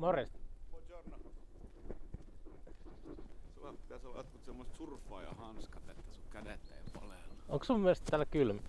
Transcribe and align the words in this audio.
Morjesta. 0.00 0.38
Sulla 3.54 3.72
pitäisi 3.72 4.06
olla 4.06 4.16
jotkut 4.16 4.44
semmoset 4.44 4.74
surffaajahanskat, 4.74 5.88
että 5.88 6.12
sun 6.12 6.24
kädet 6.30 6.60
ei 6.70 6.92
palellu. 6.94 7.34
Onko 7.48 7.64
sun 7.64 7.80
mielestä 7.80 8.06
täällä 8.10 8.26
kylmä? 8.26 8.60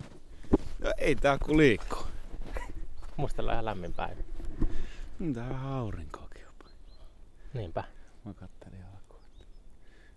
No 0.78 0.92
ei 0.98 1.14
tää 1.14 1.38
ku 1.38 1.56
liikkuu. 1.56 2.02
Musta 3.16 3.52
ihan 3.52 3.64
lämmin 3.64 3.94
päivä. 3.94 4.22
Mm, 5.18 5.34
tää 5.34 5.48
vähän 5.48 5.72
aurinkoakin 5.72 6.42
jopa. 6.42 6.64
Niinpä. 7.54 7.84
Mä 8.24 8.34
kattelin 8.34 8.84
alkuun, 8.84 9.22
että 9.32 9.46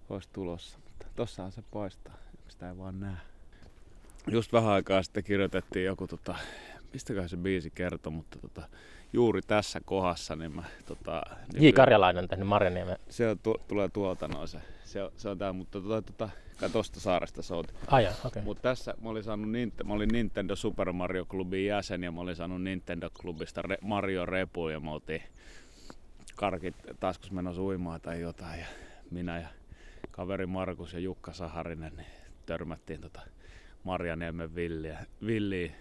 ois 0.09 0.27
tulossa, 0.27 0.79
mutta 0.85 1.05
tossahan 1.15 1.51
se 1.51 1.63
paistaa. 1.71 2.17
Sitä 2.47 2.69
ei 2.69 2.77
vaan 2.77 2.99
näe. 2.99 3.17
Just 4.27 4.53
vähän 4.53 4.71
aikaa 4.73 5.03
sitten 5.03 5.23
kirjoitettiin 5.23 5.85
joku 5.85 6.07
tota, 6.07 6.35
mistäköhän 6.93 7.29
se 7.29 7.37
biisi 7.37 7.71
kertoi, 7.71 8.11
mutta 8.11 8.39
tota, 8.39 8.69
juuri 9.15 9.41
tässä 9.41 9.81
kohdassa, 9.85 10.35
niin 10.35 10.55
mä 10.55 10.63
tota... 10.85 11.21
J. 11.59 11.69
Karjalainen 11.69 12.23
on 12.23 12.29
tehnyt 12.29 12.47
Marjaniemen. 12.47 12.97
Se 13.09 13.29
on, 13.29 13.39
tu- 13.39 13.61
tulee 13.67 13.89
tuolta 13.89 14.27
noin 14.27 14.47
se. 14.47 14.59
Se 14.83 15.03
on, 15.03 15.11
se 15.17 15.29
on 15.29 15.37
tää, 15.37 15.53
mutta 15.53 15.81
tota, 15.81 16.01
tota, 16.01 16.29
kai 16.57 16.69
tosta 16.69 16.99
saaresta 16.99 17.41
souti. 17.41 17.73
Ai 17.87 18.03
okei. 18.05 18.17
Okay. 18.25 18.43
Mutta 18.43 18.61
tässä 18.61 18.93
mä 19.01 19.09
olin, 19.09 19.23
saanut, 19.23 19.47
Nint- 19.47 19.83
mä 19.83 19.93
olin 19.93 20.09
Nintendo 20.11 20.55
Super 20.55 20.91
Mario 20.91 21.25
Clubin 21.25 21.65
jäsen 21.65 22.03
ja 22.03 22.11
mä 22.11 22.21
olin 22.21 22.35
saanut 22.35 22.61
Nintendo 22.63 23.09
Clubista 23.09 23.61
re- 23.61 23.77
Mario 23.81 24.25
Repu 24.25 24.69
ja 24.69 24.79
me 24.79 24.91
oltiin 24.91 25.21
karkit 26.35 26.75
taskus 26.99 27.31
menossa 27.31 27.61
uimaan 27.61 28.01
tai 28.01 28.21
jotain 28.21 28.59
ja 28.59 28.65
minä 29.11 29.39
ja 29.39 29.47
kaveri 30.11 30.45
Markus 30.45 30.93
ja 30.93 30.99
Jukka 30.99 31.33
Saharinen 31.33 31.93
niin 31.95 32.07
törmättiin 32.45 33.01
tota 33.01 33.21
Marjaniemen 33.83 34.55
Villiä, 34.55 35.05
Villiin. 35.25 35.75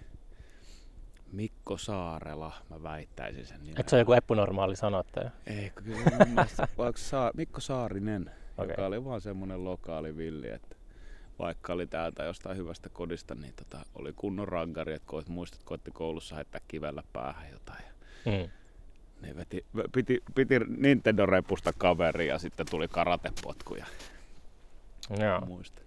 Mikko 1.35 1.79
Saarela, 1.79 2.53
mä 2.71 2.83
väittäisin 2.83 3.47
sen 3.47 3.61
nimen. 3.61 3.81
Et 3.81 3.89
se 3.89 3.97
on 3.97 4.01
joku 4.01 4.13
epänormaali 4.13 4.77
sanottaja? 4.77 5.31
Ei, 5.47 5.71
kyllä 5.71 5.99
vaikka 6.79 7.31
Mikko 7.35 7.61
Saarinen, 7.61 8.31
okay. 8.59 8.71
joka 8.71 8.87
oli 8.87 9.05
vaan 9.05 9.21
semmonen 9.21 9.65
lokaali 9.65 10.17
villi, 10.17 10.51
että 10.51 10.77
vaikka 11.39 11.73
oli 11.73 11.87
täältä 11.87 12.25
jostain 12.25 12.57
hyvästä 12.57 12.89
kodista, 12.89 13.35
niin 13.35 13.55
tota, 13.57 13.85
oli 13.95 14.13
kunnon 14.17 14.49
rankari, 14.49 14.95
että 14.95 15.07
koit, 15.07 15.29
muistat, 15.29 15.63
koitti 15.63 15.91
koulussa 15.91 16.37
heittää 16.37 16.61
kivellä 16.69 17.03
päähän 17.13 17.51
jotain. 17.53 17.85
Mm. 18.25 18.51
Niin 19.23 19.37
veti, 19.37 19.67
piti, 19.93 20.23
piti 20.35 20.59
Nintendo-repusta 20.59 21.73
kaveri 21.79 22.27
ja 22.27 22.39
sitten 22.39 22.67
tuli 22.71 22.89
karatepotkuja. 22.89 23.87
Joo. 25.21 25.41
Muista. 25.41 25.83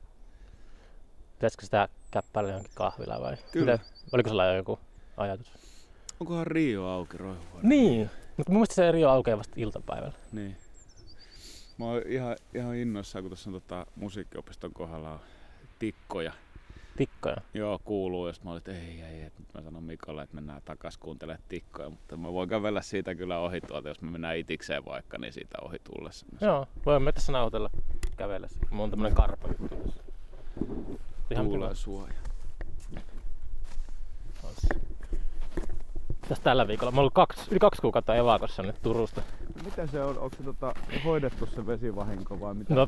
Pitäisikö 1.33 1.63
sitä 1.65 1.89
käppäillä 2.11 2.49
johonkin 2.49 2.71
kahvilaan 2.75 3.21
vai? 3.21 3.37
Kyllä. 3.51 3.79
Oliko 4.11 4.29
sulla 4.29 4.45
jo 4.45 4.55
joku 4.55 4.79
ajatus? 5.17 5.53
Onkohan 6.19 6.47
Rio 6.47 6.85
auki 6.85 7.17
roihuvuonna? 7.17 7.69
Niin. 7.69 8.09
Mutta 8.37 8.51
mun 8.51 8.57
mielestä 8.57 8.75
se 8.75 8.87
eri 8.89 9.05
on 9.05 9.11
aukeaa 9.11 9.37
vasta 9.37 9.53
iltapäivällä. 9.57 10.13
Niin. 10.31 10.57
Mä 11.77 11.85
oon 11.85 12.01
ihan, 12.05 12.35
ihan 12.53 12.75
innoissaan, 12.75 13.23
kun 13.23 13.29
tuossa 13.29 13.49
on 13.49 13.53
tota, 13.53 13.85
musiikkiopiston 13.95 14.73
kohdalla 14.73 15.11
on 15.11 15.19
tikkoja. 15.79 16.33
Tikkoja. 16.97 17.35
Joo, 17.53 17.79
kuuluu. 17.85 18.27
Ja 18.27 18.33
mä 18.43 18.51
olin, 18.51 18.57
että 18.57 18.71
ei, 18.71 19.01
ei, 19.01 19.21
ei. 19.21 19.31
Mä 19.53 19.61
sanon 19.61 19.83
Mikalle, 19.83 20.23
että 20.23 20.35
mennään 20.35 20.61
takas 20.65 20.97
kuuntelemaan 20.97 21.43
tikkoja. 21.49 21.89
Mutta 21.89 22.17
mä 22.17 22.33
voin 22.33 22.49
kävellä 22.49 22.81
siitä 22.81 23.15
kyllä 23.15 23.39
ohi 23.39 23.61
tuolta, 23.61 23.87
jos 23.87 24.01
me 24.01 24.11
mennään 24.11 24.37
itikseen 24.37 24.85
vaikka, 24.85 25.17
niin 25.17 25.33
siitä 25.33 25.57
ohi 25.61 25.77
tullessa. 25.79 26.25
Joo, 26.41 26.67
voimme 26.85 27.11
tässä 27.11 27.31
nauhoitella 27.31 27.69
kävellessä. 28.17 28.59
Mulla 28.69 28.83
on 28.83 28.89
tämmönen 28.89 29.15
karpa 29.15 29.47
juttu 29.47 29.77
tässä. 29.77 30.03
Ihan 31.31 31.45
Tuulen 31.45 31.61
kiva. 31.69 31.75
suoja. 31.75 32.13
Olisi. 34.43 34.67
Tässä 36.29 36.43
tällä 36.43 36.67
viikolla. 36.67 36.91
Mä 36.91 36.95
oon 36.95 36.99
ollut 36.99 37.13
kaksi, 37.13 37.41
yli 37.51 37.59
kaksi 37.59 37.81
kuukautta 37.81 38.15
evakossa 38.15 38.63
nyt 38.63 38.81
Turusta. 38.81 39.21
Mitä 39.65 39.87
se 39.87 40.03
on? 40.03 40.17
Onko 40.19 40.35
se 40.37 40.43
tota, 40.43 40.73
hoidettu 41.05 41.45
se 41.45 41.67
vesivahinko 41.67 42.39
vai 42.39 42.53
mitä? 42.53 42.73
No 42.73 42.87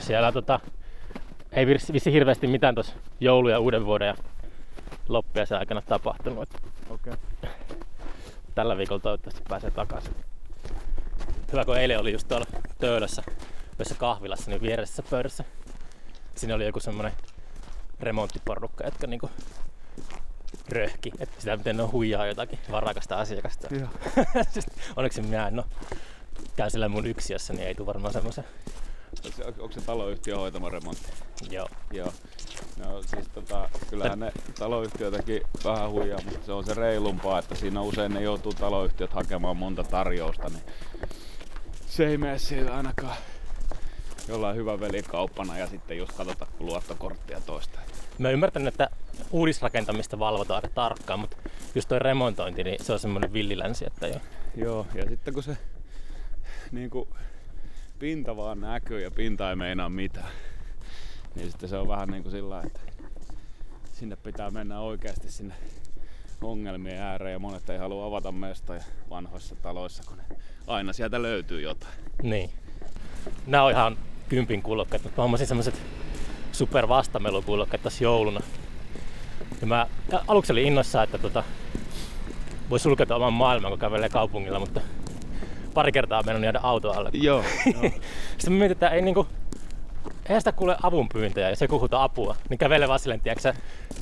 siellä 0.00 0.32
tota, 0.32 0.60
ei 1.52 1.66
vissi, 1.66 1.92
vissi 1.92 2.12
hirveästi 2.12 2.46
mitään 2.46 2.74
tuossa 2.74 2.94
joulu- 3.20 3.48
ja 3.48 3.58
uuden 3.58 3.86
vuoden 3.86 4.08
ja 4.08 4.14
loppiaisen 5.08 5.58
aikana 5.58 5.82
tapahtunut. 5.82 6.48
Okei. 6.90 7.12
Okay. 7.12 7.50
tällä 8.54 8.76
viikolla 8.76 9.00
toivottavasti 9.00 9.42
pääsee 9.48 9.70
takaisin. 9.70 10.14
Hyvä 11.52 11.64
kun 11.64 11.76
eilen 11.76 12.00
oli 12.00 12.12
just 12.12 12.28
tuolla 12.28 12.46
Töölössä, 12.78 13.22
yhdessä 13.74 13.94
kahvilassa, 13.94 14.50
niin 14.50 14.62
vieressä 14.62 15.02
pöydässä. 15.10 15.44
Siinä 16.34 16.54
oli 16.54 16.66
joku 16.66 16.80
semmonen 16.80 17.12
remonttiporukka, 18.00 18.84
jotka 18.84 19.06
niinku 19.06 19.30
röhki, 20.68 21.12
että 21.18 21.40
sitä 21.40 21.56
miten 21.56 21.76
ne 21.76 21.82
huijaa 21.82 22.26
jotakin 22.26 22.58
varakasta 22.70 23.16
asiakasta. 23.16 23.68
Joo. 23.74 23.88
Siis 24.52 24.66
Onneksi 24.96 25.22
minä 25.22 25.48
en 25.48 25.58
oo 25.58 25.66
käyn 26.56 26.70
siellä 26.70 26.88
mun 26.88 27.06
yksiössä, 27.06 27.52
niin 27.52 27.66
ei 27.66 27.74
tule 27.74 27.86
varmaan 27.86 28.12
semmoisen. 28.12 28.44
Onko 29.24 29.36
se, 29.36 29.44
onko 29.44 29.72
se 29.72 29.80
taloyhtiö 29.80 30.36
hoitama 30.36 30.68
remontti? 30.68 31.12
Joo. 31.50 31.68
Joo. 31.92 32.12
No 32.76 33.02
siis 33.02 33.28
tota, 33.34 33.68
kyllähän 33.90 34.18
ne 34.18 34.32
taloyhtiötäkin 34.58 35.42
vähän 35.64 35.90
huijaa, 35.90 36.20
mutta 36.24 36.46
se 36.46 36.52
on 36.52 36.64
se 36.64 36.74
reilumpaa, 36.74 37.38
että 37.38 37.54
siinä 37.54 37.80
usein 37.80 38.14
ne 38.14 38.22
joutuu 38.22 38.52
taloyhtiöt 38.52 39.12
hakemaan 39.12 39.56
monta 39.56 39.84
tarjousta, 39.84 40.48
niin 40.48 40.62
se 41.86 42.06
ei 42.06 42.18
mene 42.18 42.38
siitä 42.38 42.76
ainakaan 42.76 43.16
jollain 44.28 44.56
hyvä 44.56 44.80
velikauppana 44.80 45.58
ja 45.58 45.66
sitten 45.66 45.98
just 45.98 46.12
katsota 46.12 46.46
kun 46.58 46.66
luottokorttia 46.66 47.40
toista. 47.40 47.80
Mä 48.18 48.30
ymmärtänyt, 48.30 48.68
että 48.68 48.90
uudisrakentamista 49.30 50.18
valvotaan 50.18 50.56
aika 50.56 50.74
tarkkaan, 50.74 51.20
mutta 51.20 51.36
just 51.74 51.88
toi 51.88 51.98
remontointi, 51.98 52.64
niin 52.64 52.84
se 52.84 52.92
on 52.92 52.98
semmoinen 52.98 53.32
villilänsi, 53.32 53.86
että 53.86 54.06
jo. 54.06 54.20
Joo, 54.56 54.86
ja 54.94 55.08
sitten 55.08 55.34
kun 55.34 55.42
se 55.42 55.56
niin 56.72 56.90
kuin, 56.90 57.08
pinta 57.98 58.36
vaan 58.36 58.60
näkyy 58.60 59.02
ja 59.02 59.10
pinta 59.10 59.50
ei 59.50 59.56
meinaa 59.56 59.88
mitään, 59.88 60.30
niin 61.34 61.50
sitten 61.50 61.68
se 61.68 61.76
on 61.76 61.88
vähän 61.88 62.08
niin 62.08 62.22
kuin 62.22 62.32
sillä 62.32 62.62
että 62.66 62.80
sinne 63.92 64.16
pitää 64.16 64.50
mennä 64.50 64.80
oikeasti 64.80 65.32
sinne 65.32 65.54
ongelmien 66.42 67.02
ääreen 67.02 67.32
ja 67.32 67.38
monet 67.38 67.70
ei 67.70 67.78
halua 67.78 68.06
avata 68.06 68.32
mestoja 68.32 68.82
vanhoissa 69.10 69.56
taloissa, 69.56 70.02
kun 70.08 70.38
aina 70.66 70.92
sieltä 70.92 71.22
löytyy 71.22 71.60
jotain. 71.60 71.94
Niin. 72.22 72.50
Nää 73.46 73.64
on 73.64 73.70
ihan 73.70 73.98
kympin 74.28 74.62
kuulokkeet, 74.62 75.02
mutta 75.02 75.20
mä 75.20 75.22
hommasin 75.22 75.46
semmoset 75.46 75.82
super 76.56 76.88
vastamelukuulokkeet 76.88 77.82
tässä 77.82 78.04
jouluna. 78.04 78.40
Ja 79.60 79.66
mä 79.66 79.86
aluksi 80.28 80.52
olin 80.52 80.66
innoissaan, 80.66 81.04
että 81.04 81.18
tota, 81.18 81.44
voi 82.70 82.80
sulkeutua 82.80 83.16
oman 83.16 83.32
maailman, 83.32 83.70
kun 83.70 83.78
kävelee 83.78 84.08
kaupungilla, 84.08 84.60
mutta 84.60 84.80
pari 85.74 85.92
kertaa 85.92 86.18
on 86.18 86.26
mennyt 86.26 86.44
jäädä 86.44 86.60
auto 86.62 86.92
alle. 86.92 87.10
Joo, 87.12 87.44
joo. 87.72 87.82
Sitten 88.38 88.52
mä 88.52 88.58
mietin, 88.58 88.72
että 88.72 88.88
ei 88.88 89.02
niinku, 89.02 89.26
eihän 90.26 90.40
sitä 90.40 90.52
kuule 90.52 90.76
avunpyyntöjä, 90.82 91.50
jos 91.50 91.60
joku 91.60 91.80
huutaa 91.80 92.04
apua, 92.04 92.36
niin 92.48 92.58
kävelee 92.58 92.88
vaan 92.88 92.98
silleen, 92.98 93.20
tiedätkö 93.20 93.42
sä, 93.42 93.54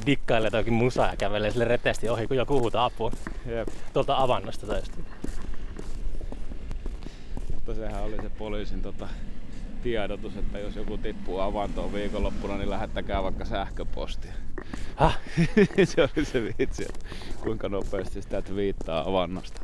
dikkailee 0.07 0.47
jotakin 0.47 0.73
musaa 0.73 1.11
ja 1.11 1.17
kävelee 1.17 1.51
sille 1.51 1.65
reteesti 1.65 2.09
ohi, 2.09 2.27
kun 2.27 2.37
joku 2.37 2.61
huutaa 2.61 2.85
apua 2.85 3.11
Jep. 3.47 3.69
tuolta 3.93 4.17
avannosta 4.17 4.67
tai 4.67 4.79
just. 4.79 4.93
Mutta 7.55 7.75
sehän 7.75 8.03
oli 8.03 8.17
se 8.17 8.29
poliisin 8.39 8.83
tota, 8.83 9.09
tiedotus, 9.85 10.37
että 10.37 10.59
jos 10.59 10.77
joku 10.77 10.99
tippuu 10.99 11.41
avantoon 11.41 11.93
viikonloppuna, 11.93 12.57
niin 12.57 12.71
lähettäkää 12.71 13.23
vaikka 13.23 13.45
sähköpostia. 13.45 14.33
Häh? 14.97 15.19
se 15.85 16.03
oli 16.03 16.25
se 16.25 16.43
vitsi, 16.59 16.83
että 16.83 17.07
kuinka 17.41 17.69
nopeasti 17.69 18.23
sitä 18.23 18.43
viittaa 18.57 19.09
avannosta. 19.09 19.61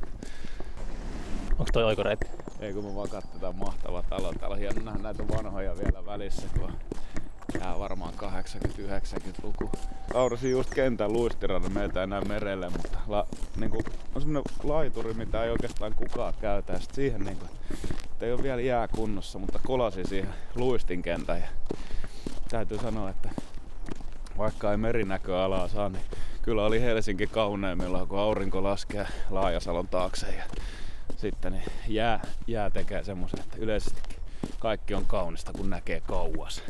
Onko 1.50 1.70
toi 1.72 1.84
oikoreitti? 1.84 2.26
Ei 2.60 2.72
kun 2.72 2.84
me 2.84 2.94
vaan 2.94 3.09
katsotaan 3.09 3.56
mahtava 3.56 4.03
talo. 4.03 4.32
Täällä 4.32 4.54
on 4.54 4.60
hieno 4.60 4.82
nähdä 4.82 5.03
näitä 5.03 5.28
vanhoja 5.28 5.76
vielä 5.76 6.06
välissä, 6.06 6.47
kun 6.59 6.72
Tää 7.59 7.75
on 7.75 7.80
varmaan 7.80 8.14
80-90-luku. 8.14 9.70
Aurasin 10.14 10.50
just 10.50 10.75
kentän 10.75 11.12
luistirannan, 11.12 11.72
meiltä 11.72 12.00
ei 12.00 12.06
näy 12.06 12.25
merelle, 12.25 12.70
mutta 12.70 12.98
la, 13.06 13.26
niinku, 13.56 13.82
on 14.14 14.22
semmonen 14.22 14.42
laituri, 14.62 15.14
mitä 15.14 15.44
ei 15.44 15.50
oikeastaan 15.50 15.94
kukaan 15.94 16.34
käytä. 16.41 16.72
Ja 16.72 16.80
sit 16.80 16.94
siihen 16.94 17.25
niinku, 17.25 17.47
että 18.21 18.27
ei 18.27 18.33
ole 18.33 18.43
vielä 18.43 18.61
jää 18.61 18.89
kunnossa, 18.89 19.39
mutta 19.39 19.61
kolasi 19.67 20.05
siihen 20.05 20.34
luistinkentän. 20.55 21.39
Ja 21.39 21.47
täytyy 22.51 22.78
sanoa, 22.78 23.11
että 23.11 23.31
vaikka 24.39 24.71
ei 24.71 24.77
merinäköalaa 24.77 25.69
saa, 25.69 25.89
niin 25.89 26.03
kyllä 26.43 26.65
oli 26.65 26.81
Helsinki 26.81 27.27
kauneimmillaan, 27.27 28.09
kun 28.09 28.19
aurinko 28.19 28.63
laskee 28.63 29.07
Laajasalon 29.31 29.89
taakse. 29.89 30.27
Ja 30.27 30.45
sitten 31.17 31.53
niin 31.53 31.65
jää, 31.89 32.21
jää 32.47 32.71
tekee 32.71 33.05
semmoisen, 33.05 33.41
että 33.41 33.57
yleisesti 33.61 34.01
kaikki 34.59 34.95
on 34.95 35.07
kaunista, 35.07 35.53
kun 35.53 35.71
näkee 35.71 36.01
kauas. 36.01 36.63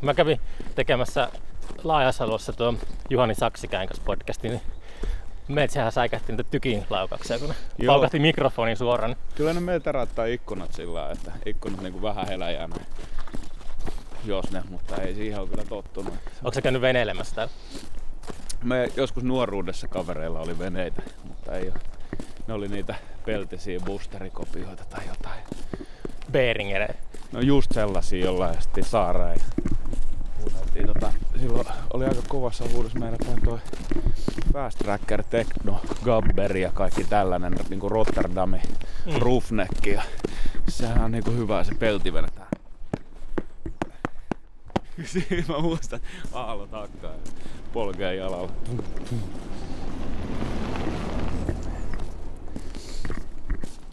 Mä 0.00 0.14
kävin 0.14 0.40
tekemässä 0.74 1.28
Laajasalossa 1.84 2.52
tuo 2.52 2.74
Juhani 3.10 3.34
Saksikäin 3.34 3.88
kanssa 3.88 4.04
podcastin, 4.06 4.50
niin 4.50 4.62
meitsähän 5.48 5.92
säikähti 5.92 6.32
niitä 6.32 6.44
tykin 6.50 6.86
laukauksia, 6.90 7.38
kun 7.38 7.54
Joo. 7.78 7.92
paukahti 7.94 8.18
mikrofonin 8.18 8.76
suoraan. 8.76 9.16
Kyllä 9.34 9.52
ne 9.52 9.60
meiltä 9.60 9.92
raattaa 9.92 10.24
ikkunat 10.24 10.72
sillä 10.72 10.94
lailla, 10.94 11.12
että 11.12 11.32
ikkunat 11.46 11.80
niinku 11.80 12.02
vähän 12.02 12.28
heläjää 12.28 12.68
näin. 12.68 12.86
Jos 14.24 14.50
ne, 14.50 14.62
mutta 14.70 14.96
ei 14.96 15.14
siihen 15.14 15.40
ole 15.40 15.48
kyllä 15.48 15.64
tottunut. 15.64 16.14
Onko 16.42 16.52
sä 16.54 16.62
käynyt 16.62 16.82
veneilemässä 16.82 17.34
täällä? 17.34 17.52
Me 18.64 18.90
joskus 18.96 19.22
nuoruudessa 19.24 19.88
kavereilla 19.88 20.40
oli 20.40 20.58
veneitä, 20.58 21.02
mutta 21.24 21.52
ei 21.52 21.62
ole, 21.68 21.80
ne 22.46 22.54
oli 22.54 22.68
niitä 22.68 22.94
peltisiä 23.26 23.80
boosterikopioita 23.80 24.84
tai 24.84 25.06
jotain. 25.08 25.40
Behringer. 26.32 26.92
No 27.32 27.40
just 27.40 27.72
sellaisia, 27.74 28.24
jolla 28.24 28.52
sitten 28.60 28.84
saareen. 28.84 29.40
Kuunneltiin 30.52 30.86
tota, 30.86 31.12
silloin 31.40 31.66
oli 31.92 32.04
aika 32.04 32.22
kovassa 32.28 32.64
huudossa 32.72 32.98
meillä 32.98 33.18
päin 33.26 33.42
toi 33.44 33.58
Fast 34.52 34.78
Tracker, 34.78 35.22
Techno, 35.22 35.80
Gabber 36.04 36.56
ja 36.56 36.72
kaikki 36.72 37.04
tällainen, 37.04 37.54
niinku 37.70 37.88
Rotterdami, 37.88 38.60
mm. 39.06 39.12
Roofneck 39.18 39.86
ja 39.86 40.02
sehän 40.68 41.04
on 41.04 41.10
niinku 41.10 41.30
hyvä 41.30 41.64
se 41.64 41.74
pelti 41.74 42.12
venetään. 42.12 42.48
Siinä 45.04 45.44
mä 45.48 45.58
muistan 45.58 46.00
aallot 46.32 46.72
hakkaa 46.72 47.10
ja 47.10 47.18
polkee 47.72 48.14
jalalla. 48.14 48.52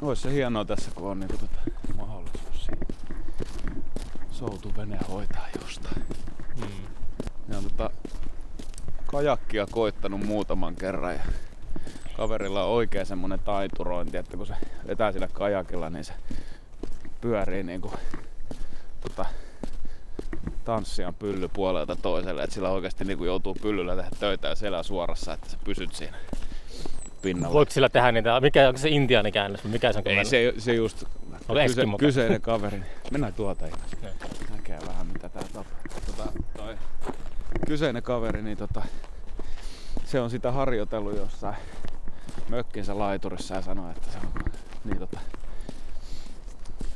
Ois 0.01 0.21
se 0.21 0.31
hienoa 0.33 0.65
tässä, 0.65 0.91
kun 0.95 1.09
on 1.09 1.19
niinku 1.19 1.37
tota 1.37 1.59
mahdollisuus 1.97 2.67
soutuvene 4.31 4.99
hoitaa 5.09 5.47
jostain. 5.61 6.03
Mm. 6.55 6.67
Ja 7.49 7.57
on 7.57 7.63
tota 7.63 7.89
kajakkia 9.13 9.65
koittanut 9.71 10.25
muutaman 10.25 10.75
kerran 10.75 11.13
ja 11.13 11.21
kaverilla 12.17 12.63
on 12.63 12.71
oikein 12.71 13.05
semmonen 13.05 13.39
taiturointi, 13.39 14.17
että 14.17 14.37
kun 14.37 14.47
se 14.47 14.53
vetää 14.87 15.11
sillä 15.11 15.27
kajakilla, 15.27 15.89
niin 15.89 16.05
se 16.05 16.13
pyörii 17.21 17.63
niinku 17.63 17.91
tota, 19.01 19.25
tanssijan 20.65 21.13
pylly 21.13 21.47
puolelta 21.47 21.95
toiselle, 21.95 22.43
että 22.43 22.53
sillä 22.53 22.69
oikeasti 22.69 23.05
niinku 23.05 23.25
joutuu 23.25 23.55
pyllyllä 23.61 23.95
tehdä 23.95 24.09
töitä 24.19 24.47
ja 24.47 24.55
selä 24.55 24.83
suorassa, 24.83 25.33
että 25.33 25.49
sä 25.49 25.57
pysyt 25.63 25.95
siinä 25.95 26.17
pinnalla. 27.21 27.53
Voiko 27.53 27.71
sillä 27.71 27.89
tehdä 27.89 28.11
niitä, 28.11 28.41
mikä 28.41 28.67
onko 28.67 28.77
se 28.77 28.89
intiaani 28.89 29.31
käännös, 29.31 29.63
mikä 29.63 29.93
se 29.93 29.99
on? 29.99 30.07
Ei, 30.07 30.25
se, 30.25 30.53
se 30.57 30.73
just 30.73 31.03
kyse, 31.67 31.85
kyseinen 31.99 32.41
kaveri. 32.41 32.81
Mennään 33.11 33.33
tuota 33.33 33.65
ihmeessä. 33.65 33.97
Näkee 34.55 34.79
vähän 34.87 35.07
mitä 35.07 35.29
tää 35.29 35.43
tapahtuu. 35.53 36.01
Tota, 36.05 36.31
toi 36.57 36.75
kyseinen 37.73 38.03
kaveri, 38.03 38.41
niin 38.41 38.57
tota, 38.57 38.81
se 40.05 40.19
on 40.19 40.29
sitä 40.29 40.51
harjoitellut 40.51 41.17
jossain 41.17 41.55
mökkinsä 42.49 42.97
laiturissa 42.99 43.55
ja 43.55 43.61
sanoi, 43.61 43.91
että 43.91 44.11
se 44.11 44.17
on 44.17 44.43
niin, 44.85 44.99
tota, 44.99 45.19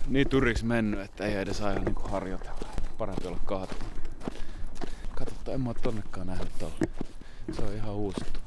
niin 0.08 0.30
tyriksi 0.30 0.66
mennyt, 0.66 1.00
että 1.00 1.26
ei 1.26 1.36
edes 1.36 1.62
aina 1.62 1.82
niinku 1.82 2.02
harjoitella. 2.08 2.58
Parempi 2.98 3.28
olla 3.28 3.40
kaatumatta. 3.46 4.02
Katsotaan, 5.16 5.56
en 5.56 5.62
mä 5.62 5.70
oo 5.70 5.76
tonnekaan 5.82 6.28
nähnyt 6.28 6.52
tuolla. 6.60 6.78
Se 7.52 7.62
on 7.62 7.74
ihan 7.74 7.92
uusittu. 7.92 8.40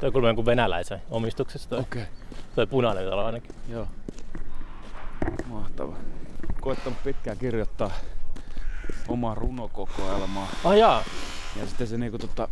Toi 0.00 0.06
on 0.06 0.12
kuulemma 0.12 0.28
jonkun 0.28 0.46
venäläisen 0.46 1.02
omistuksessa 1.10 1.68
toi. 1.68 1.80
Okei. 1.80 2.02
Okay. 2.02 2.14
Toi 2.54 2.66
punainen 2.66 3.08
talo 3.08 3.24
ainakin. 3.24 3.54
Joo. 3.68 3.88
Mahtava. 5.46 5.96
Koittanut 6.60 7.02
pitkään 7.04 7.38
kirjoittaa 7.38 7.90
omaa 9.08 9.34
runokokoelmaa. 9.34 10.48
Ah 10.64 10.76
jaa. 10.76 11.04
Ja 11.60 11.66
sitten 11.66 11.86
se 11.86 11.98
niinku 11.98 12.18
tota, 12.18 12.48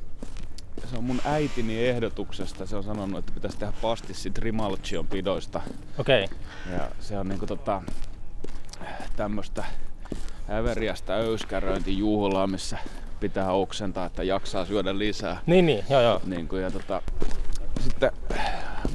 se 0.91 0.97
on 0.97 1.05
mun 1.05 1.21
äitini 1.25 1.79
ehdotuksesta. 1.88 2.67
Se 2.67 2.77
on 2.77 2.85
sanonut, 2.85 3.19
että 3.19 3.32
pitäisi 3.32 3.59
tehdä 3.59 3.73
pastissi 3.82 4.31
Trimalchion 4.31 5.06
pidoista. 5.06 5.61
Okei. 5.99 6.25
Okay. 6.25 6.38
Ja 6.77 6.88
se 7.00 7.19
on 7.19 7.29
niinku 7.29 7.47
tota, 7.47 7.82
tämmöstä 9.17 9.65
äveriästä 10.50 11.15
öyskäröintijuhlaa, 11.15 12.47
missä 12.47 12.79
pitää 13.21 13.53
oksentaa, 13.53 14.06
että 14.06 14.23
jaksaa 14.23 14.65
syödä 14.65 14.99
lisää. 14.99 15.41
Niin, 15.47 15.67
niin, 15.67 15.85
joo, 15.91 16.00
joo. 16.00 16.21
Niin 16.25 16.49
kuin, 16.49 16.62
ja 16.62 16.71
tota, 16.71 17.03
sitten 17.81 18.12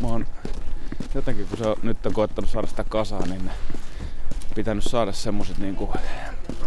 mä 0.01 0.07
oon 0.07 0.25
jotenkin, 1.15 1.47
kun 1.47 1.57
se 1.57 1.67
on, 1.67 1.75
nyt 1.83 2.05
on 2.05 2.13
koettanut 2.13 2.49
saada 2.49 2.67
sitä 2.67 2.83
kasaan, 2.83 3.29
niin 3.29 3.51
pitänyt 4.55 4.83
saada 4.83 5.11
semmoset 5.11 5.57
niinku, 5.57 5.93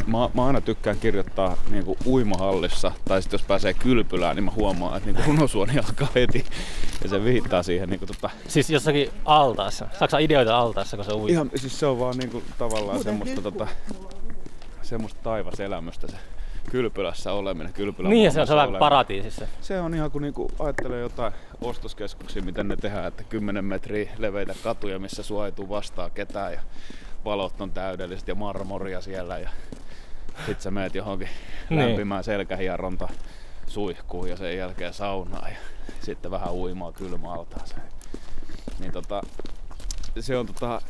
mä, 0.06 0.30
mä 0.34 0.46
aina 0.46 0.60
tykkään 0.60 0.98
kirjoittaa 0.98 1.56
niinku 1.70 1.96
uimahallissa, 2.06 2.92
tai 3.04 3.22
sitten 3.22 3.38
jos 3.38 3.46
pääsee 3.46 3.74
kylpylään, 3.74 4.36
niin 4.36 4.44
mä 4.44 4.50
huomaan, 4.50 4.96
että 4.96 5.06
niinku 5.06 5.22
runosuoni 5.30 5.78
alkaa 5.78 6.08
heti. 6.14 6.44
Ja 7.02 7.08
se 7.08 7.24
viittaa 7.24 7.62
siihen 7.62 7.88
niinku 7.88 8.06
tota... 8.06 8.30
Siis 8.48 8.70
jossakin 8.70 9.10
altaassa? 9.24 9.88
Saatko 9.98 10.18
ideoita 10.18 10.58
altaassa, 10.58 10.96
kun 10.96 11.04
se 11.04 11.12
ui? 11.12 11.30
Ihan, 11.30 11.50
siis 11.54 11.80
se 11.80 11.86
on 11.86 11.98
vaan 11.98 12.16
niinku 12.16 12.42
tavallaan 12.58 13.02
semmoista 13.02 13.42
tota, 13.42 13.66
semmoista 14.82 15.20
taivaselämystä 15.22 16.06
se 16.06 16.16
kylpylässä 16.70 17.32
oleminen. 17.32 17.72
Kylpylän 17.72 18.10
niin, 18.10 18.32
se 18.32 18.40
on 18.40 18.46
sellainen 18.46 18.78
paratiisissa. 18.78 19.46
Se 19.60 19.80
on 19.80 19.94
ihan 19.94 20.10
kuin 20.10 20.22
niinku 20.22 20.50
ajattelee 20.58 21.00
jotain 21.00 21.32
ostoskeskuksia, 21.60 22.42
miten 22.42 22.68
ne 22.68 22.76
tehdään, 22.76 23.06
että 23.06 23.24
10 23.24 23.64
metriä 23.64 24.12
leveitä 24.18 24.54
katuja, 24.62 24.98
missä 24.98 25.22
sua 25.22 25.46
ei 25.46 25.52
tule 25.52 25.68
vastaan 25.68 26.10
ketään 26.10 26.52
ja 26.52 26.60
valot 27.28 27.60
on 27.60 27.70
täydelliset 27.70 28.28
ja 28.28 28.34
marmoria 28.34 29.00
siellä 29.00 29.38
ja 29.38 29.50
sit 30.46 30.60
sä 30.60 30.70
meet 30.70 30.94
johonkin 30.94 31.28
niin. 31.70 31.80
lämpimään 31.80 32.24
selkähieronta 32.24 33.08
suihkuun 33.66 34.28
ja 34.28 34.36
sen 34.36 34.56
jälkeen 34.56 34.94
saunaan 34.94 35.50
ja 35.50 35.58
sitten 36.00 36.30
vähän 36.30 36.52
uimaa 36.52 36.92
kylmäaltaaseen. 36.92 37.82
Niin 38.78 38.92
tota, 38.92 39.22
se 40.20 40.36
on 40.36 40.46
tota, 40.46 40.82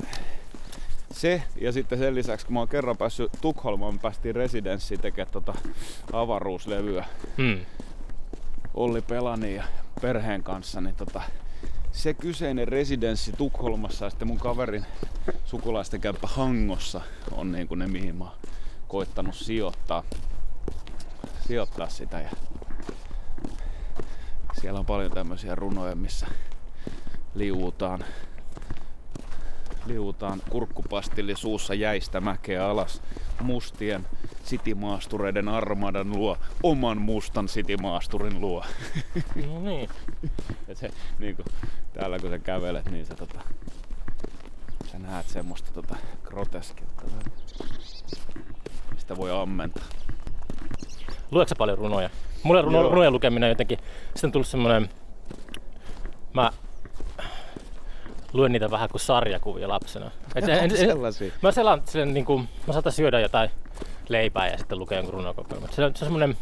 se 1.10 1.42
ja 1.60 1.72
sitten 1.72 1.98
sen 1.98 2.14
lisäksi 2.14 2.46
kun 2.46 2.54
mä 2.54 2.60
oon 2.60 2.68
kerran 2.68 2.96
päässyt 2.96 3.32
Tukholmaan, 3.40 3.94
me 3.94 4.00
päästiin 4.02 4.34
residenssiin 4.34 5.00
tekemään 5.00 5.32
tota 5.32 5.54
avaruuslevyä. 6.12 7.04
Hmm. 7.36 7.60
Olli 8.74 9.02
Pelani 9.02 9.54
ja 9.54 9.64
perheen 10.00 10.42
kanssa, 10.42 10.80
niin 10.80 10.96
tota, 10.96 11.22
se 11.98 12.14
kyseinen 12.14 12.68
residenssi 12.68 13.32
Tukholmassa 13.32 14.04
ja 14.04 14.10
sitten 14.10 14.28
mun 14.28 14.38
kaverin 14.38 14.86
sukulaisten 15.44 16.00
kämppä 16.00 16.26
Hangossa 16.26 17.00
on 17.32 17.52
niin 17.52 17.68
kuin 17.68 17.78
ne 17.78 17.86
mihin 17.86 18.16
mä 18.16 18.24
oon 18.24 18.36
koittanut 18.88 19.34
sijoittaa, 19.34 20.02
sijoittaa 21.46 21.88
sitä. 21.88 22.20
Ja 22.20 22.30
siellä 24.60 24.80
on 24.80 24.86
paljon 24.86 25.12
tämmöisiä 25.12 25.54
runoja, 25.54 25.94
missä 25.94 26.26
liuutaan 27.34 28.04
liuutaan 29.88 30.42
kurkkupastilli 30.50 31.36
suussa 31.36 31.74
jäistä 31.74 32.20
mäkeä 32.20 32.66
alas 32.66 33.02
mustien 33.40 34.06
sitimaastureiden 34.44 35.48
armadan 35.48 36.10
luo, 36.10 36.36
oman 36.62 36.98
mustan 36.98 37.48
sitimaasturin 37.48 38.40
luo. 38.40 38.64
No 39.46 39.60
niin. 39.60 39.88
ja 40.68 40.74
se, 40.74 40.90
niin 41.18 41.36
kuin, 41.36 41.46
täällä 41.92 42.18
kun 42.18 42.30
sä 42.30 42.38
kävelet, 42.38 42.90
niin 42.90 43.06
sä, 43.06 43.14
tota, 43.14 43.40
sä 44.92 44.98
näet 44.98 45.28
semmoista 45.28 45.70
tota, 45.72 45.96
groteskiutta. 46.24 47.02
Sitä 48.96 49.16
voi 49.16 49.30
ammentaa. 49.40 49.84
Luetko 51.30 51.54
paljon 51.58 51.78
runoja? 51.78 52.10
Mulle 52.42 52.62
runo, 52.62 52.82
runojen 52.82 53.12
lukeminen 53.12 53.48
jotenkin, 53.48 53.78
sitten 53.78 54.28
on 54.28 54.32
tullut 54.32 54.46
semmoinen, 54.46 54.88
mä 56.34 56.52
luen 58.32 58.52
niitä 58.52 58.70
vähän 58.70 58.88
kuin 58.88 59.00
sarjakuvia 59.00 59.68
lapsena. 59.68 60.10
Et 60.34 60.48
en, 60.48 60.58
en. 60.58 60.98
Mä 61.42 61.52
selaan 61.52 61.82
silleen, 61.84 62.14
niin 62.14 62.24
kuin, 62.24 62.48
mä 62.66 62.72
saatan 62.72 62.92
syödä 62.92 63.20
jotain 63.20 63.50
leipää 64.08 64.48
ja 64.48 64.58
sitten 64.58 64.78
lukea 64.78 64.98
jonkun 64.98 65.14
runokokoelman. 65.14 65.68
Se 65.72 65.84
on, 65.84 65.96
se 65.96 66.04
on 66.04 66.10
semmoinen, 66.10 66.36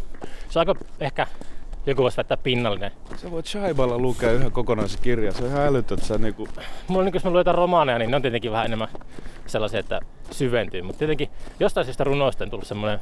se 0.49 0.59
on 0.59 0.69
aika 0.69 0.85
ehkä 1.01 1.27
joku 1.87 2.03
voisi 2.03 2.17
väittää 2.17 2.37
pinnallinen. 2.37 2.91
Sä 3.17 3.31
voit 3.31 3.47
shaiballa 3.47 3.99
lukea 3.99 4.33
yhden 4.33 4.53
kokonaisen 4.53 5.01
kirjan, 5.03 5.35
se 5.35 5.45
on 5.45 5.51
ihan 5.51 5.67
älytön, 5.67 5.99
että 5.99 6.07
sä 6.09 6.19
niinku... 6.19 6.49
Mulla 6.89 7.05
niin, 7.05 7.15
jos 7.15 7.25
mä 7.25 7.31
luen 7.31 7.47
romaaneja, 7.47 7.99
niin 7.99 8.11
ne 8.11 8.17
on 8.17 8.23
tietenkin 8.23 8.53
vähän 8.53 8.67
enemmän 8.67 8.89
sellaisia, 9.47 9.81
että 9.81 10.01
syventyy. 10.31 10.83
Mutta 10.83 10.99
tietenkin 10.99 11.29
jostain 11.61 11.85
syystä 11.85 12.05
runoista 12.05 12.45
on 12.45 12.51
tullut 12.51 12.67
semmoinen 12.67 13.01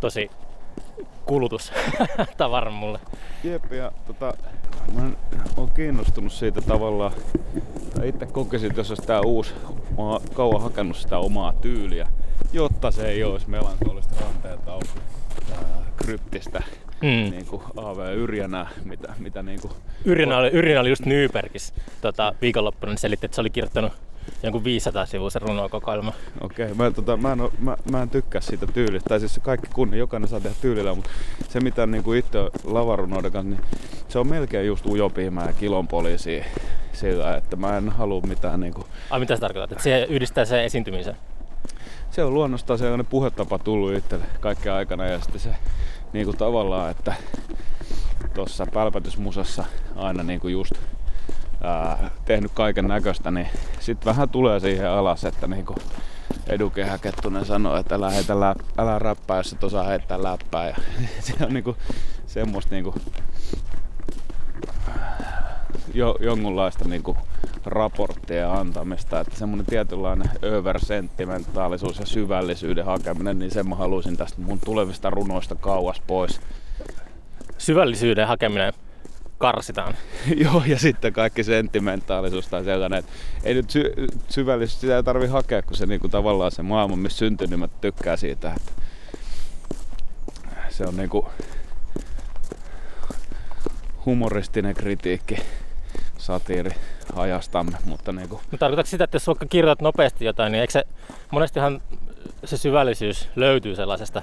tosi 0.00 0.30
kulutus 1.26 1.72
tavara 2.36 2.70
mulle. 2.70 3.00
Jep, 3.44 3.72
ja 3.72 3.92
tota, 4.06 4.34
mä 4.94 5.10
oon 5.56 5.70
kiinnostunut 5.70 6.32
siitä 6.32 6.60
tavallaan, 6.60 7.12
itse 8.04 8.26
kokisin, 8.26 8.68
että 8.68 8.80
jos 8.80 8.90
olisi 8.90 9.02
tää 9.02 9.20
uusi, 9.20 9.54
mä 9.98 10.02
oon 10.02 10.20
kauan 10.34 10.62
hakannut 10.62 10.96
sitä 10.96 11.18
omaa 11.18 11.52
tyyliä, 11.52 12.08
jotta 12.52 12.90
se 12.90 13.08
ei 13.08 13.24
olisi 13.24 13.50
melankolista 13.50 14.14
ranteelta 14.20 14.72
auki 14.72 14.88
kryptistä 15.96 16.62
mm. 17.02 17.30
niin 17.30 17.46
kuin 17.46 17.62
AV 17.76 18.14
Yrjänä, 18.16 18.66
mitä, 18.84 19.14
mitä 19.18 19.42
niin 19.42 19.60
kuin... 19.60 19.72
Yrjänä 20.04 20.36
oli, 20.36 20.48
Yrjänä 20.48 20.80
oli 20.80 20.88
just 20.88 21.06
Nybergis 21.06 21.74
tota, 22.00 22.34
viikonloppuna, 22.40 22.92
niin 22.92 22.98
selitti, 22.98 23.26
että 23.26 23.34
se 23.34 23.40
oli 23.40 23.50
kirjoittanut 23.50 23.92
jonkun 24.42 24.64
500 24.64 25.06
sivuisen 25.06 25.42
runokokoelma. 25.42 26.12
Okei, 26.40 26.64
okay, 26.64 26.76
mä, 26.76 26.90
tota, 26.90 27.16
mä, 27.16 27.32
en, 27.32 27.38
mä, 27.58 27.76
mä, 27.90 28.02
en 28.02 28.10
tykkää 28.10 28.40
siitä 28.40 28.66
tyylistä. 28.66 29.08
Tai 29.08 29.20
siis 29.20 29.40
kaikki 29.42 29.68
kunni, 29.72 29.98
jokainen 29.98 30.28
saa 30.28 30.40
tehdä 30.40 30.56
tyylillä, 30.60 30.94
mutta 30.94 31.10
se 31.48 31.60
mitä 31.60 31.86
niin 31.86 32.04
kuin 32.04 32.18
itse 32.18 32.38
lavarunoiden 32.64 33.32
kanssa, 33.32 33.50
niin 33.50 33.78
se 34.08 34.18
on 34.18 34.28
melkein 34.28 34.66
just 34.66 34.86
ujopiimää 34.86 35.46
ja 35.46 35.52
kilon 35.52 35.88
poliisia 35.88 36.44
sillä, 36.92 37.36
että 37.36 37.56
mä 37.56 37.76
en 37.76 37.88
halua 37.88 38.20
mitään 38.20 38.60
niin 38.60 38.74
kuin... 38.74 38.86
Ai 39.10 39.20
mitä 39.20 39.36
se 39.36 39.40
tarkoittaa? 39.40 39.76
Että 39.76 39.84
se 39.84 40.06
yhdistää 40.10 40.44
se 40.44 40.64
esiintymisen? 40.64 41.16
Se 42.10 42.24
on 42.24 42.34
luonnostaan 42.34 42.78
sellainen 42.78 43.06
puhetapa 43.06 43.58
tullut 43.58 43.92
itselle 43.92 44.24
kaikkea 44.40 44.76
aikana 44.76 45.06
ja 45.06 45.20
sitten 45.20 45.40
se 45.40 45.50
niin 46.12 46.26
kuin 46.26 46.36
tavallaan, 46.36 46.90
että 46.90 47.14
tuossa 48.34 48.66
pälpätysmusassa 48.74 49.64
aina 49.96 50.22
niin 50.22 50.40
kuin 50.40 50.52
just 50.52 50.72
ää, 51.60 52.10
tehnyt 52.24 52.50
kaiken 52.54 52.88
näköistä, 52.88 53.30
niin 53.30 53.48
sitten 53.80 54.10
vähän 54.10 54.28
tulee 54.28 54.60
siihen 54.60 54.90
alas, 54.90 55.24
että 55.24 55.46
niinku 55.46 55.74
Eduke 56.46 56.84
Häkettunen 56.84 57.44
sanoi, 57.44 57.80
että 57.80 57.94
älä, 57.94 58.10
heitä 58.10 58.40
läp, 58.40 58.58
älä 58.78 58.98
räppää, 58.98 59.36
jos 59.36 59.52
et 59.52 59.64
osaa 59.64 59.84
heittää 59.84 60.22
läppää. 60.22 60.68
Ja 60.68 60.76
se 61.20 61.32
on 61.40 61.54
niinku 61.54 61.76
semmoista 62.26 62.74
niinku 62.74 62.94
jo, 65.94 66.16
jonkunlaista 66.20 66.88
niinku 66.88 67.16
raporttia 67.64 68.52
antamista, 68.52 69.20
että 69.20 69.36
semmoinen 69.36 69.66
tietynlainen 69.66 70.30
over-sentimentaalisuus 70.58 71.98
ja 71.98 72.06
syvällisyyden 72.06 72.84
hakeminen, 72.84 73.38
niin 73.38 73.50
sen 73.50 73.68
mä 73.68 73.74
haluaisin 73.74 74.16
tästä 74.16 74.40
mun 74.40 74.60
tulevista 74.64 75.10
runoista 75.10 75.54
kauas 75.54 76.02
pois. 76.06 76.40
Syvällisyyden 77.58 78.26
hakeminen 78.26 78.72
karsitaan. 79.40 79.94
Joo, 80.44 80.62
ja 80.66 80.78
sitten 80.78 81.12
kaikki 81.12 81.44
sentimentaalisuus 81.44 82.48
tai 82.48 82.64
sellainen, 82.64 82.98
että 82.98 83.12
ei 83.44 83.54
nyt 83.54 83.70
sy- 83.70 83.94
syvällisyys, 84.28 84.80
sitä 84.80 84.96
ei 84.96 85.02
tarvi 85.02 85.26
hakea, 85.26 85.62
kun 85.62 85.76
se 85.76 85.86
niinku 85.86 86.08
tavallaan 86.08 86.50
se 86.50 86.62
maailma, 86.62 86.96
missä 86.96 87.18
syntynyt, 87.18 87.60
mä 87.60 87.68
tykkää 87.80 88.16
siitä, 88.16 88.54
että 88.56 88.72
se 90.68 90.84
on 90.84 90.96
niinku 90.96 91.28
humoristinen 94.06 94.74
kritiikki, 94.74 95.36
satiiri 96.18 96.70
ajastamme, 97.14 97.78
mutta 97.84 98.12
niinku... 98.12 98.40
No 98.52 98.58
tarkoitatko 98.58 98.90
sitä, 98.90 99.04
että 99.04 99.14
jos 99.14 99.26
vaikka 99.26 99.46
kirjoitat 99.46 99.82
nopeasti 99.82 100.24
jotain, 100.24 100.52
niin 100.52 100.60
eikö 100.60 100.72
se, 100.72 100.84
monestihan 101.30 101.82
se 102.44 102.56
syvällisyys 102.56 103.28
löytyy 103.36 103.76
sellaisesta, 103.76 104.22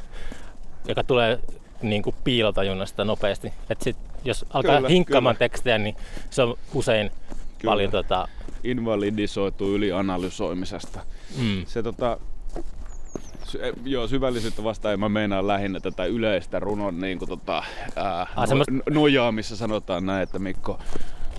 joka 0.87 1.03
tulee 1.03 1.39
niin 1.81 2.03
kuin 2.03 2.15
piilotajunnasta 2.23 3.05
nopeasti. 3.05 3.53
Et 3.69 3.81
sit, 3.81 3.97
jos 4.23 4.45
alkaa 4.49 4.75
kyllä, 4.75 4.89
hinkkaamaan 4.89 5.35
kyllä. 5.35 5.49
tekstejä, 5.49 5.77
niin 5.77 5.95
se 6.29 6.41
on 6.41 6.57
usein 6.73 7.11
kyllä. 7.57 7.71
paljon 7.71 7.91
tota... 7.91 8.27
invalidisoitu 8.63 9.75
ylianalysoimisesta. 9.75 10.99
Mm. 11.37 11.65
Se 11.65 11.83
tota, 11.83 12.17
sy- 13.43 13.63
eh, 13.63 13.73
joo, 13.85 14.07
syvällisyyttä 14.07 14.63
vastaan 14.63 14.99
mä 14.99 15.09
meinaan 15.09 15.47
lähinnä 15.47 15.79
tätä 15.79 16.05
yleistä 16.05 16.59
runon 16.59 16.99
niin 16.99 17.19
kuin, 17.19 17.29
tota, 17.29 17.63
ää, 17.95 18.21
ah, 18.21 18.29
no, 18.37 18.47
semmoista... 18.47 18.73
nojaa, 18.89 19.31
missä 19.31 19.55
sanotaan 19.55 20.05
näin, 20.05 20.23
että 20.23 20.39
Mikko, 20.39 20.79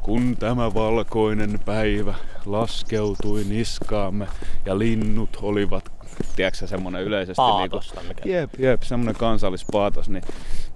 kun 0.02 0.36
tämä 0.36 0.74
valkoinen 0.74 1.60
päivä 1.64 2.14
laskeutui 2.46 3.44
niskaamme 3.44 4.26
ja 4.66 4.78
linnut 4.78 5.38
olivat 5.42 5.97
tiedätkö 6.36 6.66
semmonen 6.66 7.02
yleisesti 7.02 7.36
Paatosta, 7.36 8.00
niinku, 8.00 8.14
mikä? 8.14 8.38
jep, 8.38 8.50
jep, 8.58 8.82
semmonen 8.82 9.14
kansallispaatos, 9.14 10.08
niin 10.08 10.22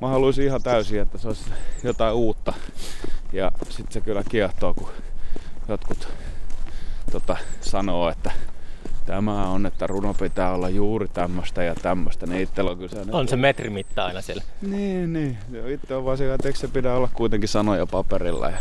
mä 0.00 0.08
haluaisin 0.08 0.44
ihan 0.44 0.62
täysin, 0.62 1.00
että 1.00 1.18
se 1.18 1.28
olisi 1.28 1.44
jotain 1.82 2.14
uutta. 2.14 2.52
Ja 3.32 3.52
sit 3.70 3.92
se 3.92 4.00
kyllä 4.00 4.22
kiehtoo, 4.28 4.75
kun 4.75 4.88
jotkut 5.68 6.08
tota, 7.12 7.37
sanoo, 7.61 8.08
että 8.08 8.30
tämä 9.06 9.49
on, 9.49 9.66
että 9.66 9.87
runo 9.87 10.14
pitää 10.14 10.54
olla 10.54 10.68
juuri 10.68 11.08
tämmöistä 11.08 11.62
ja 11.62 11.75
tämmöistä, 11.75 12.26
niin 12.26 12.42
itsellä 12.42 12.70
on 12.70 12.78
kyllä 12.78 12.90
On 13.12 13.28
se 13.28 13.37
metrimitta 13.37 14.04
aina 14.04 14.20
siellä. 14.20 14.42
Niin, 14.62 15.12
niin. 15.12 15.38
Itse 15.66 15.94
on 15.94 16.04
vaan 16.04 16.18
se, 16.18 16.34
että 16.34 16.52
se 16.54 16.68
pidä 16.68 16.94
olla 16.94 17.08
kuitenkin 17.14 17.49
sanoja 17.49 17.87
paperilla 17.87 18.50
ja 18.50 18.56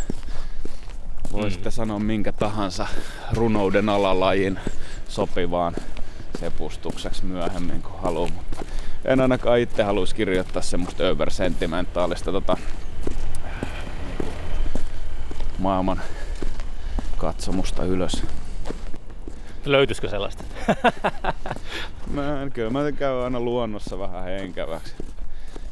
voi 1.32 1.44
mm. 1.44 1.52
sitten 1.52 1.72
sanoa 1.72 2.00
minkä 2.00 2.32
tahansa 2.32 2.88
runouden 3.34 3.90
alalajin 3.90 4.60
sopivaan 5.08 5.74
sepustukseksi 6.42 7.26
myöhemmin 7.26 7.82
kun 7.82 8.00
haluaa. 8.02 8.30
Mutta 8.30 8.66
en 9.06 9.22
ainakaan 9.22 9.60
itse 9.60 9.84
haluaisi 9.84 10.16
kirjoittaa 10.16 10.62
semmoista 10.62 11.10
over-sentimentaalista 11.10 12.32
tota, 12.32 12.58
maailman 15.60 16.02
katsomusta 17.18 17.84
ylös. 17.84 18.24
Löytyisikö 19.66 20.10
sellaista? 20.10 20.44
mä 22.16 22.42
en, 22.42 22.52
kyllä 22.52 22.70
mä 22.70 22.92
käyn 22.92 23.24
aina 23.24 23.40
luonnossa 23.40 24.00
vähän 24.00 24.24
henkäväksi. 24.24 24.96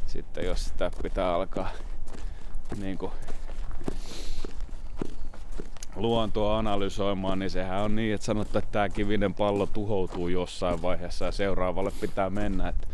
Sitten 0.06 0.44
jos 0.44 0.64
sitä 0.64 0.90
pitää 1.02 1.34
alkaa 1.34 1.70
niin 2.80 2.98
kuin 2.98 3.12
luontoa 5.96 6.58
analysoimaan, 6.58 7.38
niin 7.38 7.50
sehän 7.50 7.80
on 7.80 7.96
niin, 7.96 8.14
että 8.14 8.24
sanottu, 8.24 8.58
että 8.58 8.72
tämä 8.72 8.88
kivinen 8.88 9.34
pallo 9.34 9.66
tuhoutuu 9.66 10.28
jossain 10.28 10.82
vaiheessa 10.82 11.24
ja 11.24 11.32
seuraavalle 11.32 11.92
pitää 12.00 12.30
mennä. 12.30 12.68
Että 12.68 12.86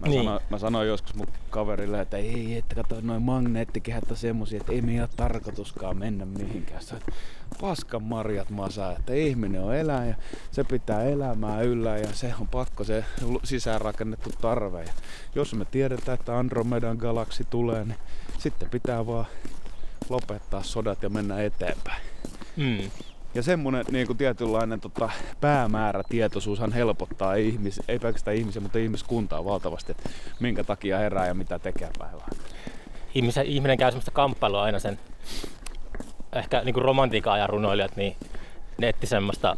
mä, 0.00 0.06
niin. 0.08 0.24
sanoin, 0.24 0.40
mä 0.50 0.58
sanoin 0.58 0.88
joskus 0.88 1.14
mun 1.14 1.26
kaverille, 1.50 2.00
että 2.00 2.16
ei, 2.16 2.56
että 2.58 2.74
kato 2.74 3.00
noin 3.02 3.22
magneettikehät 3.22 4.10
on 4.10 4.16
semmosia, 4.16 4.60
että 4.60 4.72
ei 4.72 4.82
meidän 4.82 5.08
tarkoituskaan 5.16 5.96
mennä 5.96 6.24
mihinkään. 6.24 6.82
Sä, 6.82 6.96
paskan 7.60 8.02
marjat 8.02 8.50
masaa, 8.50 8.92
että 8.92 9.14
ihminen 9.14 9.60
on 9.60 9.76
eläin 9.76 10.08
ja 10.08 10.14
se 10.50 10.64
pitää 10.64 11.04
elämää 11.04 11.62
yllä 11.62 11.98
ja 11.98 12.08
se 12.12 12.34
on 12.40 12.48
pakko 12.48 12.84
se 12.84 13.04
sisäänrakennettu 13.44 14.30
tarve. 14.40 14.82
Ja 14.82 14.92
jos 15.34 15.54
me 15.54 15.64
tiedetään, 15.64 16.18
että 16.18 16.38
Andromedan 16.38 16.96
galaksi 16.96 17.44
tulee, 17.50 17.84
niin 17.84 17.98
sitten 18.38 18.70
pitää 18.70 19.06
vaan 19.06 19.26
lopettaa 20.08 20.62
sodat 20.62 21.02
ja 21.02 21.08
mennä 21.10 21.42
eteenpäin. 21.42 22.02
Mm. 22.56 22.90
Ja 23.34 23.42
semmonen 23.42 23.84
niin 23.90 24.06
kuin 24.06 24.16
tietynlainen 24.16 24.80
tota, 24.80 25.10
päämäärätietoisuushan 25.40 26.72
helpottaa 26.72 27.34
ihmis, 27.34 27.80
ei 27.88 27.98
pelkästään 27.98 28.36
ihmisiä, 28.36 28.62
mutta 28.62 28.78
ihmiskuntaa 28.78 29.44
valtavasti, 29.44 29.92
että 29.92 30.10
minkä 30.40 30.64
takia 30.64 30.98
herää 30.98 31.26
ja 31.26 31.34
mitä 31.34 31.58
tekee 31.58 31.90
päivää. 31.98 32.28
Ihmisen, 33.14 33.46
ihminen 33.46 33.78
käy 33.78 33.90
semmoista 33.90 34.10
kamppailua 34.10 34.62
aina 34.62 34.78
sen, 34.78 34.98
ehkä 36.32 36.60
niin 36.60 36.74
kuin 36.74 36.84
romantiikan 36.84 37.32
ajan 37.32 37.48
runoilijat, 37.48 37.96
niin 37.96 38.16
ne 38.78 38.88
etti 38.88 39.06
semmoista, 39.06 39.56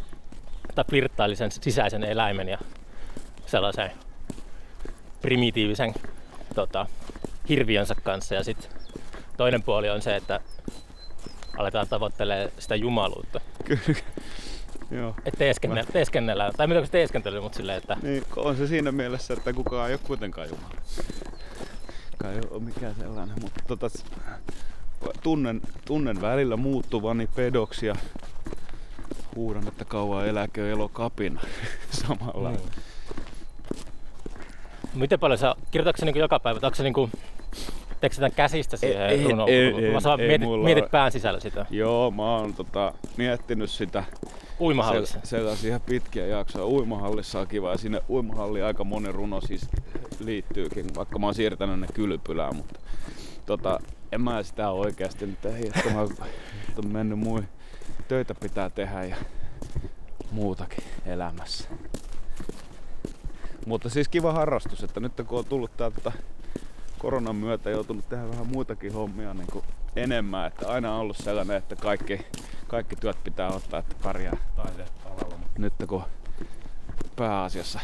tai 0.75 0.85
flirttaili 0.91 1.37
sen 1.37 1.53
sisäisen 1.53 2.05
eläimen 2.05 2.49
ja 2.49 2.59
sellaisen 3.47 3.91
primitiivisen 5.23 5.95
tota, 6.55 6.87
hirviönsä 7.49 7.95
kanssa. 8.03 8.35
Ja 8.35 8.45
sitten 8.45 8.71
toinen 9.37 9.63
puoli 9.63 9.91
on 9.91 10.03
se, 10.03 10.17
että 10.17 10.41
aletaan 11.57 11.89
tavoittelemaan 11.89 12.51
sitä 12.59 12.77
jumaluutta. 12.77 13.41
Kyllä. 13.65 14.01
Joo. 14.91 15.15
Että 15.25 15.39
teeskennellä, 15.39 15.93
teeskennellä, 15.93 16.51
tai 16.57 16.67
mitä 16.67 16.85
se 16.85 16.91
teeskentely, 16.91 17.41
mutta 17.41 17.57
silleen, 17.57 17.79
että... 17.79 17.97
Niin, 18.03 18.25
on 18.37 18.57
se 18.57 18.67
siinä 18.67 18.93
mielessä, 18.93 19.35
että 19.35 19.53
kukaan 19.53 19.89
ei 19.89 19.95
ole 19.95 20.01
kuitenkaan 20.07 20.49
Jumala. 20.49 20.75
Kai 22.19 22.35
ei 22.35 22.41
ole 22.51 22.63
mikään 22.63 22.95
sellainen, 22.95 23.37
mutta 23.43 23.61
tota, 23.69 23.89
tunnen, 25.23 25.61
tunnen 25.85 26.21
välillä 26.21 26.57
muuttuvani 26.57 27.29
pedoksia. 27.37 27.97
Huudan, 29.37 29.69
että 29.69 29.85
kauan 29.85 30.27
eläkö 30.27 30.71
elo 30.71 30.89
kapina 30.89 31.41
samalla. 32.07 32.51
Mm. 32.51 32.59
Miten 34.95 35.21
paljon 35.21 35.39
sä, 35.39 35.55
kirjoitatko 35.71 36.05
niin 36.05 36.17
joka 36.17 36.39
päivä, 36.39 36.61
onko 36.63 36.75
se 36.75 36.83
niin 36.83 36.95
kuin 36.95 37.13
Teekö 38.01 38.31
käsistä 38.37 38.77
siihen 38.77 39.07
ei, 39.07 39.25
runoon? 39.25 39.49
Ei, 39.49 39.55
ei, 39.55 39.85
ei, 39.85 40.27
mietit, 40.29 40.41
mulla... 40.41 40.65
mietit 40.65 40.91
pään 40.91 41.13
sisällä 41.13 41.41
sitä? 41.41 41.67
Joo, 41.71 42.11
mä 42.11 42.37
oon 42.37 42.55
tota, 42.55 42.95
miettinyt 43.17 43.71
sitä 43.71 44.05
Uimahallissa? 44.61 45.19
Se, 45.23 45.27
sellaisia 45.27 45.81
pitkiä 45.81 46.27
jaksoja. 46.27 46.67
Uimahallissa 46.67 47.41
on 47.41 47.47
kiva 47.47 47.71
ja 47.71 47.79
sinne 47.79 48.03
uimahalliin 48.09 48.65
aika 48.65 48.85
moni 48.85 49.13
runo 49.13 49.41
siis 49.41 49.69
liittyykin, 50.21 50.87
vaikka 50.95 51.19
mä 51.19 51.27
oon 51.27 51.35
siirtänyt 51.35 51.81
ne 51.81 51.87
kylpylään, 51.95 52.57
mutta 52.57 52.81
tota, 53.47 53.81
en 54.13 54.21
mä 54.21 54.43
sitä 54.43 54.71
oikeasti 54.71 55.27
nyt 55.27 55.45
ei, 55.45 55.67
että 55.67 55.91
mä 55.91 56.01
on 56.01 56.89
mennyt 56.89 57.19
mui 57.19 57.43
töitä 58.09 58.35
pitää 58.35 58.71
tehdä 58.71 59.05
ja 59.05 59.17
muutakin 60.31 60.85
elämässä. 61.07 61.69
Mutta 63.67 63.89
siis 63.89 64.09
kiva 64.09 64.33
harrastus, 64.33 64.85
että 64.85 65.01
nyt 65.01 65.13
kun 65.27 65.39
on 65.39 65.45
tullut 65.45 65.77
täältä 65.77 66.13
koronan 67.07 67.37
myötä 67.37 67.71
joutunut 67.71 68.09
tehdä 68.09 68.29
vähän 68.29 68.47
muitakin 68.47 68.93
hommia 68.93 69.35
niin 69.35 69.47
kuin 69.53 69.65
enemmän. 69.97 70.47
Että 70.47 70.69
aina 70.69 70.95
on 70.95 71.01
ollut 71.01 71.17
sellainen, 71.17 71.57
että 71.57 71.77
kaikki, 71.77 72.21
kaikki 72.67 72.97
työt 72.97 73.25
pitää 73.25 73.49
ottaa, 73.49 73.81
että 73.81 73.95
pärjää 74.03 74.37
taide-alalla. 74.57 75.37
Mutta 75.39 75.59
nyt 75.61 75.73
kun 75.89 76.03
pääasiassa 77.17 77.81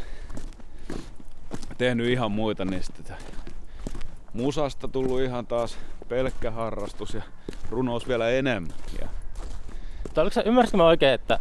tehnyt 1.79 2.09
ihan 2.09 2.33
muita, 2.33 2.65
niin 2.65 2.83
sitten 2.83 3.17
musasta 4.33 4.89
tullut 4.89 5.21
ihan 5.21 5.47
taas 5.47 5.79
pelkkä 6.09 6.51
harrastus 6.51 7.15
ja 7.15 7.23
runous 7.71 8.09
vielä 8.09 8.31
enemmän. 8.31 8.77
Ja... 9.01 9.09
oliko 10.17 10.35
sä, 10.35 10.43
ymmärsitkö 10.43 10.77
mä 10.77 10.87
oikein, 10.87 11.15
että 11.15 11.41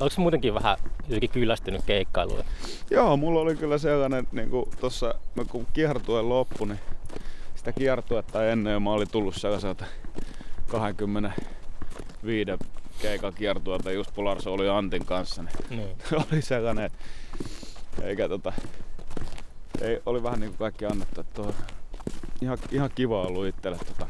Onko 0.00 0.10
se 0.10 0.20
muutenkin 0.20 0.54
vähän 0.54 0.76
jotenkin 1.02 1.30
kyllästynyt 1.30 1.82
keikkailuun? 1.86 2.44
Joo, 2.90 3.16
mulla 3.16 3.40
oli 3.40 3.56
kyllä 3.56 3.78
sellainen, 3.78 4.26
niin 4.32 4.50
kuin 4.50 4.70
tossa, 4.80 5.14
kun 5.50 5.66
kiertuen 5.72 6.28
loppu, 6.28 6.64
niin 6.64 6.80
sitä 7.60 7.72
kiertuetta 7.72 8.44
ennen 8.44 8.82
mä 8.82 8.90
olin 8.90 9.10
tullut 9.10 9.34
sellaiselta 9.34 9.84
25 10.66 12.50
keikan 13.02 13.34
kiertuelta 13.34 13.92
just 13.92 14.14
Polarso 14.14 14.52
oli 14.52 14.68
Antin 14.68 15.06
kanssa. 15.06 15.42
Niin 15.42 15.52
mm. 15.70 16.16
oli 16.32 16.42
sellainen, 16.42 16.84
että 16.84 16.98
eikä 18.02 18.28
tota, 18.28 18.52
ei, 19.80 20.00
oli 20.06 20.22
vähän 20.22 20.40
niinku 20.40 20.56
kaikki 20.58 20.86
annettu. 20.86 21.20
Että 21.20 21.42
ihan, 22.42 22.58
ihan 22.70 22.90
kiva 22.94 23.22
ollut 23.22 23.46
itselle 23.46 23.78
tota, 23.78 24.06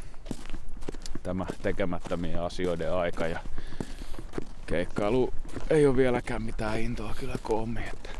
tämä 1.23 1.47
tekemättömien 1.62 2.42
asioiden 2.42 2.95
aika 2.95 3.26
ja 3.26 3.40
keikkailu 4.66 5.33
ei 5.71 5.87
ole 5.87 5.97
vieläkään 5.97 6.42
mitään 6.42 6.80
intoa 6.80 7.14
kyllä 7.19 7.37
koommi. 7.42 7.80
Että 7.92 8.11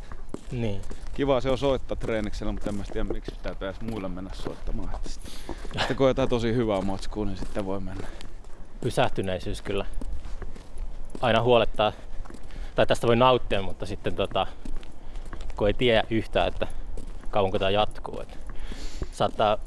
Niin. 0.53 0.83
kiva 1.15 1.41
se 1.41 1.51
on 1.51 1.59
soittaa 1.59 1.97
treeniksellä, 1.97 2.53
mutta 2.53 2.71
en 2.71 2.77
mä 2.77 2.85
tiedä 2.93 3.13
miksi 3.13 3.35
pitää 3.35 3.55
edes 3.61 3.81
muille 3.81 4.09
mennä 4.09 4.31
soittamaan. 4.35 4.95
Että 4.95 5.09
sitten, 5.09 5.33
sitten 5.79 5.97
kun 5.97 6.09
jotain 6.09 6.29
tosi 6.29 6.55
hyvää 6.55 6.81
matskua, 6.81 7.25
niin 7.25 7.37
sitten 7.37 7.67
voi 7.67 7.81
mennä. 7.81 8.07
Pysähtyneisyys 8.81 9.63
kyllä 9.63 9.87
aina 11.21 11.43
huolettaa. 11.43 11.93
Tai 12.75 12.87
tästä 12.87 13.07
voi 13.07 13.17
nauttia, 13.17 13.63
mutta 13.63 13.87
sitten 13.87 14.15
tota, 14.15 14.47
kun 15.57 15.67
ei 15.67 15.75
tiedä 15.75 16.05
yhtään, 16.11 16.49
että 16.49 16.67
kauanko 17.31 17.59
tämä 17.59 17.71
jatkuu. 17.71 18.21
Että 18.21 18.37
saattaa 19.13 19.59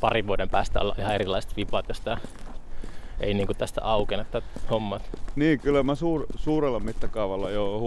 parin 0.00 0.26
vuoden 0.26 0.48
päästä 0.48 0.80
olla 0.80 0.94
ihan 0.98 1.14
erilaiset 1.14 1.56
vipat, 1.56 1.88
jos 1.88 2.00
tää 2.00 2.18
ei 3.20 3.34
niinku 3.34 3.54
tästä 3.54 3.80
aukene 3.84 4.24
tätä 4.24 4.46
hommat. 4.70 5.02
Niin, 5.36 5.60
kyllä 5.60 5.82
mä 5.82 5.94
suur, 5.94 6.26
suurella 6.36 6.80
mittakaavalla 6.80 7.50
jo 7.50 7.80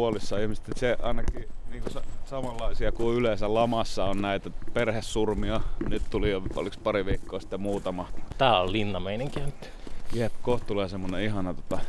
ihmistä. 0.44 0.66
Että 0.70 0.80
se 0.80 0.98
ainakin 1.02 1.50
niin 1.82 1.92
sa- 1.94 2.02
samanlaisia 2.26 2.92
kuin 2.92 3.18
yleensä 3.18 3.54
lamassa 3.54 4.06
on 4.06 4.22
näitä 4.22 4.50
perhesurmia. 4.74 5.62
Nyt 5.90 6.02
tuli 6.10 6.32
jo, 6.32 6.42
oliko 6.56 6.76
pari 6.84 7.06
viikkoa 7.06 7.40
sitten 7.40 7.62
muutama. 7.62 8.08
Tää 8.38 8.60
on 8.62 8.72
linnameininki 8.72 9.40
nyt. 9.40 9.70
Jep, 10.14 10.34
kohta 10.42 10.66
tulee 10.68 10.90
semmonen 10.90 11.22
ihana 11.24 11.54
tota, 11.54 11.80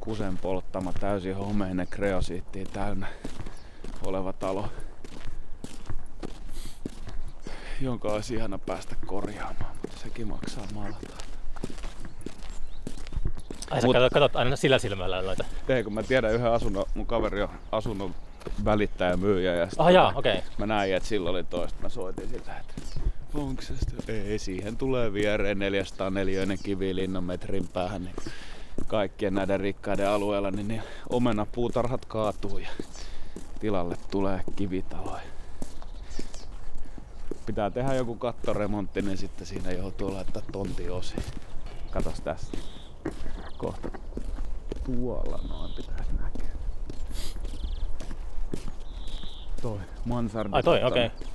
kusen 0.00 0.38
polttama 0.38 0.92
täysin 0.92 1.36
homeinen 1.36 1.86
kreosiittiin 1.90 2.66
täynnä 2.72 3.06
oleva 4.06 4.32
talo. 4.32 4.68
Jonka 7.80 8.08
olisi 8.12 8.34
ihana 8.34 8.58
päästä 8.58 8.94
korjaamaan, 9.06 9.76
mutta 9.82 9.98
sekin 9.98 10.28
maksaa 10.28 10.64
maltaa. 10.74 11.18
Ai 13.70 13.80
sä 13.80 13.86
Mut- 13.86 13.92
katsot, 13.92 14.12
katsot 14.12 14.36
aina 14.36 14.56
sillä 14.56 14.78
silmällä 14.78 15.22
noita. 15.22 15.44
Ei, 15.68 15.84
kun 15.84 15.94
mä 15.94 16.02
tiedän 16.02 16.32
yhden 16.34 16.52
asunnon, 16.52 16.84
mun 16.94 17.06
kaveri 17.06 17.42
on 17.42 17.48
asunnon 17.72 18.14
välittäjä 18.64 19.16
myyjä 19.16 19.54
ja 19.54 19.68
Ah 19.78 19.90
jaa, 19.90 20.06
tota, 20.06 20.18
okei. 20.18 20.42
mä 20.58 20.66
näin, 20.66 20.94
että 20.94 21.08
sillä 21.08 21.30
oli 21.30 21.44
toista. 21.44 21.82
Mä 21.82 21.88
soitin 21.88 22.28
sitä, 22.28 22.56
että 22.56 22.74
onko 23.34 23.62
se? 23.62 23.74
Ei, 24.08 24.38
siihen 24.38 24.76
tulee 24.76 25.12
viereen 25.12 25.58
404 25.58 26.56
kivilinnan 26.62 27.24
metrin 27.24 27.68
päähän. 27.68 28.04
Niin 28.04 28.14
kaikkien 28.86 29.34
näiden 29.34 29.60
rikkaiden 29.60 30.08
alueella, 30.08 30.50
niin 30.50 30.68
ne 30.68 30.82
omenapuutarhat 31.08 32.04
kaatuu 32.04 32.58
ja 32.58 32.68
tilalle 33.60 33.96
tulee 34.10 34.40
kivitaloja. 34.56 35.22
Pitää 37.46 37.70
tehdä 37.70 37.94
joku 37.94 38.14
kattoremontti, 38.14 39.02
niin 39.02 39.18
sitten 39.18 39.46
siinä 39.46 39.72
joutuu 39.72 40.14
laittaa 40.14 40.42
tonti 40.52 40.90
osi. 40.90 41.14
Katos 41.90 42.20
tässä. 42.20 42.56
Kohta 43.56 43.88
tuolla 44.84 45.40
noin 45.48 45.72
pitäisi 45.72 46.12
näkyä. 46.22 46.45
Toi 49.66 49.78
mansardi. 50.04 50.50
Ai 50.52 50.62
toi, 50.62 50.84
okei. 50.84 51.06
Okay. 51.06 51.26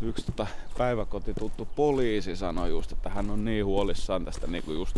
Yksi 0.00 0.26
tota 0.26 0.46
päiväkotituttu 0.78 1.68
poliisi 1.76 2.36
sanoi 2.36 2.70
just, 2.70 2.92
että 2.92 3.10
hän 3.10 3.30
on 3.30 3.44
niin 3.44 3.64
huolissaan 3.64 4.24
tästä 4.24 4.46
niinku 4.46 4.72
just 4.72 4.96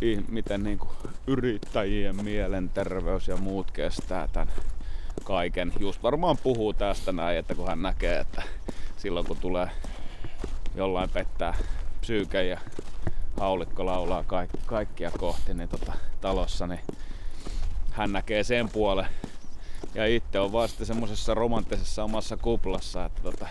ih- 0.00 0.24
miten 0.28 0.62
niinku 0.62 0.88
yrittäjien 1.26 2.24
mielenterveys 2.24 3.28
ja 3.28 3.36
muut 3.36 3.70
kestää 3.70 4.28
tämän 4.32 4.54
kaiken. 5.24 5.72
Just 5.80 6.02
varmaan 6.02 6.36
puhuu 6.42 6.72
tästä 6.72 7.12
näin, 7.12 7.38
että 7.38 7.54
kun 7.54 7.66
hän 7.66 7.82
näkee, 7.82 8.18
että 8.18 8.42
silloin 8.96 9.26
kun 9.26 9.36
tulee 9.36 9.70
jollain 10.74 11.10
pettää 11.10 11.54
psyyke 12.00 12.44
ja 12.44 12.60
haulikko 13.40 13.86
laulaa 13.86 14.24
kaik- 14.24 14.66
kaikkia 14.66 15.10
kohti 15.18 15.54
niin 15.54 15.68
tota, 15.68 15.92
talossa, 16.20 16.66
niin 16.66 16.80
hän 17.90 18.12
näkee 18.12 18.44
sen 18.44 18.68
puolen. 18.68 19.06
Ja 19.94 20.06
itse 20.06 20.38
on 20.40 20.52
vasta 20.52 20.84
semmoisessa 20.84 21.34
romanttisessa 21.34 22.04
omassa 22.04 22.36
kuplassa, 22.36 23.04
että 23.04 23.22
tota, 23.22 23.46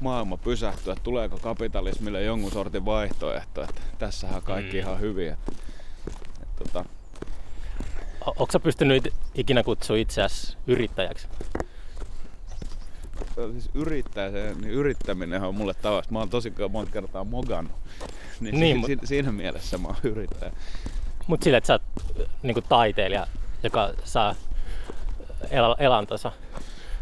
maailma 0.00 0.36
pysähtyy, 0.36 0.92
että 0.92 1.04
tuleeko 1.04 1.38
kapitalismille 1.38 2.22
jonkun 2.22 2.52
sortin 2.52 2.84
vaihtoehto, 2.84 3.64
että 3.64 3.80
tässähän 3.98 4.42
kaikki 4.42 4.72
Mm. 4.72 4.78
ihan 4.78 5.00
hyvin. 5.00 5.32
Että, 5.32 5.52
että, 6.42 6.64
tota, 6.64 6.84
O- 8.26 8.30
Onko 8.30 8.48
sä 8.52 8.60
pystynyt 8.60 9.14
ikinä 9.34 9.62
kutsua 9.62 9.96
itseäsi 9.96 10.56
yrittäjäksi? 10.66 11.28
siis 13.52 13.70
yrittäjä, 13.74 14.30
se, 14.30 14.54
niin 14.60 14.70
yrittäminen 14.74 15.42
on 15.42 15.54
mulle 15.54 15.74
tavasta. 15.74 16.12
Mä 16.12 16.18
oon 16.18 16.28
tosi 16.30 16.52
monta 16.70 16.92
kertaa 16.92 17.24
mogannut. 17.24 17.72
Niin, 18.40 18.54
Niin, 18.54 18.60
niin 18.60 18.76
mut- 18.76 18.86
si- 18.86 19.06
siinä 19.06 19.32
mielessä 19.32 19.78
mä 19.78 19.88
oon 19.88 19.96
yrittäjä. 20.02 20.52
Mutta 21.26 21.44
sille, 21.44 21.56
että 21.56 21.66
sä 21.66 21.72
oot 21.72 21.82
niinku 22.42 22.60
taiteilija, 22.60 23.26
joka 23.62 23.90
saa 24.04 24.34
el- 25.50 25.74
elantonsa 25.78 26.32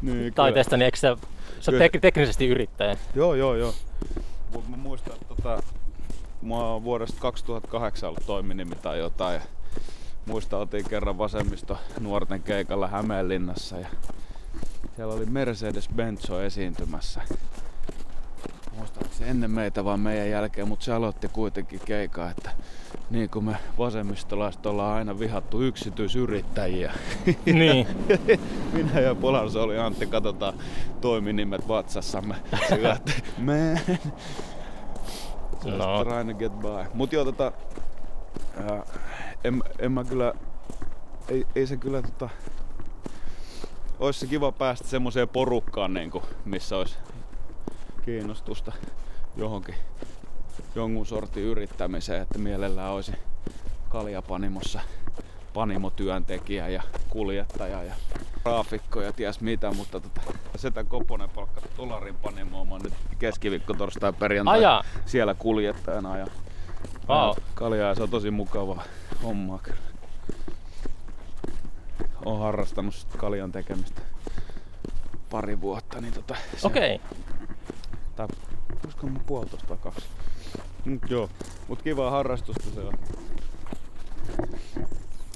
Niin, 0.02 0.16
kyllä. 0.16 0.30
taiteesta, 0.30 0.76
niin 0.76 0.84
eikö 0.84 0.96
sä, 0.96 1.00
sä 1.00 1.08
oot 1.10 1.64
Kyllä. 1.70 1.86
tek- 1.86 2.00
teknisesti 2.00 2.46
yrittäjä? 2.48 2.96
Joo, 3.14 3.34
joo, 3.34 3.54
joo. 3.54 3.74
Mä 4.68 4.76
muistan, 4.76 5.12
että 5.14 5.26
tota, 5.28 5.62
mä 6.42 6.54
oon 6.54 6.84
vuodesta 6.84 7.20
2008 7.20 8.08
ollut 8.08 8.26
toiminimi 8.26 8.74
tai 8.76 8.98
jotain. 8.98 9.34
Ja 9.34 9.40
muistan, 10.26 10.60
otin 10.60 10.88
kerran 10.88 11.18
vasemmisto 11.18 11.78
nuorten 12.00 12.42
keikalla 12.42 12.86
Hämeenlinnassa 12.88 13.76
ja 13.78 13.86
siellä 14.96 15.14
oli 15.14 15.24
Mercedes-Benz 15.24 16.32
esiintymässä. 16.46 17.20
Muistaakseni 18.76 19.30
ennen 19.30 19.50
meitä 19.50 19.84
vaan 19.84 20.00
meidän 20.00 20.30
jälkeen, 20.30 20.68
mutta 20.68 20.84
se 20.84 20.92
aloitti 20.92 21.28
kuitenkin 21.28 21.80
keikaa, 21.84 22.30
että 22.30 22.50
niin 23.10 23.30
kuin 23.30 23.44
me 23.44 23.56
vasemmistolaiset 23.78 24.66
ollaan 24.66 24.96
aina 24.96 25.18
vihattu 25.18 25.62
yksityisyrittäjiä. 25.62 26.92
niin. 27.44 27.86
Minä 28.72 29.00
ja 29.00 29.14
Polarso 29.14 29.62
oli 29.62 29.78
Antti, 29.78 30.06
katsotaan 30.06 30.54
toiminimet 31.00 31.68
vatsassamme. 31.68 32.34
Sillä, 32.68 32.92
että 32.92 33.12
man, 33.38 33.56
just 35.64 35.78
No. 35.78 36.04
trying 36.04 36.30
to 36.30 36.34
get 36.38 36.52
by. 36.60 36.90
Mut 36.94 37.12
joo, 37.12 37.24
tota, 37.24 37.52
ää, 38.56 38.82
en, 39.44 39.62
en 39.78 39.92
mä 39.92 40.04
kyllä, 40.04 40.34
ei, 41.28 41.46
ei 41.54 41.66
se 41.66 41.76
kyllä 41.76 42.02
tota, 42.02 42.28
ois 43.98 44.20
se 44.20 44.26
kiva 44.26 44.52
päästä 44.52 44.88
semmoiseen 44.88 45.28
porukkaan, 45.28 45.94
niin 45.94 46.10
kuin, 46.10 46.24
missä 46.44 46.76
olisi 46.76 46.98
kiinnostusta 48.04 48.72
johonkin 49.36 49.74
jonkun 50.74 51.06
sortin 51.06 51.42
yrittämiseen, 51.42 52.22
että 52.22 52.38
mielellään 52.38 52.92
olisi 52.92 53.12
kaljapanimossa 53.88 54.80
panimotyöntekijä 55.54 56.68
ja 56.68 56.82
kuljettaja 57.10 57.82
ja 57.82 57.94
graafikko 58.42 59.00
ja 59.02 59.12
ties 59.12 59.40
mitä, 59.40 59.72
mutta 59.72 60.00
tota, 60.00 60.20
Setä 60.56 60.84
Koponen 60.84 61.30
palkka 61.30 61.60
Tolarin 61.76 62.14
panimoon. 62.16 62.68
Mä 62.68 62.78
nyt 62.78 62.92
keskiviikko, 63.18 63.74
torstai, 63.74 64.12
perjantai 64.12 64.58
Ajaa. 64.58 64.84
siellä 65.06 65.34
kuljettajana 65.34 66.16
ja 66.18 66.26
Wow. 67.08 67.34
kaljaa 67.54 67.88
ja 67.88 67.94
se 67.94 68.02
on 68.02 68.10
tosi 68.10 68.30
mukavaa 68.30 68.82
hommaa 69.22 69.58
kyllä. 69.62 69.78
Oon 72.24 72.40
harrastanut 72.40 73.06
kaljan 73.16 73.52
tekemistä 73.52 74.00
pari 75.30 75.60
vuotta, 75.60 76.00
niin 76.00 76.12
tota, 76.14 76.34
se- 76.56 76.66
Okei. 76.66 77.00
Tai 78.16 78.26
olisiko 78.84 79.06
mun 79.06 79.20
puolitoista 79.26 79.68
vai 79.68 79.78
kaksi. 79.80 80.06
Mut 80.84 81.10
joo, 81.10 81.28
mut 81.68 81.82
kivaa 81.82 82.10
harrastusta 82.10 82.70
se 82.74 82.80
on. 82.80 82.94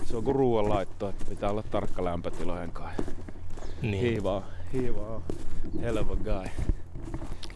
Se 0.04 0.16
on 0.16 0.24
kuin 0.24 0.36
ruoan 0.36 0.68
laitto, 0.68 1.08
että 1.08 1.24
pitää 1.24 1.50
olla 1.50 1.62
tarkka 1.62 2.04
lämpötilojen 2.04 2.72
kanssa. 2.72 3.02
Niin. 3.82 4.02
Hiivaa, 4.02 4.42
hiivaa, 4.72 5.20
helva 5.80 6.16
guy. 6.16 6.50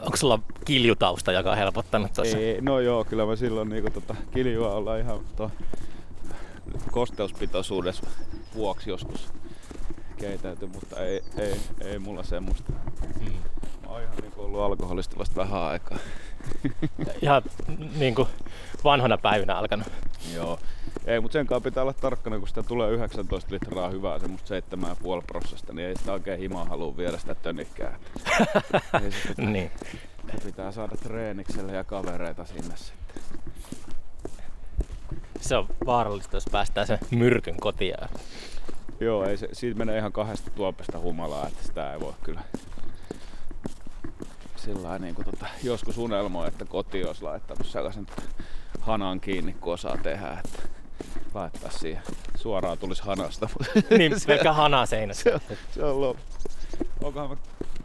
Onko 0.01 0.17
sulla 0.17 0.39
kiljutausta, 0.65 1.33
joka 1.33 1.51
on 1.51 1.57
helpottanut 1.57 2.13
tuossa? 2.13 2.39
Ei, 2.39 2.61
no 2.61 2.81
joo, 2.81 3.05
kyllä 3.05 3.27
mä 3.27 3.37
silloin 3.37 3.69
niinku 3.69 3.91
tota 3.91 4.15
kiljua 4.35 4.75
olla 4.75 4.97
ihan 4.97 5.21
to, 5.37 5.51
kosteuspitoisuudessa 6.91 8.07
vuoksi 8.55 8.91
joskus 8.91 9.29
keitäyty, 10.17 10.67
mutta 10.67 11.01
ei, 11.01 11.23
ei, 11.39 11.61
ei 11.81 11.99
mulla 11.99 12.23
semmoista. 12.23 12.73
Mm. 13.21 13.33
Oon 13.93 14.03
ihan 14.03 14.17
niinku 14.23 14.43
ollut 14.43 14.61
alkoholista 14.61 15.19
vasta 15.19 15.37
vähän 15.37 15.63
aikaa. 15.63 15.99
Ihan 17.23 17.43
niin 17.99 18.15
kuin 18.15 18.29
vanhana 18.85 19.19
päivinä 19.19 19.55
alkanut. 19.55 19.87
Joo. 20.35 20.59
Ei, 21.07 21.21
mutta 21.21 21.33
sen 21.33 21.47
kanssa 21.47 21.65
pitää 21.65 21.83
olla 21.83 21.93
tarkkana, 21.93 22.39
kun 22.39 22.49
sitä 22.49 22.63
tulee 22.63 22.91
19 22.91 23.55
litraa 23.55 23.89
hyvää, 23.89 24.19
semmoista 24.19 24.55
7,5 24.55 25.23
prosessista, 25.27 25.73
niin 25.73 25.89
ei 25.89 25.97
sitä 25.97 26.13
oikein 26.13 26.39
himaa 26.41 26.65
halua 26.65 26.97
viedä 26.97 27.19
sitä 27.19 27.35
se 29.11 29.29
pitää, 29.29 29.47
Niin. 29.47 29.71
se 30.39 30.45
pitää 30.45 30.73
saada 30.73 30.97
treenikselle 30.97 31.73
ja 31.73 31.85
kavereita 31.85 32.45
sinne 32.45 32.77
sitten. 32.77 33.23
Se 35.41 35.57
on 35.57 35.67
vaarallista, 35.87 36.37
jos 36.37 36.47
päästään 36.53 36.87
sen 36.87 36.99
myrkyn 37.11 37.57
kotiin. 37.61 37.95
Joo, 39.01 39.25
ei 39.25 39.37
se, 39.37 39.49
siitä 39.53 39.79
menee 39.79 39.99
ihan 39.99 40.13
kahdesta 40.13 40.51
tuopesta 40.51 40.99
humalaa, 40.99 41.47
että 41.47 41.67
sitä 41.67 41.93
ei 41.93 42.01
voi 42.01 42.15
kyllä 42.23 42.41
sillä 44.65 44.99
niin 44.99 45.15
kuin 45.15 45.25
tota, 45.25 45.47
joskus 45.63 45.99
unelmoi, 45.99 46.49
että 46.49 46.65
koti 46.65 47.05
olisi 47.05 47.23
laittanut 47.23 47.67
sellaisen 47.67 48.07
hanan 48.81 49.21
kiinni, 49.21 49.53
kun 49.53 49.73
osaa 49.73 49.97
tehdä. 49.97 50.39
Että 50.45 50.63
laittaa 51.35 51.71
siihen. 51.71 52.03
Suoraan 52.37 52.79
tulisi 52.79 53.03
hanasta. 53.03 53.49
niin, 53.99 54.13
pelkkä 54.27 54.53
hana 54.53 54.87
seinässä. 54.87 55.23
se, 55.23 55.35
on, 55.35 55.41
se 55.75 55.85
on 55.85 56.01
loppu. 56.01 56.23
Onkohan 57.03 57.31
mä 57.31 57.37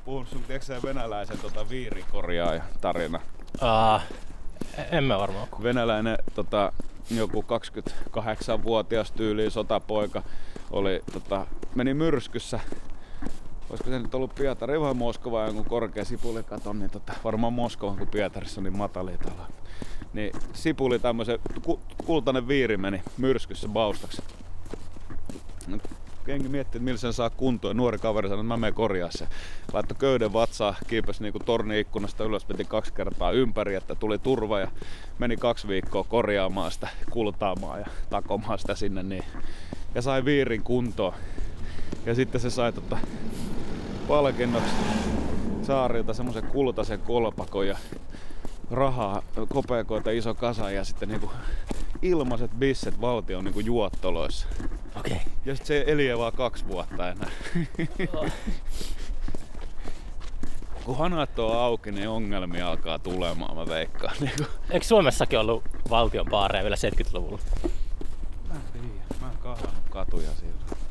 puhunut 0.05 0.29
sun, 0.29 0.43
tiedätkö 0.43 0.81
venäläisen 0.83 1.37
tota, 1.37 1.69
viirikorjaaja 1.69 2.63
tarina? 2.81 3.19
Uh, 3.61 4.01
en 4.91 5.03
mä 5.03 5.17
varmaan. 5.19 5.47
Venäläinen 5.63 6.17
tota, 6.35 6.71
joku 7.11 7.41
28-vuotias 7.41 9.11
tyyliin 9.11 9.51
sotapoika 9.51 10.23
oli, 10.71 11.01
tota, 11.13 11.47
meni 11.75 11.93
myrskyssä 11.93 12.59
olisiko 13.69 13.89
se 13.89 13.99
nyt 13.99 14.15
ollut 14.15 14.35
Pietari 14.35 14.81
vai 14.81 14.93
Moskova 14.93 15.45
jonkun 15.45 15.65
korkea 15.65 16.05
sipulikaton, 16.05 16.79
niin 16.79 16.89
tota, 16.89 17.13
varmaan 17.23 17.53
Moskova, 17.53 17.97
kun 17.97 18.07
Pietarissa 18.07 18.59
on 18.59 18.63
niin 18.63 18.77
matali 18.77 19.17
talo. 19.17 19.47
Niin 20.13 20.31
sipuli 20.53 20.99
tämmöisen, 20.99 21.39
kultainen 22.05 22.47
viiri 22.47 22.77
meni 22.77 23.01
myrskyssä 23.17 23.67
baustaksi. 23.67 24.21
Jengi 26.27 26.49
miettii, 26.49 26.77
että 26.77 26.85
millä 26.85 26.97
sen 26.97 27.13
saa 27.13 27.29
kuntoon. 27.29 27.77
Nuori 27.77 27.97
kaveri 27.97 28.27
sanoi, 28.27 28.41
että 28.41 28.47
mä 28.47 28.57
menen 28.57 28.73
korjaa 28.73 29.11
se. 29.11 29.27
Laittoi 29.73 29.97
köyden 29.99 30.33
vatsaa, 30.33 30.75
kiipesi 30.87 31.23
niinku 31.23 31.39
torniikkunasta 31.39 32.23
ylös, 32.23 32.49
veti 32.49 32.65
kaksi 32.65 32.93
kertaa 32.93 33.31
ympäri, 33.31 33.75
että 33.75 33.95
tuli 33.95 34.19
turva 34.19 34.59
ja 34.59 34.71
meni 35.19 35.37
kaksi 35.37 35.67
viikkoa 35.67 36.03
korjaamaan 36.03 36.71
sitä, 36.71 36.87
kultaamaan 37.09 37.79
ja 37.79 37.85
takomaan 38.09 38.59
sitä 38.59 38.75
sinne. 38.75 39.03
Niin. 39.03 39.23
Ja 39.95 40.01
sai 40.01 40.25
viirin 40.25 40.63
kuntoon. 40.63 41.13
Ja 42.05 42.15
sitten 42.15 42.41
se 42.41 42.49
sai 42.49 42.73
tota, 42.73 42.97
palkinnoksi 44.07 44.71
saarilta 45.63 46.13
semmoisen 46.13 46.47
kultaisen 46.47 46.99
kolpakon 46.99 47.67
ja 47.67 47.77
rahaa, 48.71 49.21
kopeekoita 49.49 50.11
iso 50.11 50.33
kasa 50.33 50.71
ja 50.71 50.83
sitten 50.83 51.09
niinku 51.09 51.31
ilmaiset 52.01 52.51
bisset 52.59 53.01
valtion 53.01 53.43
niinku 53.43 53.59
juottoloissa. 53.59 54.47
Okei. 54.99 55.13
Okay. 55.13 55.25
Ja 55.45 55.55
sitten 55.55 55.67
se 55.67 55.83
eli 55.87 56.17
vaan 56.17 56.33
kaksi 56.33 56.67
vuotta 56.67 57.09
enää. 57.09 57.29
Oh. 58.13 58.25
Kun 60.85 60.97
hanat 60.97 61.39
on 61.39 61.57
auki, 61.57 61.91
niin 61.91 62.09
ongelmia 62.09 62.69
alkaa 62.69 62.99
tulemaan, 62.99 63.55
mä 63.55 63.67
veikkaan. 63.67 64.15
Niinku. 64.19 64.43
Eikö 64.69 64.85
Suomessakin 64.85 65.39
ollut 65.39 65.63
valtion 65.89 66.25
baareja 66.29 66.63
vielä 66.63 66.75
70-luvulla? 66.75 67.39
Mä 68.47 68.55
en 68.55 68.61
tiedä. 68.73 68.87
Mä 69.21 69.31
en 69.31 69.57
katuja 69.89 70.29
silloin. 70.35 70.86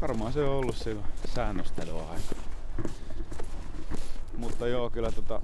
Varmaan 0.00 0.32
se 0.32 0.42
on 0.42 0.56
ollut 0.56 0.76
silloin 0.76 1.06
säännöstelyaika. 1.34 2.34
Mutta 4.36 4.68
joo, 4.68 4.90
kyllä 4.90 5.12
tota, 5.12 5.40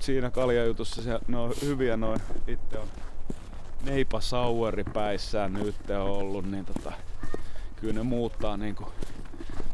siinä 0.00 0.30
kaljajutussa 0.30 1.02
se, 1.02 1.18
ne 1.28 1.38
on 1.38 1.52
hyviä 1.62 1.96
noin. 1.96 2.20
Itse 2.46 2.78
on 2.78 2.88
Neipa 3.82 4.20
Saueri 4.20 4.84
päissään 4.84 5.52
nyt 5.52 5.90
on 5.90 6.00
ollut, 6.00 6.50
niin 6.50 6.64
tota, 6.64 6.92
kyllä 7.76 7.94
ne 7.94 8.02
muuttaa 8.02 8.56
niinku 8.56 8.88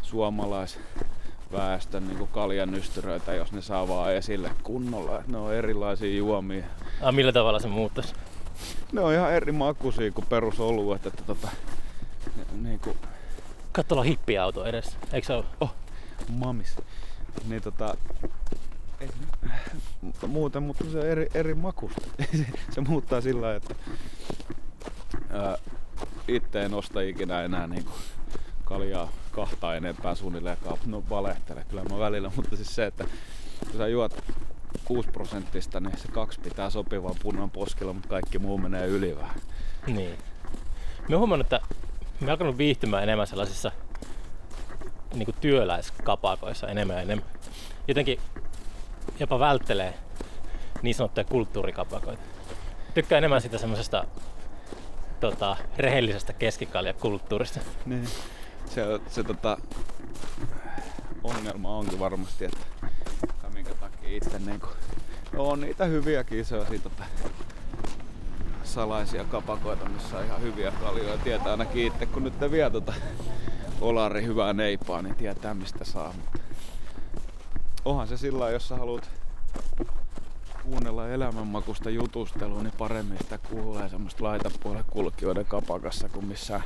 suomalaisväestön 0.03 2.09
niinku 2.09 2.27
kaljanystyröitä, 2.27 3.35
jos 3.35 3.53
ne 3.53 3.63
saa 3.63 3.89
vaan 3.89 4.15
esille 4.15 4.51
kunnolla. 4.63 5.23
Ne 5.27 5.39
on 5.39 5.55
erilaisia 5.55 6.17
juomia. 6.17 6.65
Ah, 7.03 7.15
millä 7.15 7.33
tavalla 7.33 7.61
se 7.61 7.69
muuttaisi? 7.69 8.15
Ne 8.93 9.01
on 9.01 9.13
ihan 9.13 9.33
eri 9.33 9.53
makuisia 9.53 10.11
kuin 10.11 10.27
perusoluet. 10.27 11.07
Että 11.07 11.23
tota, 11.23 11.49
niinku... 12.53 12.97
Katso 13.73 13.95
olla 13.95 14.05
hippiauto 14.05 14.65
edes, 14.65 14.97
eikö 15.13 15.27
se 15.27 15.33
ole? 15.33 15.45
Oh, 15.61 15.75
mamis. 16.29 16.77
Niin 17.49 17.63
tota, 17.63 17.97
ei, 19.01 19.09
mutta 20.01 20.27
muuten, 20.27 20.63
mutta 20.63 20.85
se 20.93 20.99
on 20.99 21.07
eri, 21.07 21.27
eri 21.35 21.55
makusta. 21.55 22.01
se 22.75 22.81
muuttaa 22.81 23.21
sillä 23.21 23.41
lailla, 23.41 23.57
että 23.57 23.75
ää, 25.31 25.59
itse 26.29 26.63
en 26.63 26.75
osta 26.75 27.01
ikinä 27.01 27.43
enää 27.43 27.67
niinku 27.67 27.93
kaljaa 28.65 29.09
kahta 29.31 29.75
enempää 29.75 30.15
suunnilleen. 30.15 30.57
No 30.87 31.03
valehtele 31.11 31.65
kyllä 31.69 31.85
mä 31.85 31.99
välillä, 31.99 32.33
mutta 32.37 32.57
siis 32.57 32.75
se, 32.75 32.87
että 32.87 33.05
kun 33.61 33.79
sä 33.79 33.89
juot 33.89 34.25
6 34.85 35.09
prosenttista, 35.09 35.81
niin 35.81 35.99
se 35.99 36.09
kaksi 36.09 36.41
pitää 36.41 36.71
sopivaa 36.71 37.15
punan 37.23 37.51
poskella, 37.51 37.93
mutta 37.93 38.09
kaikki 38.09 38.39
muu 38.39 38.59
menee 38.59 38.87
yli 38.87 39.17
vähän. 39.17 39.37
Niin. 39.87 40.19
Mä 41.09 41.19
huomannut, 41.19 41.53
että 41.53 41.61
mä 42.21 42.31
alkanut 42.31 42.59
viihtymään 42.59 43.03
enemmän 43.03 43.27
sellaisissa 43.27 43.73
niin 45.15 45.25
kuin 45.25 45.37
työläiskapakoissa 45.41 46.69
enemmän 46.69 46.97
ja 46.97 47.03
enemmän. 47.03 47.29
Jotenkin 47.89 48.21
jopa 49.21 49.39
välttelee 49.39 49.95
niin 50.83 50.95
sanottuja 50.95 51.25
kulttuurikapakoita. 51.25 52.23
Tykkää 52.95 53.19
enemmän 53.19 53.41
sitä 53.41 53.59
semmoisesta 53.59 54.05
tota, 55.21 55.57
rehellisestä 55.77 56.33
keskikaljakulttuurista. 56.33 57.61
Niin. 57.87 58.09
Se, 58.67 58.83
se 59.09 59.25
tota, 59.25 59.59
ongelma 61.25 61.77
onkin 61.77 61.99
varmasti, 61.99 62.45
että 62.45 62.82
itse 64.17 64.39
niinku, 64.39 64.67
on 65.37 65.61
niitä 65.61 65.85
hyviäkin 65.85 66.45
siitä 66.45 66.67
tota, 66.83 67.05
salaisia 68.65 69.25
kapakoita, 69.25 69.89
missä 69.89 70.19
on 70.19 70.25
ihan 70.25 70.43
hyviä 70.43 70.73
kaljoja. 70.83 71.19
Tietää 71.19 71.51
ainakin 71.51 71.87
itse, 71.87 72.07
kun 72.07 72.25
nyt 72.25 72.51
vie 72.51 72.71
tota 72.71 72.93
Olari 73.81 74.25
hyvää 74.25 74.53
neipaa, 74.53 75.03
niin 75.03 75.15
tietää 75.15 75.55
mistä 75.55 75.85
saa. 75.85 76.13
Mutta 76.13 76.39
onhan 77.85 78.09
se 78.09 78.17
sillä 78.17 78.51
jos 78.51 78.69
sä 78.69 78.77
haluat 78.77 79.11
kuunnella 80.63 81.09
elämänmakusta 81.09 81.91
jutustelua, 81.91 82.63
niin 82.63 82.73
paremmin 82.79 83.19
sitä 83.19 83.39
kuulee 83.39 83.89
semmoista 83.89 84.25
laitapuolelle 84.25 84.85
kulkijoiden 84.91 85.47
kapakassa 85.47 86.09
kuin 86.09 86.27
missään 86.27 86.63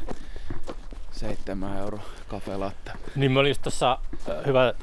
7 1.13 1.79
euro 1.79 1.99
kafelatte. 2.29 2.91
Niin 3.17 3.33
mä 3.33 3.41
olin 3.41 3.51
just 3.51 3.63
tossa 3.63 3.99
hyvä 4.47 4.75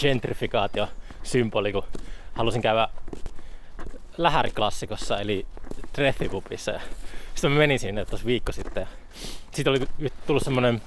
gentrifikaatio 0.00 0.88
symboli, 1.24 1.72
kun 1.72 1.84
halusin 2.34 2.62
käydä 2.62 2.88
lähäriklassikossa, 4.18 5.20
eli 5.20 5.46
Treffipupissa. 5.92 6.72
Sitten 7.34 7.52
mä 7.52 7.58
menin 7.58 7.78
sinne 7.78 8.04
tuossa 8.04 8.26
viikko 8.26 8.52
sitten. 8.52 8.88
Sitten 9.52 9.70
oli 9.70 10.10
tullut 10.26 10.42
semmonen, 10.42 10.82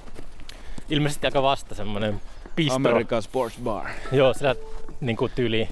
ilmeisesti 0.90 1.26
aika 1.26 1.42
vasta 1.42 1.74
semmonen 1.74 2.20
bistro. 2.56 2.76
American 2.76 3.22
Sports 3.22 3.58
Bar. 3.58 3.86
Joo, 4.12 4.34
sitä 4.34 4.54
niinku 5.00 5.28
tyyli 5.28 5.68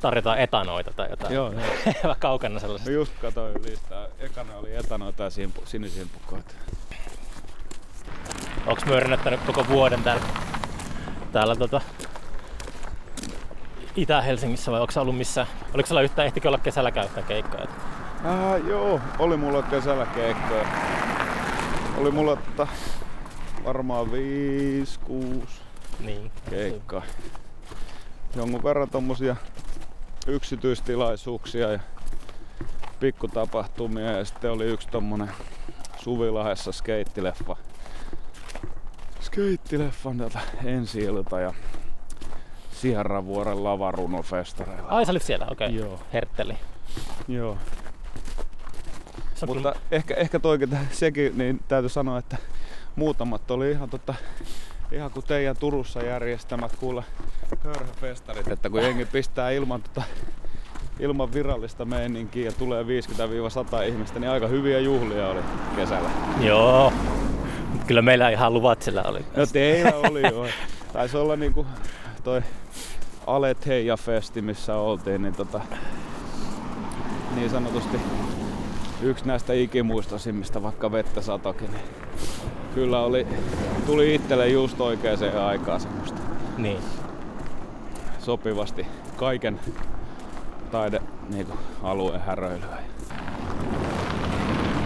tarjotaan 0.00 0.38
etanoita 0.38 0.92
tai 0.96 1.10
jotain. 1.10 1.34
Joo, 1.34 1.52
joo. 1.52 2.14
kaukana 2.18 2.60
sellaisesta. 2.60 2.90
Mä 2.90 2.94
just 2.94 3.12
katsoin 3.22 3.62
listaa. 3.62 4.06
Ekana 4.18 4.56
oli 4.56 4.76
etanoita 4.76 5.22
ja 5.22 5.30
sinisimpukoita. 5.64 6.54
Onks 8.66 8.84
mörnättänyt 8.84 9.40
koko 9.46 9.68
vuoden 9.68 10.02
täällä, 10.02 10.22
täällä 11.32 11.56
tota, 11.56 11.80
Itä-Helsingissä 13.96 14.72
vai 14.72 14.80
onko 14.80 14.92
ollut 14.96 15.16
missä? 15.16 15.46
Oliko 15.74 15.86
sulla 15.86 16.02
yhtään, 16.02 16.26
ehtikö 16.26 16.48
olla 16.48 16.58
kesällä 16.58 16.90
käyttää 16.90 17.22
keikkoja? 17.22 17.66
Äh, 18.26 18.66
joo, 18.68 19.00
oli 19.18 19.36
mulla 19.36 19.62
kesällä 19.62 20.06
keikkoja. 20.06 20.66
Oli 21.98 22.10
mulla 22.10 22.36
tota, 22.36 22.66
varmaan 23.64 24.06
5-6 24.06 24.10
niin, 26.00 26.30
keikkaa. 26.50 27.02
Jonkun 28.36 28.64
verran 28.64 28.90
tommosia 28.90 29.36
yksityistilaisuuksia 30.26 31.72
ja 31.72 31.78
pikkutapahtumia 33.00 34.10
ja 34.10 34.24
sitten 34.24 34.50
oli 34.50 34.64
yksi 34.64 34.88
tommonen 34.88 35.30
Suvilahessa 35.96 36.72
skeittileffa. 36.72 37.56
Skeittileffan 39.20 40.18
tätä 40.18 40.40
ensi 40.64 41.00
ilta 41.00 41.40
ja 41.40 41.54
Sierravuoren 42.84 43.64
lavarunofestareilla. 43.64 44.88
Ai 44.88 45.06
sä 45.06 45.12
olit 45.12 45.22
siellä, 45.22 45.46
okei. 45.50 45.68
Okay. 45.68 45.80
Joo. 45.80 46.00
Hertteli. 46.12 46.54
Joo. 47.28 47.56
Sä 49.34 49.46
Mutta 49.46 49.54
kyllä... 49.62 49.74
ehkä, 49.90 50.14
ehkä 50.14 50.38
toikin 50.38 50.78
sekin, 50.90 51.38
niin 51.38 51.60
täytyy 51.68 51.88
sanoa, 51.88 52.18
että 52.18 52.36
muutamat 52.96 53.50
oli 53.50 53.70
ihan 53.70 53.90
tota, 53.90 54.14
ihan 54.92 55.10
kuin 55.10 55.26
teidän 55.26 55.56
Turussa 55.56 56.02
järjestämät 56.02 56.76
kuule 56.76 57.04
körhäfestarit, 57.62 58.48
että 58.48 58.70
kun 58.70 58.82
jengi 58.82 59.04
pistää 59.04 59.50
ilman, 59.50 59.82
tota, 59.82 60.02
ilman 61.00 61.32
virallista 61.34 61.84
meininkiä 61.84 62.44
ja 62.44 62.52
tulee 62.52 62.82
50-100 62.82 62.86
ihmistä, 63.86 64.18
niin 64.18 64.30
aika 64.30 64.46
hyviä 64.46 64.78
juhlia 64.78 65.28
oli 65.28 65.40
kesällä. 65.76 66.10
Joo, 66.40 66.92
kyllä 67.86 68.02
meillä 68.02 68.30
ihan 68.30 68.54
luvat 68.54 68.82
sillä 68.82 69.02
oli. 69.02 69.24
No 69.36 69.46
teillä 69.46 69.94
oli 70.10 70.22
joo. 70.22 70.46
Taisi 70.92 71.16
olla 71.16 71.36
niinku 71.36 71.66
toi 72.24 72.42
Alet 73.26 73.66
Heija 73.66 73.96
Festi, 73.96 74.42
missä 74.42 74.76
oltiin, 74.76 75.22
niin 75.22 75.34
tota, 75.34 75.60
niin 77.34 77.50
sanotusti 77.50 78.00
yksi 79.02 79.26
näistä 79.26 79.52
ikimuistoisimmista, 79.52 80.62
vaikka 80.62 80.92
vettä 80.92 81.20
satokin, 81.20 81.70
niin 81.72 81.84
kyllä 82.74 83.00
oli, 83.00 83.26
tuli 83.86 84.14
itselle 84.14 84.48
just 84.48 84.80
oikeaan 84.80 85.46
aikaan 85.46 85.80
semmoista. 85.80 86.20
Niin. 86.58 86.78
Sopivasti 88.18 88.86
kaiken 89.16 89.60
taide 90.70 91.00
niin 91.28 91.46
kuin, 91.46 91.58
alueen 91.82 92.20
häröilyä. 92.20 92.78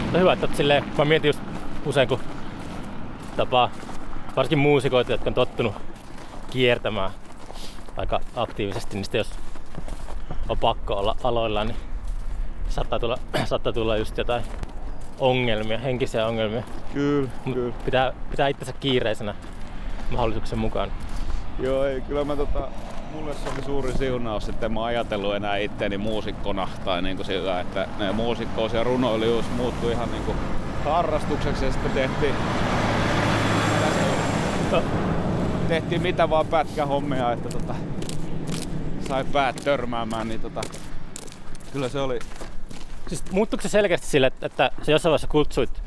Mutta 0.02 0.18
hyvä, 0.18 0.32
että 0.32 0.48
silleen, 0.54 0.84
mä 0.98 1.04
mietin 1.04 1.28
just 1.28 1.40
usein 1.86 2.08
kun 2.08 2.20
tapaa 3.36 3.70
varsinkin 4.36 4.58
muusikoita, 4.58 5.12
jotka 5.12 5.30
on 5.30 5.34
tottunut 5.34 5.74
kiertämään 6.50 7.10
aika 7.98 8.20
aktiivisesti, 8.36 8.94
niin 8.94 9.04
sitten 9.04 9.18
jos 9.18 9.30
on 10.48 10.58
pakko 10.58 10.94
olla 10.94 11.16
aloilla, 11.24 11.64
niin 11.64 11.76
saattaa 12.68 12.98
tulla, 12.98 13.18
saattaa 13.44 13.72
tulla 13.72 13.96
just 13.96 14.18
jotain 14.18 14.42
ongelmia, 15.18 15.78
henkisiä 15.78 16.26
ongelmia. 16.26 16.62
Kyllä, 16.94 17.28
Mut 17.44 17.54
kyllä. 17.54 17.74
pitää, 17.84 18.12
pitää 18.30 18.48
itsensä 18.48 18.72
kiireisenä 18.80 19.34
mahdollisuuksien 20.10 20.58
mukaan. 20.58 20.92
Joo, 21.58 21.84
ei, 21.84 22.00
kyllä 22.00 22.24
mä 22.24 22.36
tota, 22.36 22.68
mulle 23.12 23.34
se 23.34 23.50
oli 23.54 23.64
suuri 23.64 23.92
siunaus, 23.92 24.48
että 24.48 24.68
mä 24.68 24.84
ajatellut 24.84 25.34
enää 25.34 25.56
itteeni 25.56 25.98
muusikkona 25.98 26.68
tai 26.84 27.02
niinku 27.02 27.24
sillä, 27.24 27.60
että 27.60 27.88
ne 27.98 28.12
muusikkous 28.12 28.72
ja 28.72 28.84
runoilijuus 28.84 29.44
muuttui 29.56 29.92
ihan 29.92 30.10
niinku 30.10 30.34
harrastukseksi 30.84 31.64
ja 31.64 31.72
sitten 31.72 31.90
tehtiin, 31.92 32.34
No, 34.72 34.82
tehtiin 35.68 36.02
mitä 36.02 36.30
vaan 36.30 36.46
pätkähommia, 36.46 37.32
että 37.32 37.48
tota, 37.48 37.74
sai 39.08 39.24
päät 39.24 39.56
törmäämään, 39.64 40.28
niin 40.28 40.40
tota, 40.40 40.60
kyllä 41.72 41.88
se 41.88 42.00
oli, 42.00 42.18
siis 43.08 43.24
muuttuiko 43.32 43.62
se 43.62 43.68
selkeästi 43.68 44.06
sille, 44.06 44.26
että, 44.26 44.46
että 44.46 44.70
sä 44.82 44.92
jossain 44.92 45.10
vaiheessa 45.10 45.28
kutsuit 45.28 45.82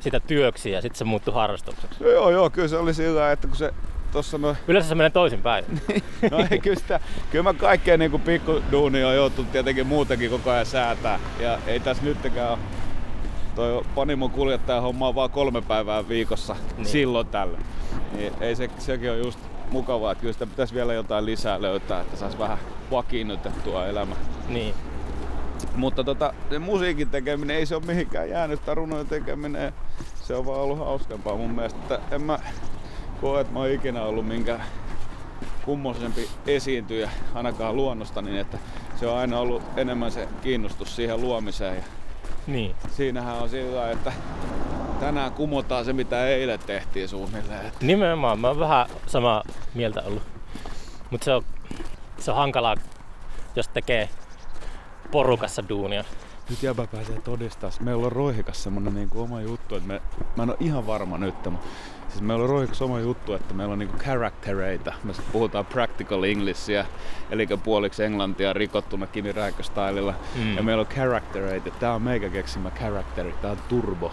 sitä 0.00 0.20
työksi 0.20 0.70
ja 0.70 0.80
sitten 0.80 0.98
se 0.98 1.04
muuttui 1.04 1.34
harrastukseksi? 1.34 2.04
no 2.04 2.10
joo 2.10 2.30
joo, 2.30 2.50
kyllä 2.50 2.68
se 2.68 2.76
oli 2.76 2.94
sillä, 2.94 3.32
että 3.32 3.48
kun 3.48 3.56
se 3.56 3.74
tossa 4.12 4.38
no, 4.38 4.56
Yleensä 4.68 4.88
se 4.88 4.94
menee 4.94 5.10
toisinpäin. 5.10 5.64
no 6.30 6.46
ei 6.50 6.58
kyllä 6.58 6.76
sitä, 6.76 7.00
kyllä 7.30 7.42
mä 7.42 7.54
kaikkea 7.54 7.96
niinku 7.96 8.18
pikkuduunia 8.18 9.08
on 9.08 9.16
joutunut 9.16 9.52
tietenkin 9.52 9.86
muutenkin 9.86 10.30
koko 10.30 10.50
ajan 10.50 10.66
säätää. 10.66 11.20
Ja 11.40 11.58
ei 11.66 11.80
tässä 11.80 12.02
nyttekään 12.02 12.50
ole 12.50 12.58
toi 13.54 13.82
Panimon 13.94 14.30
kuljettaja 14.30 14.80
hommaa 14.80 15.14
vaan 15.14 15.30
kolme 15.30 15.62
päivää 15.62 16.08
viikossa 16.08 16.56
Niin. 16.76 16.86
silloin 16.86 17.26
tällä. 17.26 17.58
Niin 18.16 18.32
ei 18.40 18.56
se, 18.56 18.70
sekin 18.78 19.10
on 19.10 19.18
just 19.18 19.38
mukavaa, 19.70 20.12
että 20.12 20.20
kyllä 20.22 20.32
sitä 20.32 20.46
pitäisi 20.46 20.74
vielä 20.74 20.92
jotain 20.94 21.26
lisää 21.26 21.62
löytää, 21.62 22.00
että 22.00 22.16
saisi 22.16 22.38
vähän 22.38 22.58
vakiinnutettua 22.90 23.86
elämä. 23.86 24.14
niin. 24.48 24.74
Mutta 25.76 26.04
tota, 26.04 26.34
se 26.50 26.58
musiikin 26.58 27.08
tekeminen 27.10 27.56
ei 27.56 27.66
se 27.66 27.74
ole 27.76 27.82
mihinkään 27.86 28.30
jäänyt, 28.30 28.60
runojen 28.74 29.06
tekeminen, 29.06 29.72
se 30.22 30.34
on 30.34 30.46
vaan 30.46 30.60
ollut 30.60 30.78
hauskempaa 30.78 31.36
mun 31.36 31.50
mielestä. 31.50 31.78
Että 31.94 32.14
en 32.14 32.22
mä 32.22 32.38
koe, 33.20 33.40
että 33.40 33.52
mä 33.52 33.58
oon 33.58 33.70
ikinä 33.70 34.02
ollut 34.02 34.26
minkään 34.26 34.62
kummoisempi 35.64 36.28
esiintyjä, 36.46 37.10
ainakaan 37.34 37.76
luonnosta, 37.76 38.22
niin 38.22 38.36
että 38.38 38.58
se 39.00 39.06
on 39.06 39.18
aina 39.18 39.38
ollut 39.38 39.62
enemmän 39.76 40.12
se 40.12 40.28
kiinnostus 40.42 40.96
siihen 40.96 41.20
luomiseen. 41.20 41.76
Ja 41.76 41.82
Niin. 42.46 42.74
siinähän 42.96 43.36
on 43.36 43.48
sillä 43.48 43.90
että 43.90 44.12
tänään 45.00 45.32
kumotaan 45.32 45.84
se, 45.84 45.92
mitä 45.92 46.26
eilen 46.26 46.58
tehtiin 46.58 47.08
suunnilleen. 47.08 47.66
Että 47.66 47.86
Nimenomaan, 47.86 48.38
mä 48.40 48.48
oon 48.48 48.58
vähän 48.60 48.86
samaa 49.06 49.42
mieltä 49.74 50.02
ollut. 50.02 50.22
Mutta 51.10 51.24
se 51.24 51.32
on, 51.32 51.44
se 52.18 52.30
on 52.30 52.36
hankalaa, 52.36 52.76
jos 53.56 53.68
tekee 53.68 54.08
porukassa 55.10 55.68
duunia. 55.68 56.04
nyt 56.50 56.62
jäbä 56.62 56.86
pääsee 56.86 57.20
todistaa. 57.20 57.70
Meillä 57.80 58.06
on 58.06 58.12
Roihikas 58.12 58.62
semmonen 58.62 58.94
niinku 58.94 59.20
oma 59.20 59.40
juttu, 59.40 59.74
että 59.74 59.88
me, 59.88 60.02
mä 60.36 60.42
en 60.42 60.50
ole 60.50 60.56
ihan 60.60 60.86
varma 60.86 61.18
nyt, 61.18 61.34
mutta 61.34 61.68
siis 62.12 62.22
meillä 62.22 62.44
on 62.44 62.50
Roihikas 62.50 62.82
oma 62.82 63.00
juttu, 63.00 63.34
että 63.34 63.54
meillä 63.54 63.72
on 63.72 63.78
niinku 63.78 63.96
charactereita. 63.98 64.92
Me 65.04 65.12
puhutaan 65.32 65.66
practical 65.66 66.22
englishia, 66.22 66.84
eli 67.30 67.46
puoliksi 67.64 68.04
englantia 68.04 68.52
rikottuna 68.52 69.06
Kimi 69.06 69.32
Räikköstylilla. 69.32 70.14
Mm. 70.34 70.56
Ja 70.56 70.62
meillä 70.62 70.80
on 70.80 70.86
charactereita. 70.86 71.70
Tää 71.70 71.94
on 71.94 72.02
meikä 72.02 72.28
keksimä 72.28 72.70
characteri. 72.70 73.34
Tää 73.42 73.50
on 73.50 73.58
turbo. 73.68 74.12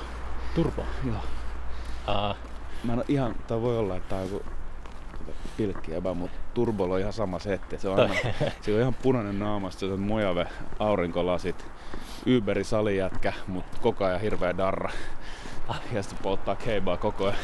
Turbo. 0.55 0.85
Joo. 1.05 1.21
Aa, 2.07 2.35
Mä 2.83 2.93
en 2.93 3.03
ihan, 3.07 3.35
tää 3.47 3.61
voi 3.61 3.77
olla, 3.77 3.95
että 3.95 4.09
tää 4.09 4.19
on 4.19 4.29
joku 4.29 4.43
pilkki 5.57 5.91
jäbä, 5.91 6.13
mutta 6.13 6.37
Turbolla 6.53 6.93
on 6.93 6.99
ihan 6.99 7.13
sama 7.13 7.39
setti. 7.39 7.77
Se 7.77 7.89
on, 7.89 7.99
aina, 7.99 8.13
se 8.61 8.73
on 8.73 8.79
ihan 8.79 8.93
punainen 8.93 9.39
naama, 9.39 9.71
sit 9.71 9.79
se 9.79 9.85
on 9.85 9.99
mojave, 9.99 10.47
aurinkolasit, 10.79 11.65
Uberi 12.37 12.63
salijätkä, 12.63 13.33
mutta 13.47 13.77
koko 13.81 14.05
ajan 14.05 14.21
hirveä 14.21 14.57
darra. 14.57 14.89
Ja 15.93 16.03
sitten 16.03 16.19
polttaa 16.23 16.55
keibaa 16.55 16.97
koko 16.97 17.23
ajan. 17.25 17.37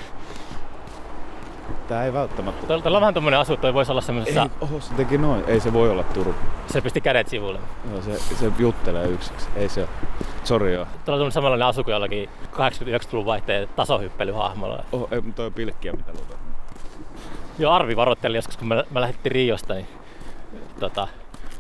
Tää 1.88 2.06
ei 2.06 2.14
välttämättä... 2.14 2.68
Tuolla 2.68 2.84
tuolla 2.84 2.98
on 2.98 3.02
vähän 3.02 3.14
tommonen 3.14 3.40
asu, 3.40 3.58
toi 3.58 3.74
voisi 3.74 3.92
olla 3.92 4.02
Ei, 4.02 4.06
semmosessa, 4.06 4.50
oho, 4.62 4.80
se 4.80 4.94
teki 4.94 5.18
noin. 5.18 5.44
Ei 5.48 5.60
se 5.60 5.74
voi 5.74 5.90
olla 5.90 6.04
Turbo. 6.04 6.34
se 6.68 6.82
pisti 6.82 7.02
kädet 7.02 7.28
sivulle. 7.28 7.60
Joo, 7.92 8.02
se, 8.02 8.20
se 8.36 8.52
juttelee 8.60 9.08
yksiksi. 9.08 9.50
Ei 9.56 9.70
se. 9.70 9.88
Sori 10.44 10.74
joo. 10.74 10.88
Tuolla 11.06 11.26
on 11.26 11.32
samanlainen 11.32 11.68
asu 11.68 11.84
kuin 11.84 11.94
jollakin 11.94 12.30
80-90-luvun 12.54 13.26
vaihteen 13.26 13.70
tasohyppelyhahmolla. 13.76 14.84
Oho, 14.92 15.08
ei, 15.12 15.22
mutta 15.22 15.36
toi 15.36 15.46
on 15.46 15.54
pilkkiä 15.54 15.92
mitä 15.94 16.12
luulet. 16.12 16.38
Joo, 17.60 17.74
Arvi 17.74 17.96
varoitteli 17.96 18.38
joskus, 18.38 18.58
kun 18.58 18.68
mä, 18.68 18.84
mä 18.92 19.02
lähdettiin 19.02 19.32
Riosta, 19.32 19.74
niin 19.74 19.88
tota, 20.80 21.08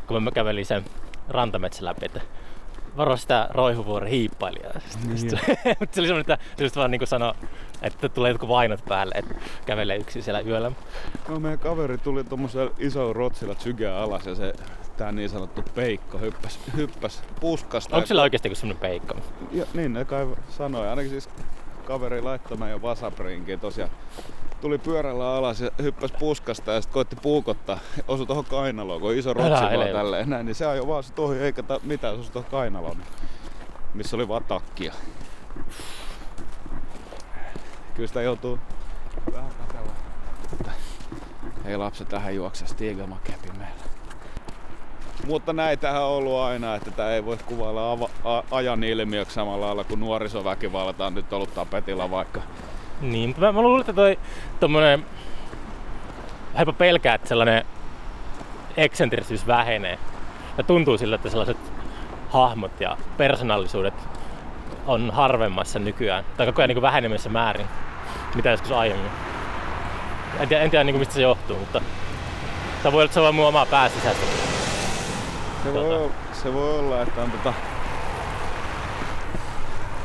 kun 0.08 0.23
mä 0.23 0.32
kävelin 0.32 0.65
sen 0.65 0.86
rantametsän 1.30 1.86
läpi, 1.86 2.06
että 2.06 2.21
varo 2.97 3.17
sitä 3.17 3.47
roihuvuoren 3.51 4.10
hiippailijaa. 4.10 4.73
Niin 5.05 5.17
Sitten 5.19 5.39
se 5.91 6.01
oli 6.01 6.08
semmoinen, 6.08 6.19
että 6.19 6.38
se 6.58 6.63
just 6.63 6.75
vaan 6.75 6.91
niin 6.91 7.08
sanoi, 7.08 7.34
että 7.81 8.10
tulee 8.10 8.31
jotkut 8.31 8.49
vainot 8.49 8.86
päälle, 8.86 9.15
että 9.15 9.36
kävelee 9.65 9.97
yksin 9.97 10.23
siellä 10.23 10.39
yöllä. 10.39 10.71
No 11.29 11.39
meidän 11.39 11.60
kaveri 11.60 11.97
tuli 11.97 12.23
tuommoisella 12.23 12.71
isolla 12.79 13.13
rotsilla 13.13 13.55
sykeä 13.60 13.97
alas 13.97 14.25
ja 14.25 14.36
se 14.36 14.53
tää 14.97 15.12
niin 15.12 15.29
sanottu 15.29 15.63
peikko 15.75 16.17
hyppäs, 16.17 16.60
hyppäs 16.75 17.23
puskasta. 17.39 17.95
Onko 17.95 18.08
sillä 18.08 18.21
oikeasti 18.21 18.47
joku 18.47 18.55
semmoinen 18.55 18.81
peikko? 18.81 19.15
Ja, 19.51 19.65
niin 19.73 19.93
ne 19.93 20.05
kai 20.05 20.27
sanoi. 20.49 20.89
Ainakin 20.89 21.12
siis 21.12 21.29
kaveri 21.86 22.21
laittoi 22.21 22.58
meidän 22.58 22.81
WhatsApp-rinkiin 22.81 23.60
tosiaan. 23.60 23.91
Tuli 24.62 24.78
pyörällä 24.78 25.36
alas 25.36 25.62
ja 25.62 25.72
hyppäs 25.82 26.12
puskasta 26.20 26.72
ja 26.72 26.82
sitten 26.82 26.94
koitti 26.94 27.15
puukottaa. 27.15 27.80
Osui 28.08 28.26
tuohon 28.26 28.46
kainaloon, 28.46 29.02
kun 29.02 29.13
iso 29.13 29.34
rotsi 29.34 29.52
vaan 29.52 29.89
tälleen. 29.94 30.30
Näin, 30.30 30.46
niin 30.46 30.56
se 30.56 30.65
ajoi 30.65 30.88
vaan 30.88 31.04
sit 31.04 31.20
ohi 31.20 31.38
eikä 31.39 31.63
ta- 31.63 31.80
mitään, 31.84 32.13
se 32.15 32.20
osui 32.20 32.32
tuohon 32.34 32.52
kainaloon. 32.52 32.98
Missä 33.94 34.15
oli 34.15 34.28
vaan 34.28 34.44
takkia. 34.44 34.94
Kyllä 37.94 38.08
sitä 38.08 38.22
joutuu 38.22 38.60
vähän 39.34 39.52
katella. 39.68 39.91
Ei 41.65 41.78
lapset 41.78 42.10
tähän 42.10 42.36
juokse 42.36 42.68
Stigelmakepi 42.68 43.50
meillä. 43.58 43.76
Mutta 45.28 45.54
näitähän 45.54 46.02
on 46.04 46.10
ollut 46.10 46.39
aina, 46.39 46.76
että 46.76 46.91
tämä 46.91 47.10
ei 47.12 47.26
voi 47.26 47.38
kuvailla 47.46 47.96
ava- 47.96 48.10
a- 48.30 48.44
ajan 48.52 48.84
ilmiöksi 48.84 49.34
samalla 49.36 49.65
lailla 49.65 49.84
kuin 49.84 50.00
nuorisoväkivalta 50.00 51.06
on 51.06 51.13
nyt 51.15 51.34
ollut 51.34 51.54
tapetilla 51.54 52.12
vaikka. 52.12 52.41
Niin, 53.01 53.29
mutta 53.29 53.41
mä, 53.41 53.51
mä 53.51 53.62
luulen, 53.62 53.81
että 53.81 53.93
toi 53.93 54.19
tommonen 54.60 55.05
jopa 56.60 56.73
pelkää, 56.73 57.15
että 57.15 57.27
sellainen 57.27 57.65
eksentrisyys 58.77 59.47
vähenee. 59.47 59.99
Ja 60.58 60.63
tuntuu 60.63 60.97
siltä, 60.97 61.15
että 61.15 61.29
sellaiset 61.29 61.58
hahmot 62.29 62.81
ja 62.81 62.97
persoonallisuudet 63.17 63.93
on 64.88 65.12
harvemmassa 65.12 65.79
nykyään, 65.79 66.25
tai 66.38 66.45
koko 66.45 66.62
ajan 66.62 66.69
niin 66.69 66.81
vähenemässä 66.81 67.29
määrin, 67.29 67.67
mitä 68.36 68.49
joskus 68.49 68.71
aiemmin. 68.71 69.12
En 70.39 70.47
tiedä, 70.47 70.63
en 70.63 70.69
tiedä 70.69 70.84
niin 70.84 70.99
mistä 70.99 71.13
se 71.13 71.21
johtuu, 71.21 71.60
mutta 71.60 71.81
se 72.84 72.91
voi 72.91 72.93
olla, 72.93 73.05
että 73.05 73.13
se 73.13 73.19
on 73.19 73.36
mun 73.36 73.47
omaa 73.47 73.65
pääsisäistä. 73.65 74.25
Se 75.63 75.73
voi, 75.73 75.84
Tota. 75.84 75.95
olla, 75.95 76.12
se 76.34 76.53
voi 76.53 76.79
olla, 76.79 77.01
että 77.01 77.21
on 77.21 77.31
tota, 77.31 77.53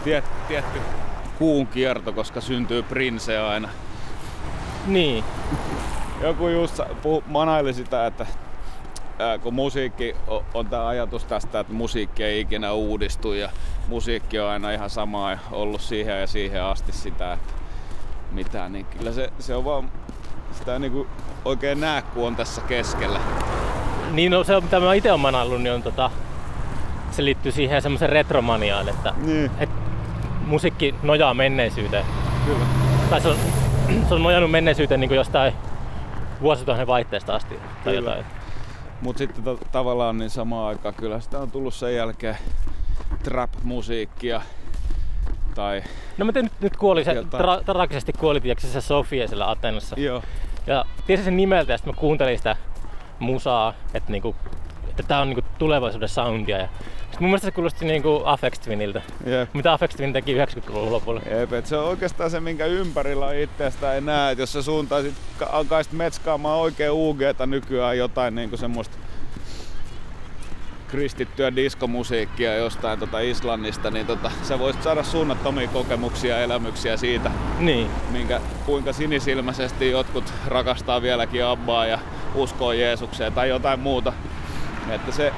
tiet, 0.05 0.25
tietty 0.49 0.81
kuun 1.41 1.67
kierto, 1.67 2.13
koska 2.13 2.41
syntyy 2.41 2.83
prinse 2.83 3.39
aina. 3.39 3.69
Niin, 4.87 5.25
Joku 6.23 6.49
just 6.49 6.81
puhu, 7.03 7.25
manaili 7.27 7.73
sitä, 7.75 8.07
että 8.07 8.27
ää, 9.19 9.39
kun 9.39 9.55
musiikki 9.55 10.17
on, 10.29 10.45
on 10.55 10.67
tämä 10.67 10.87
ajatus 10.87 11.25
tästä, 11.25 11.61
että 11.61 11.73
musiikki 11.73 12.25
ei 12.25 12.41
ikinä 12.41 12.73
uudistu 12.73 13.33
ja 13.33 13.51
musiikki 13.89 14.41
on 14.41 14.51
aina 14.51 14.71
ihan 14.71 14.91
sama 14.91 15.31
ja 15.31 15.39
ollut 15.53 15.81
siihen 15.81 16.21
ja 16.21 16.27
siihen 16.27 16.63
asti 16.63 16.93
sitä, 16.93 17.33
että 17.33 17.53
mitään, 18.33 18.73
niin 18.73 18.87
kyllä 18.87 19.13
se, 19.13 19.33
se 19.39 19.55
on 19.55 19.65
vaan, 19.65 19.93
sitä 20.53 20.73
ei 20.73 20.79
niinku 20.79 21.07
oikein 21.45 21.81
näe, 21.81 22.03
kun 22.03 22.27
on 22.27 22.37
tässä 22.37 22.61
keskellä. 22.61 23.21
niin 24.11 24.33
no, 24.33 24.45
se 24.45 24.57
on, 24.57 24.65
mitä 24.65 24.81
mä 24.81 24.95
itse 24.95 25.11
olen 25.11 25.21
manaillut, 25.21 25.63
niin 25.63 25.73
on 25.73 25.83
tota, 25.83 26.11
se 27.11 27.25
liittyy 27.25 27.53
siihen 27.53 27.83
semmoisen 27.83 28.09
retromaniaan, 28.09 28.89
että 28.89 29.15
Niin, 29.17 29.51
et 29.59 29.71
musiikki 30.51 30.95
nojaa 31.03 31.35
menneisyyteen. 31.35 32.05
kyllä. 32.47 32.65
Tai 33.11 33.21
se 33.21 33.29
on, 33.29 33.37
se 34.09 34.15
on 34.15 34.23
nojannut 34.23 34.51
menneisyyteen 34.51 35.01
niin 35.01 35.09
kuin 35.09 35.17
jostain 35.17 35.53
vuosituhannen 36.43 36.87
vaihteesta 36.87 37.35
asti. 37.35 37.55
Tai 37.85 37.95
Kyllä. 37.95 38.11
jotain. 38.11 38.27
Mutta 39.01 39.19
sitten 39.19 39.45
to, 39.45 39.59
tavallaan 39.73 40.19
niin 40.19 40.31
samaan 40.31 40.69
aikaan 40.69 40.95
kyllä 40.95 41.21
sitä 41.21 41.39
on 41.39 41.51
tullut 41.51 41.75
sen 41.75 41.95
jälkeen 41.97 42.37
trap-musiikkia 43.23 44.41
tai 45.55 45.83
No 46.19 46.25
mä 46.25 46.33
nyt, 46.35 46.53
nyt 46.61 46.77
kuoli 46.77 47.05
se, 47.05 47.13
tra- 47.13 47.65
traagisesti 47.65 48.13
kuoli 48.13 48.41
tiiäks, 48.41 48.73
se 48.73 48.81
Sofia 48.81 49.29
siellä 49.29 49.51
Atenassa. 49.51 49.97
joo, 50.01 50.23
Ja 50.67 50.85
tiesin 51.07 51.25
sen 51.25 51.37
nimeltä 51.37 51.73
ja 51.73 51.79
sitten 51.79 51.95
mä 51.95 52.01
kuuntelin 52.01 52.39
sitä 52.39 52.57
musaa, 53.19 53.75
että 53.95 54.13
niinku, 54.13 54.37
että 54.89 55.03
tää 55.03 55.21
on 55.21 55.29
niinku 55.29 55.49
tulevaisuuden 55.59 56.09
soundia. 56.09 56.59
Ja 56.59 56.69
mun 57.21 57.29
mielestä 57.31 57.45
se 57.47 57.51
kuulosti 57.53 57.85
niinku 57.85 58.23
Afex 58.25 58.59
Twiniltä. 58.59 59.03
Jep. 59.27 59.55
Mitä 59.55 59.73
Afex 59.73 59.97
Twin 59.97 60.13
teki 60.13 60.35
90-luvun 60.35 60.93
lopulla. 60.93 61.21
Jep, 61.31 61.53
et 61.53 61.67
se 61.67 61.77
on 61.77 61.85
oikeastaan 61.89 62.31
se, 62.31 62.41
minkä 62.41 62.67
ympärillä 62.67 63.33
itsestä 63.33 63.95
ei 63.95 64.01
näe. 64.01 64.33
Et 64.33 64.39
jos 64.39 64.53
sä 64.53 64.63
suuntaisit, 64.63 65.15
ka- 65.39 65.49
alkaisit 65.53 65.93
metskaamaan 65.93 66.59
oikein 66.59 66.93
UGtä 66.93 67.47
nykyään 67.47 67.99
jotain 67.99 68.35
niinku 68.35 68.57
semmoista 68.57 68.97
kristittyä 70.89 71.57
diskomusiikkia 71.57 72.55
jostain 72.55 72.99
tota 72.99 73.21
Islannista, 73.21 73.91
niin 73.91 74.07
tota, 74.07 74.31
sä 74.43 74.59
voisit 74.59 74.83
saada 74.83 75.03
suunnattomia 75.03 75.69
kokemuksia 75.69 76.37
ja 76.37 76.43
elämyksiä 76.43 76.97
siitä, 76.97 77.31
Niin. 77.59 77.91
minkä, 78.11 78.41
kuinka 78.67 78.93
sinisilmäisesti 78.93 79.91
jotkut 79.91 80.25
rakastaa 80.47 81.03
vieläkin 81.03 81.45
Abbaa 81.45 81.87
ja 81.87 81.99
uskoo 82.35 82.73
Jeesukseen 82.73 83.33
tai 83.33 83.49
jotain 83.49 83.81
muuta. 83.81 84.13
Että 84.91 85.13
se, 85.13 85.33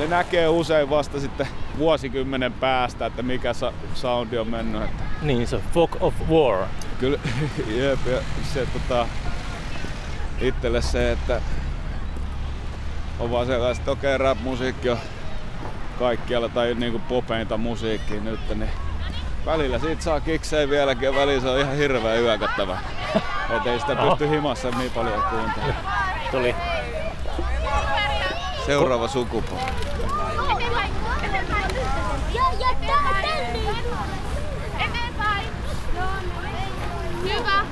ne 0.00 0.06
näkee 0.06 0.48
usein 0.48 0.90
vasta 0.90 1.20
sitten 1.20 1.46
vuosikymmenen 1.78 2.52
päästä, 2.52 3.06
että 3.06 3.22
mikä 3.22 3.52
sa- 3.52 3.72
soundi 3.94 4.38
on 4.38 4.48
mennyt. 4.48 4.82
Että 4.82 5.02
Niin, 5.22 5.46
se 5.46 5.60
Fog 5.74 5.96
of 6.00 6.14
War. 6.30 6.64
kyllä, 7.00 7.18
jep, 7.80 8.06
ja 8.06 8.18
se 8.54 8.66
tota, 8.66 9.06
itselle 10.40 10.82
se, 10.82 11.12
että 11.12 11.40
on 13.18 13.30
vaan 13.30 13.46
sellaista, 13.46 13.80
että 13.82 13.90
okei, 13.90 14.18
rap-musiikki 14.18 14.90
on 14.90 14.98
kaikkialla 15.98 16.48
tai 16.48 16.74
niinku 16.74 16.98
popeinta 17.08 17.56
musiikkia 17.56 18.20
nyt, 18.20 18.40
niin 18.48 18.70
välillä 19.46 19.78
siitä 19.78 20.02
saa 20.02 20.20
kiksejä 20.20 20.70
vieläkin 20.70 21.02
ja 21.06 21.14
välillä 21.14 21.40
se 21.42 21.48
on 21.48 21.58
ihan 21.60 21.76
hirveän 21.76 22.20
yökättävä. 22.22 22.78
Et 23.56 23.66
ei 23.66 23.80
sitä 23.80 23.96
pysty 23.96 24.30
himassa 24.30 24.70
niin 24.70 24.90
paljon 24.90 25.22
kuuntelemaan. 25.30 25.74
Tuli. 26.30 26.54
Seuraava 28.70 29.08
sukupolvi. 29.08 29.62
Eteenpäin! 30.52 30.92
Eteenpäin! 31.22 31.64
Ja, 32.34 32.42
ja 32.58 32.76
tää 32.86 33.22
tänne! 33.22 33.70
Eteenpäin! 34.78 35.46
Hyvä! 37.22 37.64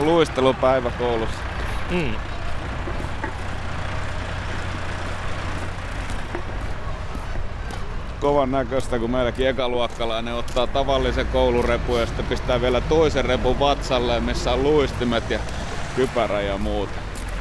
Luistelupäivä 0.00 0.90
koulussa. 0.90 1.36
Mm. 1.90 2.14
Kovan 8.20 8.50
näköistä, 8.50 8.98
kun 8.98 9.10
meilläkin 9.10 9.48
ekaluokkalainen 9.48 10.34
ottaa 10.34 10.66
tavallisen 10.66 11.26
koulurepun 11.26 12.00
ja 12.00 12.06
sitten 12.06 12.26
pistää 12.26 12.60
vielä 12.60 12.80
toisen 12.80 13.24
repun 13.24 13.58
vatsalle, 13.58 14.20
missä 14.20 14.52
on 14.52 14.62
luistimet 14.62 15.30
ja 15.30 15.38
kypärä 15.96 16.40
ja 16.40 16.58
muuta. 16.58 16.92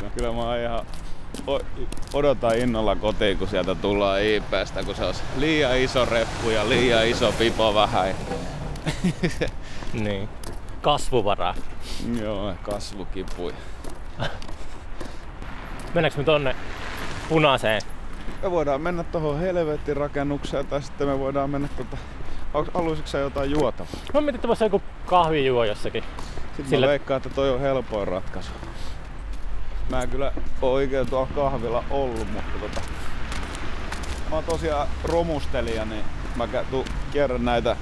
No, 0.01 0.09
kyllä 0.17 0.31
mä 0.31 0.57
ihan 0.57 0.85
odotan 2.13 2.57
innolla 2.57 2.95
kotiin, 2.95 3.37
kun 3.37 3.47
sieltä 3.47 3.75
tullaan 3.75 4.21
IPstä, 4.23 4.83
kun 4.85 4.95
se 4.95 5.05
on 5.05 5.13
liian 5.37 5.77
iso 5.77 6.05
reppu 6.05 6.49
ja 6.49 6.69
liian 6.69 7.07
iso 7.07 7.31
pipo 7.31 7.73
vähän. 7.75 8.15
Niin. 9.93 10.29
Kasvuvaraa. 10.81 11.55
Joo, 12.21 12.53
kasvukipuja. 12.63 13.55
Mennäänkö 15.93 16.17
me 16.17 16.23
tonne 16.23 16.55
punaiseen? 17.29 17.81
Me 18.43 18.51
voidaan 18.51 18.81
mennä 18.81 19.03
tuohon 19.03 19.39
helvetin 19.39 19.97
rakennukseen 19.97 20.67
tai 20.67 20.81
sitten 20.81 21.07
me 21.07 21.19
voidaan 21.19 21.49
mennä. 21.49 21.69
Onks- 22.53 22.71
Haluaisitko 22.73 23.17
jotain 23.17 23.51
juotavaa? 23.51 23.91
Mä 24.13 24.21
mietin, 24.21 24.35
että 24.35 24.47
voisi 24.47 24.63
joku 24.63 24.81
kahvijuo 25.05 25.63
jossakin. 25.63 26.03
Sitten 26.57 26.69
Sillä- 26.69 26.85
mä 26.85 26.89
veikkaan, 26.89 27.17
että 27.17 27.29
toi 27.29 27.49
on 27.49 27.59
helpoin 27.59 28.07
ratkaisu. 28.07 28.51
Mä 29.89 30.01
en 30.01 30.09
kyllä 30.09 30.31
oikein 30.61 31.09
tuolla 31.09 31.27
kahvilla 31.35 31.83
ollut, 31.89 32.31
mutta 32.33 32.59
tota... 32.59 32.81
Mä 34.29 34.35
oon 34.35 34.43
tosiaan 34.43 34.87
romustelija, 35.03 35.85
niin 35.85 36.03
mä 36.35 36.45
kä- 36.45 36.65
tu- 36.71 36.85
kierrän 37.11 37.45
näitä... 37.45 37.77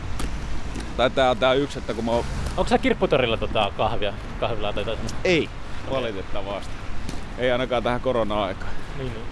Tai 0.97 1.09
tää 1.09 1.29
on 1.31 1.37
tää 1.37 1.53
yksi, 1.53 1.79
että 1.79 1.93
kun 1.93 2.05
mä 2.05 2.11
oon... 2.11 2.25
Onko 2.57 2.69
sä 2.69 2.77
kirpputorilla 2.77 3.37
tota 3.37 3.71
kahvia, 3.77 4.13
kahvilaa 4.39 4.73
tai 4.73 4.81
jotain? 4.83 5.07
Ei! 5.23 5.49
Valitettavasti. 5.91 6.73
Ei 7.37 7.51
ainakaan 7.51 7.83
tähän 7.83 8.01
korona-aikaan. 8.01 8.71
Niin, 8.97 9.13
niin. 9.13 9.25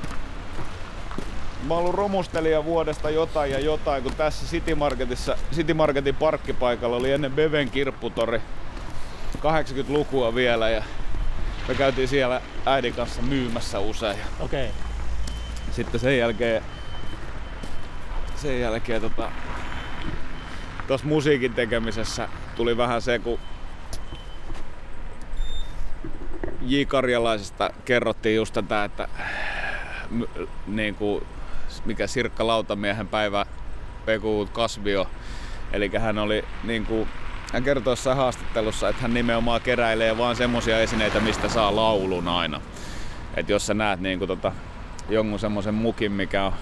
Mä 1.67 1.73
oon 1.73 1.83
ollut 1.83 1.95
romustelija 1.95 2.65
vuodesta 2.65 3.09
jotain 3.09 3.51
ja 3.51 3.59
jotain, 3.59 4.03
kun 4.03 4.15
tässä 4.15 4.45
City 4.45 4.75
Marketissa, 4.75 5.37
City 5.53 5.73
Marketin 5.73 6.15
parkkipaikalla 6.15 6.95
oli 6.95 7.11
ennen 7.11 7.31
Beven 7.31 7.69
kirpputori 7.69 8.41
80-lukua 9.37 10.35
vielä 10.35 10.69
ja 10.69 10.83
me 11.67 11.75
käytiin 11.75 12.07
siellä 12.07 12.41
äidin 12.65 12.93
kanssa 12.93 13.21
myymässä 13.21 13.79
usein. 13.79 14.17
Okei. 14.39 14.65
Okay. 14.65 14.75
sitten 15.71 15.99
sen 15.99 16.17
jälkeen, 16.17 16.63
sen 18.35 18.61
jälkeen 18.61 19.01
tota, 19.01 19.31
tuossa 20.87 21.07
musiikin 21.07 21.53
tekemisessä 21.53 22.29
tuli 22.55 22.77
vähän 22.77 23.01
se, 23.01 23.19
kun 23.19 23.39
J. 26.61 26.81
Karjalaisesta 26.87 27.69
kerrottiin 27.85 28.35
just 28.35 28.53
tätä, 28.53 28.83
että 28.83 29.07
niin 30.67 30.95
kuin, 30.95 31.25
mikä 31.85 32.07
Sirkka 32.07 32.47
Lautamiehen 32.47 33.07
päivä 33.07 33.45
Peku 34.05 34.49
Kasvio. 34.53 35.07
Eli 35.71 35.91
hän 35.99 36.17
oli 36.17 36.45
niin 36.63 36.85
kuin, 36.85 37.07
hän 37.53 37.63
kertoi 37.63 37.91
jossain 37.91 38.17
haastattelussa, 38.17 38.89
että 38.89 39.01
hän 39.01 39.13
nimenomaan 39.13 39.61
keräilee 39.61 40.17
vaan 40.17 40.35
semmosia 40.35 40.79
esineitä, 40.79 41.19
mistä 41.19 41.49
saa 41.49 41.75
laulun 41.75 42.27
aina. 42.27 42.61
Et 43.35 43.49
jos 43.49 43.67
sä 43.67 43.73
näet 43.73 43.99
niin 43.99 44.19
kuin, 44.19 44.27
tota, 44.27 44.51
jonkun 45.09 45.39
semmoisen 45.39 45.73
mukin, 45.73 46.11
mikä 46.11 46.45
on 46.45 46.53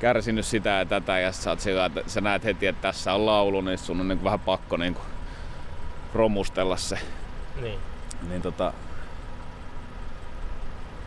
kärsinyt 0.00 0.46
sitä 0.46 0.70
ja 0.70 0.84
tätä 0.84 1.18
ja 1.18 1.32
sä, 1.32 1.50
oot 1.50 1.60
sillä, 1.60 1.84
että 1.84 2.02
sä 2.06 2.20
näet 2.20 2.44
heti, 2.44 2.66
että 2.66 2.82
tässä 2.82 3.14
on 3.14 3.26
laulu, 3.26 3.60
niin 3.60 3.78
sun 3.78 4.00
on 4.00 4.08
niin 4.08 4.18
kuin 4.18 4.24
vähän 4.24 4.40
pakko 4.40 4.76
niin 4.76 4.94
kuin 4.94 5.04
romustella 6.14 6.76
se. 6.76 6.98
Niin. 7.60 7.78
Niin 8.28 8.42
tota, 8.42 8.72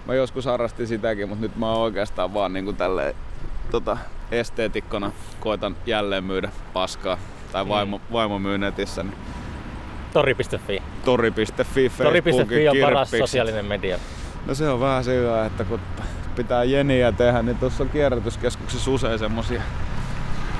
mä 0.05 0.13
joskus 0.13 0.45
harrastin 0.45 0.87
sitäkin, 0.87 1.29
mutta 1.29 1.41
nyt 1.41 1.55
mä 1.55 1.71
oon 1.71 1.81
oikeastaan 1.81 2.33
vaan 2.33 2.53
niinku 2.53 2.73
tälleen 2.73 3.15
tota, 3.71 3.97
esteetikkona 4.31 5.11
koitan 5.39 5.75
jälleen 5.85 6.23
myydä 6.23 6.51
paskaa. 6.73 7.17
Tai 7.55 7.67
vaimo, 7.67 8.01
vaimo 8.11 8.39
myy 8.39 8.57
netissä. 8.57 9.03
Niin 9.03 9.15
Tori.fi. 10.13 10.81
tori.fi, 11.05 11.91
Tori.fi 11.97 12.69
on 12.69 12.77
paras 12.81 13.11
sosiaalinen 13.11 13.65
media. 13.65 13.97
No 14.45 14.55
se 14.55 14.69
on 14.69 14.79
vähän 14.79 15.03
sillä, 15.03 15.45
että 15.45 15.63
kun 15.63 15.79
pitää 16.35 16.63
jeniä 16.63 17.11
tehdä, 17.11 17.41
niin 17.41 17.57
tuossa 17.57 17.83
on 17.83 17.89
kierrätyskeskuksessa 17.89 18.91
usein 18.91 19.19
semmosia 19.19 19.61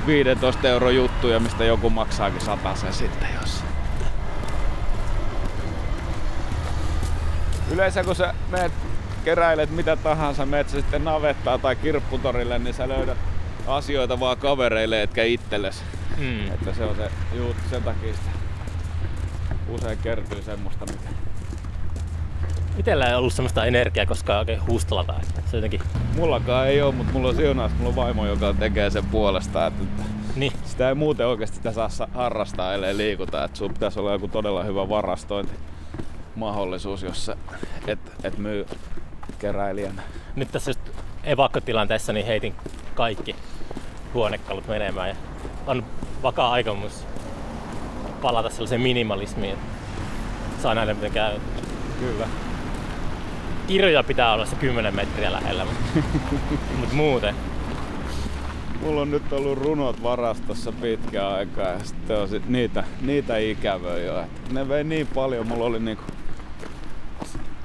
15 0.07 0.67
euro 0.67 0.89
juttuja, 0.89 1.39
mistä 1.39 1.65
joku 1.65 1.89
maksaakin 1.89 2.41
sen 2.75 2.93
sitten 2.93 3.27
jos. 3.41 3.63
Yleensä 7.71 8.03
kun 8.03 8.15
sä 8.15 8.33
meet 8.51 8.71
keräilet 9.25 9.69
mitä 9.69 9.95
tahansa, 9.95 10.45
meet 10.45 10.69
sä 10.69 10.81
sitten 10.81 11.03
navettaa 11.03 11.57
tai 11.57 11.75
kirpputorille, 11.75 12.59
niin 12.59 12.73
sä 12.73 12.89
löydät 12.89 13.17
asioita 13.67 14.19
vaan 14.19 14.37
kavereille 14.37 15.01
etkä 15.01 15.23
itsellesi. 15.23 15.83
Mm. 16.17 16.47
Että 16.53 16.73
se 16.73 16.83
on 16.83 16.95
se 16.95 17.11
juttu, 17.33 17.61
sen 17.69 17.83
takia 17.83 18.13
sitä 18.13 18.29
usein 19.69 19.97
kertyy 19.97 20.41
semmoista, 20.41 20.85
mikä 20.85 21.09
Itellä 22.77 23.05
ei 23.07 23.15
ollut 23.15 23.33
semmoista 23.33 23.65
energiaa 23.65 24.05
koskaan 24.05 24.39
oikein 24.39 24.67
hustlata. 24.67 25.13
että 25.19 25.41
Se 25.51 25.57
jotenkin... 25.57 25.81
Mullakaan 26.15 26.67
ei 26.67 26.81
oo, 26.81 26.91
mutta 26.91 27.13
mulla 27.13 27.29
on 27.29 27.35
siunaus, 27.35 27.71
mulla 27.77 27.89
on 27.89 27.95
vaimo, 27.95 28.25
joka 28.25 28.53
tekee 28.53 28.89
sen 28.89 29.05
puolesta. 29.05 29.67
Että, 29.67 29.83
Niin. 30.35 30.51
sitä 30.65 30.89
ei 30.89 30.95
muuten 30.95 31.27
oikeasti 31.27 31.57
sitä 31.57 31.71
saa 31.71 31.89
sa- 31.89 32.07
harrastaa, 32.13 32.73
ellei 32.73 32.97
liikuta. 32.97 33.43
Että 33.43 33.57
sun 33.57 33.73
pitäisi 33.73 33.99
olla 33.99 34.11
joku 34.11 34.27
todella 34.27 34.63
hyvä 34.63 34.89
varastointimahdollisuus, 34.89 37.03
jos 37.03 37.25
sä 37.25 37.37
et, 37.87 37.99
et 38.23 38.37
myy 38.37 38.65
keräilijänä. 39.39 40.01
Nyt 40.35 40.51
tässä 40.51 40.69
just 40.69 40.81
evakkotilanteessa 41.23 42.13
niin 42.13 42.25
heitin 42.25 42.55
kaikki 42.95 43.35
huonekalut 44.13 44.67
menemään 44.67 45.09
ja 45.09 45.15
on 45.67 45.85
vakaa 46.23 46.51
aikomus 46.51 47.05
palata 48.21 48.49
sellaiseen 48.49 48.81
minimalismiin, 48.81 49.53
että 49.53 50.61
saa 50.61 50.75
nähdä 50.75 50.93
miten 50.93 51.11
käy. 51.11 51.39
Kyllä. 51.99 52.27
Kirjoja 53.67 54.03
pitää 54.03 54.33
olla 54.33 54.45
se 54.45 54.55
10 54.55 54.95
metriä 54.95 55.31
lähellä, 55.31 55.65
mutta 55.65 56.09
mut 56.79 56.93
muuten. 56.93 57.35
Mulla 58.81 59.01
on 59.01 59.11
nyt 59.11 59.33
ollut 59.33 59.57
runot 59.57 60.03
varastossa 60.03 60.71
pitkään 60.71 61.33
aikaa 61.33 61.67
ja 61.67 61.79
sitten 61.83 62.17
on 62.17 62.29
sit 62.29 62.49
niitä, 62.49 62.83
niitä 63.01 63.37
ikävöi 63.37 64.05
jo. 64.05 64.19
Et 64.19 64.51
ne 64.51 64.67
vei 64.67 64.83
niin 64.83 65.07
paljon, 65.07 65.47
mulla 65.47 65.65
oli 65.65 65.79
niinku 65.79 66.03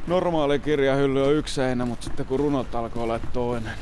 normaali 0.06 0.58
kirjahylly 0.58 1.26
on 1.26 1.34
yksi 1.34 1.54
seinä, 1.54 1.84
mutta 1.84 2.04
sitten 2.04 2.26
kun 2.26 2.40
runot 2.40 2.74
alkoi 2.74 3.02
olla 3.02 3.20
toinen, 3.32 3.72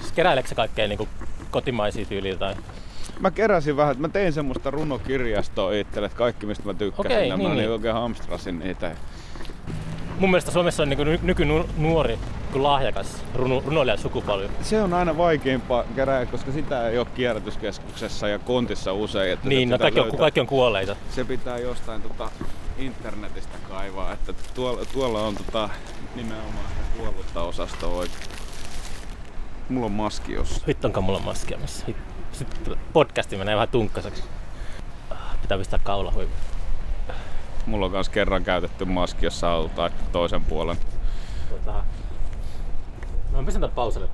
Siis 0.00 0.12
keräileekö 0.12 0.48
sä 0.48 0.54
kaikkea 0.54 0.88
niin 0.88 1.08
kotimaisia 1.50 2.06
tyyliä 2.06 2.36
tai... 2.36 2.54
Mä 3.20 3.30
keräsin 3.30 3.76
vähän, 3.76 3.92
että 3.92 4.02
mä 4.02 4.08
tein 4.08 4.32
semmoista 4.32 4.70
runokirjastoa 4.70 5.72
itselle, 5.72 6.06
että 6.06 6.18
kaikki 6.18 6.46
mistä 6.46 6.64
mä 6.64 6.74
tykkäsin, 6.74 7.12
Okei, 7.12 7.28
ja 7.28 7.36
niin, 7.36 7.48
mä 7.48 7.54
niin. 7.54 7.58
niin 7.58 7.70
oikein 7.70 7.94
hamstrasin 7.94 8.58
niitä. 8.58 8.92
mun 10.18 10.30
mielestä 10.30 10.50
Suomessa 10.50 10.82
on 10.82 10.88
niin 10.88 11.20
nykynuori 11.22 12.18
kuin 12.52 12.62
lahjakas 12.62 13.24
runo, 13.34 13.62
runoilija 13.66 13.96
sukupolvi. 13.96 14.48
Se 14.62 14.82
on 14.82 14.94
aina 14.94 15.16
vaikeimpaa 15.16 15.84
kerää, 15.96 16.26
koska 16.26 16.52
sitä 16.52 16.88
ei 16.88 16.98
ole 16.98 17.06
kierrätyskeskuksessa 17.14 18.28
ja 18.28 18.38
kontissa 18.38 18.92
usein. 18.92 19.32
Että 19.32 19.48
niin, 19.48 19.68
no 19.68 19.78
kaikki 19.78 20.00
on, 20.00 20.16
kaikki 20.16 20.40
on 20.40 20.46
kuolleita. 20.46 20.96
Se 21.10 21.24
pitää 21.24 21.58
jostain 21.58 22.02
tota, 22.02 22.30
internetistä 22.78 23.58
kaivaa, 23.68 24.12
että 24.12 24.34
tuolla, 24.54 24.84
tuolla 24.92 25.26
on 25.26 25.34
tota, 25.34 25.68
nimenomaan 26.14 26.66
kuollutta 26.96 27.42
osastoa 27.42 27.96
oikein. 27.96 28.20
Mulla 29.68 29.86
on 29.86 29.92
maski 29.92 30.32
jos. 30.32 30.62
Hittonkaan 30.68 31.04
mulla 31.04 31.18
on 31.18 31.24
maskia 31.24 31.58
missä. 31.58 31.86
Sitten 32.32 32.76
podcasti 32.92 33.36
menee 33.36 33.54
vähän 33.54 33.68
tunkkaseksi. 33.68 34.24
Pitää 35.42 35.58
pistää 35.58 35.80
kaulahuivi. 35.82 36.30
Mulla 37.66 37.86
on 37.86 37.92
myös 37.92 38.08
kerran 38.08 38.44
käytetty 38.44 38.84
maski, 38.84 39.26
jossa 39.26 39.48
halutaan 39.48 39.90
toisen 40.12 40.44
puolen. 40.44 40.76
Tota, 41.50 41.84
Mä 43.32 43.42
pistän 43.42 43.60
tän 43.60 43.70
pauselle. 43.70 44.08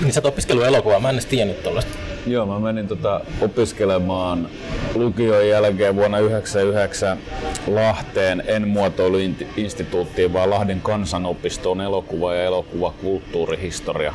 Niin 0.00 0.12
sä 0.12 0.20
oot 0.20 0.26
opiskellut 0.32 0.66
elokuvaa, 0.66 1.00
mä 1.00 1.08
en 1.08 1.14
edes 1.14 1.26
tiennyt 1.26 1.62
tollaista. 1.62 1.92
Joo, 2.26 2.46
mä 2.46 2.58
menin 2.58 2.88
tota 2.88 3.20
opiskelemaan 3.40 4.48
lukion 4.94 5.48
jälkeen 5.48 5.96
vuonna 5.96 6.18
1999 6.18 7.18
Lahteen. 7.66 8.42
En 8.46 8.68
muotoiluinstituuttiin, 8.68 10.32
vaan 10.32 10.50
Lahden 10.50 10.80
kansanopistoon 10.80 11.80
elokuva- 11.80 12.34
ja 12.34 12.44
elokuvakulttuurihistoria 12.44 14.14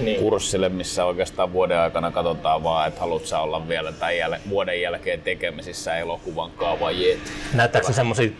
niin. 0.00 0.20
kurssille, 0.20 0.68
missä 0.68 1.04
oikeastaan 1.04 1.52
vuoden 1.52 1.78
aikana 1.78 2.10
katsotaan 2.10 2.62
vaan, 2.62 2.88
että 2.88 3.00
haluat 3.00 3.26
sä 3.26 3.38
olla 3.38 3.68
vielä 3.68 3.92
tämän 3.92 4.14
jäl- 4.14 4.48
vuoden 4.48 4.80
jälkeen 4.80 5.22
tekemisissä 5.22 5.96
elokuvan 5.96 6.50
kaavajet. 6.50 7.18
Näyttääkö 7.54 7.86
se 7.86 7.92
semmoisia 7.92 8.30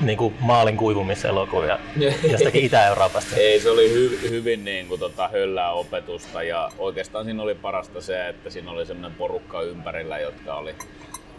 niin 0.00 0.34
maalin 0.40 0.76
kuivumiselokuvia 0.76 1.78
jostakin 2.30 2.64
Itä-Euroopasta? 2.64 3.36
Ei, 3.36 3.60
se 3.60 3.70
oli 3.70 3.88
hy- 3.94 4.30
hyvin 4.30 4.64
niin 4.64 4.86
kuin, 4.88 5.00
tota, 5.00 5.28
höllää 5.28 5.72
opetusta 5.72 6.42
ja 6.42 6.70
oikeastaan 6.78 7.24
siinä 7.24 7.42
oli 7.42 7.54
parasta 7.54 8.00
se, 8.00 8.28
että 8.28 8.50
siinä 8.50 8.70
oli 8.70 8.86
semmoinen 8.86 9.18
porukka 9.18 9.62
ympärillä, 9.62 10.18
jotka 10.18 10.54
oli 10.54 10.74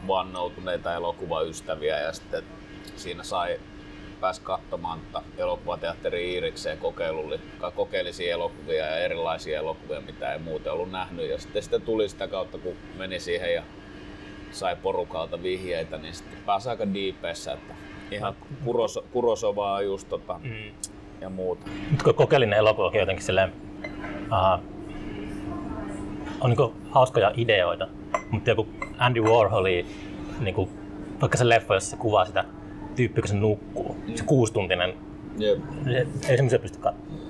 vannoutuneita 0.07 0.93
elokuvaystäviä 0.93 1.99
ja 1.99 2.13
sitten 2.13 2.43
siinä 2.95 3.23
sai 3.23 3.59
pääsi 4.21 4.41
katsomaan 4.41 4.99
elokuvateatteri 5.37 6.33
Iirikseen 6.33 6.77
kokeilulle, 6.77 7.39
kokeilisi 7.75 8.29
elokuvia 8.29 8.85
ja 8.85 8.97
erilaisia 8.97 9.59
elokuvia, 9.59 10.01
mitä 10.01 10.33
ei 10.33 10.39
muuten 10.39 10.73
ollut 10.73 10.91
nähnyt. 10.91 11.29
Ja 11.29 11.39
sitten 11.39 11.63
sitä 11.63 11.79
tuli 11.79 12.09
sitä 12.09 12.27
kautta, 12.27 12.57
kun 12.57 12.73
meni 12.97 13.19
siihen 13.19 13.53
ja 13.53 13.63
sai 14.51 14.75
porukalta 14.75 15.43
vihjeitä, 15.43 15.97
niin 15.97 16.13
sitten 16.13 16.39
pääsi 16.45 16.69
aika 16.69 16.93
diipeissä, 16.93 17.53
että 17.53 17.73
ihan 18.11 18.35
kuros, 18.65 18.99
kurosovaa 19.11 19.81
just 19.81 20.09
tota, 20.09 20.39
mm. 20.43 20.71
ja 21.21 21.29
muuta. 21.29 21.67
Nyt 21.91 22.03
kun 22.03 22.15
kokeilin 22.15 22.53
elokuvakin 22.53 22.99
jotenkin 22.99 23.25
silleen, 23.25 23.53
uh, 24.25 24.63
on 26.41 26.49
niin 26.49 26.73
hauskoja 26.91 27.31
ideoita, 27.37 27.87
mutta 28.31 28.49
joku 28.49 28.67
Andy 28.97 29.21
Warholi, 29.21 29.85
niin 30.39 30.55
kuin, 30.55 30.69
vaikka 31.21 31.37
se 31.37 31.49
leffa, 31.49 31.73
jossa 31.73 31.89
se 31.89 31.97
kuvaa 31.97 32.25
sitä 32.25 32.45
tyyppi, 33.01 33.21
kun 33.21 33.27
se 33.27 33.35
nukkuu. 33.35 33.95
Mm. 34.07 34.15
Se 34.15 34.23
kuustuntinen. 34.23 34.93
Jep. 35.37 35.59
Ei 36.29 36.37
semmoisia 36.37 36.59
pysty 36.59 36.77
katsomaan. 36.79 37.21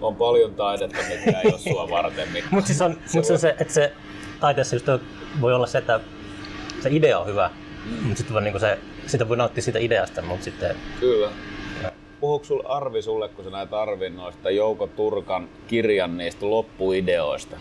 On 0.00 0.16
paljon 0.16 0.54
taidetta, 0.54 0.96
mikä 1.08 1.40
ei 1.40 1.50
ole 1.50 1.58
sua 1.58 1.90
varten. 1.90 2.28
Mutta 2.50 2.66
siis 2.66 2.82
on, 2.82 2.96
se, 3.06 3.18
mut 3.18 3.24
se, 3.24 3.32
on 3.32 3.38
se, 3.38 3.56
että 3.58 3.74
se 3.74 3.92
taiteessa 4.40 4.76
just 4.76 4.86
voi 5.40 5.54
olla 5.54 5.66
se, 5.66 5.78
että 5.78 6.00
se 6.80 6.88
idea 6.92 7.18
on 7.18 7.26
hyvä, 7.26 7.50
mm. 7.84 8.06
mutta 8.06 8.18
sitten 8.18 8.44
niin 8.44 8.60
se, 8.60 8.78
sitä 9.06 9.28
voi 9.28 9.36
nauttia 9.36 9.62
siitä 9.62 9.78
ideasta, 9.78 10.22
mutta 10.22 10.44
sitten... 10.44 10.76
Kyllä. 11.00 11.30
Puhuuko 12.20 12.44
sul 12.44 12.62
Arvi 12.64 13.02
sulle, 13.02 13.28
kun 13.28 13.44
sä 13.44 13.50
näet 13.50 13.72
Arvin 13.72 14.16
noista 14.16 14.50
Jouko 14.50 14.86
Turkan 14.86 15.48
kirjan 15.66 16.16
niistä 16.16 16.50
loppuideoista? 16.50 17.56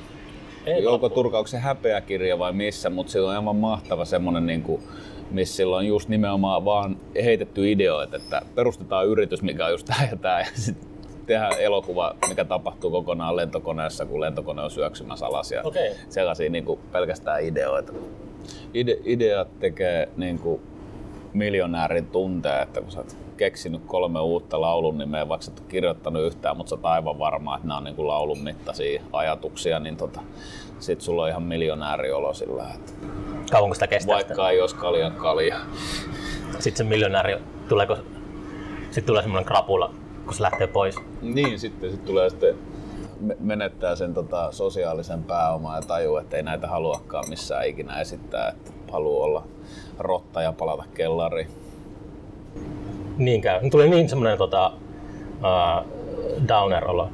Ei 0.65 0.83
Jouko 0.83 0.91
loppu. 0.91 1.09
Turka, 1.09 1.37
onko 1.37 1.47
se 1.47 1.57
häpeä 1.57 2.01
kirja 2.01 2.39
vai 2.39 2.53
missä, 2.53 2.89
mutta 2.89 3.11
se 3.11 3.21
on 3.21 3.29
aivan 3.29 3.55
mahtava 3.55 4.05
semmonen 4.05 4.45
niin 4.45 4.61
kuin 4.61 4.83
missä 5.31 5.55
silloin 5.55 5.87
just 5.87 6.09
nimenomaan 6.09 6.65
vaan 6.65 6.97
heitetty 7.23 7.71
ideoita, 7.71 8.15
että 8.15 8.41
perustetaan 8.55 9.07
yritys, 9.07 9.41
mikä 9.41 9.65
on 9.65 9.71
just 9.71 9.87
tämä 9.87 10.07
ja 10.11 10.17
tämä, 10.17 10.39
ja 10.39 10.45
sitten 10.53 10.89
tehdään 11.25 11.59
elokuva, 11.59 12.15
mikä 12.29 12.45
tapahtuu 12.45 12.91
kokonaan 12.91 13.35
lentokoneessa, 13.35 14.05
kun 14.05 14.21
lentokone 14.21 14.61
on 14.61 14.71
syöksymässä 14.71 15.25
alas 15.25 15.51
ja 15.51 15.61
okay. 15.63 15.89
sellaisia 16.09 16.49
niin 16.49 16.65
kuin 16.65 16.79
pelkästään 16.91 17.43
ideoita. 17.43 17.93
Ide, 18.73 18.97
ideat 19.05 19.59
tekee 19.59 20.09
niin 20.17 20.39
kuin 20.39 20.61
miljonäärin 21.33 22.07
tunteja, 22.07 22.61
että 22.61 22.81
kun 22.81 22.91
sä 22.91 22.99
oot 22.99 23.17
keksinyt 23.39 23.81
kolme 23.87 24.19
uutta 24.19 24.61
laulun 24.61 24.97
nimeä, 24.97 25.27
vaikka 25.27 25.45
sä 25.45 25.51
et 25.51 25.59
ole 25.59 25.67
kirjoittanut 25.67 26.23
yhtään, 26.23 26.57
mutta 26.57 26.69
sä 26.69 26.75
oot 26.75 26.85
aivan 26.85 27.19
varma, 27.19 27.55
että 27.55 27.67
nämä 27.67 27.77
on 27.77 27.83
niin 27.83 27.95
kuin 27.95 28.07
laulun 28.07 28.43
mittaisia 28.43 29.01
ajatuksia, 29.13 29.79
niin 29.79 29.97
tota, 29.97 30.21
sit 30.79 31.01
sulla 31.01 31.23
on 31.23 31.29
ihan 31.29 31.43
miljonääriolo 31.43 32.33
sillä, 32.33 32.71
että 32.75 32.91
Kauanko 33.51 33.73
sitä 33.73 33.87
kestää? 33.87 34.15
Vaikka 34.15 34.33
sitä? 34.33 34.49
ei 34.49 34.61
olisi 34.61 34.75
kaljan 34.75 35.11
kalja. 35.11 35.59
Sitten 36.59 36.77
se 36.77 36.83
miljonääri, 36.83 37.37
tuleeko, 37.69 37.97
sitten 38.85 39.05
tulee 39.05 39.21
semmoinen 39.21 39.47
krapula, 39.47 39.93
kun 40.25 40.33
se 40.33 40.43
lähtee 40.43 40.67
pois. 40.67 40.95
Niin, 41.21 41.59
sitten 41.59 41.91
sit 41.91 42.05
tulee 42.05 42.29
sitten 42.29 42.55
menettää 43.39 43.95
sen 43.95 44.13
tota, 44.13 44.51
sosiaalisen 44.51 45.23
pääoman 45.23 45.75
ja 45.75 45.81
tajuu, 45.81 46.17
että 46.17 46.37
ei 46.37 46.43
näitä 46.43 46.67
haluakaan 46.67 47.29
missään 47.29 47.67
ikinä 47.67 48.01
esittää, 48.01 48.49
että 48.49 48.71
haluaa 48.91 49.25
olla 49.25 49.43
rotta 49.99 50.41
ja 50.41 50.51
palata 50.51 50.83
kellariin. 50.93 51.47
Niin 53.19 53.41
käy. 53.41 53.69
Tuli 53.71 53.89
niin 53.89 54.09
semmoinen 54.09 54.37
tota, 54.37 54.71
uh, 55.37 55.85
downer-olo. 56.47 57.09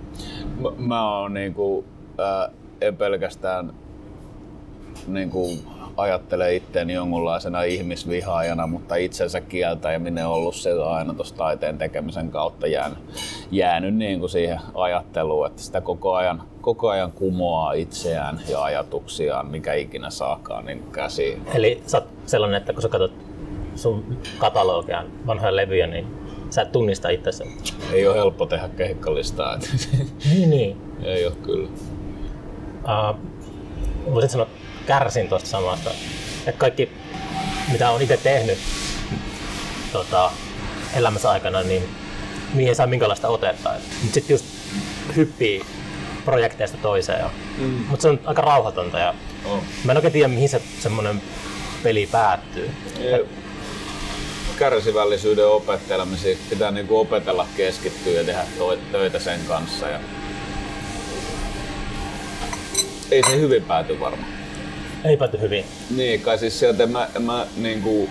Mä, 0.59 0.69
mä 0.77 1.19
oon 1.19 1.33
niinku, 1.33 1.77
uh, 1.77 2.53
en 2.81 2.97
pelkästään 2.97 3.73
niinku, 5.07 5.49
ajattelee 5.97 6.55
itseäni 6.55 6.93
jonkunlaisena 6.93 7.63
ihmisvihaajana, 7.63 8.67
mutta 8.67 8.95
itsensä 8.95 9.41
kieltäminen 9.41 10.27
on 10.27 10.33
ollut 10.33 10.55
se 10.55 10.83
aina 10.83 11.13
tuossa 11.13 11.35
taiteen 11.35 11.77
tekemisen 11.77 12.29
kautta 12.29 12.67
jäänyt, 12.67 12.97
jäänyt 13.51 13.95
niin 13.95 14.19
kuin 14.19 14.29
siihen 14.29 14.59
ajatteluun, 14.73 15.47
että 15.47 15.61
sitä 15.61 15.81
koko 15.81 16.13
ajan, 16.13 16.43
koko 16.61 16.89
ajan 16.89 17.11
kumoaa 17.11 17.73
itseään 17.73 18.39
ja 18.49 18.63
ajatuksiaan, 18.63 19.47
mikä 19.47 19.73
ikinä 19.73 20.09
saakaan 20.09 20.65
niin 20.65 20.83
käsiin. 20.91 21.41
Eli 21.55 21.81
sä 21.87 21.97
oot 21.97 22.07
sellainen, 22.25 22.57
että 22.57 22.73
kun 22.73 22.81
sä 22.81 22.89
katsot 22.89 23.34
sun 23.75 24.17
katalogia, 24.37 25.03
vanhoja 25.27 25.55
levyjä, 25.55 25.87
niin 25.87 26.07
sä 26.49 26.61
et 26.61 26.71
tunnista 26.71 27.09
itsesi. 27.09 27.43
Ei 27.91 28.07
ole 28.07 28.15
helppo 28.15 28.45
tehdä 28.45 28.69
keikkalistaa. 28.69 29.57
niin, 30.29 30.49
niin. 30.49 30.77
Ei 31.03 31.25
ole 31.25 31.35
kyllä. 31.35 31.69
Uh, 32.83 33.19
voisit 34.13 34.31
sanoa 34.31 34.47
kärsin 34.85 35.29
tuosta 35.29 35.49
samasta. 35.49 35.91
Että 36.39 36.59
kaikki, 36.59 36.89
mitä 37.71 37.89
on 37.89 38.01
itse 38.01 38.17
tehnyt 38.17 38.57
tota, 39.93 40.31
elämässä 40.95 41.29
aikana, 41.29 41.63
niin 41.63 41.83
mihin 42.53 42.69
ei 42.69 42.75
saa 42.75 42.87
minkälaista 42.87 43.27
otetta. 43.27 43.69
Mutta 44.01 44.13
sitten 44.13 44.33
just 44.33 44.45
hyppii 45.15 45.61
projekteista 46.25 46.77
toiseen. 46.81 47.19
Ja, 47.19 47.29
mm. 47.57 47.65
Mutta 47.65 48.01
se 48.01 48.09
on 48.09 48.19
aika 48.25 48.41
rauhatonta 48.41 48.99
ja 48.99 49.13
oh. 49.45 49.63
mä 49.83 49.91
en 49.91 49.97
oikein 49.97 50.13
tiedä, 50.13 50.27
mihin 50.27 50.49
se 50.49 50.61
semmoinen 50.79 51.21
peli 51.83 52.07
päättyy. 52.11 52.71
Et, 52.99 53.44
kärsivällisyyden 54.59 55.47
opettelemisiin 55.47 56.37
pitää 56.49 56.71
niinku 56.71 56.99
opetella 56.99 57.47
keskittyä 57.57 58.13
ja 58.13 58.23
tehdä 58.23 58.43
töitä 58.91 59.19
sen 59.19 59.39
kanssa. 59.47 59.87
Ja... 59.87 59.99
Ei 63.11 63.23
se 63.23 63.39
hyvin 63.39 63.63
pääty 63.63 63.99
varmaan. 63.99 64.29
Ei 65.05 65.17
pääty 65.17 65.41
hyvin. 65.41 65.65
Niin, 65.95 66.21
kai 66.21 66.37
siis 66.37 66.59
sieltä 66.59 66.83
en 66.83 66.91
mä, 66.91 67.07
en 67.15 67.21
mä 67.21 67.47
niinku, 67.57 68.09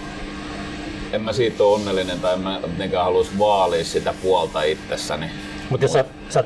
en 1.12 1.20
mä 1.20 1.32
siitä 1.32 1.64
ole 1.64 1.74
onnellinen 1.74 2.20
tai 2.20 2.34
en 2.34 2.40
mä 2.40 2.60
mitenkään 2.66 3.04
haluaisi 3.04 3.38
vaalia 3.38 3.84
sitä 3.84 4.14
puolta 4.22 4.62
itsessäni. 4.62 5.26
Mutta 5.70 5.84
jos 5.84 5.92
sä, 5.92 6.04
sä 6.28 6.44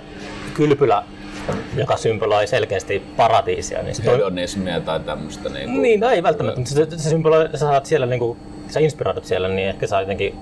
kylpylä, 0.54 1.04
joka 1.76 1.96
symboloi 1.96 2.46
selkeästi 2.46 3.02
paratiisia, 3.16 3.82
niin 3.82 3.94
se 3.94 4.04
Hedonismia 4.04 4.80
tai 4.80 5.00
tämmöistä. 5.00 5.48
Niinku... 5.48 5.80
Niin, 5.80 6.00
no 6.00 6.08
ei 6.08 6.22
välttämättä, 6.22 6.60
mutta 6.60 6.74
se, 6.74 6.86
se 6.96 7.08
symboloi, 7.08 7.48
sä 7.52 7.58
saat 7.58 7.86
siellä 7.86 8.06
niinku, 8.06 8.36
sä 8.68 8.80
inspiroidut 8.80 9.24
siellä, 9.24 9.48
niin 9.48 9.68
ehkä 9.68 9.86
sä 9.86 10.00
jotenkin 10.00 10.34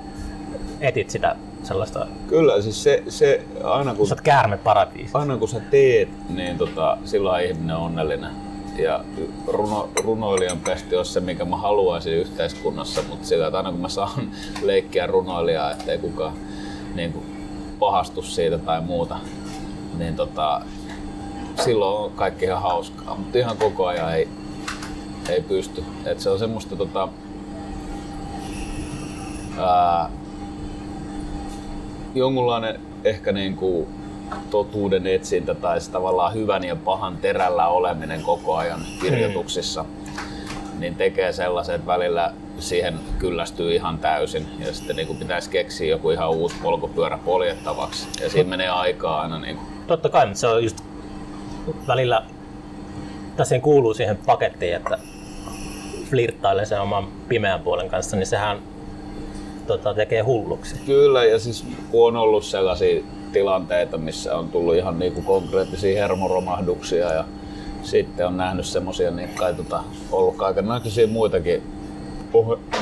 etit 0.80 1.10
sitä 1.10 1.36
sellaista... 1.62 2.06
Kyllä, 2.28 2.62
siis 2.62 2.82
se, 2.82 3.02
se 3.08 3.42
aina 3.64 3.94
kun... 3.94 4.06
Sä 4.06 4.14
oot 4.14 4.20
käärme 4.20 4.56
paratiisissa. 4.56 5.18
Aina 5.18 5.36
kun 5.36 5.48
sä 5.48 5.60
teet, 5.60 6.08
niin 6.28 6.58
tota, 6.58 6.98
silloin 7.04 7.44
ihminen 7.44 7.76
on 7.76 7.82
onnellinen 7.82 8.30
ja 8.78 9.04
runo, 9.46 9.88
runoilijan 10.04 10.58
pesti 10.58 10.96
on 10.96 11.04
se, 11.04 11.20
mikä 11.20 11.44
mä 11.44 11.56
haluaisin 11.56 12.12
yhteiskunnassa, 12.12 13.02
mutta 13.08 13.26
sillä, 13.26 13.46
että 13.46 13.56
aina 13.56 13.70
kun 13.70 13.80
mä 13.80 13.88
saan 13.88 14.30
leikkiä 14.62 15.06
runoilijaa, 15.06 15.70
ettei 15.70 15.98
kukaan 15.98 16.32
niin 16.94 17.12
kuin, 17.12 17.24
pahastu 17.78 18.22
siitä 18.22 18.58
tai 18.58 18.80
muuta, 18.80 19.16
niin 19.98 20.16
tota, 20.16 20.62
silloin 21.64 22.04
on 22.04 22.10
kaikki 22.10 22.44
ihan 22.44 22.62
hauskaa, 22.62 23.16
mutta 23.16 23.38
ihan 23.38 23.56
koko 23.56 23.86
ajan 23.86 24.14
ei, 24.14 24.28
ei 25.28 25.40
pysty. 25.40 25.84
Et 26.04 26.20
se 26.20 26.30
on 26.30 26.38
semmoista, 26.38 26.76
tota, 26.76 27.08
ää, 29.58 30.10
jonkunlainen 32.14 32.80
ehkä 33.04 33.32
niin 33.32 33.56
kuin 33.56 33.86
totuuden 34.50 35.06
etsintä 35.06 35.54
tai 35.54 35.78
tavallaan 35.92 36.34
hyvän 36.34 36.64
ja 36.64 36.76
pahan 36.76 37.16
terällä 37.16 37.68
oleminen 37.68 38.22
koko 38.22 38.56
ajan 38.56 38.80
kirjoituksissa, 39.00 39.84
niin 40.78 40.94
tekee 40.94 41.32
sellaisen, 41.32 41.74
että 41.74 41.86
välillä 41.86 42.32
siihen 42.58 42.94
kyllästyy 43.18 43.74
ihan 43.74 43.98
täysin 43.98 44.46
ja 44.58 44.74
sitten 44.74 44.96
niin 44.96 45.06
kuin 45.06 45.18
pitäisi 45.18 45.50
keksiä 45.50 45.90
joku 45.90 46.10
ihan 46.10 46.30
uusi 46.30 46.56
polkupyörä 46.62 47.18
poljettavaksi. 47.24 48.08
Ja 48.22 48.30
siinä 48.30 48.50
menee 48.50 48.68
aikaa 48.68 49.20
aina 49.20 49.38
niin 49.38 49.56
kuin 49.56 49.66
Totta 49.86 50.08
kai, 50.08 50.26
mutta 50.26 50.40
se 50.40 50.46
on 50.46 50.64
just 50.64 50.80
välillä, 51.86 52.22
tässä 53.36 53.58
kuuluu 53.58 53.94
siihen 53.94 54.18
pakettiin, 54.26 54.76
että 54.76 54.98
flirttailee 56.10 56.66
sen 56.66 56.80
oman 56.80 57.08
pimeän 57.28 57.60
puolen 57.60 57.88
kanssa, 57.88 58.16
niin 58.16 58.26
sehän 58.26 58.58
tota, 59.66 59.94
tekee 59.94 60.20
hulluksi. 60.20 60.76
Kyllä, 60.86 61.24
ja 61.24 61.38
siis 61.38 61.64
kun 61.90 62.08
on 62.08 62.16
ollut 62.16 62.44
sellaisia 62.44 63.02
tilanteita, 63.32 63.98
missä 63.98 64.36
on 64.36 64.48
tullut 64.48 64.74
ihan 64.74 64.98
niinku 64.98 65.22
konkreettisia 65.22 66.02
hermoromahduksia 66.02 67.12
ja 67.12 67.24
sitten 67.82 68.26
on 68.26 68.36
nähnyt 68.36 68.66
semmoisia 68.66 69.10
niin 69.10 69.28
kai 69.28 69.54
tota, 69.54 69.82
ollut 70.12 70.36
kaikenlaisia 70.36 71.06
muitakin 71.06 71.62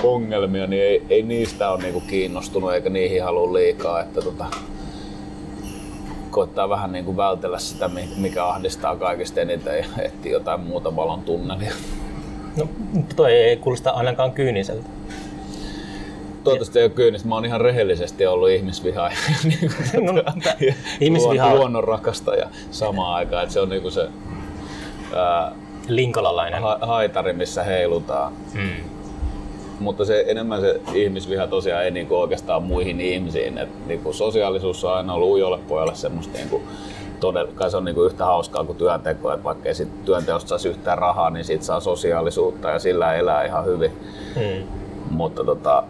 ongelmia, 0.03 0.67
niin 0.67 0.83
ei, 0.83 1.03
ei 1.11 1.23
niistä 1.23 1.71
ole 1.71 1.83
niinku 1.83 2.01
kiinnostunut 2.01 2.73
eikä 2.73 2.91
niihin 2.91 3.25
halua 3.25 3.53
liikaa. 3.53 4.01
Että 4.01 4.23
tota, 4.23 4.45
koittaa 6.31 6.69
vähän 6.69 6.93
niinku 6.93 7.17
vältellä 7.17 7.59
sitä, 7.59 7.89
mi- 7.89 8.09
mikä 8.17 8.47
ahdistaa 8.47 8.97
kaikista 8.97 9.41
eniten 9.41 9.79
ja 9.79 9.85
etsiä 10.03 10.33
jotain 10.33 10.61
muuta 10.61 10.97
valon 10.97 11.23
tunnelia. 11.23 11.73
No, 12.57 12.69
mutta 12.93 13.17
toi 13.17 13.33
ei 13.33 13.57
kuulosta 13.57 13.91
ainakaan 13.91 14.33
kyyniseltä. 14.33 14.89
Toivottavasti 16.45 16.79
ei 16.79 16.85
ole 16.85 16.91
kyynistä. 16.91 17.29
Mä 17.29 17.35
oon 17.35 17.45
ihan 17.45 17.61
rehellisesti 17.61 18.27
ollut 18.27 18.49
ihmisvihaaja. 18.51 19.17
No, 20.03 20.23
ihmisviha- 21.01 21.47
luon- 21.49 21.59
luonnon 21.59 21.85
rakastaja 21.85 22.47
samaan 22.71 23.15
aikaan. 23.15 23.43
Että 23.43 23.53
se 23.53 23.61
on 23.61 23.69
niinku 23.69 23.91
se 23.91 24.09
ää, 25.17 25.53
Linkolalainen. 25.89 26.63
ha- 26.63 26.79
haitari, 26.83 27.33
missä 27.33 27.63
heilutaan. 27.63 28.33
Mm. 28.55 28.71
Mutta 29.81 30.05
se 30.05 30.25
enemmän 30.29 30.61
se 30.61 30.81
ihmisviha 30.95 31.47
tosiaan 31.47 31.85
ei 31.85 31.91
niinku 31.91 32.17
oikeastaan 32.17 32.63
muihin 32.63 33.01
ihmisiin. 33.01 33.59
Et 33.59 33.87
niinku 33.87 34.13
sosiaalisuus 34.13 34.85
on 34.85 34.95
aina 34.95 35.15
ollut 35.15 35.31
ujolle 35.31 35.59
pojalle 35.69 35.95
semmoista 35.95 36.39
niinku, 36.39 36.63
todella, 37.21 37.53
kai 37.55 37.71
se 37.71 37.77
on 37.77 37.85
niinku 37.85 38.03
yhtä 38.05 38.25
hauskaa 38.25 38.65
kuin 38.65 38.79
työnteko, 38.79 39.33
että 39.33 39.45
vaikka 39.45 39.69
ei 39.69 39.75
sit 39.75 40.05
työnteosta 40.05 40.49
saisi 40.49 40.69
yhtään 40.69 40.99
rahaa, 40.99 41.31
niin 41.31 41.45
siitä 41.45 41.65
saa 41.65 41.81
sosiaalisuutta 41.81 42.71
ja 42.71 42.79
sillä 42.79 43.15
elää 43.15 43.45
ihan 43.45 43.65
hyvin. 43.65 43.91
Mm. 44.37 44.67
Mutta 45.11 45.45
tota, 45.45 45.83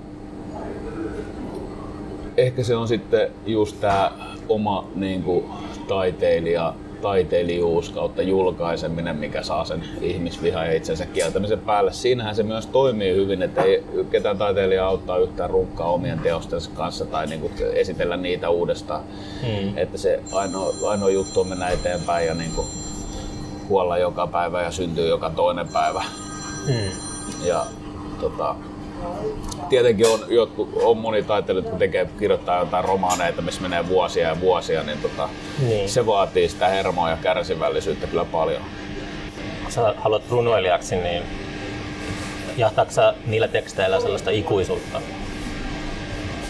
ehkä 2.37 2.63
se 2.63 2.77
on 2.77 2.89
sitten 2.89 3.31
just 3.47 3.81
tämä 3.81 4.13
oma 4.49 4.89
niin 4.95 5.23
kuin, 5.23 5.45
taiteilija, 5.89 6.75
taiteilijuus 7.03 7.91
kautta 7.91 8.23
julkaiseminen, 8.23 9.17
mikä 9.17 9.43
saa 9.43 9.65
sen 9.65 9.83
ihmisvihan 10.01 10.67
ja 10.67 10.73
itsensä 10.73 11.07
kieltämisen 11.07 11.59
päälle. 11.59 11.93
Siinähän 11.93 12.35
se 12.35 12.43
myös 12.43 12.67
toimii 12.67 13.15
hyvin, 13.15 13.43
että 13.43 13.63
ei 13.63 13.85
ketään 14.11 14.39
taiteilijaa 14.39 14.89
auttaa 14.89 15.19
yhtään 15.19 15.51
runkkaa 15.51 15.93
omien 15.93 16.19
teostensa 16.19 16.71
kanssa 16.75 17.07
tai 17.07 17.27
niin 17.27 17.41
kuin, 17.41 17.53
esitellä 17.73 18.17
niitä 18.17 18.51
uudestaan. 18.51 19.03
Mm. 19.43 19.79
Että 19.79 19.99
se 19.99 20.21
ainoa, 20.33 20.75
ainoa 20.87 21.11
juttu 21.11 21.41
on 21.41 21.49
mennä 21.49 21.69
eteenpäin 21.69 22.27
ja 22.27 22.35
niin 22.35 22.51
kuin, 22.55 22.67
kuolla 23.69 23.99
joka 23.99 24.27
päivä 24.27 24.63
ja 24.63 24.71
syntyy 24.71 25.09
joka 25.09 25.31
toinen 25.31 25.69
päivä. 25.69 26.05
Mm. 26.67 26.91
Ja 27.47 27.67
tota, 28.21 28.57
tietenkin 29.69 30.07
on, 30.07 30.21
jotkut, 30.29 30.71
on 30.83 30.97
moni 30.97 31.23
taiteilija, 31.23 31.65
jotka 31.65 31.79
tekee, 31.79 32.09
kirjoittaa 32.19 32.59
jotain 32.61 32.85
romaaneita, 32.85 33.43
missä 33.43 33.63
menee 33.63 33.89
vuosia 33.89 34.29
ja 34.29 34.41
vuosia, 34.41 34.83
niin, 34.83 34.99
tota, 34.99 35.29
Niin. 35.59 35.89
se 35.89 36.07
vaatii 36.07 36.49
sitä 36.49 36.69
hermoa 36.69 37.11
ja 37.11 37.17
kärsivällisyyttä 37.23 38.07
kyllä 38.07 38.25
paljon. 38.25 38.63
Kun 39.63 39.73
sä 39.73 39.95
haluat 39.97 40.23
runoilijaksi, 40.31 40.97
niin 40.97 41.23
jahtaako 42.57 42.91
sä 42.91 43.15
niillä 43.27 43.49
teksteillä 43.49 44.01
sellaista 44.01 44.31
ikuisuutta? 44.31 45.01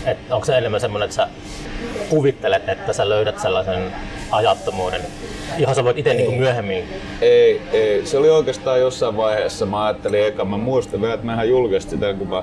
Et 0.07 0.19
onko 0.31 0.45
se 0.47 0.59
enemmän 0.59 0.81
semmoinen, 0.81 1.05
että 1.05 1.17
sä 1.17 1.29
kuvittelet, 2.09 2.69
että 2.69 2.93
sä 2.93 3.09
löydät 3.09 3.39
sellaisen 3.41 3.93
ajattomuuden, 4.31 5.01
johon 5.59 5.75
sä 5.75 5.85
voit 5.85 5.99
itse 5.99 6.15
niin 6.15 6.39
myöhemmin... 6.39 6.85
Ei, 7.21 7.61
ei, 7.73 8.07
se 8.07 8.19
oli 8.19 8.31
oikeastaan 8.31 8.81
jossain 8.81 9.17
vaiheessa, 9.17 9.67
mä 9.67 9.85
ajattelin 9.85 10.27
eka, 10.27 10.45
mä 10.45 10.57
muistan 10.57 11.01
vielä, 11.01 11.15
että 11.15 11.27
mehän 11.27 11.49
julkaistiin 11.49 12.01
sitä, 12.01 12.15
kun 12.15 12.29
mä 12.29 12.43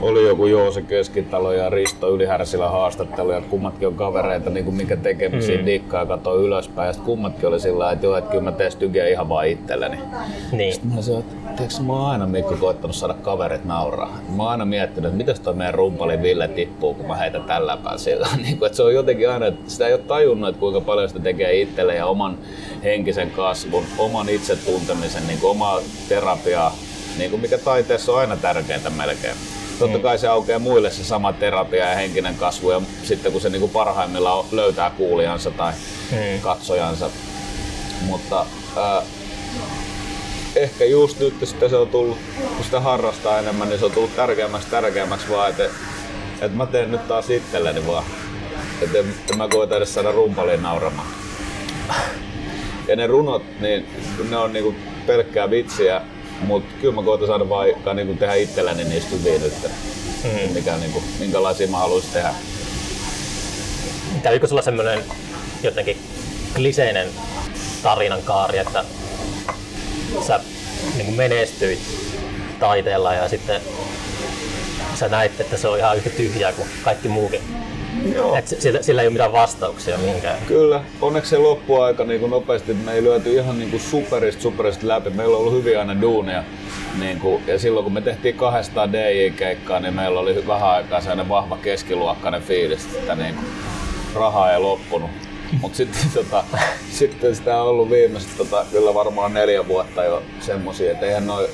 oli 0.00 0.28
joku 0.28 0.46
Joose 0.46 0.82
Keskitalo 0.82 1.52
ja 1.52 1.70
Risto 1.70 2.14
Ylihärsilä 2.14 2.68
haastattelu 2.68 3.32
ja 3.32 3.40
kummatkin 3.40 3.88
on 3.88 3.94
kavereita, 3.94 4.50
niin 4.50 4.64
kuin 4.64 4.76
mikä 4.76 4.96
tekemisiin 4.96 5.60
mm. 5.60 5.66
dikkaa 5.66 6.00
ja 6.00 6.06
katsoi 6.06 6.44
ylöspäin 6.44 6.86
ja 6.86 6.92
sitten 6.92 7.06
kummatkin 7.06 7.48
oli 7.48 7.60
sillä 7.60 7.78
lailla, 7.78 7.92
että 7.92 8.06
joo, 8.06 8.16
että 8.16 8.30
kyllä 8.30 8.44
mä 8.44 8.52
teen 8.52 9.12
ihan 9.12 9.28
vaan 9.28 9.46
itselleni. 9.46 9.98
Niin. 10.52 10.74
Mä 10.94 11.02
sanoin, 11.02 11.24
että 11.24 11.43
tiedätkö, 11.56 11.82
mä 11.82 11.92
oon 11.92 12.10
aina 12.10 12.26
Mikko 12.26 12.56
koittanut 12.56 12.96
saada 12.96 13.14
kaverit 13.14 13.64
nauraa. 13.64 14.18
Mä 14.36 14.42
oon 14.42 14.52
aina 14.52 14.64
miettinyt, 14.64 15.08
että 15.08 15.16
mitäs 15.16 15.40
toi 15.40 15.54
meidän 15.54 15.74
rumpali 15.74 16.22
Ville 16.22 16.48
tippuu, 16.48 16.94
kun 16.94 17.06
mä 17.06 17.16
heitän 17.16 17.42
tällä 17.44 17.78
sillä. 17.96 18.28
Niin 18.42 18.58
kuin, 18.58 18.66
että 18.66 18.76
se 18.76 18.82
on 18.82 18.94
jotenkin 18.94 19.30
aina, 19.30 19.46
että 19.46 19.70
sitä 19.70 19.86
ei 19.86 19.92
ole 19.92 20.00
tajunnut, 20.00 20.48
että 20.48 20.60
kuinka 20.60 20.80
paljon 20.80 21.08
sitä 21.08 21.20
tekee 21.20 21.60
itselle 21.60 21.94
ja 21.94 22.06
oman 22.06 22.38
henkisen 22.84 23.30
kasvun, 23.30 23.84
oman 23.98 24.28
itsetuntemisen, 24.28 25.26
niin 25.26 25.38
omaa 25.42 25.80
terapiaa, 26.08 26.74
niin 27.18 27.30
kuin 27.30 27.42
mikä 27.42 27.58
taiteessa 27.58 28.12
on 28.12 28.18
aina 28.18 28.36
tärkeintä 28.36 28.90
melkein. 28.90 29.36
Totta 29.78 29.98
kai 29.98 30.18
se 30.18 30.28
aukeaa 30.28 30.58
muille 30.58 30.90
se 30.90 31.04
sama 31.04 31.32
terapia 31.32 31.88
ja 31.88 31.96
henkinen 31.96 32.34
kasvu 32.34 32.70
ja 32.70 32.80
sitten 33.02 33.32
kun 33.32 33.40
se 33.40 33.48
niin 33.50 33.60
kuin 33.60 33.72
parhaimmillaan 33.72 34.44
löytää 34.52 34.90
kuulijansa 34.90 35.50
tai 35.50 35.72
Mm. 36.10 36.40
katsojansa. 36.40 37.10
Mutta 38.06 38.46
ää, 38.76 39.02
ehkä 40.56 40.84
just 40.84 41.20
nyt 41.20 41.34
sitten 41.44 41.70
se 41.70 41.76
on 41.76 41.88
tullut, 41.88 42.18
kun 42.56 42.64
sitä 42.64 42.80
harrastaa 42.80 43.38
enemmän, 43.38 43.68
niin 43.68 43.78
se 43.78 43.84
on 43.84 43.92
tullut 43.92 44.16
tärkeämmäksi 44.16 44.68
tärkeämmäksi 44.70 45.28
vaan, 45.30 45.50
että, 45.50 45.64
että 46.40 46.56
mä 46.56 46.66
teen 46.66 46.90
nyt 46.90 47.08
taas 47.08 47.30
itselleni 47.30 47.86
vaan. 47.86 48.04
Että 48.82 48.98
en, 48.98 49.14
en 49.32 49.38
mä 49.38 49.48
koeta 49.48 49.76
edes 49.76 49.94
saada 49.94 50.12
rumpaliin 50.12 50.62
nauramaan. 50.62 51.08
Ja 52.88 52.96
ne 52.96 53.06
runot, 53.06 53.42
niin 53.60 53.86
ne 54.30 54.36
on 54.36 54.52
niinku 54.52 54.74
pelkkää 55.06 55.50
vitsiä, 55.50 56.00
mutta 56.40 56.74
kyllä 56.80 56.94
mä 56.94 57.02
koitan 57.02 57.28
saada 57.28 57.48
vaikka 57.48 57.94
niinku 57.94 58.14
tehdä 58.14 58.34
itselleni 58.34 58.84
niistä 58.84 59.10
hyviä 59.10 59.38
nyt. 59.38 59.52
Mm. 60.24 60.54
Mikä, 60.54 60.76
niinku, 60.76 61.02
minkälaisia 61.18 61.68
mä 61.68 61.78
haluaisin 61.78 62.12
tehdä. 62.12 62.34
Kävikö 64.22 64.46
sulla 64.46 64.62
semmoinen 64.62 65.04
jotenkin 65.62 65.96
kliseinen 66.54 67.08
tarinan 67.82 68.22
kaari, 68.22 68.58
että 68.58 68.84
sä 70.22 70.40
niin 70.94 71.06
kuin 71.06 71.16
menestyit 71.16 71.80
taiteella 72.60 73.14
ja 73.14 73.28
sitten 73.28 73.60
sä 74.94 75.08
näit, 75.08 75.40
että 75.40 75.56
se 75.56 75.68
on 75.68 75.78
ihan 75.78 75.96
yhtä 75.96 76.10
tyhjää 76.10 76.52
kuin 76.52 76.68
kaikki 76.84 77.08
muukin. 77.08 77.40
Joo. 78.14 78.36
Et 78.36 78.48
sillä, 78.48 78.82
sillä 78.82 79.02
ei 79.02 79.08
ole 79.08 79.12
mitään 79.12 79.32
vastauksia 79.32 79.98
mihinkään. 79.98 80.38
Kyllä, 80.46 80.80
onneksi 81.00 81.30
se 81.30 81.38
loppuaika 81.38 82.04
niin 82.04 82.20
kuin 82.20 82.30
nopeasti, 82.30 82.74
me 82.74 82.92
ei 82.92 83.02
lyöty 83.02 83.34
ihan 83.34 83.58
niin 83.58 83.70
kuin 83.70 83.80
superista 83.80 84.42
superista 84.42 84.88
läpi. 84.88 85.10
Meillä 85.10 85.36
on 85.36 85.40
ollut 85.40 85.54
hyvin 85.54 85.78
aina 85.78 86.00
duunia. 86.00 86.44
Niin 87.00 87.20
kuin, 87.20 87.42
ja 87.46 87.58
silloin 87.58 87.84
kun 87.84 87.92
me 87.92 88.00
tehtiin 88.00 88.34
200 88.34 88.92
DJ-keikkaa, 88.92 89.80
niin 89.80 89.94
meillä 89.94 90.20
oli 90.20 90.46
vähän 90.46 90.70
aikaa 90.70 91.00
sellainen 91.00 91.28
vahva 91.28 91.56
keskiluokkainen 91.56 92.42
fiilis, 92.42 92.86
että 92.94 93.14
niin 93.14 93.34
kuin, 93.34 93.46
rahaa 94.14 94.52
ei 94.52 94.58
loppunut. 94.58 95.10
Mutta 95.60 95.76
sitten, 95.76 96.10
tota, 96.14 96.44
sitten 96.90 97.36
sitä 97.36 97.62
on 97.62 97.68
ollut 97.68 97.90
viimeiset 97.90 98.36
tota, 98.36 98.66
kyllä 98.70 98.94
varmaan 98.94 99.34
neljä 99.34 99.68
vuotta 99.68 100.04
jo 100.04 100.22
semmosia, 100.40 100.92
että 100.92 101.06
eihän 101.06 101.26
noin 101.26 101.46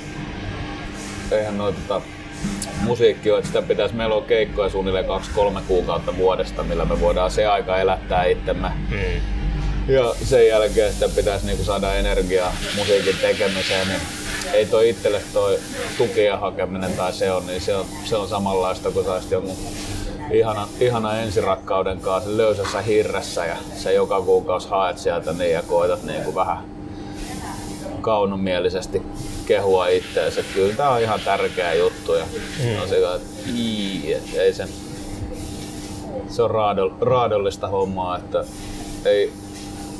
eihän 1.32 1.59
noi, 1.59 1.72
tota, 1.72 2.01
musiikki 2.82 3.30
ole, 3.30 3.38
että 3.38 3.46
sitä 3.48 3.62
pitäisi, 3.62 3.94
meillä 3.94 4.14
on 4.14 4.24
keikkoja 4.24 4.70
suunnilleen 4.70 5.05
2-3 5.59 5.61
kuukautta 5.68 6.16
vuodesta, 6.16 6.62
millä 6.62 6.84
me 6.84 7.01
voidaan 7.01 7.30
se 7.30 7.46
aika 7.46 7.78
elättää 7.78 8.24
itsemme. 8.24 8.68
Mm. 8.90 9.20
Ja 9.94 10.14
sen 10.24 10.46
jälkeen 10.46 10.90
sitten 10.90 11.11
pitäisi 11.11 11.46
niinku 11.46 11.64
saada 11.64 11.94
energiaa 11.94 12.53
musiikin 12.76 13.16
tekemiseen, 13.20 13.88
niin 13.88 14.01
ei 14.53 14.66
toi 14.66 14.88
itselle 14.88 15.22
toi 15.32 15.59
tukien 15.98 16.38
hakeminen 16.38 16.92
tai 16.92 17.12
se 17.12 17.32
on, 17.32 17.46
niin 17.46 17.61
se 17.61 17.76
on, 17.76 17.86
se 18.05 18.16
on 18.16 18.28
samanlaista 18.28 18.90
kuin 18.90 19.07
saisit 19.07 19.30
jonkun 19.30 19.57
ihana, 20.33 20.68
ihana 20.81 21.20
ensirakkauden 21.20 22.01
kanssa 22.01 22.37
löysässä 22.37 22.81
hirressä 22.81 23.47
ja 23.47 23.57
se 23.74 23.93
joka 23.93 24.20
kuukausi 24.20 24.68
haet 24.68 24.99
sieltä 24.99 25.33
niin 25.33 25.53
ja 25.53 25.62
koetat 25.62 26.03
niinku 26.03 26.35
vähän 26.35 26.64
kaunomielisesti 28.01 29.03
kehua 29.47 29.87
itteensä. 29.87 30.43
Kyllä 30.55 30.74
tää 30.74 30.91
on 30.91 31.01
ihan 31.01 31.20
tärkeä 31.24 31.74
juttu 31.74 32.14
ja 32.14 32.24
mm. 32.64 32.83
on 32.83 32.89
se, 32.89 32.97
että 32.97 33.28
ii, 33.57 34.14
et 34.14 34.35
ei 34.35 34.55
sen, 34.55 34.68
se 36.28 36.43
on 36.43 36.51
raadol, 36.51 36.91
raadollista 37.01 37.68
hommaa, 37.68 38.16
että 38.18 38.45
ei, 39.05 39.33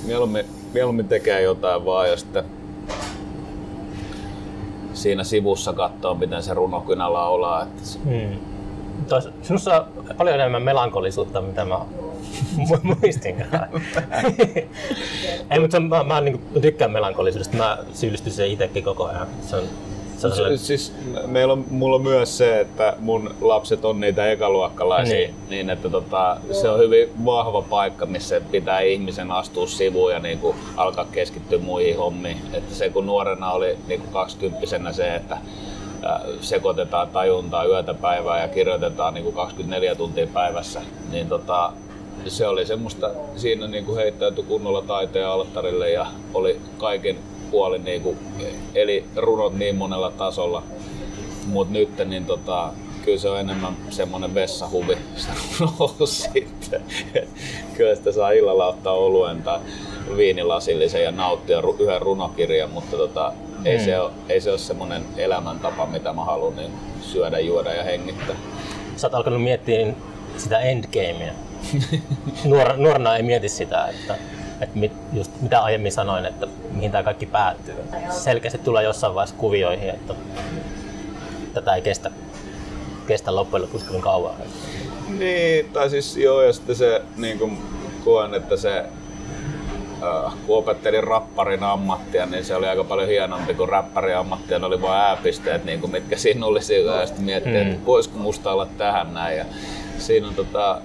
mieluummin, 0.05 0.45
mieluummin 0.73 1.09
tekee 1.09 1.43
jotain 1.43 1.85
vaan 1.85 2.11
ja 2.11 2.17
sitten 2.17 2.45
siinä 4.95 5.25
sivussa 5.25 5.73
katsoo, 5.73 6.15
miten 6.15 6.43
se 6.43 6.55
runokynä 6.55 7.13
laulaa. 7.13 7.63
Että 7.63 7.85
se, 7.85 7.99
Mm. 8.05 8.50
Tois, 9.11 9.29
sinussa 9.43 9.85
on 9.97 10.17
paljon 10.17 10.35
enemmän 10.35 10.63
melankolisuutta, 10.63 11.41
mitä 11.41 11.65
mä 11.65 11.75
mu- 12.69 12.81
muistinkaan. 13.03 13.69
Ei, 15.51 15.61
mutta 15.61 15.71
se 15.71 15.77
on, 15.77 15.83
mä, 15.89 16.05
mä, 16.05 16.21
niin 16.21 16.39
kuin, 16.39 16.63
tykkään 16.63 16.91
melankolisuudesta. 16.91 17.57
Mä 17.57 17.79
syyllistyn 17.93 18.33
siihen 18.33 18.53
itsekin 18.53 18.85
koko 18.85 19.05
ajan. 19.07 19.27
Se 19.43 19.57
on, 19.57 19.63
se 20.17 20.27
on 20.27 20.33
sellainen, 20.33 20.59
Siis 20.59 20.93
meillä 21.27 21.53
on, 21.53 21.65
mulla 21.71 21.97
on 21.97 22.03
myös 22.03 22.39
se, 22.39 22.61
että 22.61 22.97
mun 22.99 23.35
lapset 23.41 23.85
on 23.85 24.01
niitä 24.01 24.31
ekaluokkalaisia, 24.31 25.15
Niin. 25.17 25.35
niin, 25.51 25.71
että 25.71 25.89
tota, 25.91 26.37
se 26.53 26.69
on 26.69 26.79
hyvin 26.79 27.09
vahva 27.25 27.63
paikka, 27.63 28.07
missä 28.07 28.41
pitää 28.51 28.81
ihmisen 28.81 29.31
astua 29.31 29.67
sivuun 29.67 30.13
ja 30.13 30.19
niin 30.19 30.39
kuin 30.39 30.57
alkaa 30.77 31.05
keskittyä 31.13 31.59
muihin 31.59 31.97
hommiin. 31.97 32.37
Että 32.53 32.75
se 32.75 32.89
kun 32.91 33.07
nuorena 33.07 33.53
oli 33.53 33.77
niin 33.89 34.01
kuin 34.01 34.13
20 34.13 34.93
se, 34.93 35.15
että 35.15 35.39
sekoitetaan 36.41 37.09
tajuntaa 37.09 37.65
yötä 37.65 37.95
päivää 37.95 38.43
ja 38.43 38.49
kirjoitetaan 38.49 39.15
niin 39.15 39.25
kuin 39.25 39.37
24 39.37 39.95
tuntia 39.95 40.27
päivässä, 40.27 40.81
niin 41.11 41.29
tota, 41.29 41.73
se 42.27 42.47
oli 42.47 42.67
semmoista, 42.67 43.11
siinä 43.37 43.67
niin 43.67 43.85
kuin 43.85 43.97
heittäytyi 43.97 44.45
kunnolla 44.45 44.83
taiteen 44.83 45.29
alttarille 45.29 45.91
ja 45.91 46.07
oli 46.35 46.61
kaiken 46.79 47.19
puolin 47.51 47.85
niin 47.85 48.03
kuin, 48.03 48.19
eli 48.75 49.05
runot 49.17 49.55
niin 49.55 49.77
monella 49.77 50.11
tasolla. 50.11 50.63
Mutta 51.47 51.73
nyt 51.73 51.89
niin 52.05 52.27
tota, 52.27 52.73
kyllä 53.05 53.19
se 53.19 53.29
on 53.29 53.41
enemmän 53.41 53.77
semmoinen 53.91 54.35
vessahuvi 54.35 54.99
se 55.17 55.65
on 55.65 55.73
ollut 55.79 56.09
sitten. 56.09 56.83
kyllä 57.77 57.95
sitä 57.95 58.13
saa 58.13 58.31
illalla 58.31 58.67
ottaa 58.67 58.93
oluen 58.93 59.43
tai 59.43 59.61
viinilasillisen 60.17 61.03
ja 61.03 61.11
nauttia 61.11 61.61
ru- 61.61 61.77
yhden 61.83 62.03
runokirjan, 62.03 62.71
mutta 62.71 62.97
tota, 62.97 63.33
ei, 63.65 63.79
Mm. 63.79 63.85
se 63.85 64.01
ole, 64.01 64.11
ei 64.29 64.41
se 64.41 64.51
ole 64.51 64.59
semmoinen 64.59 65.03
elämäntapa, 65.17 65.87
mitä 65.87 66.13
mä 66.13 66.25
haluan 66.25 66.57
niin 66.57 66.73
syödä, 67.03 67.39
juoda 67.39 67.75
ja 67.75 67.83
hengittää. 67.85 68.37
sä 68.97 69.07
oot 69.07 69.15
alkanut 69.15 69.43
miettiä 69.43 69.87
sitä 70.37 70.59
endgamea. 70.59 71.33
Nuor, 72.45 72.77
nuorena 72.77 73.17
ei 73.17 73.23
mieti 73.23 73.49
sitä, 73.49 73.87
että, 73.89 74.15
että 74.61 74.79
mit, 74.79 74.93
just 75.13 75.31
mitä 75.41 75.61
aiemmin 75.61 75.93
sanoin, 75.93 76.27
että 76.27 76.47
mihin 76.73 76.91
tämä 76.93 77.03
kaikki 77.03 77.27
päättyy. 77.27 77.75
Selkeästi 78.11 78.59
tulee 78.59 78.85
jossain 78.85 79.15
vaiheessa 79.15 79.37
kuvioihin, 79.37 79.91
että 79.91 80.15
tätä 81.55 81.75
ei 81.75 81.83
kestä, 81.83 82.11
kestä 83.07 83.35
loppujen 83.37 83.63
lopuksi 83.63 83.87
kovin 83.87 84.01
kauan. 84.03 84.35
Niin, 85.19 85.67
tai 85.73 85.91
siis 85.91 86.17
joo, 86.17 86.43
ja 86.43 86.53
sitten 86.53 86.77
se 86.77 87.03
niin 87.17 87.39
kuin 87.39 87.59
koen, 88.05 88.35
että 88.35 88.57
se 88.57 88.85
kun 90.47 90.59
opettelin 90.59 91.05
rapparin 91.05 91.63
ammattia, 91.63 92.27
niin 92.27 92.45
se 92.45 92.57
oli 92.57 92.67
aika 92.69 92.85
paljon 92.85 93.09
hienompi 93.09 93.55
kuin 93.55 93.69
räppärin 93.69 94.17
ammattia. 94.17 94.59
Ne 94.59 94.67
oli 94.67 94.83
vain 94.83 95.01
ääpisteet, 95.01 95.65
niin 95.65 95.81
kuin 95.81 95.91
mitkä 95.91 96.17
siinä 96.17 96.47
oli 96.47 96.63
sillä. 96.63 96.97
Ja 97.01 97.07
sitten 97.07 97.25
miettii, 97.25 97.53
Mm. 97.53 97.59
mm. 97.65 97.71
että 97.73 97.87
voisiko 97.87 98.19
musta 98.19 98.53
olla 98.53 98.67
tähän 98.79 99.15
näin. 99.15 99.39
Ja 99.39 99.45
siinä 99.99 100.29
on 100.29 100.35
tota, 100.35 100.81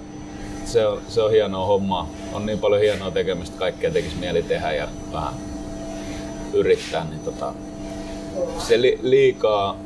se 0.64 0.86
on, 0.86 1.00
se 1.08 1.22
on 1.22 1.30
hienoa 1.30 1.66
hommaa. 1.66 2.08
On 2.32 2.46
niin 2.46 2.58
paljon 2.58 2.80
hienoa 2.80 3.10
tekemistä, 3.10 3.58
kaikkea 3.58 3.90
tekisi 3.90 4.16
mieli 4.16 4.42
tehdä 4.42 4.72
ja 4.72 4.88
vähän 5.12 5.34
yrittää. 6.52 7.04
Niin 7.10 7.20
tota, 7.24 7.52
se 8.58 8.82
li, 8.82 8.98
liikaa 9.02 9.76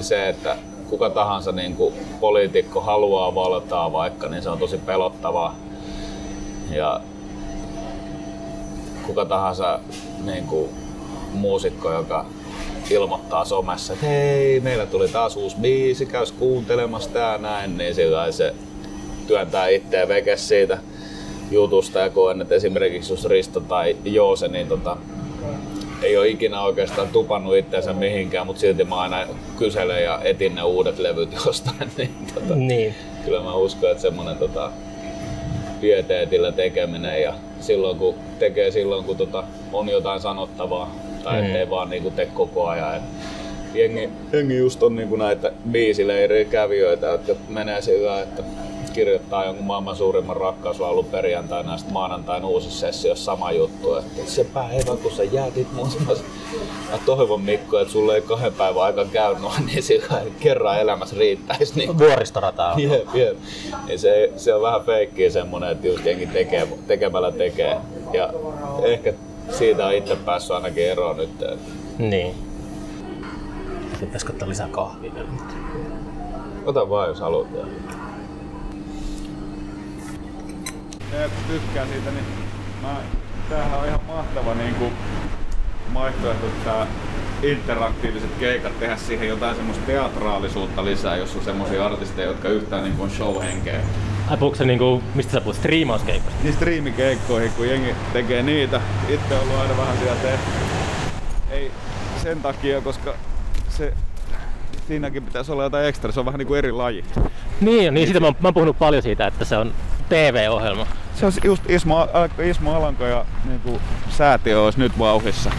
se, 0.00 0.28
että 0.28 0.56
kuka 0.90 1.10
tahansa 1.10 1.52
niin 1.52 1.76
kuin 1.76 1.94
poliitikko 2.20 2.80
haluaa 2.80 3.34
valtaa 3.34 3.92
vaikka, 3.92 4.28
niin 4.28 4.42
se 4.42 4.50
on 4.50 4.58
tosi 4.58 4.78
pelottavaa. 4.78 5.54
Ja 6.70 7.00
kuka 9.10 9.24
tahansa 9.24 9.80
niin 10.24 10.44
kuin 10.46 10.70
muusikko, 11.32 11.92
joka 11.92 12.26
ilmoittaa 12.90 13.44
somessa, 13.44 13.92
että 13.92 14.06
hei, 14.06 14.60
meillä 14.60 14.86
tuli 14.86 15.08
taas 15.08 15.36
uusi 15.36 15.56
biisi, 15.60 16.06
käys 16.06 16.32
kuuntelemassa 16.32 17.10
tää 17.10 17.38
näin, 17.38 17.78
niin 17.78 17.94
sillä 17.94 18.32
se 18.32 18.54
työntää 19.26 19.68
itseä 19.68 20.08
veke 20.08 20.36
siitä 20.36 20.78
jutusta 21.50 21.98
ja 21.98 22.10
koen, 22.10 22.40
että 22.40 22.54
esimerkiksi 22.54 23.12
jos 23.12 23.24
Risto 23.24 23.60
tai 23.60 23.96
Joose, 24.04 24.48
niin 24.48 24.68
tota, 24.68 24.96
ei 26.02 26.16
ole 26.16 26.28
ikinä 26.28 26.62
oikeastaan 26.62 27.08
tupannut 27.08 27.56
itseänsä 27.56 27.92
mihinkään, 27.92 28.46
mutta 28.46 28.60
silti 28.60 28.84
mä 28.84 28.96
aina 28.96 29.26
kyselen 29.58 30.04
ja 30.04 30.20
etin 30.24 30.54
ne 30.54 30.62
uudet 30.62 30.98
levyt 30.98 31.32
jostain. 31.46 31.90
Niin, 31.98 32.14
tota, 32.34 32.54
Niin. 32.54 32.94
kyllä 33.24 33.42
mä 33.42 33.54
uskon, 33.54 33.90
että 33.90 34.02
semmonen 34.02 34.36
tota, 34.36 34.70
pieteetillä 35.80 36.52
tekeminen 36.52 37.22
ja 37.22 37.34
silloin 37.60 37.98
kun 37.98 38.14
tekee 38.38 38.70
silloin 38.70 39.04
kun 39.04 39.16
tota, 39.16 39.44
on 39.72 39.88
jotain 39.88 40.20
sanottavaa 40.20 40.94
tai 41.24 41.40
Mm. 41.40 41.46
ettei 41.46 41.70
vaan 41.70 41.90
niinku 41.90 42.10
tee 42.10 42.26
koko 42.34 42.66
ajan. 42.66 42.94
Et 42.96 43.02
jengi, 43.74 44.08
jengi 44.32 44.56
just 44.56 44.82
on 44.82 44.96
niinku 44.96 45.16
näitä 45.16 45.52
biisileiriä 45.70 46.44
kävijöitä, 46.44 47.06
jotka 47.06 47.34
menee 47.48 47.82
sillä, 47.82 48.20
että 48.22 48.42
kirjoittaa 48.92 49.44
jonkun 49.44 49.66
maailman 49.66 49.96
suurimman 49.96 50.36
rakkauslaulun 50.36 51.04
perjantaina 51.04 51.72
ja 51.72 51.78
sitten 51.78 51.92
maanantain 51.92 52.44
uusi 52.44 52.70
sessio 52.70 53.16
sama 53.16 53.52
juttu. 53.52 53.94
Että 53.94 54.30
se 54.30 54.44
päivä, 54.44 54.96
kun 55.02 55.12
sä 55.12 55.24
jäätit 55.24 55.72
mun 55.72 55.88
Mä 56.90 56.98
toivon 57.06 57.40
Mikko, 57.40 57.78
että 57.78 57.92
sulle 57.92 58.14
ei 58.14 58.22
kahden 58.22 58.52
päivän 58.52 58.82
aika 58.82 59.04
käy 59.04 59.38
noin, 59.38 59.66
niin 59.66 59.82
sillä 59.82 60.22
kerran 60.40 60.80
elämässä 60.80 61.16
riittäisi. 61.18 61.72
Niin 61.76 61.98
Vuoristorataa. 61.98 62.74
Jep, 62.78 63.14
jep. 63.14 63.36
Niin 63.86 63.98
se, 63.98 64.32
se 64.36 64.54
on 64.54 64.62
vähän 64.62 64.84
feikkiä 64.84 65.30
semmonen, 65.30 65.70
että 65.70 65.86
just 65.86 66.06
jengi 66.06 66.26
tekee, 66.26 66.68
tekemällä 66.86 67.32
tekee. 67.32 67.76
Ja 68.12 68.32
ehkä 68.82 69.12
siitä 69.50 69.86
on 69.86 69.94
itse 69.94 70.16
päässyt 70.16 70.50
ainakin 70.50 70.90
eroon 70.90 71.16
nyt. 71.16 71.44
Niin. 71.98 72.34
Pitäisikö 74.00 74.32
ottaa 74.32 74.48
lisää 74.48 74.68
kahvia 74.68 75.14
vielä? 75.14 75.28
Ota 76.66 76.90
vaan 76.90 77.08
jos 77.08 77.20
haluat. 77.20 77.46
Ne 81.12 81.30
tykkää 81.48 81.86
siitä, 81.86 82.10
niin 82.10 82.24
mä, 82.82 82.96
tämähän 83.48 83.78
on 83.80 83.86
ihan 83.86 84.00
mahtava 84.06 84.54
niin 84.54 84.74
kuin, 84.74 84.92
vaihtoehto, 85.94 86.46
että 86.46 86.86
interaktiiviset 87.42 88.30
keikat 88.40 88.80
tehdä 88.80 88.96
siihen 88.96 89.28
jotain 89.28 89.56
semmoista 89.56 89.86
teatraalisuutta 89.86 90.84
lisää, 90.84 91.16
jos 91.16 91.36
on 91.36 91.44
semmoisia 91.44 91.86
artisteja, 91.86 92.28
jotka 92.28 92.48
yhtään 92.48 92.84
niin 92.84 92.96
kuin 92.96 93.10
show-henkeä. 93.10 93.80
Ai 94.28 94.36
puhuuko 94.36 94.56
se 94.56 94.64
niinku, 94.64 95.02
mistä 95.14 95.32
sä 95.32 95.40
puhut, 95.40 95.56
striimauskeikosta? 95.56 96.42
Niin 96.42 96.54
striimikeikkoihin, 96.54 97.52
kun 97.56 97.68
jengi 97.68 97.94
tekee 98.12 98.42
niitä. 98.42 98.80
Itse 99.08 99.34
on 99.34 99.40
ollut 99.40 99.56
aina 99.60 99.76
vähän 99.76 99.96
siellä 99.98 100.20
tehty. 100.22 100.50
Ei 101.50 101.70
sen 102.22 102.42
takia, 102.42 102.80
koska 102.80 103.14
se 103.68 103.92
siinäkin 104.88 105.22
pitäisi 105.22 105.52
olla 105.52 105.62
jotain 105.62 105.86
ekstra. 105.86 106.12
Se 106.12 106.20
on 106.20 106.26
vähän 106.26 106.38
niin 106.38 106.46
kuin 106.48 106.58
eri 106.58 106.72
laji. 106.72 107.04
Niin, 107.60 107.94
niin 107.94 108.06
siitä 108.06 108.20
mä, 108.20 108.26
oon- 108.26 108.36
mä 108.40 108.48
oon 108.48 108.54
puhunut 108.54 108.78
paljon 108.78 109.02
siitä, 109.02 109.26
että 109.26 109.44
se 109.44 109.56
on 109.56 109.72
TV-ohjelma. 110.10 110.86
Se 111.14 111.26
on 111.26 111.32
just 111.44 111.70
Ismo, 111.70 112.08
Ismo 112.50 112.74
Alanko 112.74 113.04
ja 113.04 113.24
niin 113.44 113.60
kuin, 113.60 113.80
säätiö 114.10 114.62
olisi 114.62 114.78
nyt 114.78 114.98
vauhissa. 114.98 115.50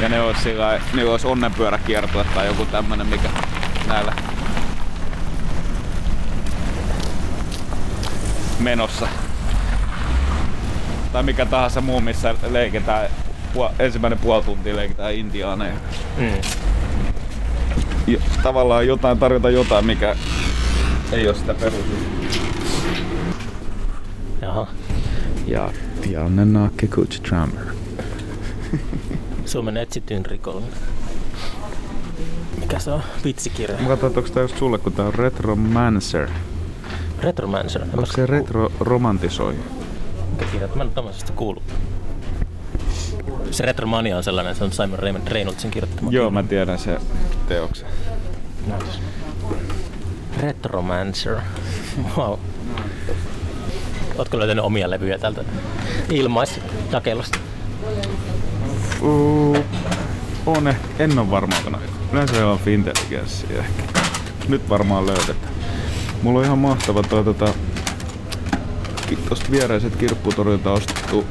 Ja 0.00 0.08
ne 0.08 0.20
olisi, 0.20 0.42
sillä, 0.42 0.80
niillä 0.94 1.12
olisi 1.12 1.26
onnenpyöräkiertue 1.26 2.24
tai 2.34 2.46
joku 2.46 2.66
tämmönen, 2.66 3.06
mikä 3.06 3.28
näillä 3.88 4.12
menossa. 8.58 9.08
Tai 11.12 11.22
mikä 11.22 11.46
tahansa 11.46 11.80
muu, 11.80 12.00
missä 12.00 12.34
leikitään 12.50 13.10
ensimmäinen 13.78 14.18
puoli 14.18 14.44
tuntia 14.44 14.76
leikitään 14.76 15.14
intiaaneja. 15.14 15.74
Mm. 16.16 16.32
Jo, 18.06 18.18
tavallaan 18.42 18.86
jotain 18.86 19.18
tarjota 19.18 19.50
jotain, 19.50 19.86
mikä 19.86 20.16
ei 21.12 21.26
ole 21.26 21.36
sitä 21.36 21.54
perus. 21.54 21.84
Jaha. 24.44 24.66
Ja 25.46 25.72
Tianne 26.00 26.44
Nakke 26.44 26.86
Kutch 26.86 27.20
Trammer. 27.20 27.64
Suomen 29.44 29.76
etsityin 29.76 30.26
rikollinen. 30.26 30.70
Mikä 32.60 32.78
se 32.78 32.90
on? 32.90 33.02
Vitsikirja. 33.24 33.76
Mä 33.86 33.92
että 33.92 34.06
onko 34.06 34.20
tää 34.20 34.42
just 34.42 34.58
sulle, 34.58 34.78
kun 34.78 34.92
tää 34.92 35.06
on 35.06 35.14
Retromancer. 35.14 36.28
Retromancer. 37.22 37.82
En 37.82 37.88
Onko 37.88 38.06
se 38.06 38.26
retro 38.26 38.72
romantisoi? 38.80 39.54
Mikä 40.30 40.44
kirja? 40.52 40.68
Mä 40.68 40.74
en 40.74 40.80
ole 40.80 40.90
tämmöisestä 40.94 41.32
kuullut. 41.32 41.62
Se 43.50 43.62
Retromania 43.62 44.16
on 44.16 44.24
sellainen, 44.24 44.54
se 44.54 44.64
on 44.64 44.72
Simon 44.72 44.98
Raymond 44.98 45.28
Reynoldsin 45.28 45.70
kirjoittama. 45.70 46.10
Joo, 46.10 46.30
mä 46.30 46.42
tiedän 46.42 46.78
se 46.78 47.00
teoksen. 47.48 47.88
Nice. 48.66 48.98
Retromancer. 50.40 51.36
Wow. 52.16 52.38
Ootko 54.18 54.38
löytänyt 54.38 54.64
omia 54.64 54.90
levyjä 54.90 55.18
tältä 55.18 55.44
ilmaisjakelusta? 56.10 57.38
Uh, 59.00 59.58
on 60.46 60.68
ehkä, 60.68 60.88
en 60.98 61.18
ole 61.18 61.30
varmaan. 61.30 61.62
Yleensä 62.12 62.46
on 62.46 62.58
Fintelligenssi 62.58 63.46
ehkä. 63.50 64.00
Nyt 64.48 64.68
varmaan 64.68 65.06
löydetään. 65.06 65.54
Mulla 66.22 66.38
on 66.38 66.44
ihan 66.44 66.58
mahtava 66.58 67.02
toi 67.02 67.24
tota, 67.24 67.54
tosta 69.28 69.50
viereiset 69.50 69.96
kirpputorilta 69.96 70.72
ostettu 70.72 71.26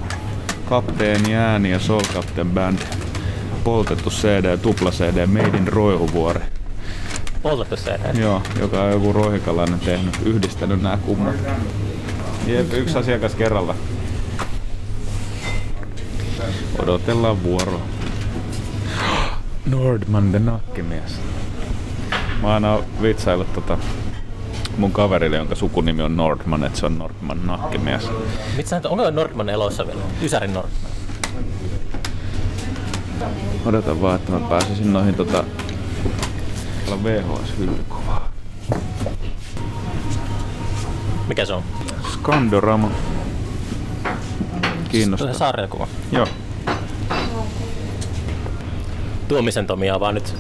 Kapteeni 0.66 1.36
ääni 1.36 1.72
ja 1.72 1.80
Soul 1.80 2.02
Captain 2.14 2.50
Band 2.52 2.80
poltettu 3.64 4.10
CD, 4.10 4.58
tupla 4.58 4.92
CD, 4.92 5.26
Made 5.26 5.58
in 5.58 5.68
Roihuvuori. 5.68 6.40
poltettu 7.44 7.90
enää. 7.90 8.12
Joo, 8.12 8.42
joka 8.60 8.84
on 8.84 8.92
joku 8.92 9.14
rohikalainen 9.14 9.80
tehnyt, 9.80 10.18
yhdistänyt 10.26 10.82
nämä 10.82 10.98
kummat. 10.98 11.36
Jep, 12.48 12.74
yksi 12.74 12.98
asiakas 12.98 13.36
kerralla. 13.36 13.76
Odotellaan 16.80 17.44
vuoroa. 17.44 17.82
Nordman 19.66 20.32
the 20.32 20.40
nakkimies. 20.40 21.20
Mä 22.42 22.48
oon 22.48 22.54
aina 22.54 22.80
vitsaillut 23.02 23.54
tota 23.54 23.78
mun 24.78 24.92
kaverille, 24.92 25.38
jonka 25.38 25.56
sukunimi 25.56 26.02
on 26.02 26.18
Nordman, 26.18 26.64
että 26.64 26.80
se 26.80 26.86
on 26.86 26.98
Nordman 26.98 27.48
nakkimies. 27.48 28.10
Mitä 28.58 28.70
sä, 28.70 28.82
onko 28.90 29.12
Nordman 29.12 29.50
elossa 29.50 29.88
vielä? 29.88 30.02
Ysärin 30.22 30.54
Nordman. 30.54 30.92
Odotan 33.66 34.02
vaan, 34.02 34.16
että 34.16 34.32
mä 34.32 34.40
pääsisin 34.40 34.94
noihin 34.94 35.16
tota... 35.16 35.44
Täällä 36.80 36.96
on 36.96 37.04
VHS 37.04 37.58
hyllykovaa. 37.60 38.32
Mikä 41.28 41.46
se 41.46 41.54
on? 41.54 41.64
Skandorama. 42.14 42.92
Kiinnostaa. 44.90 45.34
sarjakuva. 45.34 45.88
Joo. 46.12 46.28
Tuomisen 49.28 49.68
Tomi 49.68 49.90
avaa 49.90 50.12
nyt 50.12 50.36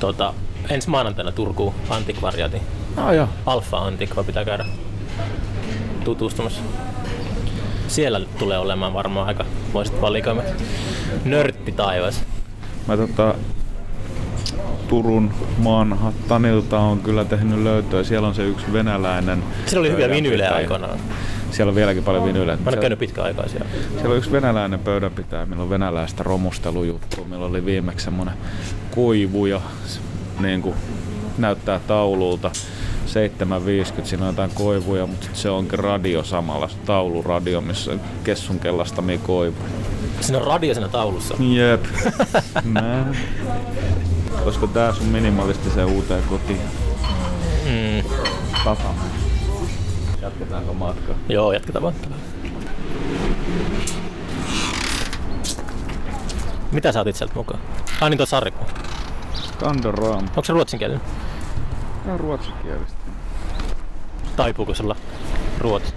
tota, 0.00 0.34
ensi 0.68 0.90
maanantaina 0.90 1.32
Turkuun 1.32 1.74
antikvariatin. 1.90 2.60
Ah, 2.96 3.14
joo. 3.14 3.28
Alfa 3.46 3.78
Antikva 3.78 4.24
pitää 4.24 4.44
käydä 4.44 4.64
tutustumassa. 6.04 6.60
Siellä 7.88 8.20
tulee 8.38 8.58
olemaan 8.58 8.94
varmaan 8.94 9.26
aika 9.28 9.44
voisit 9.72 10.00
valikoimat. 10.00 10.44
Nörtti 11.24 11.72
taivas. 11.72 12.24
Mä 12.86 12.96
tota, 12.96 13.34
Turun 14.88 15.30
Manhattanilta 15.58 16.78
on 16.78 16.98
kyllä 16.98 17.24
tehnyt 17.24 17.58
löytöä. 17.62 18.04
Siellä 18.04 18.28
on 18.28 18.34
se 18.34 18.44
yksi 18.44 18.72
venäläinen. 18.72 19.42
Siellä 19.66 19.80
oli 19.80 19.90
hyviä 19.90 20.08
vinyylejä 20.08 20.50
aikoinaan. 20.50 20.98
Siellä 21.50 21.70
on 21.70 21.74
vieläkin 21.74 22.04
paljon 22.04 22.24
vinyylejä. 22.24 22.56
Mä 22.56 22.70
en 22.70 22.74
ole 22.74 22.80
käynyt 22.80 22.98
pitkään 22.98 23.26
aikaa 23.26 23.48
siellä. 23.48 23.68
Siellä 23.90 24.10
on 24.10 24.16
yksi 24.16 24.32
venäläinen 24.32 24.78
pöydänpitäjä, 24.78 25.46
millä 25.46 25.62
on 25.62 25.70
venäläistä 25.70 26.22
romustelujuttua. 26.22 27.24
Meillä 27.24 27.46
oli 27.46 27.64
viimeksi 27.64 28.04
semmonen 28.04 28.34
koivu 28.94 29.46
ja 29.46 29.60
niin 30.40 30.62
kuin 30.62 30.74
näyttää 31.38 31.80
taululta 31.86 32.50
750, 33.06 34.08
siinä 34.08 34.24
on 34.24 34.32
jotain 34.32 34.50
koivuja, 34.54 35.06
mutta 35.06 35.28
se 35.32 35.50
onkin 35.50 35.78
radio 35.78 36.24
samalla, 36.24 36.70
tauluradio, 36.86 37.60
missä 37.60 37.90
on 37.90 38.00
kessun 38.24 38.58
kellastamia 38.58 39.18
koivuja. 39.18 39.68
Siinä 40.20 40.38
on 40.38 40.46
radio 40.46 40.74
siinä 40.74 40.88
taulussa. 40.88 41.34
Jep. 41.40 41.84
Mä. 42.64 43.06
Olisiko 44.48 44.66
tää 44.66 44.94
sun 44.94 45.06
minimalistiseen 45.06 45.86
uuteen 45.86 46.22
kotiin? 46.22 46.60
Mm. 47.64 48.10
Tata. 48.64 48.88
Jatketaanko 50.22 50.74
matkaa? 50.74 51.14
Joo, 51.28 51.52
jatketaan 51.52 51.82
matkaa. 51.82 52.18
Mitä 56.72 56.92
sä 56.92 57.00
otit 57.00 57.16
sieltä 57.16 57.34
mukaan? 57.34 57.60
Ai 58.00 58.10
niin 58.10 58.18
tuo 58.18 58.26
sarjakuva. 58.26 58.70
Skandoraam. 59.34 60.24
Onko 60.24 60.44
se 60.44 60.52
ruotsinkielinen? 60.52 61.02
Tää 62.04 62.14
on 62.14 62.20
ruotsinkielistä. 62.20 62.98
Taipuuko 64.36 64.74
sulla 64.74 64.96
ruotsi? 65.58 65.94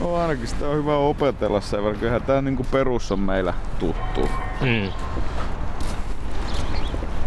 No 0.00 0.14
ainakin 0.14 0.46
sitä 0.46 0.68
on 0.68 0.76
hyvä 0.76 0.96
opetella 0.96 1.60
sen 1.60 1.84
verran. 1.84 2.00
Kyllähän 2.00 2.22
tää 2.22 2.42
niinku 2.42 2.66
perus 2.70 3.12
on 3.12 3.20
meillä 3.20 3.54
tuttu. 3.78 4.28
Mm. 4.60 4.92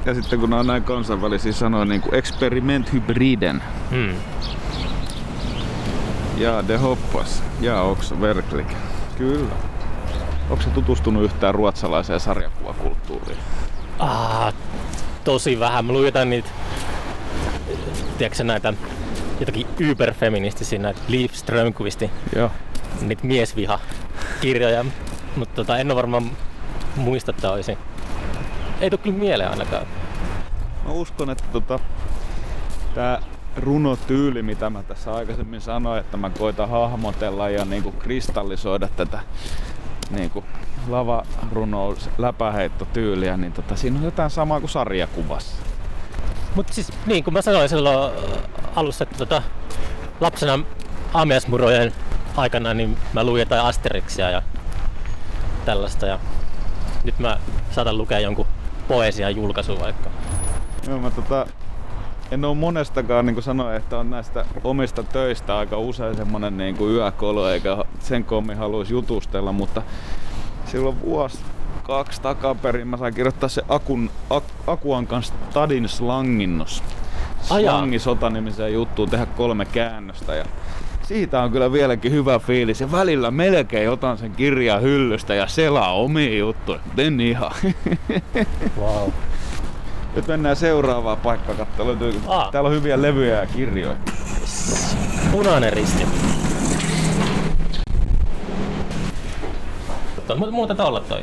Ja 0.08 0.14
sitten 0.14 0.40
kun 0.40 0.54
on 0.54 0.68
näin 0.68 0.84
kansainvälisiä 0.84 1.52
sanoja, 1.52 1.86
niin 1.86 2.02
kuin 2.02 2.16
experiment 2.16 2.94
hybriden. 2.94 3.64
Mm. 3.92 4.16
Ja 6.38 6.68
de 6.68 6.78
hoppas. 6.78 7.44
Ja 7.62 7.82
också 7.82 8.22
verkligen. 8.22 8.78
Kyllä. 9.18 9.56
Onko 10.50 10.64
se 10.64 10.70
tutustunut 10.70 11.24
yhtään 11.24 11.56
ruotsalaiseen 11.56 12.20
sarjakuvakulttuuriin? 12.20 13.38
Ah, 14.00 14.54
tosi 15.24 15.60
vähän. 15.60 15.86
Mä 15.86 15.94
luin 15.94 16.06
jotain 16.06 16.30
niitä, 16.30 16.50
tiedätkö 18.18 18.44
näitä 18.44 18.74
jotakin 19.40 19.68
yberfeministisiä 19.80 20.80
näitä 20.80 21.00
Liv 21.08 21.30
Strömqvistin 21.34 22.10
Joo. 22.36 22.52
niitä 23.02 23.28
miesviha 23.28 23.80
kirjoja, 24.42 24.86
mutta 25.36 25.56
tota, 25.56 25.78
en 25.78 25.92
ole 25.92 25.96
varmaan 25.96 26.32
muista, 26.96 27.32
että 27.32 27.52
olisin. 27.52 27.78
Ei 28.82 28.90
tule 28.90 29.00
kyllä 29.04 29.18
mieleen 29.18 29.50
ainakaan. 29.50 29.88
Mä 30.86 30.92
uskon, 30.92 31.30
että 31.30 31.44
tota, 31.52 31.80
tää 32.96 33.22
runotyyli, 33.58 34.44
mitä 34.44 34.70
mä 34.70 34.84
tässä 34.84 35.14
aikaisemmin 35.14 35.62
sanoin, 35.62 36.00
että 36.00 36.18
mä 36.18 36.30
koitan 36.30 36.70
hahmotella 36.70 37.50
ja 37.50 37.66
niinku 37.66 37.92
kristallisoida 37.92 38.88
tätä 38.96 39.20
niinku 40.10 40.44
lavarunous 40.88 42.10
läpäheittotyyliä, 42.18 43.38
niin 43.38 43.54
tota, 43.54 43.76
siinä 43.76 43.98
on 43.98 44.06
jotain 44.06 44.30
samaa 44.30 44.60
kuin 44.60 44.70
sarjakuvassa. 44.70 45.56
Mutta 46.56 46.74
siis 46.74 46.92
niin 47.06 47.24
kuin 47.24 47.34
mä 47.34 47.42
sanoin 47.42 47.70
silloin 47.70 48.14
äh, 48.14 48.44
alussa, 48.76 49.04
että 49.04 49.18
tota, 49.18 49.42
lapsena 50.20 50.60
aamiaismurojen 51.14 51.94
aikana 52.38 52.74
niin 52.74 52.98
mä 53.14 53.24
luin 53.24 53.40
jotain 53.40 53.62
Asterixia 53.62 54.30
ja 54.30 54.42
tällaista. 55.66 56.06
Ja 56.06 56.20
nyt 57.04 57.20
mä 57.20 57.38
saatan 57.72 57.98
lukea 57.98 58.20
jonkun 58.20 58.48
poesian 58.88 59.36
julkaisun 59.36 59.80
vaikka. 59.80 60.10
Joo, 60.88 61.00
mä 61.00 61.12
tota, 61.12 61.48
en 62.32 62.46
oo 62.46 62.56
monestakaan 62.56 63.26
niin 63.26 63.44
sanoin, 63.44 63.76
että 63.76 63.98
on 63.98 64.10
näistä 64.10 64.46
omista 64.64 65.04
töistä 65.04 65.58
aika 65.58 65.78
usein 65.78 66.16
semmonen 66.16 66.58
niin 66.58 66.78
yökolo, 66.82 67.50
eikä 67.50 67.78
sen 68.00 68.24
koommin 68.24 68.58
haluaisi 68.58 68.94
jutustella, 68.94 69.52
mutta 69.52 69.82
silloin 70.66 71.02
vuosi 71.02 71.40
kaksi 71.84 72.22
takaperin 72.22 72.88
mä 72.88 72.98
sain 72.98 73.14
kirjoittaa 73.14 73.50
se 73.50 73.62
Akun, 73.70 74.10
Ak, 74.30 74.44
Akuan 74.68 75.08
kanssa 75.08 75.34
Stadin 75.50 75.90
slanginnos. 75.90 76.84
Slangisota 77.42 78.30
nimiseen 78.30 78.74
juttuun 78.74 79.10
tehdä 79.10 79.26
kolme 79.26 79.66
käännöstä 79.66 80.36
ja 80.36 80.46
siitä 81.08 81.42
on 81.42 81.52
kyllä 81.52 81.72
vieläkin 81.72 82.12
hyvä 82.12 82.40
fiilis 82.40 82.82
ja 82.82 82.92
välillä 82.92 83.32
melkein 83.32 83.90
otan 83.90 84.18
sen 84.18 84.32
kirjan 84.32 84.82
hyllystä 84.82 85.36
ja 85.36 85.48
selaa 85.48 85.94
omia 85.94 86.38
juttuja, 86.38 86.80
mutta 86.86 87.02
en 87.02 87.20
ihan. 87.20 87.52
Wow. 88.80 89.10
Nyt 90.16 90.28
mennään 90.28 90.56
seuraavaan 90.56 91.18
paikkaan 91.18 91.58
katsomaan. 91.58 91.98
Aa. 92.28 92.52
Täällä 92.52 92.68
on 92.68 92.76
hyviä 92.76 93.02
levyjä 93.02 93.40
ja 93.40 93.46
kirjoja. 93.46 93.96
Punainen 95.32 95.74
risti. 95.74 96.04
Mutta 100.16 100.52
muuta 100.52 100.86
olla 100.86 101.00
toi. 101.00 101.22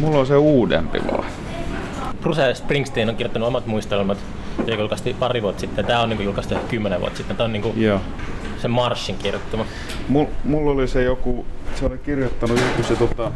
Mulla 0.00 0.18
on 0.18 0.26
se 0.26 0.36
uudempi 0.36 0.98
vaan. 1.12 1.24
Bruce 2.20 2.54
Springsteen 2.54 3.08
on 3.08 3.16
kirjoittanut 3.16 3.48
omat 3.48 3.66
muistelmat, 3.66 4.18
joka 4.58 4.82
julkaistiin 4.82 5.16
pari 5.16 5.42
vuotta 5.42 5.60
sitten. 5.60 5.84
Tää 5.84 6.00
on 6.00 6.08
niinku 6.08 6.24
julkaistu 6.24 6.54
ehkä 6.54 6.66
kymmenen 6.68 7.00
vuotta 7.00 7.16
sitten. 7.16 7.36
Tää 7.36 7.44
on 7.44 7.52
niinku 7.52 7.74
Joo. 7.76 8.00
Se 8.60 8.68
Marshin 8.68 9.18
kirjoittama. 9.18 9.64
Mul, 10.08 10.26
mulla 10.44 10.70
oli 10.70 10.88
se 10.88 11.02
joku, 11.02 11.46
se 11.74 11.86
oli 11.86 11.98
kirjoittanut 11.98 12.60
joku 12.60 12.82
se 12.82 12.96
tota, 12.96 13.32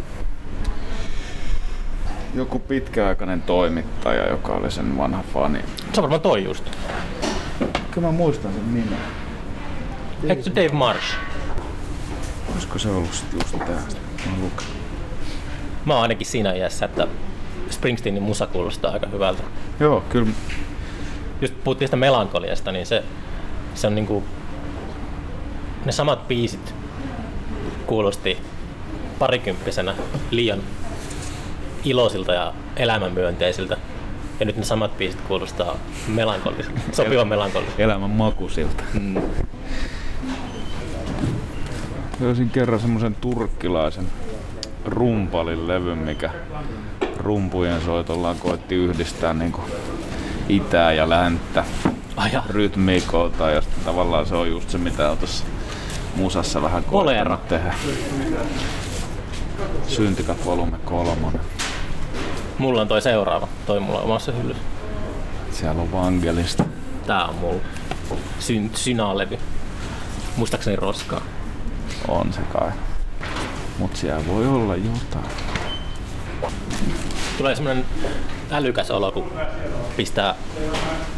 joku 2.34 2.58
pitkäaikainen 2.58 3.42
toimittaja, 3.42 4.28
joka 4.28 4.52
oli 4.52 4.70
sen 4.70 4.98
vanha 4.98 5.24
fani. 5.34 5.58
Se 5.92 6.00
on 6.00 6.02
varmaan 6.02 6.20
toi 6.20 6.44
just. 6.44 6.64
Kyllä 7.90 8.08
mä 8.08 8.12
muistan 8.12 8.52
sen 8.52 8.74
nimen. 8.74 8.98
Eikö 10.28 10.42
se 10.42 10.50
Dave 10.50 10.72
Marsh? 10.72 11.16
Olisiko 12.52 12.78
se 12.78 12.88
ollut 12.88 13.12
sit 13.12 13.32
just 13.32 13.58
tää? 13.58 13.82
Mä 14.26 14.42
luken. 14.42 14.66
Mä 15.84 15.94
oon 15.94 16.02
ainakin 16.02 16.26
siinä 16.26 16.52
iässä, 16.52 16.84
että 16.84 17.06
Springsteenin 17.70 18.22
musa 18.22 18.46
kuulostaa 18.46 18.92
aika 18.92 19.06
hyvältä. 19.06 19.42
Joo, 19.80 20.00
kyllä. 20.08 20.30
Just 21.40 21.54
puhuttiin 21.64 21.88
sitä 21.88 21.96
melankoliasta, 21.96 22.72
niin 22.72 22.86
se, 22.86 23.04
se 23.74 23.86
on 23.86 23.94
niinku... 23.94 24.24
Ne 25.84 25.92
samat 25.92 26.28
biisit 26.28 26.74
kuulosti 27.86 28.38
parikymppisenä 29.18 29.94
liian 30.30 30.60
iloisilta 31.84 32.32
ja 32.32 32.52
elämänmyönteisiltä. 32.76 33.76
Ja 34.40 34.46
nyt 34.46 34.56
ne 34.56 34.64
samat 34.64 34.98
biisit 34.98 35.20
kuulostaa 35.20 35.76
melankolisilta, 36.08 36.80
sopivan 36.92 37.28
melankolisilta. 37.28 37.82
Elämän 37.82 38.10
makusilta. 38.10 38.84
Mm. 39.00 39.22
Löysin 42.20 42.50
kerran 42.50 42.80
semmosen 42.80 43.14
turkkilaisen 43.14 44.06
rumpalin 44.84 45.68
levyn, 45.68 45.98
mikä 45.98 46.30
rumpujen 47.16 47.80
soitollaan 47.80 48.36
koetti 48.38 48.74
yhdistää 48.74 49.34
niinku 49.34 49.60
itää 50.48 50.92
ja 50.92 51.08
länttä 51.08 51.64
Ai 52.16 52.32
ja, 52.32 52.42
rytmiikolta 52.48 53.50
ja 53.50 53.62
tavallaan 53.84 54.26
se 54.26 54.34
on 54.34 54.50
just 54.50 54.70
se 54.70 54.78
mitä 54.78 55.10
on 55.10 55.18
tuossa 55.18 55.44
musassa 56.16 56.62
vähän 56.62 56.84
koettanut 56.84 57.48
tehdä. 57.48 57.74
Syntikat 59.88 60.46
volume 60.46 60.78
kolmonen. 60.84 61.40
mulla 62.58 62.80
on 62.80 62.88
toi 62.88 63.02
seuraava, 63.02 63.48
toi 63.66 63.80
mulla 63.80 63.98
on 63.98 64.04
omassa 64.04 64.32
hyllyssä. 64.32 64.62
Siellä 65.52 65.82
on 65.82 65.92
Vangelista. 65.92 66.64
Tää 67.06 67.24
on 67.24 67.34
mulla. 67.34 67.60
Syn, 68.38 68.70
synalevy. 68.74 69.38
Muistaakseni 70.36 70.76
roskaa. 70.76 71.20
On 72.08 72.32
se 72.32 72.40
kai. 72.40 72.70
Mut 73.78 73.96
siellä 73.96 74.26
voi 74.26 74.46
olla 74.46 74.76
jotain. 74.76 75.26
Tulee 77.38 77.54
semmonen 77.54 77.84
älykäs 78.50 78.90
olo, 78.90 79.12
kun 79.12 79.32
pistää 79.96 80.34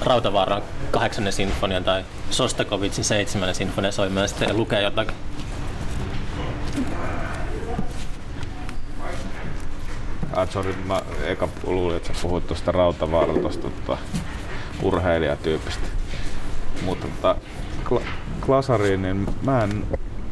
Rautavaaran 0.00 0.62
kahdeksannen 0.90 1.32
sinfonian 1.32 1.84
tai 1.84 2.04
Sostakovitsin 2.30 3.04
seitsemännen 3.04 3.54
sinfonian 3.54 3.92
soimaan 3.92 4.24
ja 4.24 4.28
sitten 4.28 4.56
lukee 4.56 4.82
jotakin. 4.82 5.16
Ah, 10.32 10.50
sorry, 10.50 10.74
mä 10.84 11.02
eka 11.24 11.48
luulin, 11.66 11.96
että 11.96 12.08
sä 12.08 12.14
puhuit 12.22 12.46
tuosta 12.46 12.72
Rautavaaralta, 12.72 13.40
tuosta 13.40 13.70
tota, 13.70 13.98
urheilijatyypistä. 14.82 15.86
Mutta 16.82 17.06
tota, 17.08 17.36
kla- 17.84 18.06
klasariin, 18.46 19.02
niin 19.02 19.26
mä 19.42 19.64
en, 19.64 19.86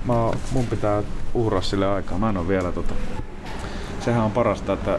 mä, 0.05 0.15
mun 0.53 0.67
pitää 0.67 1.03
uhraa 1.35 1.61
sille 1.61 1.89
aikaa. 1.89 2.19
Mä 2.19 2.29
en 2.29 2.37
oo 2.37 2.49
vielä 2.49 2.73
tota... 2.73 2.95
Sehän 4.01 4.25
on 4.25 4.31
parasta, 4.31 4.73
että 4.73 4.99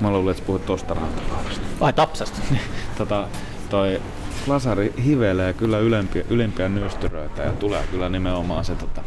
mä 0.00 0.10
luulin, 0.10 0.30
että 0.30 0.40
sä 0.40 0.46
puhuit 0.46 0.66
tosta 0.66 0.94
Rautavaarasta. 0.94 1.66
Ai 1.80 1.92
Tapsasta. 1.92 2.40
tota, 2.98 3.28
toi 3.70 4.02
lasari 4.46 4.94
hivelee 5.04 5.52
kyllä 5.52 5.78
ylempiä, 5.78 6.24
ylimpiä 6.30 6.68
nystyröitä 6.68 7.42
ja 7.42 7.52
tulee 7.52 7.84
kyllä 7.90 8.08
nimenomaan 8.08 8.64
se 8.64 8.74
tota, 8.74 9.02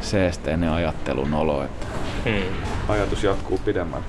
seesteinen 0.00 0.70
ajattelun 0.70 1.34
olo, 1.34 1.64
että 1.64 1.86
Hmm. 2.24 2.56
ajatus 2.88 3.24
jatkuu 3.24 3.58
pidemmälle. 3.58 4.04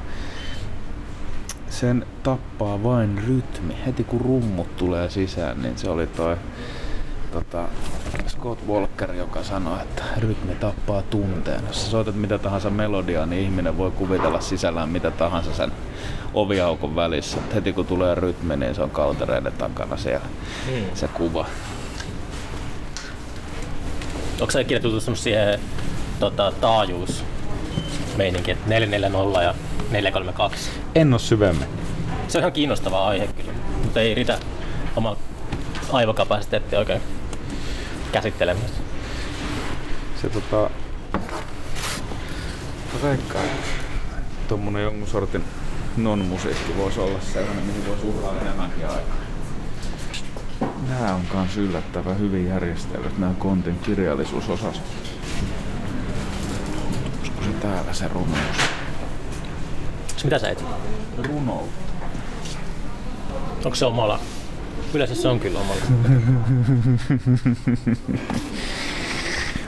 Sen 1.69 2.05
tappaa 2.23 2.83
vain 2.83 3.23
rytmi. 3.27 3.77
Heti 3.85 4.03
kun 4.03 4.21
rummut 4.21 4.77
tulee 4.77 5.09
sisään, 5.09 5.61
niin 5.61 5.77
se 5.77 5.89
oli 5.89 6.07
toi 6.07 6.37
tota, 7.31 7.63
Scott 8.27 8.67
Walker, 8.67 9.11
joka 9.13 9.43
sanoi, 9.43 9.81
että 9.81 10.03
rytmi 10.17 10.55
tappaa 10.55 11.01
tunteen. 11.01 11.61
Jos 11.67 11.85
sä 11.85 11.91
soitat 11.91 12.15
mitä 12.15 12.37
tahansa 12.37 12.69
melodiaa, 12.69 13.25
niin 13.25 13.41
ihminen 13.43 13.77
voi 13.77 13.91
kuvitella 13.91 14.41
sisällään 14.41 14.89
mitä 14.89 15.11
tahansa 15.11 15.53
sen 15.53 15.71
oviaukon 16.33 16.95
välissä. 16.95 17.37
Et 17.37 17.55
heti 17.55 17.73
kun 17.73 17.85
tulee 17.85 18.15
rytmi, 18.15 18.57
niin 18.57 18.75
se 18.75 18.81
on 18.81 18.89
kaltereiden 18.89 19.53
takana 19.53 19.97
siellä 19.97 20.25
Hmm. 20.65 20.85
se 20.93 21.07
kuva. 21.07 21.45
Onko 24.41 24.51
sä 24.51 24.59
ikinä 24.59 24.79
tutustunut 24.79 25.19
siihen 25.19 25.59
tota, 26.19 26.51
taajuus 26.61 27.23
meininki, 28.17 28.51
että 28.51 28.69
440 28.69 29.41
ja 29.43 29.55
432? 29.91 30.69
En 30.95 31.13
oo 31.13 31.19
syvemmin. 31.19 31.67
Se 32.27 32.37
on 32.37 32.41
ihan 32.41 32.51
kiinnostava 32.51 33.07
aihe 33.07 33.27
kyllä, 33.27 33.51
mutta 33.83 33.99
ei 33.99 34.15
riitä 34.15 34.39
oma 34.95 35.15
aivokapasiteetti 35.91 36.75
oikein 36.75 37.01
käsittelemään. 38.15 38.69
Se 40.21 40.29
tota... 40.29 40.69
Veikkaan, 43.03 43.45
että 43.45 43.67
tommonen 44.47 44.83
jonkun 44.83 45.07
sortin 45.07 45.43
non-musiikki 45.97 46.77
voisi 46.77 46.99
olla 46.99 47.19
sellainen, 47.33 47.65
mihin 47.65 47.87
voisi 47.87 48.05
uhraa 48.05 48.41
enemmänkin 48.41 48.87
aikaa. 48.87 49.15
Nää 50.89 51.15
on 51.15 51.21
kans 51.31 51.57
yllättävän 51.57 52.19
hyvin 52.19 52.47
järjestellyt, 52.47 53.17
nää 53.17 53.33
kontin 53.39 53.79
kirjallisuusosastot. 53.79 55.11
Olisiko 57.19 57.43
se 57.43 57.49
täällä 57.61 57.93
se 57.93 58.07
runous? 58.07 58.57
Mitä 60.23 60.39
sä 60.39 60.49
etsit? 60.49 60.67
Runoutta. 61.17 61.93
Onko 63.65 63.75
se 63.75 63.85
omalla? 63.85 64.19
Yleensä 64.95 65.15
se 65.15 65.27
on 65.27 65.39
kyllä 65.39 65.59
omalla. 65.59 65.81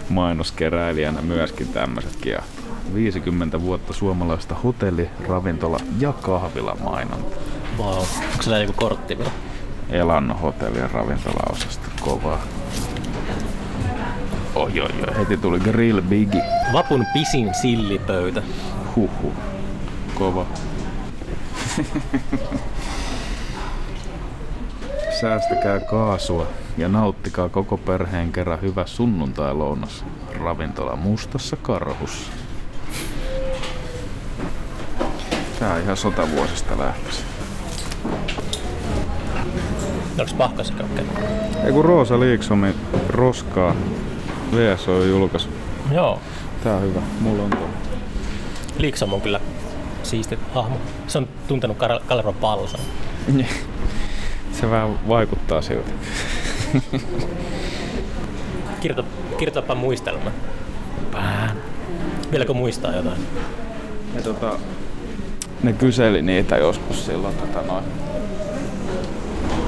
Mainoskeräilijänä 0.09 1.21
myöskin 1.21 1.67
tämmösetkin. 1.67 2.31
Ja 2.31 2.41
50 2.93 3.61
vuotta 3.61 3.93
suomalaista 3.93 4.55
hotelli, 4.55 5.09
ravintola 5.27 5.79
ja 5.99 6.13
kahvilamainonta. 6.13 7.37
Wow. 7.77 7.97
Onko 7.97 8.41
se 8.41 8.61
joku 8.61 8.73
kortti 8.75 9.17
vielä? 9.17 9.31
Elanno 9.89 10.33
hotelli 10.33 10.79
ja 10.79 10.89
ravintolaosasta. 10.93 11.87
Kovaa. 12.01 12.43
Oi, 14.55 14.79
oi, 14.79 14.89
oi. 15.07 15.17
Heti 15.17 15.37
tuli 15.37 15.59
Grill 15.59 16.01
Biggie. 16.01 16.43
Vapun 16.73 17.05
pisin 17.13 17.49
sillipöytä. 17.61 18.41
Huhhuh. 18.95 19.33
Kova. 20.15 20.45
Säästäkää 25.21 25.79
kaasua 25.79 26.47
ja 26.77 26.89
nauttikaa 26.89 27.49
koko 27.49 27.77
perheen 27.77 28.31
kerran 28.31 28.61
hyvä 28.61 28.85
sunnuntai-lounas. 28.85 30.05
Ravintola 30.39 30.95
Mustassa 30.95 31.55
Karhussa. 31.55 32.31
Tää 35.59 35.73
on 35.73 35.81
ihan 35.81 35.97
sotavuosista 35.97 36.77
lähtöisin. 36.77 37.25
Onko 40.19 40.31
pahkas 40.37 40.71
kokkeilla? 40.71 41.11
Ei 41.65 41.71
kun 41.71 41.85
Roosa 41.85 42.19
Liiksomin 42.19 42.75
Roskaa 43.09 43.75
VSO 44.55 45.03
julkaisu. 45.03 45.49
Joo. 45.91 46.19
Tää 46.63 46.75
on 46.75 46.81
hyvä. 46.81 47.01
Mulla 47.19 47.43
on 47.43 47.49
tuo. 47.49 47.69
Liiksom 48.77 49.13
on 49.13 49.21
kyllä 49.21 49.39
siisti 50.03 50.39
hahmo. 50.53 50.77
Se 51.07 51.17
on 51.17 51.27
tuntenut 51.47 51.77
Kaleron 52.07 52.35
palsan. 52.35 52.79
Se 54.59 54.69
vähän 54.69 55.07
vaikuttaa 55.07 55.61
siltä. 55.61 55.91
Kirjoita, 58.81 59.03
kirjoitapa 59.37 59.75
muistelma. 59.75 60.31
Pään. 61.11 61.57
Vieläkö 62.31 62.53
muistaa 62.53 62.95
jotain? 62.95 63.27
Ne, 64.13 64.21
tota, 64.21 64.59
ne 65.63 65.73
kyseli 65.73 66.21
niitä 66.21 66.57
joskus 66.57 67.05
silloin 67.05 67.35
tota 67.35 67.61
noin. 67.61 67.85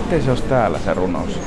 Miten 0.03 0.23
se 0.23 0.29
olisi 0.29 0.43
täällä 0.43 0.79
se 0.79 0.93
runous? 0.93 1.39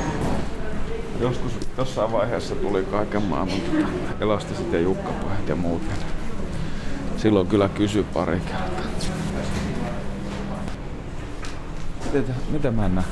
Joskus 1.19 1.51
jossain 1.77 2.11
vaiheessa 2.11 2.55
tuli 2.55 2.83
kaiken 2.91 3.23
maailman 3.23 3.61
tota, 3.61 3.87
elastiset 4.19 4.73
ja 4.73 4.79
jukkapaihat 4.79 5.49
ja 5.49 5.55
muut. 5.55 5.81
Silloin 7.17 7.47
kyllä 7.47 7.69
kysy 7.69 8.05
pari 8.13 8.39
kertaa. 8.39 8.85
Miten, 12.05 12.35
miten 12.51 12.73
mä 12.73 12.85
en 12.85 12.95
näe? 12.95 13.05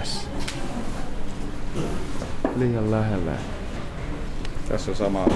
Tässä. 0.00 0.28
Liian 2.56 2.90
lähellä. 2.90 3.32
Tässä 4.68 4.90
on 4.90 4.96
sama 4.96 5.26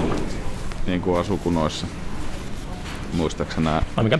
niin 0.87 1.01
kuin 1.01 1.19
asukunoissa. 1.19 1.87
Muistaakseni 3.13 3.65
nämä 3.65 3.81
Ai 3.97 4.03
mikä? 4.03 4.19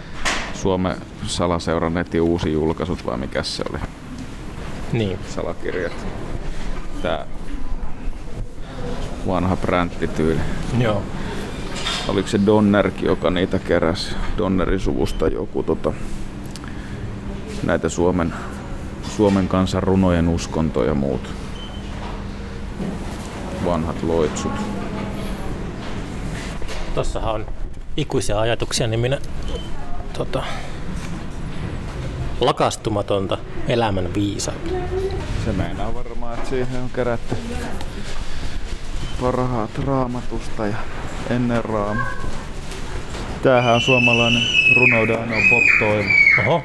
Suomen 0.53 0.95
salaseuran 1.27 1.93
netin 1.93 2.21
uusi 2.21 2.53
julkaisut 2.53 3.05
vai 3.05 3.17
mikä 3.17 3.43
se 3.43 3.63
oli? 3.69 3.79
Niin. 4.91 5.19
Salakirjat. 5.29 6.07
Tää 7.01 7.25
vanha 9.27 9.55
bränttityyli. 9.55 10.41
Joo. 10.79 11.03
Oliko 12.07 12.27
se 12.27 12.39
Donnerkin, 12.45 13.05
joka 13.05 13.29
niitä 13.29 13.59
keräsi? 13.59 14.15
Donnerin 14.37 14.79
suvusta 14.79 15.27
joku 15.27 15.63
tota, 15.63 15.93
näitä 17.63 17.89
Suomen, 17.89 18.33
Suomen 19.17 19.47
kansan 19.47 19.83
runojen 19.83 20.27
uskonto 20.27 20.83
ja 20.83 20.93
muut 20.93 21.33
vanhat 23.65 24.03
loitsut. 24.03 24.51
Tossahan 26.95 27.33
on 27.33 27.45
ikuisia 27.97 28.39
ajatuksia 28.39 28.87
niminen 28.87 29.19
tota, 30.13 30.43
lakastumatonta 32.39 33.37
elämän 33.67 34.13
viisautta. 34.13 34.73
Se 35.45 35.51
meinaa 35.51 35.93
varmaan, 35.93 36.33
että 36.33 36.49
siihen 36.49 36.81
on 36.81 36.89
kerätty 36.89 37.35
parhaat 39.21 39.77
raamatusta 39.85 40.67
ja 40.67 40.77
ennen 41.29 41.65
raama. 41.65 42.01
Tämähän 43.43 43.73
on 43.73 43.81
suomalainen 43.81 44.41
runouden 44.75 45.19
ainoa 45.19 45.39
Bob 45.49 45.79
Toivo. 45.79 46.09
Oho. 46.39 46.63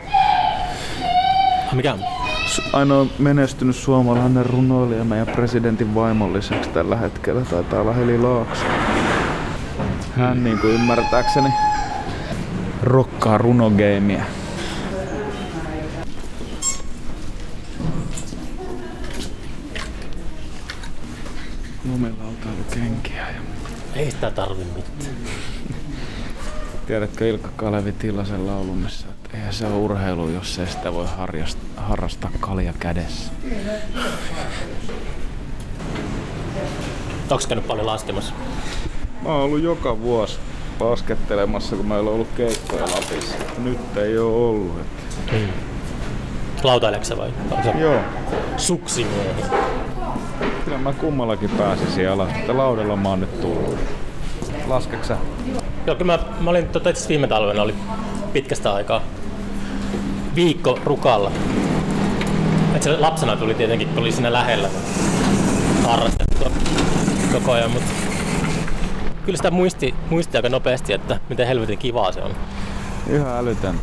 Mikä 1.73 1.93
on? 1.93 2.16
S- 2.57 2.63
Ainoa 2.73 3.07
menestynyt 3.19 3.77
suomalainen 3.77 4.47
runoilija 4.47 5.05
meidän 5.05 5.27
presidentin 5.27 5.95
vaimon 5.95 6.33
lisäksi 6.33 6.71
tällä 6.71 6.97
hetkellä 6.97 7.41
taitaa 7.41 7.81
olla 7.81 7.93
Heli 7.93 8.19
Laakso. 8.19 8.65
Hän 10.17 10.45
niin 10.45 10.59
kuin 10.59 10.73
ymmärtääkseni 10.75 11.49
rokkaa 12.83 13.39
runogeimia. 13.39 14.25
Lumilautailukenkiä 21.85 23.31
ja 23.31 23.41
Ei 23.95 24.11
sitä 24.11 24.31
tarvi 24.31 24.65
mitään. 24.65 25.17
Tiedätkö 26.87 27.29
Ilkka 27.29 27.51
Kalevi 27.57 27.93
Tilasen 27.93 28.47
laulun, 28.47 28.79
missä 28.79 29.07
eihän 29.37 29.53
se 29.53 29.67
ole 29.67 29.75
urheilu, 29.75 30.29
jos 30.29 30.59
ei 30.59 30.67
sitä 30.67 30.93
voi 30.93 31.07
harjast- 31.07 31.77
harrastaa 31.77 32.31
kalja 32.41 32.73
kädessä. 32.79 33.33
Onko 37.31 37.45
käynyt 37.49 37.67
paljon 37.67 37.87
laskemassa? 37.87 38.35
Mä 39.23 39.29
oon 39.29 39.43
ollut 39.43 39.63
joka 39.63 40.01
vuosi 40.01 40.39
laskettelemassa, 40.81 41.77
kun 41.77 41.87
meillä 41.87 42.11
on 42.11 42.15
ollut 42.15 42.29
keikkoja 42.37 42.83
Lapissa. 42.83 43.37
Nyt 43.59 43.97
ei 43.97 44.19
oo 44.19 44.51
ollut. 44.51 44.81
Että... 44.81 45.33
Mm. 45.33 45.49
Lautaileksä 46.63 47.17
vai? 47.17 47.31
Joo, 47.81 48.01
suksimiehi? 48.57 49.43
kyllä 50.65 50.79
mä 50.79 50.93
kummallakin 50.93 51.51
pääsisin 51.51 52.11
alas, 52.11 52.29
mutta 52.37 52.57
laudella 52.57 52.97
mä 52.97 53.09
oon 53.09 53.21
nyt 53.21 53.41
tullut. 53.41 53.79
Laskeksä? 54.67 55.17
Joo, 55.87 55.97
kyllä 55.97 56.17
mä, 56.17 56.19
mä 56.41 56.51
olin 56.51 56.69
tota, 56.69 56.91
itse 56.91 57.09
viime 57.09 57.27
talvena 57.27 57.63
oli 57.63 57.75
pitkästä 58.33 58.75
aikaa 58.75 59.01
viikko 60.37 60.79
rukalla. 60.85 61.31
Et 62.75 62.83
se 62.83 62.97
lapsena 62.97 63.37
tuli 63.37 63.55
tietenkin, 63.55 63.89
kun 63.89 63.99
oli 63.99 64.13
siinä 64.13 64.33
lähellä 64.33 64.69
harrastettua 65.87 66.51
koko 67.33 67.53
ajan, 67.53 67.71
mutta 67.71 67.93
kyllä 69.25 69.37
sitä 69.37 69.51
muisti, 69.51 69.95
muisti 70.11 70.39
aika 70.39 70.49
nopeasti, 70.49 70.93
että 70.93 71.21
miten 71.29 71.47
helvetin 71.47 71.79
kivaa 71.79 72.13
se 72.13 72.23
on. 72.23 72.31
Ihan 73.13 73.37
älytön. 73.37 73.81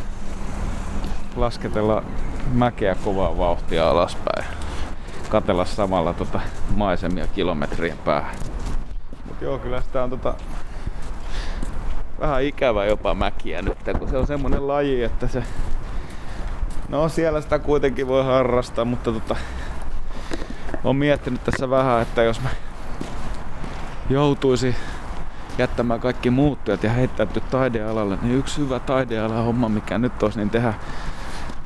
Lasketella 1.36 2.02
mäkeä 2.52 2.94
kovaa 2.94 3.38
vauhtia 3.38 3.90
alaspäin. 3.90 4.46
Katella 5.28 5.64
samalla 5.64 6.12
tota 6.14 6.40
maisemia 6.76 7.26
kilometrien 7.26 7.98
päähän. 7.98 8.36
Mut 9.26 9.40
joo, 9.40 9.58
kyllä 9.58 9.80
sitä 9.80 10.02
on 10.02 10.10
tota 10.10 10.34
vähän 12.20 12.42
ikävä 12.42 12.84
jopa 12.84 13.14
mäkiä 13.14 13.62
nyt, 13.62 13.78
kun 13.98 14.08
se 14.08 14.16
on 14.16 14.26
semmonen 14.26 14.68
laji, 14.68 15.02
että 15.02 15.28
se... 15.28 15.42
No 16.94 17.08
siellä 17.08 17.40
sitä 17.40 17.58
kuitenkin 17.58 18.08
voi 18.08 18.24
harrastaa, 18.24 18.84
mutta 18.84 19.12
tota... 19.12 19.36
Olen 20.84 20.96
miettinyt 20.96 21.44
tässä 21.44 21.70
vähän, 21.70 22.02
että 22.02 22.22
jos 22.22 22.40
mä 22.40 22.48
joutuisi 24.10 24.76
jättämään 25.58 26.00
kaikki 26.00 26.30
muut 26.30 26.64
työt 26.64 26.82
ja 26.82 26.90
heittäytyy 26.90 27.42
taidealalle, 27.50 28.18
niin 28.22 28.38
yksi 28.38 28.60
hyvä 28.60 28.78
taideala 28.78 29.42
homma, 29.42 29.68
mikä 29.68 29.98
nyt 29.98 30.22
olisi, 30.22 30.38
niin 30.38 30.50
tehdä 30.50 30.74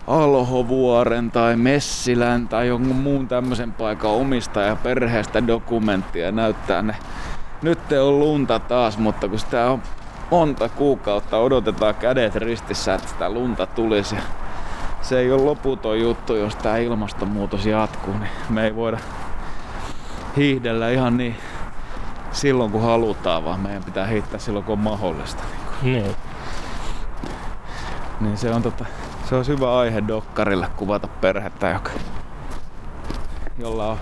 Alhovuoren 0.06 1.30
tai 1.30 1.56
Messilän 1.56 2.48
tai 2.48 2.68
jonkun 2.68 2.96
muun 2.96 3.28
tämmöisen 3.28 3.72
paikan 3.72 4.10
omistaja 4.10 4.76
perheestä 4.76 5.46
dokumenttia 5.46 6.24
ja 6.24 6.32
näyttää 6.32 6.82
ne. 6.82 6.96
Nyt 7.62 7.88
te 7.88 8.00
on 8.00 8.18
lunta 8.18 8.58
taas, 8.58 8.98
mutta 8.98 9.28
kun 9.28 9.38
sitä 9.38 9.70
on 9.70 9.82
monta 10.30 10.68
kuukautta 10.68 11.38
odotetaan 11.38 11.94
kädet 11.94 12.34
ristissä, 12.34 12.94
että 12.94 13.08
sitä 13.08 13.30
lunta 13.30 13.66
tulisi. 13.66 14.14
Ja 14.14 14.22
se 15.02 15.18
ei 15.18 15.32
ole 15.32 15.42
loputon 15.42 16.00
juttu, 16.00 16.34
jos 16.34 16.56
tämä 16.56 16.76
ilmastonmuutos 16.76 17.66
jatkuu, 17.66 18.14
niin 18.18 18.30
me 18.50 18.64
ei 18.64 18.76
voida 18.76 18.98
hiihdellä 20.36 20.90
ihan 20.90 21.16
niin 21.16 21.36
silloin 22.32 22.70
kun 22.70 22.82
halutaan, 22.82 23.44
vaan 23.44 23.60
meidän 23.60 23.84
pitää 23.84 24.06
heittää 24.06 24.38
silloin 24.38 24.64
kun 24.64 24.72
on 24.72 24.78
mahdollista. 24.78 25.42
Niin. 25.82 26.16
Niin 28.20 28.36
se 28.36 28.50
on 28.50 28.62
tota, 28.62 28.84
se 29.28 29.34
on 29.34 29.46
hyvä 29.46 29.78
aihe 29.78 30.02
dokkarille 30.08 30.68
kuvata 30.76 31.08
perhettä, 31.08 31.68
joka, 31.70 31.90
jolla 33.58 33.86
on 33.86 33.98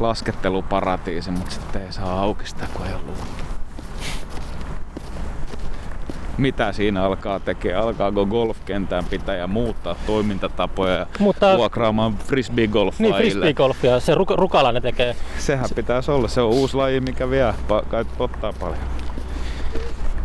lasketteluparatiisi, 0.00 1.30
mutta 1.30 1.50
sitten 1.50 1.82
ei 1.82 1.92
saa 1.92 2.20
auki 2.20 2.46
sitä, 2.46 2.66
kun 2.74 2.86
ei 2.86 2.92
ole 2.92 3.02
lunta. 3.06 3.53
Mitä 6.38 6.72
siinä 6.72 7.04
alkaa 7.04 7.40
tekee? 7.40 7.74
Alkaako 7.74 8.26
golfkentään 8.26 9.04
pitää 9.04 9.34
ja 9.36 9.46
muuttaa 9.46 9.94
toimintatapoja 10.06 10.94
ja 10.94 11.06
Mutta- 11.18 11.56
vuokraamaan 11.56 12.18
frisbee-golfaa 12.18 12.98
Niin, 13.02 13.14
frisbeegolfia, 13.14 14.00
se 14.00 14.14
ruk- 14.14 14.36
rukala 14.36 14.72
ne 14.72 14.80
tekee. 14.80 15.16
Sehän 15.38 15.66
pitäisi 15.74 16.10
olla. 16.10 16.28
Se 16.28 16.40
on 16.40 16.50
uusi 16.50 16.76
laji, 16.76 17.00
mikä 17.00 17.30
vie. 17.30 17.54
Pa- 17.68 18.06
ottaa 18.18 18.52
paljon. 18.60 18.78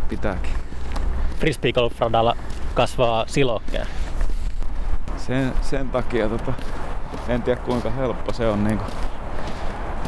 Pitääkin. 0.08 0.52
Frisbeegolf-radalla 1.38 2.36
kasvaa 2.74 3.24
silokkeen. 3.26 3.86
Sen, 5.16 5.52
sen 5.60 5.88
takia 5.88 6.28
tota, 6.28 6.52
en 7.28 7.42
tiedä 7.42 7.60
kuinka 7.60 7.90
helppo 7.90 8.32
se 8.32 8.48
on 8.48 8.64
niinku 8.64 8.84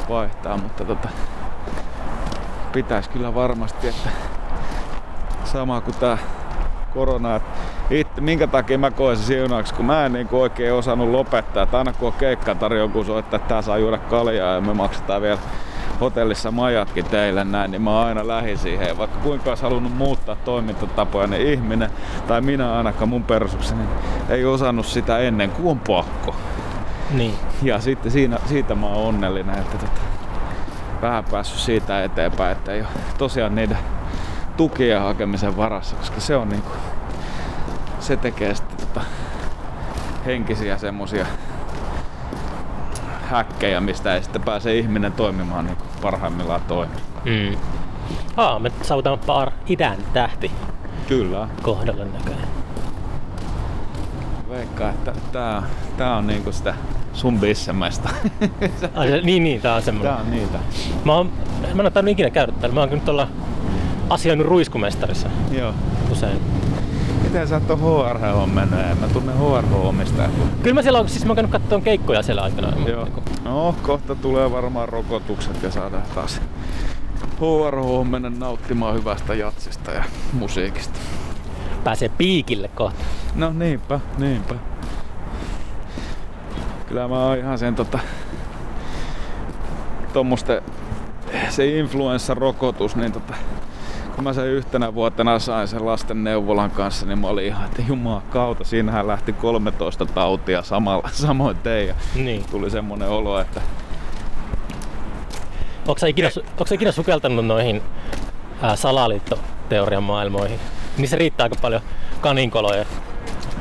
vaihtaa, 0.09 0.57
mutta 0.57 0.85
tota, 0.85 1.09
pitäisi 2.73 3.11
kyllä 3.11 3.35
varmasti, 3.35 3.89
että 3.89 4.09
sama 5.53 5.81
kuin 5.81 5.97
tää 6.01 6.19
korona, 6.95 7.41
itse, 7.91 8.21
minkä 8.21 8.47
takia 8.47 8.79
mä 8.79 8.91
koen 8.91 9.17
se 9.17 9.23
siunaaksi, 9.23 9.75
kun 9.75 9.85
mä 9.85 10.07
en 10.07 10.13
niinku 10.13 10.41
oikein 10.41 10.75
osannut 10.75 11.09
lopettaa, 11.09 11.63
että 11.63 11.79
aina 11.79 11.93
kun 11.93 12.09
on 12.09 12.15
keikka 12.15 12.55
tarjoku 12.55 13.05
soittaa, 13.05 13.37
että 13.37 13.49
tää 13.49 13.63
saa 13.63 13.79
juoda 13.79 13.99
kaljaa 13.99 14.55
ja 14.55 14.61
me 14.61 14.75
maksetaan 14.75 15.23
vielä 15.23 15.39
hotellissa 16.01 16.51
majatkin 16.51 17.05
teille 17.05 17.45
näin, 17.45 17.71
niin 17.71 17.83
mä 17.83 18.03
aina 18.03 18.27
lähin 18.29 18.59
siihen. 18.59 18.99
Vaikka 18.99 19.19
kuinka 19.19 19.51
olisi 19.51 19.63
halunnut 19.63 19.97
muuttaa 19.97 20.37
toimintatapoja, 20.37 21.27
niin 21.27 21.47
ihminen, 21.47 21.91
tai 22.27 22.41
minä 22.41 22.77
ainakaan 22.77 23.09
mun 23.09 23.25
persukseni, 23.25 23.83
ei 24.29 24.45
osannut 24.45 24.87
sitä 24.87 25.19
ennen 25.19 25.51
kuin 25.51 25.69
on 25.69 25.79
pakko. 25.79 26.37
Niin. 27.11 27.35
Ja 27.63 27.81
sitten 27.81 28.13
siinä, 28.13 28.39
siitä 28.47 28.75
mä 28.75 28.87
oon 28.87 29.09
onnellinen, 29.09 29.59
että 29.59 29.79
tota, 29.79 30.01
vähän 31.03 31.25
päässyt 31.25 31.59
siitä 31.59 32.05
eteenpäin, 32.05 32.53
että 32.53 32.73
ei 32.73 32.81
ole 32.81 32.89
tosiaan 33.19 33.55
niiden 33.55 33.79
tukien 34.57 35.01
hakemisen 35.01 35.57
varassa, 35.57 35.97
koska 35.97 36.21
se 36.21 36.37
on 36.37 36.49
niinku, 36.49 36.71
se 38.01 38.17
tekee 38.17 38.55
sitten 38.55 38.87
tota, 38.87 39.01
henkisiä 40.27 40.79
semmosia 40.79 41.27
häkkejä, 43.31 43.81
mistä 43.81 44.15
ei 44.15 44.23
sitten 44.23 44.43
pääse 44.43 44.79
ihminen 44.79 45.13
toimimaan 45.13 45.67
niin 45.67 45.77
parhaimmillaan 46.03 46.61
toimii. 46.69 47.01
Mm. 47.25 47.57
Aa, 48.37 48.59
me 48.59 48.73
saavutamme 48.83 49.19
par 49.27 49.51
idän 49.67 49.97
tähti 50.13 50.51
Kyllä. 51.09 51.49
kohdalle 51.63 52.05
näköjään. 52.05 52.49
Veikkaa, 54.49 54.91
että 54.91 55.13
tää, 55.33 55.63
tää 55.97 56.17
on 56.17 56.27
niinku 56.27 56.53
sitä 56.53 56.75
sun 57.13 57.41
bissemäistä. 57.41 58.09
Ai, 58.95 59.21
niin, 59.23 59.45
niin, 59.45 59.61
tää 59.61 59.75
on 59.75 59.83
semmonen. 59.83 60.13
tää 60.13 60.23
on 60.23 60.31
niitä. 60.31 60.59
Mä, 61.05 61.15
oon, 61.15 61.33
mä 61.75 61.83
en 61.83 61.93
ole 61.95 62.11
ikinä 62.11 62.31
käydä 62.31 62.53
täällä. 62.53 62.75
Mä 62.75 62.81
oon 62.81 62.91
nyt 62.91 63.09
olla 63.09 63.29
asioinut 64.13 64.47
ruiskumestarissa 64.47 65.29
Joo. 65.51 65.73
usein. 66.11 66.39
Miten 67.23 67.49
sä 67.49 67.57
et 67.57 67.71
oo 67.71 67.77
HRH 67.77 68.53
mennyt? 68.55 68.81
En 68.81 68.99
mä 68.99 69.09
tunne 69.09 69.33
HRH-omistajaa. 69.33 70.31
Kyllä 70.63 70.75
mä 70.75 70.83
siellä 70.83 70.99
on, 70.99 71.09
siis 71.09 71.25
mä 71.25 71.33
oon 71.33 71.49
käynyt 71.51 71.85
keikkoja 71.85 72.23
siellä 72.23 72.43
aikana. 72.43 72.73
Joo. 72.87 73.05
niinku- 73.05 73.23
No, 73.45 73.75
kohta 73.83 74.15
tulee 74.15 74.53
varmaan 74.53 74.89
rokotukset 74.89 75.63
ja 75.63 75.71
saadaan 75.71 76.03
taas 76.15 76.41
HRH 77.41 78.11
mennä 78.11 78.31
nauttimaan 78.31 78.95
hyvästä 78.95 79.35
jatsista 79.35 79.91
ja 79.91 80.05
musiikista. 80.33 80.99
Pääsee 81.85 82.09
piikille 82.09 82.69
kohta. 82.69 83.05
No 83.35 83.53
niinpä, 83.53 84.01
niinpä. 84.19 84.55
Kyllä 86.87 87.09
mä 87.09 87.27
oon 87.27 87.39
ihan 87.39 87.59
sen 87.59 87.75
tota... 87.75 87.99
Tommoste... 90.13 90.63
Se 91.49 91.79
influenssarokotus, 91.79 92.97
niin 92.97 93.13
tota... 93.13 93.35
Kun 94.23 94.29
mä 94.31 94.33
sen 94.35 94.47
yhtenä 94.47 94.95
vuotena 94.95 95.39
sain 95.39 95.69
sen 95.69 95.87
lasten 95.87 96.25
neuvolan 96.25 96.71
kanssa, 96.71 97.07
niin 97.07 97.19
mä 97.19 97.27
olin 97.27 97.47
ihan, 97.47 97.65
että 97.65 97.83
jumakauta, 97.89 98.65
siinähän 98.65 99.07
lähti 99.07 99.33
13 99.33 100.07
tautia 100.07 100.63
samalla, 100.63 101.09
samoin 101.27 101.57
teidän. 101.57 101.97
Niin. 102.15 102.45
Tuli 102.51 102.71
semmonen 102.71 103.09
olo, 103.09 103.41
että 103.41 103.61
Onko 105.89 105.99
sä 105.99 106.07
ikinä, 106.07 106.31
onko 106.51 106.67
sä 106.67 106.75
ikinä 106.75 106.93
sukeltanut 106.93 107.47
noihin 107.47 107.83
ää, 108.63 108.77
salaliittoteorian 108.77 110.03
maailmoihin? 110.03 110.61
Niissä 110.99 111.17
riittää 111.17 111.45
aika 111.45 111.57
paljon 111.63 111.83
kaninkoloja, 112.21 112.85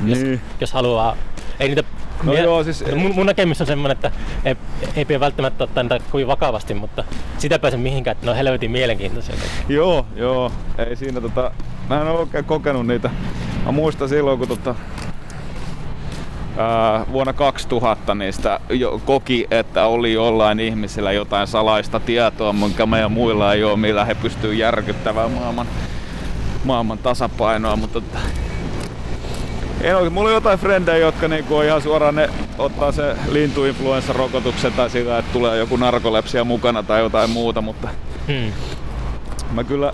jos, 0.05 0.19
Niin. 0.19 0.41
jos 0.59 0.73
haluaa. 0.73 1.15
Ei 1.59 1.67
niitä 1.67 1.83
No 2.23 2.31
mie- 2.31 2.43
joo, 2.43 2.63
siis- 2.63 2.83
mun, 2.95 3.15
mun 3.15 3.25
näkemys 3.25 3.61
on 3.61 3.67
semmonen, 3.67 3.95
että 3.95 4.11
ei, 4.45 4.55
ei 4.95 5.05
pidä 5.05 5.19
välttämättä 5.19 5.63
ottaa 5.63 5.83
niitä 5.83 5.99
kovin 6.11 6.27
vakavasti, 6.27 6.73
mutta 6.73 7.03
sitä 7.37 7.59
pääse 7.59 7.77
mihinkään, 7.77 8.11
että 8.11 8.25
ne 8.25 8.31
on 8.31 8.37
helvetin 8.37 8.71
mielenkiintoisia. 8.71 9.35
Joo, 9.69 10.05
joo. 10.15 10.51
Ei 10.77 10.95
siinä 10.95 11.21
tota... 11.21 11.51
Mä 11.89 12.01
en 12.01 12.07
oo 12.07 12.19
oikein 12.19 12.45
kokenut 12.45 12.87
niitä. 12.87 13.09
Mä 13.65 13.71
muistan 13.71 14.09
silloin, 14.09 14.39
kun 14.39 14.47
tota... 14.47 14.75
Vuonna 17.11 17.33
2000 17.33 18.15
niistä 18.15 18.59
jo 18.69 19.01
koki, 19.05 19.47
että 19.51 19.85
oli 19.85 20.13
jollain 20.13 20.59
ihmisillä 20.59 21.11
jotain 21.11 21.47
salaista 21.47 21.99
tietoa, 21.99 22.53
minkä 22.53 22.85
meidän 22.85 23.11
muilla 23.11 23.53
ei 23.53 23.63
ole, 23.63 23.77
millä 23.77 24.05
he 24.05 24.15
pystyy 24.15 24.53
järkyttämään 24.53 25.31
maailman, 25.31 25.67
maailman 26.63 26.97
tasapainoa, 26.97 27.75
mutta 27.75 28.01
tota, 28.01 28.19
en 29.83 29.95
oikein. 29.95 30.13
Mulla 30.13 30.29
on 30.29 30.35
jotain 30.35 30.59
frendejä, 30.59 30.97
jotka 30.97 31.27
niinku 31.27 31.55
on 31.55 31.65
ihan 31.65 31.81
suoraan 31.81 32.15
ne 32.15 32.29
ottaa 32.57 32.91
se 32.91 33.15
lintuinfluenssarokotuksen 33.29 34.71
tai 34.73 34.89
sitä, 34.89 35.17
että 35.17 35.33
tulee 35.33 35.57
joku 35.57 35.77
narkolepsia 35.77 36.43
mukana 36.43 36.83
tai 36.83 36.99
jotain 37.01 37.29
muuta, 37.29 37.61
mutta 37.61 37.89
Hmm. 38.27 38.51
Mä 39.51 39.63
kyllä 39.63 39.93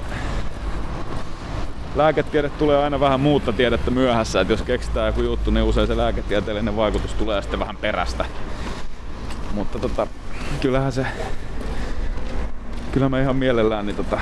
lääketiede 1.95 2.49
tulee 2.49 2.83
aina 2.83 2.99
vähän 2.99 3.19
muutta 3.19 3.53
tiedettä 3.53 3.91
myöhässä, 3.91 4.41
että 4.41 4.53
jos 4.53 4.61
keksitään 4.61 5.07
joku 5.07 5.21
juttu, 5.21 5.51
niin 5.51 5.63
usein 5.63 5.87
se 5.87 5.97
lääketieteellinen 5.97 6.75
vaikutus 6.75 7.13
tulee 7.13 7.41
sitten 7.41 7.59
vähän 7.59 7.77
perästä. 7.77 8.25
Mutta 9.53 9.79
tota, 9.79 10.07
kyllähän 10.61 10.91
se, 10.91 11.05
kyllä 12.91 13.09
mä 13.09 13.21
ihan 13.21 13.35
mielellään, 13.35 13.85
niin 13.85 13.95
tota, 13.95 14.19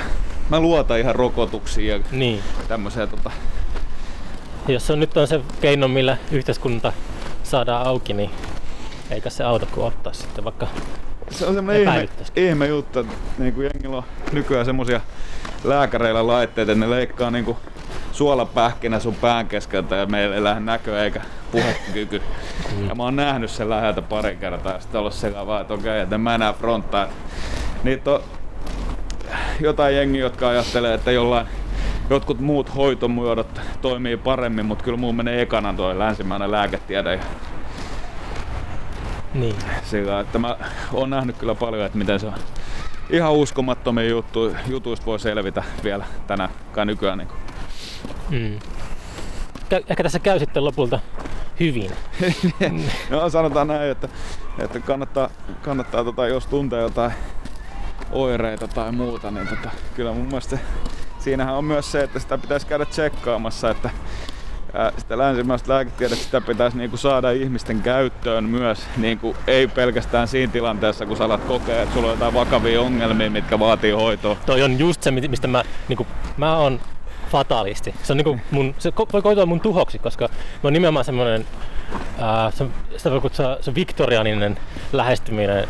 mä 0.50 0.60
luotan 0.60 0.98
ihan 0.98 1.14
rokotuksiin 1.14 1.88
ja 1.88 1.98
Niin. 2.12 2.40
tämmöiseen 2.68 3.08
tota, 3.08 3.30
Jos 4.68 4.86
se 4.86 4.92
on 4.92 5.00
nyt 5.00 5.16
on 5.16 5.28
se 5.28 5.40
keino, 5.60 5.88
millä 5.88 6.16
yhteiskunta 6.32 6.92
saadaan 7.42 7.86
auki, 7.86 8.12
niin 8.12 8.30
eikä 9.10 9.30
se 9.30 9.44
auta 9.44 9.66
kuin 9.66 9.86
ottaa 9.86 10.12
sitten 10.12 10.44
vaikka 10.44 10.66
Se 11.30 11.46
on 11.46 11.54
semmoinen 11.54 11.82
ihme, 11.82 12.08
ihme 12.36 12.66
juttu, 12.66 12.98
että 12.98 13.12
niin 13.38 13.54
kuin 13.54 13.64
jengillä 13.74 13.96
on 13.96 14.04
nykyään 14.32 14.66
semmosia 14.66 15.00
lääkäreillä 15.64 16.26
laitteita, 16.26 16.72
että 16.72 16.84
ne 16.84 16.90
leikkaa 16.90 17.30
niinku 17.30 17.56
suolapähkinä 18.12 19.00
sun 19.00 19.14
pään 19.14 19.46
keskeltä 19.46 19.96
ja 19.96 20.06
meillä 20.06 20.34
ei 20.34 20.44
lähde 20.44 20.60
näkö 20.60 21.04
eikä 21.04 21.20
puhekyky. 21.52 22.22
Ja 22.88 22.94
mä 22.94 23.02
oon 23.02 23.16
nähnyt 23.16 23.50
sen 23.50 23.70
läheltä 23.70 24.02
pari 24.02 24.36
kertaa 24.36 24.72
ja 24.72 24.80
sitten 24.80 25.00
ollut 25.00 25.14
sekä 25.14 25.46
vaan, 25.46 25.60
että 25.60 25.74
okei, 25.74 26.00
että 26.00 26.14
en 26.14 26.20
mä 26.20 26.34
enää 26.34 26.52
fronttaa. 26.52 27.04
että 27.04 27.14
Niitä 27.84 28.10
on 28.10 28.20
jotain 29.60 29.96
jengiä, 29.96 30.20
jotka 30.20 30.48
ajattelee, 30.48 30.94
että 30.94 31.10
jollain 31.10 31.46
jotkut 32.10 32.40
muut 32.40 32.74
hoitomuodot 32.76 33.60
toimii 33.82 34.16
paremmin, 34.16 34.66
mutta 34.66 34.84
kyllä 34.84 34.98
muun 34.98 35.16
menee 35.16 35.42
ekana 35.42 35.72
toi 35.72 35.98
länsimäinen 35.98 36.50
lääketiede. 36.50 37.20
Niin. 39.34 39.56
sillä, 39.84 40.20
että 40.20 40.38
mä 40.38 40.56
oon 40.92 41.10
nähnyt 41.10 41.36
kyllä 41.36 41.54
paljon, 41.54 41.86
että 41.86 41.98
miten 41.98 42.20
se 42.20 42.26
on 42.26 42.34
ihan 43.10 43.32
uskomattomia 43.32 44.08
juttu, 44.08 44.54
jutuista 44.66 45.06
voi 45.06 45.18
selvitä 45.18 45.62
vielä 45.84 46.04
tänä 46.26 46.48
kai 46.72 46.86
nykyään. 46.86 47.18
Niin 47.18 47.28
Mm. 48.30 48.58
Kä- 49.68 49.84
Ehkä 49.88 50.02
tässä 50.02 50.18
käy 50.18 50.38
sitten 50.38 50.64
lopulta 50.64 51.00
hyvin. 51.60 51.90
no, 53.10 53.30
sanotaan 53.30 53.68
näin, 53.68 53.90
että, 53.90 54.08
että 54.58 54.80
kannattaa, 54.80 55.30
kannattaa 55.62 56.04
tota, 56.04 56.26
jos 56.26 56.46
tuntee 56.46 56.80
jotain 56.82 57.12
oireita 58.12 58.68
tai 58.68 58.92
muuta, 58.92 59.30
niin 59.30 59.48
tota, 59.48 59.70
kyllä 59.94 60.12
mun 60.12 60.26
mielestä 60.26 60.56
se, 60.56 60.62
siinähän 61.26 61.54
on 61.54 61.64
myös 61.64 61.92
se, 61.92 62.02
että 62.02 62.18
sitä 62.18 62.38
pitäisi 62.38 62.66
käydä 62.66 62.84
tsekkaamassa, 62.84 63.70
että 63.70 63.90
sitä 64.98 65.18
länsimäistä 65.18 65.72
lääketiedettä 65.72 66.24
sitä 66.24 66.40
pitäisi 66.40 66.76
niinku 66.78 66.96
saada 66.96 67.30
ihmisten 67.30 67.82
käyttöön 67.82 68.44
myös, 68.44 68.78
niinku, 68.96 69.36
ei 69.46 69.66
pelkästään 69.66 70.28
siinä 70.28 70.52
tilanteessa, 70.52 71.06
kun 71.06 71.16
sä 71.16 71.24
alat 71.24 71.44
kokea, 71.44 71.82
että 71.82 71.94
sulla 71.94 72.06
on 72.06 72.14
jotain 72.14 72.34
vakavia 72.34 72.80
ongelmia, 72.80 73.30
mitkä 73.30 73.58
vaatii 73.58 73.90
hoitoa. 73.90 74.36
Toi 74.46 74.62
on 74.62 74.78
just 74.78 75.02
se, 75.02 75.10
mi- 75.10 75.28
mistä 75.28 75.48
mä, 75.48 75.62
niinku, 75.88 76.06
mä 76.36 76.56
oon 76.56 76.80
fatalisti. 77.30 77.94
Se, 78.02 78.12
on 78.12 78.16
niinku 78.16 78.40
mun, 78.50 78.74
se 78.78 78.92
voi 79.12 79.22
koitua 79.22 79.46
mun 79.46 79.60
tuhoksi, 79.60 79.98
koska 79.98 80.28
mä 80.28 80.60
oon 80.62 80.72
nimenomaan 80.72 81.04
semmoinen, 81.04 81.46
se, 82.50 82.66
sitä 82.96 83.10
voi 83.10 83.20
kutsua 83.20 83.56
se 83.60 83.74
viktorianinen 83.74 84.58
lähestyminen 84.92 85.68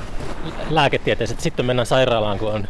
lääketieteessä, 0.71 1.35
että 1.35 1.43
sitten 1.43 1.67
mennään 1.67 1.87
sairaalaan, 1.87 2.39
kun 2.39 2.53
on 2.53 2.69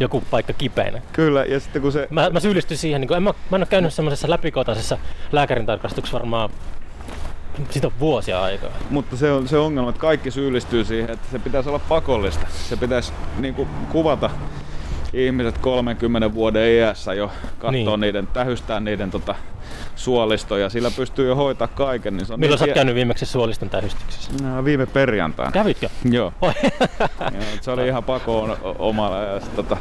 joku 0.00 0.22
paikka 0.30 0.52
kipeänä. 0.52 1.00
Kyllä, 1.12 1.44
ja 1.44 1.60
sitten 1.60 1.82
kun 1.82 1.92
se... 1.92 2.08
Mä, 2.10 2.30
mä 2.30 2.40
syyllistyn 2.40 2.76
siihen, 2.76 3.00
niin 3.00 3.12
en 3.12 3.22
mä, 3.22 3.34
mä 3.50 3.56
en 3.56 3.60
ole 3.60 3.66
käynyt 3.66 3.94
semmoisessa 3.94 4.30
läpikotaisessa 4.30 4.98
lääkärin 5.32 5.66
tarkastuksessa 5.66 6.18
varmaan, 6.18 6.50
siitä 7.70 7.86
on 7.86 7.92
vuosia 8.00 8.42
aikaa. 8.42 8.70
Mutta 8.90 9.16
se 9.16 9.32
on 9.32 9.48
se 9.48 9.58
ongelma, 9.58 9.90
että 9.90 10.00
kaikki 10.00 10.30
syyllistyy 10.30 10.84
siihen, 10.84 11.10
että 11.10 11.28
se 11.32 11.38
pitäisi 11.38 11.68
olla 11.68 11.78
pakollista. 11.78 12.46
Se 12.68 12.76
pitäisi 12.76 13.12
niin 13.38 13.54
kuin, 13.54 13.68
kuvata 13.92 14.30
ihmiset 15.12 15.58
30 15.58 16.34
vuoden 16.34 16.68
iässä 16.72 17.14
jo, 17.14 17.30
katsoa 17.58 17.70
Niin. 17.70 18.00
niiden, 18.00 18.26
tähystää 18.26 18.80
niiden 18.80 19.10
tota, 19.10 19.34
suolistoja. 19.96 20.68
Sillä 20.70 20.90
pystyy 20.96 21.28
jo 21.28 21.34
hoitaa 21.34 21.68
kaiken. 21.68 22.16
Niin 22.16 22.26
se 22.26 22.32
on 22.32 22.40
Milloin 22.40 22.58
sä 22.58 22.64
niin 22.64 22.70
oot 22.70 22.74
käynyt 22.74 22.94
viimeksi 22.94 23.26
suoliston 23.26 23.70
tähystyksessä? 23.70 24.30
No, 24.42 24.64
viime 24.64 24.86
perjantaina. 24.86 25.52
Kävitkö? 25.52 25.88
Joo. 26.10 26.32
Joo, 26.42 27.42
se 27.60 27.70
oli 27.70 27.86
ihan 27.86 28.04
pakoon 28.04 28.56
omalla. 28.78 29.18
Ja 29.22 29.40
sit, 29.40 29.56
tota, 29.56 29.76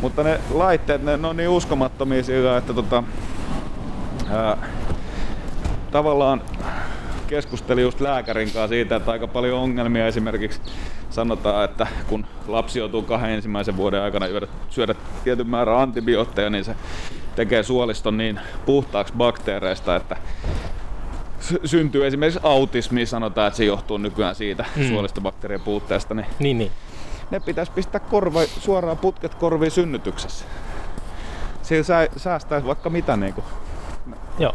mutta 0.00 0.22
ne 0.22 0.40
laitteet, 0.54 1.02
ne, 1.02 1.16
ne 1.16 1.28
on 1.28 1.36
niin 1.36 1.48
uskomattomia 1.48 2.22
sillä, 2.22 2.56
että 2.56 2.74
tota, 2.74 3.02
ää, 4.30 4.56
tavallaan 5.90 6.42
keskustelin 7.30 7.82
just 7.84 8.00
lääkärin 8.00 8.44
kanssa 8.52 8.68
siitä, 8.68 8.96
että 8.96 9.10
aika 9.10 9.26
paljon 9.26 9.58
ongelmia 9.58 10.06
esimerkiksi 10.06 10.60
sanotaan, 11.10 11.64
että 11.64 11.86
kun 12.08 12.26
lapsi 12.48 12.78
joutuu 12.78 13.02
kahden 13.02 13.30
ensimmäisen 13.30 13.76
vuoden 13.76 14.02
aikana 14.02 14.26
syödä, 14.26 14.46
syödä 14.70 14.94
tietyn 15.24 15.46
määrän 15.46 15.78
antibiootteja, 15.78 16.50
niin 16.50 16.64
se 16.64 16.74
tekee 17.36 17.62
suoliston 17.62 18.16
niin 18.16 18.40
puhtaaksi 18.66 19.14
bakteereista, 19.16 19.96
että 19.96 20.16
sy- 21.40 21.60
syntyy 21.64 22.06
esimerkiksi 22.06 22.40
autismi, 22.42 23.06
sanotaan, 23.06 23.46
että 23.48 23.56
se 23.56 23.64
johtuu 23.64 23.98
nykyään 23.98 24.34
siitä 24.34 24.64
Mm. 24.76 24.88
suolistobakteerien 24.88 25.60
puutteesta, 25.60 26.14
niin 26.14 26.26
niin, 26.38 26.58
niin. 26.58 26.72
ne 27.30 27.40
pitäisi 27.40 27.72
pistää 27.72 28.00
korva, 28.00 28.40
suoraan 28.44 28.98
putket 28.98 29.34
korviin 29.34 29.70
synnytyksessä. 29.70 30.44
Sillä 31.62 31.82
sä, 31.82 32.08
säästäisi 32.16 32.66
vaikka 32.66 32.90
mitä 32.90 33.16
niinku. 33.16 33.44
Joo. 34.38 34.52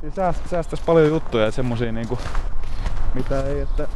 Sillä 0.00 0.14
sääst, 0.14 0.48
säästäisi 0.50 0.84
paljon 0.84 1.08
juttuja 1.08 1.44
ja 1.44 1.50
semmosia 1.50 1.92
niinku, 1.92 2.18
mitä 3.14 3.42
ei, 3.42 3.60
että 3.60 3.88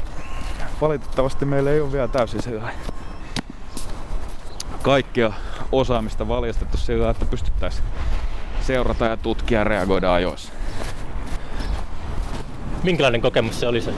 valitettavasti 0.80 1.44
meillä 1.44 1.70
ei 1.70 1.80
ole 1.80 1.92
vielä 1.92 2.09
täysin 2.09 2.42
sellainen 2.42 2.80
kaikkia 4.82 5.32
osaamista 5.72 6.28
valjastettu 6.28 6.76
sillä, 6.76 7.11
että 7.11 7.24
pystyttäisiin 7.24 7.84
seurata 8.61 9.05
ja 9.05 9.16
tutkia 9.16 9.59
ja 9.59 9.64
reagoida 9.64 10.14
ajoissa. 10.14 10.52
Minkälainen 12.82 13.20
kokemus 13.20 13.61
se 13.61 13.66
oli 13.66 13.80
se 13.80 13.94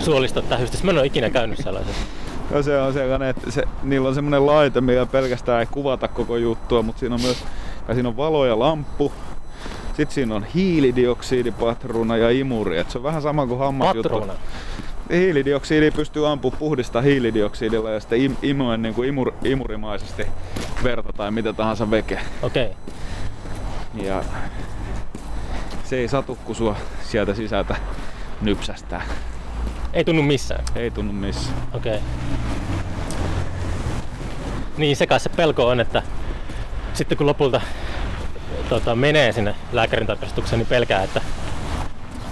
suoliston 0.00 0.44
tähystys? 0.44 0.82
Mä 0.82 0.90
en 0.90 0.98
ole 0.98 1.06
ikinä 1.06 1.30
käynyt 1.30 1.58
sellaisessa. 1.58 2.06
No 2.50 2.62
se 2.62 2.80
on 2.80 2.92
sellainen, 2.92 3.28
että 3.28 3.50
se, 3.50 3.64
niillä 3.82 4.08
on 4.08 4.14
semmoinen 4.14 4.46
laite, 4.46 4.80
millä 4.80 5.06
pelkästään 5.06 5.60
ei 5.60 5.66
kuvata 5.66 6.08
koko 6.08 6.36
juttua, 6.36 6.82
mutta 6.82 7.00
siinä 7.00 7.14
on 7.14 7.20
myös 7.20 7.44
ja 7.88 7.94
siinä 7.94 8.08
on 8.08 8.16
valo 8.16 8.46
ja 8.46 8.58
lamppu. 8.58 9.12
Sitten 9.96 10.14
siinä 10.14 10.34
on 10.34 10.44
hiilidioksidipatruuna 10.44 12.16
ja 12.16 12.30
imuri. 12.30 12.78
Et 12.78 12.90
se 12.90 12.98
on 12.98 13.04
vähän 13.04 13.22
sama 13.22 13.46
kuin 13.46 13.58
hammasjuttu. 13.58 14.08
Patruuna. 14.08 14.34
Hiilidioksidi 15.10 15.90
pystyy 15.90 16.28
ampumaan 16.28 16.58
puhdista 16.58 17.00
hiilidioksidilla 17.00 17.90
ja 17.90 18.00
sitten 18.00 18.20
im, 18.20 18.36
imuen 18.42 18.82
niin 18.82 18.94
kuin 18.94 19.08
imur, 19.08 19.32
imurimaisesti 19.44 20.26
verta 20.84 21.12
tai 21.12 21.30
mitä 21.30 21.52
tahansa 21.52 21.90
veke. 21.90 22.20
Okei. 22.42 22.66
Okay. 23.94 24.06
Ja 24.06 24.24
se 25.84 25.96
ei 25.96 26.08
satu, 26.08 26.38
kun 26.44 26.54
sua 26.54 26.76
sieltä 27.02 27.34
sisältä 27.34 27.76
nypsästää. 28.40 29.02
Ei 29.92 30.04
tunnu 30.04 30.22
missään. 30.22 30.64
Ei 30.74 30.90
tunnu 30.90 31.12
missään. 31.12 31.56
Okei. 31.72 31.96
Okay. 31.96 32.08
Niin 34.76 34.96
se 34.96 35.06
kai 35.06 35.20
se 35.20 35.28
pelko 35.28 35.66
on, 35.66 35.80
että 35.80 36.02
sitten 36.94 37.18
kun 37.18 37.26
lopulta 37.26 37.60
tota, 38.74 38.96
menee 38.96 39.32
sinne 39.32 39.54
lääkärin 39.72 40.06
tarkastukseen, 40.06 40.58
niin 40.58 40.66
pelkää, 40.66 41.02
että 41.02 41.20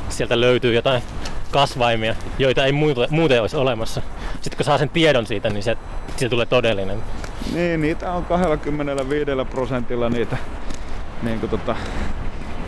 sieltä 0.09 0.41
löytyy 0.41 0.75
jotain 0.75 1.03
kasvaimia, 1.51 2.15
joita 2.39 2.65
ei 2.65 2.73
muuten, 2.73 3.41
olisi 3.41 3.57
olemassa. 3.57 4.03
Sitten 4.41 4.57
kun 4.57 4.65
saa 4.65 4.79
sen 4.79 4.89
tiedon 4.89 5.27
siitä, 5.27 5.51
niin 5.51 5.63
se, 5.63 5.77
siitä 6.17 6.31
tulee 6.31 6.47
todellinen. 6.47 7.03
Niin, 7.55 7.81
niitä 7.81 8.13
on 8.13 8.25
25 8.25 9.31
prosentilla 9.51 10.09
niitä, 10.09 10.37
niin 11.23 11.41
kuin 11.41 11.51
tota, 11.51 11.77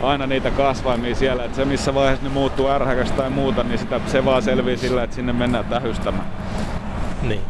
aina 0.01 0.27
niitä 0.27 0.51
kasvaimia 0.51 1.15
siellä. 1.15 1.45
Että 1.45 1.55
se 1.55 1.65
missä 1.65 1.93
vaiheessa 1.93 2.23
ne 2.23 2.29
muuttuu 2.29 2.67
ärhäkästä 2.67 3.17
tai 3.17 3.29
muuta, 3.29 3.63
niin 3.63 3.79
sitä, 3.79 4.01
se 4.07 4.25
vaan 4.25 4.41
selvii 4.41 4.77
sillä, 4.77 5.03
että 5.03 5.15
sinne 5.15 5.33
mennään 5.33 5.65
tähystämään. 5.65 6.27
Niin. 7.21 7.41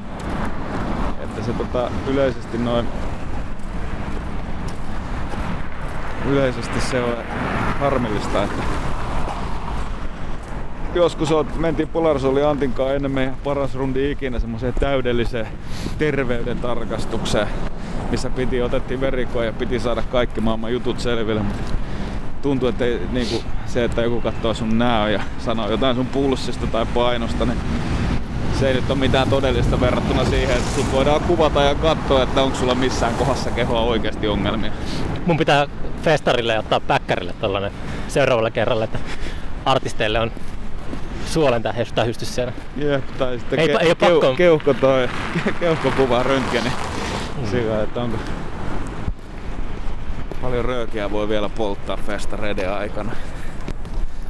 Että 1.23 1.43
se 1.43 1.53
tota, 1.53 1.91
yleisesti 2.07 2.57
noin 2.57 2.87
yleisesti 6.25 6.81
se 6.81 7.01
on 7.03 7.17
harmillista, 7.79 8.43
että 8.43 8.63
joskus 10.95 11.31
oot, 11.31 11.55
mentiin 11.57 11.87
Polarsoli 11.87 12.43
Antin 12.43 12.73
kanssa 12.73 12.93
ennen 12.93 13.11
meidän 13.11 13.37
paras 13.43 13.75
rundi 13.75 14.11
ikinä 14.11 14.39
semmoiseen 14.39 14.73
täydelliseen 14.73 15.47
terveyden 15.97 16.59
tarkastukseen, 16.59 17.47
missä 18.11 18.29
piti, 18.29 18.61
otettiin 18.61 19.01
verikoja 19.01 19.45
ja 19.45 19.53
piti 19.53 19.79
saada 19.79 20.01
kaikki 20.01 20.41
maailman 20.41 20.73
jutut 20.73 20.99
selville, 20.99 21.43
mutta 21.43 21.73
tuntuu, 22.41 22.69
että 22.69 22.85
ei, 22.85 23.01
niinku, 23.11 23.43
se, 23.65 23.83
että 23.83 24.01
joku 24.01 24.21
katsoo 24.21 24.53
sun 24.53 24.77
näö 24.77 25.09
ja 25.09 25.21
sanoo 25.39 25.69
jotain 25.69 25.95
sun 25.95 26.05
pulssista 26.05 26.67
tai 26.67 26.85
painosta, 26.93 27.45
niin 27.45 27.57
se 28.60 28.68
ei 28.68 28.74
nyt 28.74 28.90
ole 28.91 28.99
mitään 28.99 29.30
todellista 29.30 29.80
verrattuna 29.80 30.26
siihen, 30.26 30.57
että 30.57 30.76
sut 30.76 30.91
voidaan 30.91 31.22
kuvata 31.22 31.61
ja 31.61 31.76
katsoa, 31.76 32.24
että 32.24 32.41
onko 32.41 32.57
sulla 32.57 32.76
missään 32.76 33.14
kohdassa 33.15 33.52
kehoa 33.52 33.82
oikeasti 33.82 34.28
ongelmia. 34.28 34.72
Mun 35.26 35.38
pitää 35.38 35.68
festarille 36.03 36.53
ja 36.53 36.60
ottaa 36.60 36.80
päkkärille 36.80 37.34
tällainen 37.41 37.72
seuraavalla 38.07 38.52
kerralla, 38.52 38.84
että 38.84 38.99
artisteille 39.65 40.20
on 40.20 40.32
suolen 41.26 41.64
tähystys 41.95 42.36
siellä. 42.36 42.53
Jep, 42.78 43.03
tai 43.18 43.40
sitten 43.40 43.60
Ei 43.60 43.68
pa- 43.68 43.82
ei 43.82 43.90
oo 43.90 43.95
pakko- 43.95 44.36
keuhko 44.38 44.74
toi, 44.74 45.10
keuhkokuva 45.60 46.24
röntgeni. 46.24 46.72
Mm. 47.41 47.48
Sillä, 47.48 47.84
että 47.84 48.02
onko... 48.02 48.18
Paljon 50.41 50.65
röökiä 50.65 51.11
voi 51.11 51.30
vielä 51.30 51.49
polttaa 51.49 51.98
festareiden 51.98 52.74
aikana. 52.74 53.11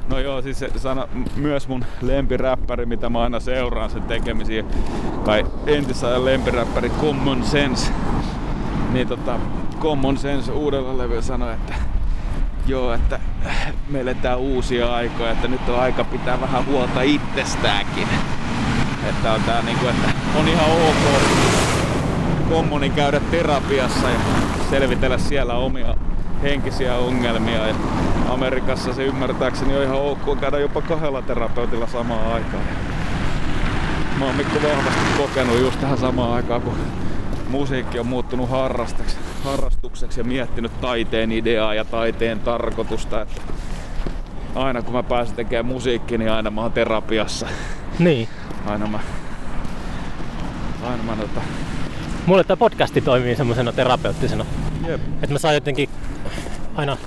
No 0.09 0.19
joo, 0.19 0.41
siis 0.41 0.59
se 0.59 0.69
sana, 0.75 1.07
myös 1.35 1.67
mun 1.67 1.85
lempiräppäri, 2.01 2.85
mitä 2.85 3.09
mä 3.09 3.21
aina 3.21 3.39
seuraan 3.39 3.89
sen 3.89 4.03
tekemisiä, 4.03 4.63
kai 5.25 5.45
entisajan 5.67 6.25
lempiräppäri 6.25 6.89
Common 6.89 7.43
Sense, 7.43 7.91
niin 8.91 9.07
tota, 9.07 9.39
Common 9.79 10.17
Sense 10.17 10.51
uudella 10.51 10.97
levyllä 10.97 11.21
sanoi, 11.21 11.53
että 11.53 11.73
joo, 12.67 12.93
että 12.93 13.19
me 13.89 14.01
eletään 14.01 14.39
uusia 14.39 14.95
aikoja, 14.95 15.31
että 15.31 15.47
nyt 15.47 15.69
on 15.69 15.79
aika 15.79 16.03
pitää 16.03 16.41
vähän 16.41 16.65
huolta 16.65 17.01
itsestäänkin. 17.01 18.07
Että 19.09 19.33
on 19.33 19.41
tää 19.41 19.61
niinku, 19.61 19.87
että 19.87 20.09
on 20.39 20.47
ihan 20.47 20.71
ok 20.71 21.21
kommuni 22.49 22.89
käydä 22.89 23.19
terapiassa 23.19 24.09
ja 24.09 24.19
selvitellä 24.69 25.17
siellä 25.17 25.53
omia 25.53 25.95
henkisiä 26.43 26.95
ongelmia. 26.95 27.67
Ja 27.67 27.75
Amerikassa 28.33 28.93
se 28.93 29.05
ymmärtääkseni 29.05 29.75
on 29.75 29.83
ihan 29.83 30.01
ok 30.01 30.39
käydä 30.39 30.59
jopa 30.59 30.81
kahdella 30.81 31.21
terapeutilla 31.21 31.87
samaan 31.87 32.33
aikaan. 32.33 32.63
Mä 34.19 34.25
oon 34.25 34.35
Mikko 34.35 34.55
vahvasti 34.63 34.99
kokenut 35.17 35.59
just 35.59 35.79
tähän 35.79 35.97
samaan 35.97 36.33
aikaan, 36.33 36.61
kun 36.61 36.77
musiikki 37.49 37.99
on 37.99 38.07
muuttunut 38.07 38.49
harrastukseksi, 38.49 39.17
harrastukseksi 39.43 40.19
ja 40.19 40.23
miettinyt 40.23 40.81
taiteen 40.81 41.31
ideaa 41.31 41.73
ja 41.73 41.85
taiteen 41.85 42.39
tarkoitusta. 42.39 43.21
Että 43.21 43.41
aina 44.55 44.81
kun 44.81 44.93
mä 44.93 45.03
pääsen 45.03 45.35
tekemään 45.35 45.65
musiikkia, 45.65 46.17
niin 46.17 46.31
aina 46.31 46.51
mä 46.51 46.61
oon 46.61 46.71
terapiassa. 46.71 47.47
Niin. 47.99 48.27
Aina 48.65 48.87
mä, 48.87 48.99
aina 50.83 51.03
mä 51.03 51.15
tota, 51.15 51.41
Mulle 52.25 52.43
tämä 52.43 52.57
podcasti 52.57 53.01
toimii 53.01 53.35
semmoisena 53.35 53.73
terapeuttisena. 53.73 54.45
jep, 54.87 55.01
Että 55.21 55.33
mä 55.33 55.39
saan 55.39 55.53
jotenkin 55.53 55.89
aina 56.75 56.97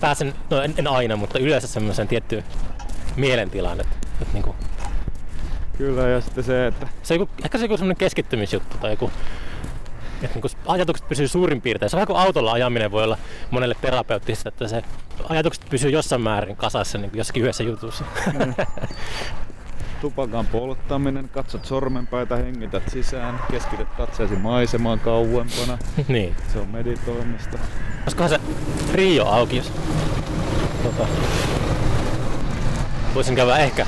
pääsen, 0.00 0.34
no 0.50 0.62
en, 0.62 0.74
en 0.76 0.86
aina, 0.86 1.16
mutta 1.16 1.38
yleensä 1.38 1.66
semmoisen 1.66 2.08
tiettyyn 2.08 2.44
mielentilaan. 3.16 3.80
Että, 3.80 3.96
että 4.22 4.34
niinku, 4.34 4.54
kyllä 5.78 6.08
ja 6.08 6.20
sitten 6.20 6.44
se, 6.44 6.66
että 6.66 6.88
se 7.02 7.14
on 7.14 7.20
joku, 7.20 7.32
ehkä 7.44 7.58
se 7.58 7.64
on 7.64 7.64
joku 7.64 7.76
semmoinen 7.76 7.96
keskittymisjuttu 7.96 8.76
tai 8.78 8.90
joku, 8.90 9.10
että 10.22 10.34
niinku 10.34 10.48
ajatukset 10.66 11.08
pysyy 11.08 11.28
suurin 11.28 11.60
piirtein. 11.60 11.90
Se 11.90 11.96
on 11.96 11.98
vähän 11.98 12.06
kuin 12.06 12.18
autolla 12.18 12.52
ajaminen 12.52 12.90
voi 12.90 13.04
olla 13.04 13.18
monelle 13.50 13.74
terapeuttista, 13.80 14.48
että 14.48 14.68
se 14.68 14.82
ajatukset 15.28 15.64
pysyy 15.70 15.90
jossain 15.90 16.22
määrin 16.22 16.56
kasassa 16.56 16.98
niin 16.98 17.10
jossakin 17.14 17.42
yhdessä 17.42 17.62
jutussa. 17.62 18.04
tupakan 20.00 20.46
polttaminen, 20.46 21.28
katsot 21.28 21.64
sormenpäitä, 21.64 22.36
hengität 22.36 22.82
sisään, 22.88 23.40
keskityt 23.50 23.88
katseesi 23.96 24.36
maisemaan 24.36 25.00
kauempana. 25.00 25.78
niin. 26.08 26.36
Se 26.52 26.58
on 26.58 26.68
meditoimista. 26.68 27.58
Olisikohan 28.02 28.30
se 28.30 28.40
Rio 28.92 29.26
auki, 29.26 29.56
jos 29.56 29.72
tota, 30.82 31.08
voisin 33.14 33.36
käydä 33.36 33.56
ehkä 33.56 33.86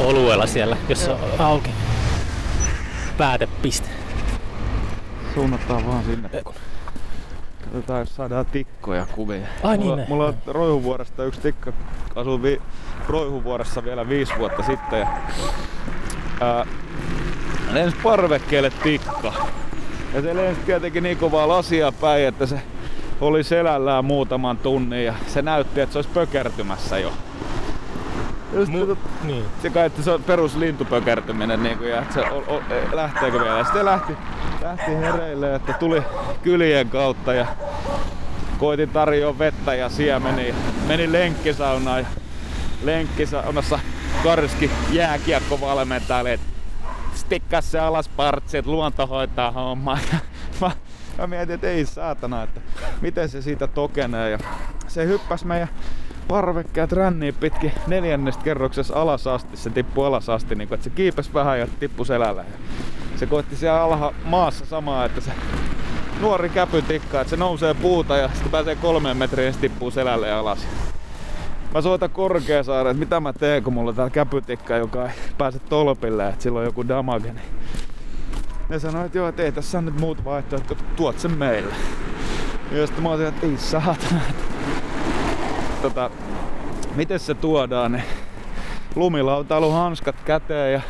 oluella 0.00 0.46
siellä, 0.46 0.76
jos 0.88 1.04
se 1.04 1.10
on 1.10 1.20
auki. 1.38 1.70
Päätepiste. 3.18 3.88
Suunnataan 5.34 5.86
vaan 5.86 6.04
sinne. 6.04 6.30
Jos 7.98 8.16
saadaan 8.16 8.46
tikkoja 8.46 9.06
kuvia. 9.14 9.46
Ai 9.62 9.76
niin, 9.78 9.86
mulla, 9.86 9.96
ne. 9.96 10.06
mulla 10.08 10.26
on 10.26 10.34
Roihuvuoresta 10.46 11.24
yksi 11.24 11.40
tikka. 11.40 11.72
Asuin 12.14 12.42
vi- 12.42 12.60
Roihuvuoressa 13.08 13.84
vielä 13.84 14.08
viisi 14.08 14.32
vuotta 14.38 14.62
sitten. 14.62 14.98
Ja, 15.00 15.06
ää, 16.40 16.66
lensi 17.72 17.96
parvekkeelle 18.02 18.72
tikka. 18.82 19.32
Ja 20.14 20.22
se 20.22 20.36
lensi 20.36 20.60
tietenkin 20.66 21.02
niin 21.02 21.16
kovaa 21.18 21.48
lasia 21.48 21.92
päin, 21.92 22.26
että 22.26 22.46
se 22.46 22.62
oli 23.20 23.44
selällään 23.44 24.04
muutaman 24.04 24.58
tunnin 24.58 25.04
ja 25.04 25.14
se 25.26 25.42
näytti, 25.42 25.80
että 25.80 25.92
se 25.92 25.98
olisi 25.98 26.10
pökertymässä 26.14 26.98
jo. 26.98 27.12
Sitten 28.52 28.88
Mu- 28.88 28.96
niin. 29.22 29.44
se 29.62 29.70
kai, 29.70 29.86
että 29.86 30.02
se 30.02 30.10
on 30.10 30.22
perus 30.22 30.56
lintupökertyminen 30.56 31.62
niin 31.62 31.78
kuin, 31.78 31.90
ja 31.90 32.02
että 32.02 32.14
se 32.14 32.20
o, 32.20 32.44
o, 32.46 32.62
e, 32.70 32.96
lähteekö 32.96 33.40
vielä. 33.40 33.58
Ja 33.58 33.64
sitten 33.64 33.84
lähti, 33.84 34.16
lähti 34.62 34.96
hereille, 34.96 35.54
että 35.54 35.72
tuli 35.72 36.02
kylien 36.42 36.88
kautta 36.88 37.34
ja 37.34 37.46
koitin 38.58 38.88
tarjoa 38.88 39.38
vettä 39.38 39.74
ja 39.74 39.88
siemeniä. 39.88 40.54
Meni 40.86 41.12
lenkkisaunaan 41.12 42.00
ja 42.00 42.06
lenkkisaunassa 42.84 43.78
Karski 44.24 44.70
jääkiekko 44.90 45.60
valmentajalle, 45.60 46.32
että 46.32 46.46
stikkaa 47.14 47.60
se 47.60 47.78
alas 47.78 48.08
partsi, 48.08 48.58
että 48.58 48.70
luonto 48.70 49.06
hoitaa 49.06 49.50
hommaa. 49.50 49.98
Ja 50.12 50.18
mä, 50.60 50.70
mä 51.18 51.26
mietin, 51.26 51.54
että 51.54 51.68
ei 51.68 51.86
saatana, 51.86 52.42
että 52.42 52.60
miten 53.00 53.28
se 53.28 53.42
siitä 53.42 53.66
tokenee. 53.66 54.30
Ja 54.30 54.38
se 54.88 55.06
hyppäsi 55.06 55.46
meidän 55.46 55.68
parvekkeet 56.28 56.92
ränniin 56.92 57.34
pitkin 57.34 57.72
neljännestä 57.86 58.44
kerroksessa 58.44 58.94
alas 58.94 59.26
asti. 59.26 59.56
Se 59.56 59.70
tippui 59.70 60.06
alas 60.06 60.28
asti, 60.28 60.54
niin 60.54 60.68
kuin, 60.68 60.76
että 60.76 60.84
se 60.84 60.90
kiipesi 60.90 61.34
vähän 61.34 61.60
ja 61.60 61.66
tippui 61.80 62.06
selällä. 62.06 62.42
Ja 62.42 62.58
se 63.16 63.26
koitti 63.26 63.56
siellä 63.56 63.82
alha 63.82 64.14
maassa 64.24 64.66
samaa, 64.66 65.04
että 65.04 65.20
se 65.20 65.32
nuori 66.20 66.48
käpytikka, 66.48 67.20
että 67.20 67.30
se 67.30 67.36
nousee 67.36 67.74
puuta 67.74 68.16
ja 68.16 68.28
sitten 68.28 68.50
pääsee 68.50 68.76
kolmeen 68.76 69.16
metriin 69.16 69.46
ja 69.46 69.52
se 69.52 69.58
tippuu 69.58 69.90
selälle 69.90 70.32
alas. 70.32 70.66
Mä 71.74 71.80
soitan 71.80 72.10
Korkeasaaren, 72.10 72.90
että 72.90 73.00
mitä 73.00 73.20
mä 73.20 73.32
teen, 73.32 73.62
kun 73.62 73.72
mulla 73.72 73.92
täällä 73.92 74.10
käpytikka, 74.10 74.76
joka 74.76 75.06
ei 75.06 75.14
pääse 75.38 75.58
tolpille, 75.58 76.28
että 76.28 76.42
sillä 76.42 76.58
on 76.58 76.64
joku 76.64 76.88
damage. 76.88 77.32
Niin 77.32 77.44
ne 78.68 78.78
sanoi, 78.78 79.06
että 79.06 79.18
joo, 79.18 79.28
että 79.28 79.42
ei 79.42 79.52
tässä 79.52 79.78
on 79.78 79.84
nyt 79.84 80.00
muut 80.00 80.24
vaihtoehto, 80.24 80.72
että 80.72 80.84
tuot 80.96 81.18
sen 81.18 81.38
meille. 81.38 81.74
Ja 82.72 82.86
sitten 82.86 83.02
mä 83.02 83.10
olisin, 83.10 83.26
että 83.26 83.46
ei 83.46 83.56
saatana. 83.56 84.20
Tota, 85.82 86.10
miten 86.94 87.18
se 87.18 87.34
tuodaan, 87.34 87.92
niin 87.92 88.04
lumilautailu 88.94 89.70
hanskat 89.70 90.16
käteen 90.24 90.72
ja 90.72 90.80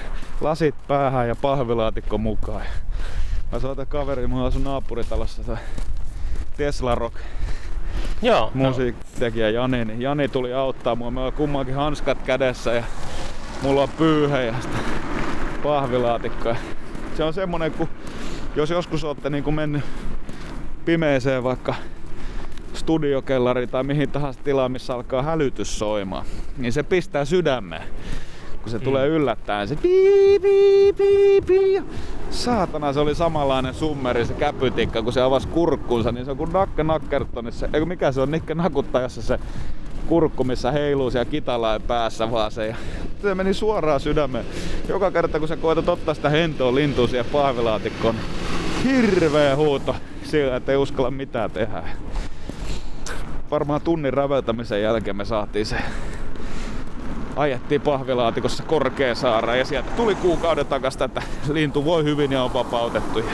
lasit 0.41 0.75
päähän 0.89 1.29
ja 1.29 1.37
pahvilaatikko 1.37 2.19
mukaan. 2.19 2.63
Mä 3.53 3.59
soitan 3.59 3.87
kaveri, 3.87 4.27
mulla 4.27 4.47
asun 4.47 4.65
naapuritalossa 4.65 5.43
se 5.43 5.53
Tesla 6.57 6.95
Rock 6.95 7.17
Joo. 8.23 8.51
no. 8.55 8.69
musiikkitekijä 8.69 9.51
Jani, 9.51 9.85
niin 9.85 10.03
Jani 10.03 10.29
tuli 10.29 10.55
auttaa 10.55 10.95
mua. 10.95 11.11
Meillä 11.11 11.27
on 11.27 11.33
kummankin 11.33 11.75
hanskat 11.75 12.23
kädessä 12.23 12.73
ja 12.73 12.85
mulla 13.63 13.83
on 13.83 13.89
pyyhe 13.99 14.45
ja 14.45 14.55
sitten 14.61 14.81
pahvilaatikko. 15.63 16.49
Ja 16.49 16.57
Se 17.17 17.25
on 17.25 17.35
semmonen, 17.35 17.73
kun 17.73 17.89
jos 18.57 18.71
joskus 18.71 19.05
olette 19.05 19.31
niin 19.31 19.55
mennyt 19.55 19.85
pimeeseen 20.85 21.45
vaikka 21.45 21.75
studiokellari 22.75 23.67
tai 23.67 23.85
mihin 23.85 24.11
tahansa 24.11 24.41
tilaan, 24.45 24.73
missä 24.73 24.95
alkaa 24.95 25.23
hälytys 25.23 25.79
soimaan, 25.79 26.27
niin 26.59 26.73
se 26.73 26.83
pistää 26.83 27.25
sydämeen. 27.25 27.83
Kun 28.63 28.71
se 28.71 28.79
mm. 28.79 28.85
tulee 28.85 29.09
yllättäen, 29.09 29.69
se 29.69 29.77
pii, 29.77 30.39
pii, 30.41 30.93
pii, 30.93 31.41
pii. 31.41 31.83
Saatana, 32.31 32.93
se 32.93 33.01
oli 33.01 33.15
samanlainen 33.15 33.75
summeri 33.75 34.27
se 34.27 34.35
käpytikka, 34.35 35.03
kun 35.03 35.13
se 35.13 35.21
avasi 35.21 35.49
kurkkunsa, 35.49 36.13
niin 36.13 36.25
se 36.25 36.31
on 36.31 36.37
kuin 36.37 36.53
nakka 36.53 36.85
nakkertonissa. 36.85 37.69
Eikö 37.73 37.87
mikä 37.87 38.13
se 38.13 38.21
on, 38.21 38.31
Nikke 38.31 38.55
nakuttajassa 38.55 39.23
se 39.23 39.39
kurkku, 40.07 40.45
missä 40.45 40.73
heiluu 40.73 41.11
siellä 41.11 41.31
kitalain 41.31 41.83
päässä 41.83 42.31
vaan 42.31 42.51
se. 42.51 42.67
Ja 42.67 42.77
se 43.23 43.35
meni 43.35 43.55
suoraan 43.55 44.01
sydämeen. 44.01 44.45
Joka 44.89 45.11
kerta 45.11 45.39
kun 45.39 45.49
sä 45.49 45.57
koetat 45.57 45.89
ottaa 45.89 46.15
sitä 46.15 46.29
hentoa 46.29 46.75
lintua 46.75 47.07
siihen 47.07 47.27
pahvilaatikkoon, 47.33 48.15
niin 48.15 48.27
hirveä 48.85 49.57
huuto 49.57 49.97
sillä, 50.23 50.57
että 50.57 50.73
ei 50.73 50.79
uskalla 50.79 51.11
mitään 51.11 51.51
tehdä. 51.51 51.83
Varmaan 53.53 53.81
tunnin 53.81 54.13
räveltämisen 54.13 54.83
jälkeen 54.83 55.17
me 55.17 55.25
saatiin 55.25 55.67
se 55.67 55.77
ajettiin 57.37 57.81
pahvilaatikossa 57.81 58.63
Korkeasaareen 58.63 59.59
ja 59.59 59.65
sieltä 59.65 59.91
tuli 59.91 60.15
kuukauden 60.15 60.67
takasta, 60.67 61.05
että 61.05 61.23
lintu 61.53 61.85
voi 61.85 62.05
hyvin 62.05 62.33
ja 62.33 62.43
on 62.43 62.55
vapautettu. 62.55 63.19
Ja 63.19 63.25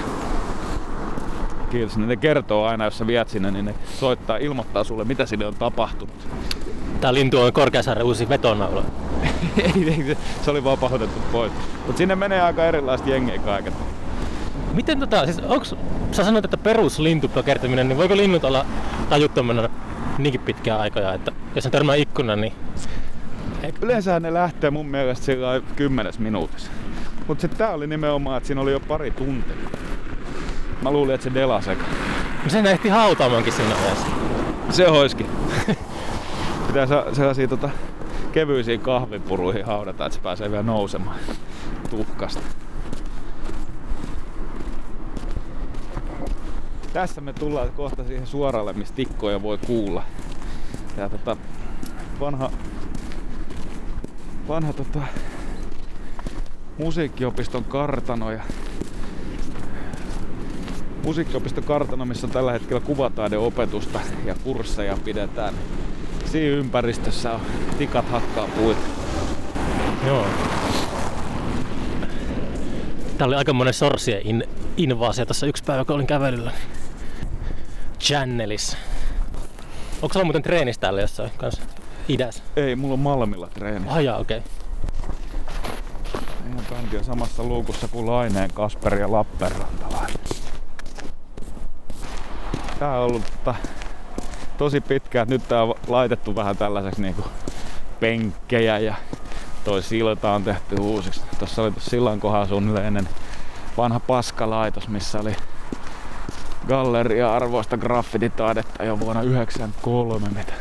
Kiitos, 1.70 1.97
niin 1.97 2.09
ne 2.09 2.16
kertoo 2.16 2.66
aina, 2.66 2.85
jos 2.85 2.99
sä 2.99 3.07
viet 3.07 3.28
sinne, 3.28 3.51
niin 3.51 3.65
ne 3.65 3.74
soittaa, 4.01 4.36
ilmoittaa 4.36 4.85
sulle, 4.85 5.05
mitä 5.05 5.27
sinne 5.27 5.47
on 5.47 5.55
tapahtunut. 5.55 6.28
Tää 7.01 7.15
lintu 7.15 7.40
on 7.40 7.53
Korkeasaaren 7.53 8.07
uusi 8.07 8.28
vetonaula. 8.28 8.85
ei, 9.77 9.89
ei, 9.89 10.16
se, 10.43 10.51
oli 10.51 10.65
vapautettu 10.65 11.20
pois. 11.32 11.53
Mut 11.86 11.97
sinne 11.97 12.16
menee 12.16 12.40
aika 12.40 12.65
erilaista 12.65 13.11
jengiä 13.11 13.39
kaiket. 13.39 13.74
Miten 14.74 15.01
tota, 15.01 15.24
siis 15.24 15.39
onks, 15.39 15.74
sä 16.12 16.24
sanoit, 16.24 16.45
että 16.45 16.57
peruslintupökertyminen, 16.57 17.89
niin 17.89 17.99
voiko 17.99 18.16
linnut 18.16 18.45
olla 18.45 18.66
tajuttomana 19.09 19.69
niinkin 20.19 20.40
pitkää 20.40 20.78
aikaa, 20.78 21.15
että 21.15 21.32
jos 21.55 21.65
ne 21.65 21.70
törmää 21.70 21.95
ikkunan, 21.95 22.40
niin 22.40 22.53
Yleensä 23.82 24.20
ne 24.20 24.35
lähtee 24.35 24.70
mun 24.70 24.86
mielestä 24.86 25.24
sillä 25.27 25.61
kymmenes 25.77 26.19
minuutissa. 26.19 26.70
Mut 27.28 27.40
se 27.40 27.49
tää 27.49 27.70
oli 27.70 27.86
nimenomaan, 27.86 28.36
että 28.36 28.47
siinä 28.47 28.61
oli 28.61 28.73
jo 28.73 28.81
pari 28.81 29.11
tuntia. 29.11 29.57
Mä 30.82 30.90
luulin, 30.90 31.15
että 31.15 31.24
se 31.24 31.35
delaseka. 31.35 31.85
sen 32.49 32.66
ehti 32.66 32.89
hautaamaankin 32.89 33.53
siinä 33.53 33.74
vaiheessa. 33.74 34.07
Se 34.70 34.86
hoiski. 34.86 35.27
Pitää 36.66 36.86
sellaisia 37.12 37.49
tota, 37.49 37.70
kevyisiin 38.32 38.81
kahvipuruihin 38.81 39.66
haudata, 39.66 40.07
että 40.07 40.16
se 40.16 40.23
pääsee 40.23 40.51
vielä 40.51 40.62
nousemaan 40.62 41.16
tuhkasta. 41.90 42.40
Tässä 46.99 47.20
me 47.20 47.33
tullaan 47.33 47.70
kohta 47.70 48.05
siihen 48.05 48.27
suoralle, 48.27 48.73
mistä 48.73 48.97
tikkoja 48.97 49.43
voi 49.43 49.59
kuulla. 49.66 50.03
Tää 50.97 51.09
tota, 51.09 51.37
vanha, 52.20 52.51
vanha 54.49 54.73
tota, 54.73 55.01
musiikkiopiston 56.79 57.65
kartano 57.65 58.31
ja 58.31 58.43
musiikkiopiston 61.05 61.65
kartano, 61.65 62.05
missä 62.05 62.27
on 62.27 62.31
tällä 62.31 62.53
hetkellä 62.53 62.81
kuvataideopetusta 62.81 64.01
ja 64.25 64.35
kursseja 64.45 64.99
pidetään. 65.05 65.55
Siinä 66.25 66.57
ympäristössä 66.57 67.33
on 67.33 67.41
tikat 67.79 68.11
hakkaa 68.11 68.49
puita. 68.57 68.81
Joo. 70.07 70.27
Tää 73.19 73.27
oli 73.27 73.35
aika 73.35 73.53
monen 73.53 73.75
sorsien 73.75 74.27
in, 74.27 74.45
invaasio 74.77 75.27
tässä 75.27 75.47
yksi 75.47 75.65
päivä, 75.65 75.85
kun 75.85 75.95
olin 75.95 76.07
kävelyllä. 76.07 76.53
Channelissa. 78.01 78.77
Onko 80.03 80.12
sulla 80.12 80.25
muuten 80.25 80.43
treenissä 80.43 80.81
täällä 80.81 81.01
jossain 81.01 81.31
kanssa 81.37 81.62
idässä? 82.09 82.43
Ei, 82.57 82.77
mulla 82.77 82.95
on 82.95 83.01
Malmilla 83.01 83.49
treeni. 83.49 83.85
Ah 83.89 84.03
jaa, 84.03 84.19
okei. 84.19 84.39
Okay. 84.39 84.51
Meidän 86.45 86.65
bändi 86.70 86.97
on 86.97 87.05
samassa 87.05 87.43
luukussa 87.45 87.89
kuin 87.89 88.07
Laineen, 88.07 88.53
Kasper 88.55 88.95
ja 88.95 89.12
Lappeenrantalainen. 89.12 90.16
Tää 92.79 92.99
on 92.99 93.07
ollut 93.07 93.23
tota, 93.45 93.55
tosi 94.59 94.81
pitkään. 94.81 95.29
Nyt 95.29 95.49
tää 95.49 95.62
on 95.62 95.75
laitettu 95.89 96.37
vähän 96.37 96.57
tällaiseksi 96.57 97.03
niinku 97.03 97.25
penkkejä 98.01 98.79
ja 98.79 98.95
toi 99.65 99.83
silta 99.83 100.33
on 100.33 100.45
tehty 100.45 100.77
uusiksi. 100.81 101.20
Tossa 101.39 101.62
oli 101.62 101.70
tuossa 101.70 101.91
sillan 101.91 102.20
kohdalla 102.20 102.47
suunnilleen 102.47 102.87
ennen 102.87 103.09
vanha 103.77 104.01
paskalaitos, 104.01 104.89
missä 104.89 105.20
oli 105.20 105.37
galleria-arvoista 106.69 107.77
graffititaidetta 107.77 108.85
jo 108.85 109.01
vuonna 109.01 109.23
1993, 109.23 110.28
mitä 110.28 110.53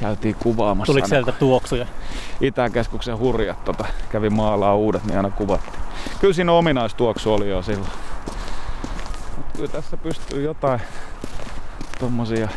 käytiin 0.00 0.34
kuvaamassa. 0.34 0.92
Tuliko 0.92 1.08
sieltä 1.08 1.32
tuoksuja? 1.32 1.86
Itäkeskuksen 2.40 3.18
hurjat 3.18 3.64
tota, 3.64 3.84
kävi 4.08 4.30
maalaa 4.30 4.76
uudet, 4.76 5.04
niin 5.04 5.16
aina 5.16 5.30
kuvattiin. 5.30 5.74
Kyllä 6.20 6.34
siinä 6.34 6.52
ominaistuoksu 6.52 7.32
oli 7.32 7.48
jo 7.48 7.62
silloin. 7.62 7.90
Mut 9.36 9.46
kyllä 9.56 9.68
tässä 9.68 9.96
pystyy 9.96 10.42
jotain 10.42 10.80
tommosia 11.98 12.48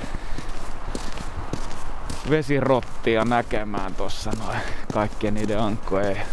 vesirottia 2.29 3.25
näkemään 3.25 3.95
tossa 3.95 4.31
noin 4.39 4.59
kaikkien 4.93 5.33
niiden 5.33 5.59
ankkojen 5.59 6.15
ja 6.15 6.25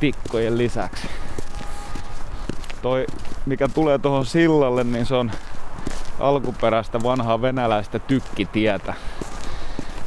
tikkojen 0.00 0.58
lisäksi. 0.58 1.08
Toi, 2.82 3.06
mikä 3.46 3.68
tulee 3.68 3.98
tuohon 3.98 4.26
sillalle, 4.26 4.84
niin 4.84 5.06
se 5.06 5.14
on 5.14 5.30
alkuperäistä 6.20 7.02
vanhaa 7.02 7.42
venäläistä 7.42 7.98
tykkitietä, 7.98 8.94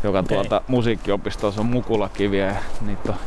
joka 0.03 0.19
Okei. 0.19 0.35
tuolta 0.37 0.61
musiikkiopistossa 0.67 1.61
on 1.61 1.67
mukulakiviä 1.67 2.45
ja 2.45 2.55
niitä, 2.81 3.11
on, 3.11 3.17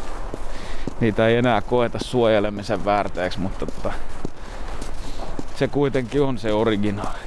niitä 1.01 1.29
ei 1.29 1.37
enää 1.37 1.61
koeta 1.61 1.99
suojelemisen 1.99 2.85
väärteeksi, 2.85 3.39
mutta 3.39 3.67
tota, 3.67 3.93
se 5.57 5.69
kuitenkin 5.69 6.23
on 6.23 6.39
se 6.39 6.53
originaali. 6.53 7.19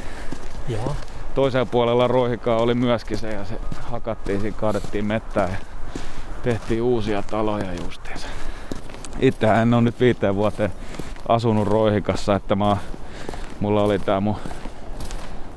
Joo. 0.67 0.95
Toisella 1.35 1.65
puolella 1.65 2.07
roihikaa 2.07 2.57
oli 2.57 2.73
myöskin 2.73 3.17
se 3.17 3.33
ja 3.33 3.45
se 3.45 3.59
hakattiin, 3.83 4.41
siinä 4.41 4.57
kaadettiin 4.57 5.05
mettää 5.05 5.49
ja 5.49 5.57
tehtiin 6.43 6.81
uusia 6.81 7.23
taloja 7.23 7.73
justiinsa. 7.73 8.27
Itsehän 9.19 9.57
en 9.57 9.73
ole 9.73 9.81
nyt 9.81 9.99
viiteen 9.99 10.35
vuoteen 10.35 10.71
asunut 11.29 11.67
roihikassa, 11.67 12.35
että 12.35 12.55
mä, 12.55 12.77
mulla 13.59 13.81
oli 13.83 13.99
tää 13.99 14.19
mun 14.19 14.35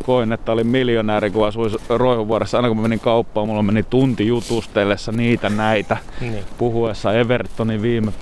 koin, 0.06 0.32
että 0.32 0.52
olin 0.52 0.66
miljonääri, 0.66 1.30
kun 1.30 1.46
asuin 1.46 1.70
Roihuvuoressa. 1.88 2.58
Aina 2.58 2.68
kun 2.68 2.76
mä 2.76 2.82
menin 2.82 3.00
kauppaan, 3.00 3.48
mulla 3.48 3.62
meni 3.62 3.82
tunti 3.82 4.26
jutustellessa 4.26 5.12
niitä 5.12 5.48
näitä, 5.48 5.96
Niin. 6.20 6.44
puhuessa 6.58 7.12
Evertonin 7.12 7.82
viime, 7.82 8.12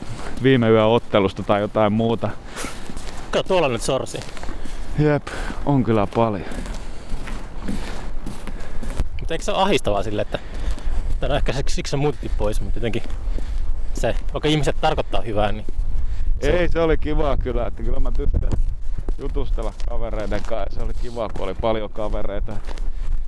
viime 0.43 0.69
yön 0.69 0.87
ottelusta 0.87 1.43
tai 1.43 1.61
jotain 1.61 1.93
muuta. 1.93 2.31
Kato, 3.31 3.49
tuolla 3.49 3.69
nyt 3.69 3.83
sorsi. 3.83 4.21
Jep, 4.99 5.27
on 5.67 5.85
kyllä 5.85 6.07
paljon. 6.15 6.47
Mutta 9.21 9.35
eikö 9.35 9.45
se 9.45 9.53
ole 9.53 9.63
ahistavaa 9.63 10.03
sille, 10.03 10.23
että... 10.23 10.39
Tai 11.21 11.29
no 11.29 11.35
ehkä 11.35 11.53
siksi, 11.53 11.83
se 11.87 11.97
muutittiin 11.97 12.33
pois, 12.39 12.61
mutta 12.61 12.79
jotenkin 12.79 13.03
se, 13.95 14.15
vaikka 14.33 14.49
ihmiset 14.49 14.77
tarkoittaa 14.81 15.21
hyvää, 15.21 15.53
niin 15.53 15.65
Ei, 16.41 16.69
se 16.69 16.81
oli 16.81 16.99
kiva 16.99 17.37
kyllä, 17.37 17.67
että 17.67 17.83
kyllä 17.83 18.01
mä 18.01 18.11
tykkään 18.11 18.53
jutustella 19.19 19.73
kavereiden 19.89 20.43
kanssa. 20.43 20.79
Se 20.79 20.85
oli 20.85 20.95
kiva, 20.95 21.29
kun 21.29 21.45
oli 21.45 21.55
paljon 21.55 21.91
kavereita. 21.91 22.53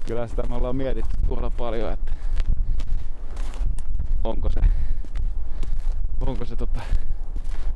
Kyllä 0.06 0.26
sitä 0.26 0.42
me 0.42 0.54
ollaan 0.54 0.76
mietitty 0.76 1.16
tuolla 1.28 1.50
paljon, 1.50 1.92
että 1.92 2.12
onko 4.24 4.48
se, 4.48 4.60
onko 6.20 6.44
se 6.44 6.56
tota, 6.56 6.80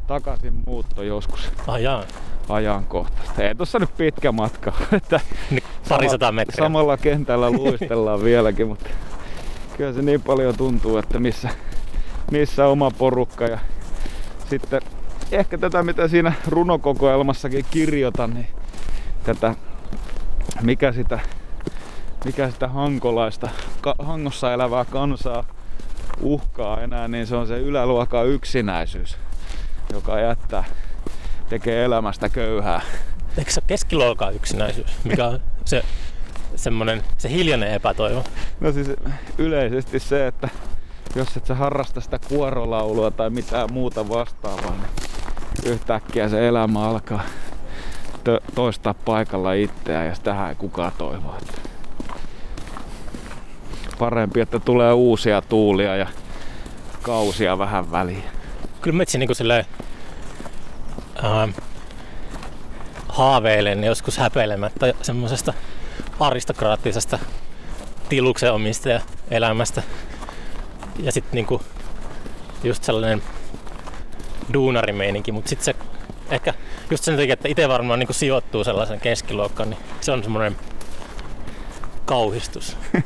takaisin 0.06 0.62
muutto 0.66 1.02
joskus 1.02 1.52
jaa, 1.80 2.04
ajankohtaista. 2.48 3.42
Ei 3.42 3.54
tossa 3.54 3.78
nyt 3.78 3.96
pitkä 3.96 4.32
matka, 4.32 4.72
että 4.92 5.20
niin 5.50 5.62
pari 5.88 6.08
sataa 6.08 6.32
metriä. 6.32 6.64
samalla 6.64 6.96
kentällä 6.96 7.50
luistellaan 7.50 8.24
vieläkin, 8.24 8.68
mutta 8.68 8.90
kyllä 9.76 9.92
se 9.92 10.02
niin 10.02 10.22
paljon 10.22 10.56
tuntuu, 10.56 10.96
että 10.96 11.18
missä, 11.18 11.48
missä 12.30 12.66
oma 12.66 12.90
porukka 12.90 13.44
ja 13.44 13.58
sitten 14.50 14.82
ehkä 15.32 15.58
tätä 15.58 15.82
mitä 15.82 16.08
siinä 16.08 16.32
runokokoelmassakin 16.48 17.64
kirjoitan, 17.70 18.34
niin 18.34 18.46
tätä 19.24 19.54
mikä 20.62 20.92
sitä, 20.92 21.20
mikä 22.24 22.50
sitä 22.50 22.68
hankolaista, 22.68 23.48
ka, 23.80 23.94
hangossa 23.98 24.52
elävää 24.52 24.84
kansaa 24.84 25.44
uhkaa 26.20 26.80
enää, 26.80 27.08
niin 27.08 27.26
se 27.26 27.36
on 27.36 27.46
se 27.46 27.58
yläluokan 27.58 28.26
yksinäisyys, 28.26 29.16
joka 29.92 30.20
jättää, 30.20 30.64
tekee 31.48 31.84
elämästä 31.84 32.28
köyhää. 32.28 32.80
Eikö 33.38 33.50
se 33.50 33.60
ole 33.60 33.64
keskiluokan 33.66 34.34
yksinäisyys, 34.34 34.96
mikä 35.04 35.26
on 35.26 35.40
se 35.64 35.82
semmonen, 36.56 37.02
se 37.18 37.30
hiljainen 37.30 37.72
epätoivo? 37.72 38.24
No 38.60 38.72
siis 38.72 38.90
yleisesti 39.38 40.00
se, 40.00 40.26
että 40.26 40.48
jos 41.14 41.36
et 41.36 41.46
sä 41.46 41.54
harrasta 41.54 42.00
sitä 42.00 42.18
kuorolaulua 42.28 43.10
tai 43.10 43.30
mitään 43.30 43.72
muuta 43.72 44.08
vastaavaa, 44.08 44.70
niin 44.70 45.11
yhtäkkiä 45.66 46.28
se 46.28 46.48
elämä 46.48 46.80
alkaa 46.88 47.22
toistaa 48.54 48.94
paikalla 48.94 49.52
itseään 49.52 50.06
ja 50.06 50.14
sitähän 50.14 50.48
ei 50.48 50.54
kukaan 50.54 50.92
toivo. 50.98 51.36
Että 51.42 51.60
parempi, 53.98 54.40
että 54.40 54.58
tulee 54.58 54.92
uusia 54.92 55.42
tuulia 55.42 55.96
ja 55.96 56.06
kausia 57.02 57.58
vähän 57.58 57.92
väliin. 57.92 58.24
Kyllä 58.80 58.96
mä 58.96 59.02
itse 59.02 59.18
niinku 59.18 59.34
silleen 59.34 59.64
ähm, 61.24 61.50
haaveilen 63.08 63.84
joskus 63.84 64.18
häpeilemättä 64.18 64.94
semmosesta 65.02 65.52
aristokraattisesta 66.20 67.18
tiluksen 68.08 68.52
omistaja 68.52 69.00
elämästä. 69.30 69.82
Ja 70.98 71.12
sit 71.12 71.32
niinku 71.32 71.62
just 72.64 72.84
sellainen 72.84 73.22
duunarimeininki, 74.52 75.32
mutta 75.32 75.48
sit 75.48 75.60
se 75.62 75.74
ehkä 76.30 76.54
just 76.90 77.04
sen 77.04 77.16
takia, 77.16 77.32
että 77.32 77.48
itse 77.48 77.68
varmaan 77.68 77.98
niinku 77.98 78.12
sijoittuu 78.12 78.64
sellaisen 78.64 79.00
keskiluokkaan, 79.00 79.70
niin 79.70 79.80
se 80.00 80.12
on 80.12 80.22
semmoinen 80.22 80.56
kauhistus. 82.04 82.76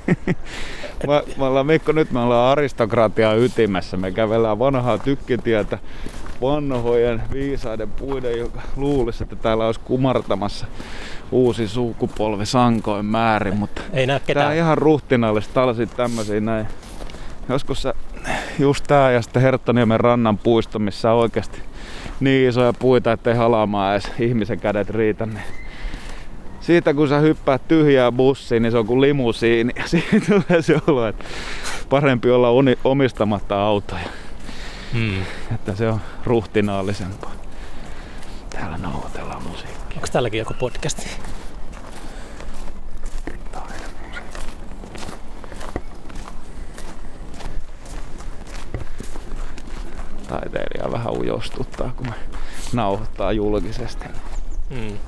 Me, 1.06 1.22
me 1.36 1.44
ollaan 1.44 1.66
Mikko, 1.66 1.92
nyt 1.92 2.10
me 2.10 2.20
ollaan 2.20 2.52
aristokratian 2.52 3.38
ytimessä. 3.38 3.96
Me 3.96 4.12
kävellään 4.12 4.58
vanhaa 4.58 4.98
tykkitietä 4.98 5.78
vanhojen 6.42 7.22
viisaiden 7.32 7.90
puiden, 7.90 8.38
joka 8.38 8.60
luulisi, 8.76 9.22
että 9.22 9.36
täällä 9.36 9.66
olisi 9.66 9.80
kumartamassa 9.84 10.66
uusi 11.32 11.68
sukupolvi 11.68 12.46
sankoin 12.46 13.06
määrin, 13.06 13.56
mutta 13.56 13.82
Ei 13.92 14.06
tää 14.06 14.20
ketään. 14.20 14.48
on 14.48 14.54
ihan 14.54 14.78
ruhtinaallista 14.78 15.54
talsit 15.54 15.96
tämmösiä 15.96 16.40
näin. 16.40 16.66
Joskus 17.48 17.82
se, 17.82 17.92
just 18.58 18.84
tää 18.88 19.10
ja 19.12 19.22
sitten 19.22 19.42
Herttoniemen 19.42 20.00
rannan 20.00 20.38
puisto, 20.38 20.78
missä 20.78 21.12
on 21.12 21.18
oikeasti 21.18 21.62
niin 22.20 22.48
isoja 22.48 22.72
puita, 22.72 23.12
ettei 23.12 23.34
halaamaan 23.34 23.92
edes 23.92 24.10
ihmisen 24.18 24.60
kädet 24.60 24.90
riitä. 24.90 25.26
Niin 25.26 25.42
siitä 26.60 26.94
kun 26.94 27.08
sä 27.08 27.18
hyppäät 27.18 27.68
tyhjää 27.68 28.12
bussiin, 28.12 28.62
niin 28.62 28.72
se 28.72 28.78
on 28.78 28.86
kuin 28.86 29.00
limusiini. 29.00 29.72
Ja 29.76 29.88
siitä 29.88 30.16
tulee 30.26 30.62
se 30.62 30.76
olo, 30.86 31.06
että 31.06 31.24
parempi 31.88 32.30
olla 32.30 32.48
oni- 32.48 32.78
omistamatta 32.84 33.62
autoja. 33.62 34.08
Hmm. 34.92 35.22
Että 35.54 35.74
se 35.74 35.88
on 35.88 36.00
ruhtinaallisempaa. 36.24 37.32
Täällä 38.50 38.78
nauhoitellaan 38.78 39.42
musiikkia. 39.42 39.96
Onko 39.96 40.06
tälläkin 40.12 40.38
joku 40.38 40.54
podcast? 40.58 41.06
Taiteilija 50.28 50.92
vähän 50.92 51.12
ujostuttaa, 51.18 51.92
kun 51.96 52.06
me 52.06 52.14
nauhoittaa 52.72 53.32
julkisesti. 53.32 54.04
Hmm. 54.74 54.98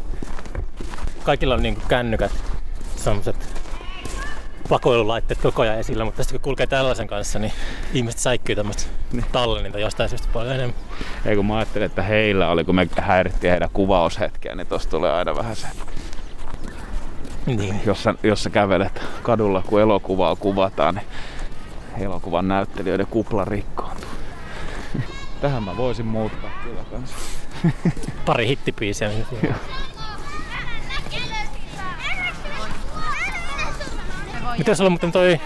kaikilla 1.24 1.54
on 1.54 1.62
niinku 1.62 1.82
kännykät, 1.88 2.32
semmoset 2.96 3.36
pakoilulaitteet 4.68 5.40
koko 5.42 5.62
ajan 5.62 5.78
esillä, 5.78 6.04
mutta 6.04 6.22
sitten 6.22 6.40
kun 6.40 6.44
kulkee 6.44 6.66
tällaisen 6.66 7.06
kanssa, 7.06 7.38
niin 7.38 7.52
ihmiset 7.94 8.20
säikkyy 8.20 8.56
tämmöistä 8.56 8.82
Niin. 9.12 9.24
tallenninta 9.32 9.78
jostain 9.78 10.08
syystä 10.08 10.28
paljon 10.32 10.54
enemmän. 10.54 10.76
Ei 11.26 11.36
kun 11.36 11.46
mä 11.46 11.56
ajattelin, 11.56 11.86
että 11.86 12.02
heillä 12.02 12.48
oli, 12.48 12.64
kun 12.64 12.74
me 12.74 12.88
häirittiin 13.00 13.50
heidän 13.50 13.70
kuvaushetkeä, 13.72 14.54
niin 14.54 14.66
tossa 14.66 14.90
tulee 14.90 15.12
aina 15.12 15.36
vähän 15.36 15.56
se, 15.56 15.66
Niin. 17.46 17.80
jos 17.86 18.02
sä, 18.02 18.14
jos 18.22 18.42
sä 18.42 18.50
kävelet 18.50 19.02
kadulla, 19.22 19.62
kun 19.66 19.80
elokuvaa 19.80 20.36
kuvataan, 20.36 20.94
niin 20.94 21.06
elokuvan 22.04 22.48
näyttelijöiden 22.48 23.06
kupla 23.06 23.44
rikkoontuu. 23.44 24.08
Tähän 25.40 25.62
mä 25.62 25.76
voisin 25.76 26.06
muuttaa 26.06 26.50
kyllä 26.64 26.84
kanssa. 26.90 27.16
Pari 28.26 28.46
hittipiisiä. 28.46 29.10
Miten 34.58 34.76
sulla 34.76 34.90
muuten 34.90 35.12
toi... 35.12 35.40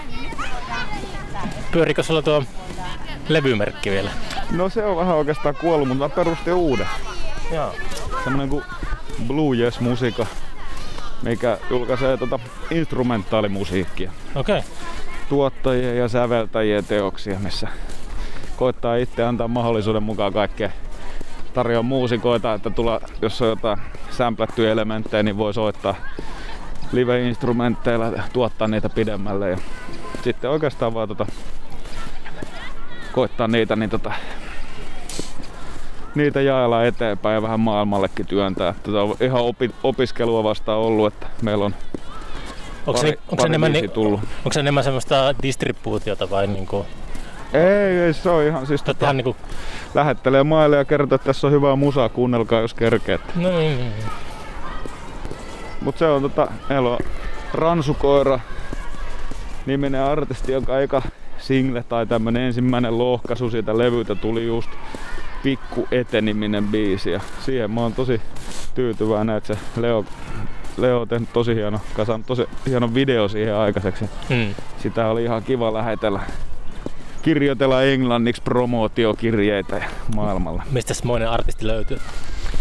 Pyörikö 1.71 2.03
sulla 2.03 2.21
tuo 2.21 2.43
levymerkki 3.29 3.91
vielä? 3.91 4.11
No 4.51 4.69
se 4.69 4.85
on 4.85 4.97
vähän 4.97 5.15
oikeastaan 5.15 5.55
kuollut, 5.55 5.87
mutta 5.87 6.03
mä 6.03 6.09
perustin 6.09 6.53
uuden. 6.53 6.87
Joo. 7.51 7.75
Semmonen 8.23 8.49
kuin 8.49 8.63
Blue 9.27 9.57
Yes 9.57 9.79
Musiikka, 9.79 10.25
mikä 11.21 11.57
julkaisee 11.69 12.17
tota 12.17 12.39
instrumentaalimusiikkia. 12.71 14.11
Okei. 14.35 14.57
Okay. 14.57 14.69
tuottajien 15.29 15.97
ja 15.97 16.07
säveltäjien 16.07 16.85
teoksia, 16.85 17.39
missä 17.39 17.67
koittaa 18.63 18.95
itse 18.95 19.23
antaa 19.23 19.47
mahdollisuuden 19.47 20.03
mukaan 20.03 20.33
kaikkea 20.33 20.69
tarjoaa 21.53 21.83
muusikoita, 21.83 22.53
että 22.53 22.69
tulla, 22.69 23.01
jos 23.21 23.41
on 23.41 23.47
jotain 23.47 23.77
samplattuja 24.09 24.71
elementtejä, 24.71 25.23
niin 25.23 25.37
voi 25.37 25.53
soittaa 25.53 25.95
live-instrumentteilla 26.91 28.05
ja 28.05 28.23
tuottaa 28.33 28.67
niitä 28.67 28.89
pidemmälle. 28.89 29.49
Ja 29.49 29.57
sitten 30.23 30.49
oikeastaan 30.49 30.93
vaan 30.93 31.07
tota, 31.07 31.25
koittaa 33.11 33.47
niitä, 33.47 33.75
niin 33.75 33.89
tota, 33.89 34.11
niitä 36.15 36.41
jaella 36.41 36.85
eteenpäin 36.85 37.35
ja 37.35 37.41
vähän 37.41 37.59
maailmallekin 37.59 38.25
työntää. 38.27 38.73
Tätä 38.83 39.01
on 39.01 39.15
ihan 39.21 39.41
opi, 39.41 39.71
opiskelua 39.83 40.43
vasta 40.43 40.75
ollut, 40.75 41.13
että 41.13 41.27
meillä 41.41 41.65
on 41.65 41.75
Onko 42.87 42.99
se, 42.99 43.05
pari, 43.07 43.19
onko, 43.27 43.41
se 43.41 43.47
enemmän, 43.47 43.73
tullut. 43.93 44.19
onko 44.19 44.51
se 44.51 44.59
enemmän 44.59 44.83
semmoista 44.83 45.35
distribuutiota 45.43 46.29
vai 46.29 46.47
niinku, 46.47 46.85
Ei, 47.53 47.97
ei, 47.97 48.13
se 48.13 48.29
on 48.29 48.43
ihan 48.43 48.67
siis 48.67 48.83
tota, 48.83 49.13
niinku, 49.13 49.35
lähettelee 49.93 50.43
maille 50.43 50.77
ja 50.77 50.85
kertoo, 50.85 51.15
että 51.15 51.25
tässä 51.25 51.47
on 51.47 51.53
hyvää 51.53 51.75
musaa, 51.75 52.09
kuunnelkaa 52.09 52.61
jos 52.61 52.73
kerkeet. 52.73 53.21
no 53.35 53.49
niin, 53.49 53.77
niin. 53.77 53.93
Mut 55.81 55.97
se 55.97 56.05
on 56.05 56.21
tota, 56.21 56.47
meillä 56.69 56.89
on 56.89 56.97
Ransukoira 57.53 58.39
niminen 59.65 60.03
artisti, 60.03 60.51
joka 60.51 60.79
eka 60.79 61.01
single 61.37 61.83
tai 61.83 62.05
tämmönen 62.05 62.43
ensimmäinen 62.43 62.97
lohkaisu 62.97 63.49
siitä 63.49 63.77
levyltä 63.77 64.15
tuli 64.15 64.47
just 64.47 64.69
Pikku 65.43 65.87
eteniminen 65.91 66.67
biisi 66.67 67.11
ja 67.11 67.21
siihen 67.45 67.71
mä 67.71 67.81
oon 67.81 67.93
tosi 67.93 68.21
tyytyväinen, 68.75 69.37
että 69.37 69.53
se 69.53 69.59
Leo, 69.81 70.05
Leo 70.77 71.01
on 71.01 71.07
tehnyt 71.07 71.33
tosi 71.33 71.55
hieno, 71.55 71.79
kasannut 71.93 72.27
tosi 72.27 72.45
hieno 72.65 72.93
video 72.93 73.27
siihen 73.27 73.55
aikaiseksi. 73.55 74.05
Mm. 74.29 74.55
Sitä 74.77 75.07
oli 75.07 75.23
ihan 75.23 75.43
kiva 75.43 75.73
lähetellä 75.73 76.19
kirjoitella 77.23 77.83
englanniksi 77.83 78.41
promootiokirjeitä 78.41 79.83
maailmalla. 80.15 80.63
Mistä 80.71 80.93
moinen 81.03 81.29
artisti 81.29 81.67
löytyy? 81.67 81.99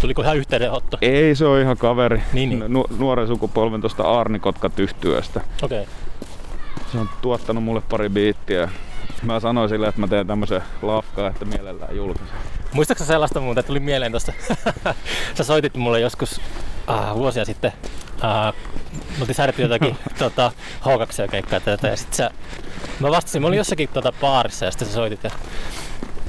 Tuliko 0.01 0.22
ihan 0.22 0.36
yhteydenotto? 0.36 0.98
Ei, 1.01 1.34
se 1.34 1.47
on 1.47 1.60
ihan 1.60 1.76
kaveri. 1.76 2.22
Niin, 2.32 2.48
niin. 2.48 2.64
Nu- 2.72 2.86
nuoren 2.98 3.26
sukupolven 3.26 3.80
tuosta 3.80 4.02
Arni 4.02 4.39
Kotkat 4.39 4.78
yhtyöstä. 4.78 5.40
Okei. 5.62 5.80
Okay. 5.80 5.94
Se 6.93 6.98
on 6.98 7.09
tuottanut 7.22 7.64
mulle 7.64 7.82
pari 7.90 8.09
biittiä. 8.09 8.68
Mä 9.22 9.40
sanoin 9.40 9.68
sille, 9.68 9.89
että 9.89 10.01
mä 10.01 10.09
teen 10.09 10.26
tämmösen 10.26 10.62
lafkaa, 10.82 11.28
että 11.28 11.44
mielellään 11.44 11.97
julkaisen. 11.97 12.36
Muistaaksä 12.72 13.05
sellaista 13.05 13.40
muuta, 13.40 13.62
tuli 13.62 13.80
mieleen 13.80 14.12
tosta. 14.12 14.32
Sä 15.34 15.44
soitit 15.44 15.76
mulle 15.76 16.01
joskus 16.01 16.40
ah, 16.86 17.14
vuosia 17.14 17.44
sitten. 17.44 17.72
Ah, 18.22 18.54
me 18.92 19.20
oltiin 19.20 19.34
säädetty 19.34 19.62
jotakin 19.62 19.96
tota, 20.18 20.52
H2 20.80 21.30
keikkaa 21.30 21.60
tätä 21.60 21.88
ja 21.88 21.96
sit 21.96 22.14
sä, 22.14 22.30
mä 23.00 23.10
vastasin, 23.10 23.42
mä 23.42 23.48
olin 23.48 23.56
jossakin 23.56 23.88
tota, 23.88 24.12
baarissa 24.20 24.64
ja 24.64 24.70
sitten 24.70 24.88
sä 24.88 24.94
soitit 24.94 25.24
ja 25.24 25.30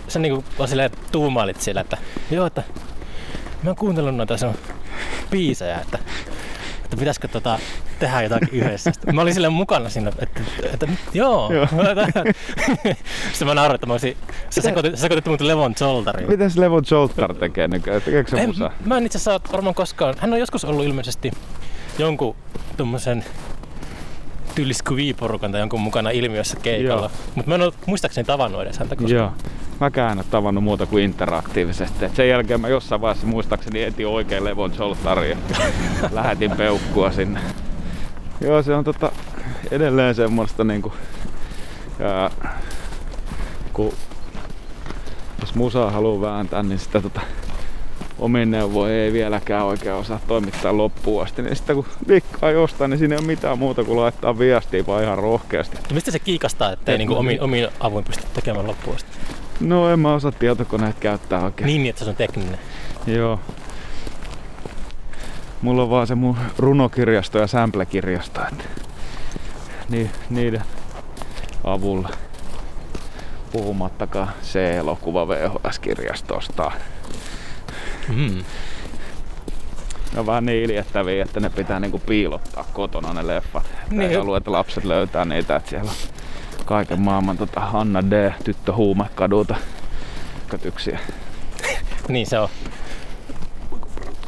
sä 0.07 0.19
niinku 0.19 0.43
vaan 0.57 0.69
silleen 0.69 0.91
tuumailit 1.11 1.61
siellä, 1.61 1.81
että 1.81 1.97
joo, 2.31 2.45
että 2.45 2.63
mä 3.63 3.69
oon 3.69 3.75
kuunnellut 3.75 4.15
noita 4.15 4.37
sun 4.37 4.55
biisejä, 5.31 5.79
että, 5.79 5.99
että 6.83 6.97
pitäisikö 6.97 7.27
tota, 7.27 7.59
tehdä 7.99 8.21
jotakin 8.21 8.49
yhdessä. 8.51 8.91
Sitten 8.91 9.15
mä 9.15 9.21
olin 9.21 9.33
silleen 9.33 9.53
mukana 9.53 9.89
siinä, 9.89 10.09
että, 10.09 10.23
että, 10.23 10.41
että 10.73 10.87
joo. 11.13 11.51
Joo. 11.53 11.67
Sitten 13.31 13.47
mä 13.47 13.53
nauroin, 13.53 13.75
että 13.75 13.87
mä 13.87 13.93
olisin, 13.93 14.17
sä 14.49 14.61
sekoitit, 14.61 14.95
sä 14.95 15.01
sekoitit 15.01 15.25
mut 15.25 15.41
Levon 15.41 15.75
Zoltariin. 15.75 16.29
Mitäs 16.29 16.57
Levon 16.57 16.83
Joltar 16.91 17.33
tekee 17.33 17.67
nykyään? 17.67 18.01
Tekeekö 18.01 18.29
se 18.29 18.47
musaa? 18.47 18.71
mä 18.85 18.97
en 18.97 19.05
itse 19.05 19.17
asiassa 19.17 19.51
varmaan 19.51 19.75
koskaan, 19.75 20.15
hän 20.17 20.33
on 20.33 20.39
joskus 20.39 20.65
ollut 20.65 20.85
ilmeisesti 20.85 21.31
jonkun 21.97 22.35
tommosen 22.77 23.25
tyyliskuviiporukan 24.55 25.51
tai 25.51 25.61
jonkun 25.61 25.81
mukana 25.81 26.09
ilmiössä 26.09 26.57
keikalla. 26.59 27.09
Mutta 27.35 27.49
mä 27.49 27.55
en 27.55 27.61
ole 27.61 27.73
muistaakseni 27.85 28.25
tavannut 28.25 28.61
edes 28.61 28.79
häntä 28.79 28.95
koskaan. 28.95 29.17
Joo. 29.17 29.31
Mäkään 29.79 30.11
en 30.11 30.17
ole 30.17 30.25
tavannut 30.31 30.63
muuta 30.63 30.85
kuin 30.85 31.03
interaktiivisesti. 31.03 32.05
Et 32.05 32.15
sen 32.15 32.29
jälkeen 32.29 32.61
mä 32.61 32.67
jossain 32.67 33.01
vaiheessa 33.01 33.27
muistaakseni 33.27 33.83
etin 33.83 34.07
oikein 34.07 34.43
Levon 34.43 34.73
Joltarin 34.79 35.29
ja 35.29 35.37
lähetin 36.11 36.51
peukkua 36.51 37.11
sinne. 37.11 37.39
Joo, 38.41 38.63
se 38.63 38.73
on 38.73 38.83
tota, 38.83 39.11
edelleen 39.71 40.15
semmoista 40.15 40.63
niinku, 40.63 40.93
ää, 42.01 42.31
kun 43.73 43.93
jos 45.41 45.55
musaa 45.55 45.91
haluaa 45.91 46.21
vääntää, 46.21 46.63
niin 46.63 46.79
sitä 46.79 47.01
tota, 47.01 47.21
omin 48.19 48.51
neuvoin 48.51 48.91
ei 48.93 49.13
vieläkään 49.13 49.65
oikein 49.65 49.95
osaa 49.95 50.19
toimittaa 50.27 50.77
loppuun 50.77 51.23
asti. 51.23 51.41
Niin 51.41 51.55
sitten 51.55 51.75
kun 51.75 51.85
vikkaa 52.07 52.51
jostain, 52.51 52.89
niin 52.89 52.99
siinä 52.99 53.15
ei 53.15 53.19
ole 53.19 53.27
mitään 53.27 53.59
muuta 53.59 53.83
kuin 53.83 53.99
laittaa 53.99 54.39
viestiä 54.39 54.85
vaan 54.87 55.03
ihan 55.03 55.17
rohkeasti. 55.17 55.77
Ja 55.89 55.93
mistä 55.93 56.11
se 56.11 56.19
kiikastaa, 56.19 56.71
ettei 56.71 56.93
Et- 56.95 56.99
niinku 56.99 57.15
omin, 57.15 57.41
omin 57.41 57.67
avuin 57.79 58.05
pysty 58.05 58.23
tekemään 58.33 58.67
loppuun 58.67 58.95
asti? 58.95 59.09
No 59.59 59.89
en 59.89 59.99
mä 59.99 60.13
osaa 60.13 60.31
tietokoneet 60.31 60.99
käyttää 60.99 61.43
oikein. 61.43 61.67
Niin, 61.67 61.85
että 61.89 62.03
se 62.03 62.09
on 62.09 62.15
tekninen. 62.15 62.59
Joo. 63.07 63.39
Mulla 65.61 65.83
on 65.83 65.89
vaan 65.89 66.07
se 66.07 66.15
mun 66.15 66.37
runokirjasto 66.57 67.37
ja 67.39 67.47
sample-kirjasto. 67.47 68.41
Että 68.51 68.63
ni, 69.89 70.11
niiden 70.29 70.63
avulla. 71.63 72.09
Puhumattakaan 73.51 74.29
C-elokuva 74.43 75.27
VHS-kirjastosta. 75.27 76.71
Mm. 78.07 78.43
Ne 80.13 80.19
on 80.19 80.25
vähän 80.25 80.45
niin 80.45 80.63
iljettäviä, 80.63 81.23
että 81.23 81.39
ne 81.39 81.49
pitää 81.49 81.79
niinku 81.79 81.99
piilottaa 81.99 82.65
kotona 82.73 83.13
ne 83.13 83.27
leffat. 83.27 83.63
Niin. 83.89 83.99
Niin. 83.99 84.11
Ei 84.11 84.17
halua, 84.17 84.37
että 84.37 84.51
lapset 84.51 84.83
löytää 84.83 85.25
niitä, 85.25 85.55
että 85.55 85.69
siellä 85.69 85.91
on 85.91 85.97
kaiken 86.65 87.01
maailman 87.01 87.37
tota 87.37 87.61
Anna 87.73 88.01
D. 88.11 88.31
tyttö 88.43 88.73
huumekadulta 88.73 89.55
kötyksiä. 90.47 90.99
Niin 92.07 92.27
se 92.27 92.39
on. 92.39 92.49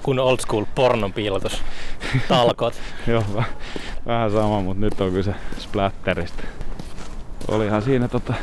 Kun 0.04 0.20
old 0.20 0.38
school 0.40 0.66
pornon 0.76 1.14
piilotus. 1.14 1.62
Talkot. 2.28 2.74
Joo, 3.08 3.24
vä- 3.36 3.44
vähän 4.06 4.32
sama, 4.32 4.62
mutta 4.62 4.82
nyt 4.82 5.02
on 5.02 5.12
kyse 5.12 5.36
splatterista. 5.60 6.44
Olihan 7.48 7.82
siinä 7.82 8.08
tota, 8.08 8.34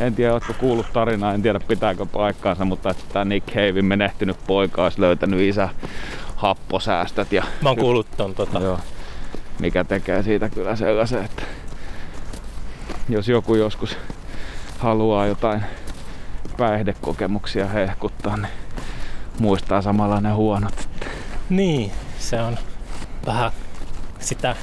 en 0.00 0.14
tiedä, 0.14 0.32
ootko 0.32 0.52
kuullut 0.52 0.92
tarinaa, 0.92 1.34
en 1.34 1.42
tiedä 1.42 1.60
pitääkö 1.60 2.06
paikkaansa, 2.06 2.64
mutta 2.64 2.90
että 2.90 3.04
tämä 3.12 3.24
Nick 3.24 3.46
Cavein 3.46 3.84
menehtynyt 3.84 4.36
poika 4.46 4.82
olisi 4.84 5.00
löytänyt 5.00 5.40
isä 5.40 5.68
happosäästöt 6.36 7.32
ja 7.32 7.44
Mä 7.62 7.68
oon 7.68 7.78
kuullut 7.78 8.06
ton 8.16 8.34
tota. 8.34 8.60
Joo. 8.60 8.78
Mikä 9.58 9.84
tekee 9.84 10.22
siitä 10.22 10.48
kyllä 10.48 10.76
sellaisen, 10.76 11.24
että 11.24 11.42
jos 13.08 13.28
joku 13.28 13.54
joskus 13.54 13.96
haluaa 14.78 15.26
jotain 15.26 15.64
päihdekokemuksia 16.56 17.66
hehkuttaa, 17.66 18.36
niin 18.36 18.52
muistaa 19.38 19.82
samalla 19.82 20.20
ne 20.20 20.30
huonot. 20.30 20.88
Niin, 21.48 21.92
se 22.18 22.40
on 22.40 22.58
vähän 23.26 23.50
sitä 24.18 24.56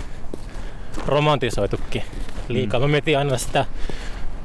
romantisoitukin 1.05 2.03
liikaa. 2.47 2.79
Mm. 2.79 2.83
Mä 2.83 2.87
mietin 2.87 3.17
aina 3.17 3.37
sitä 3.37 3.65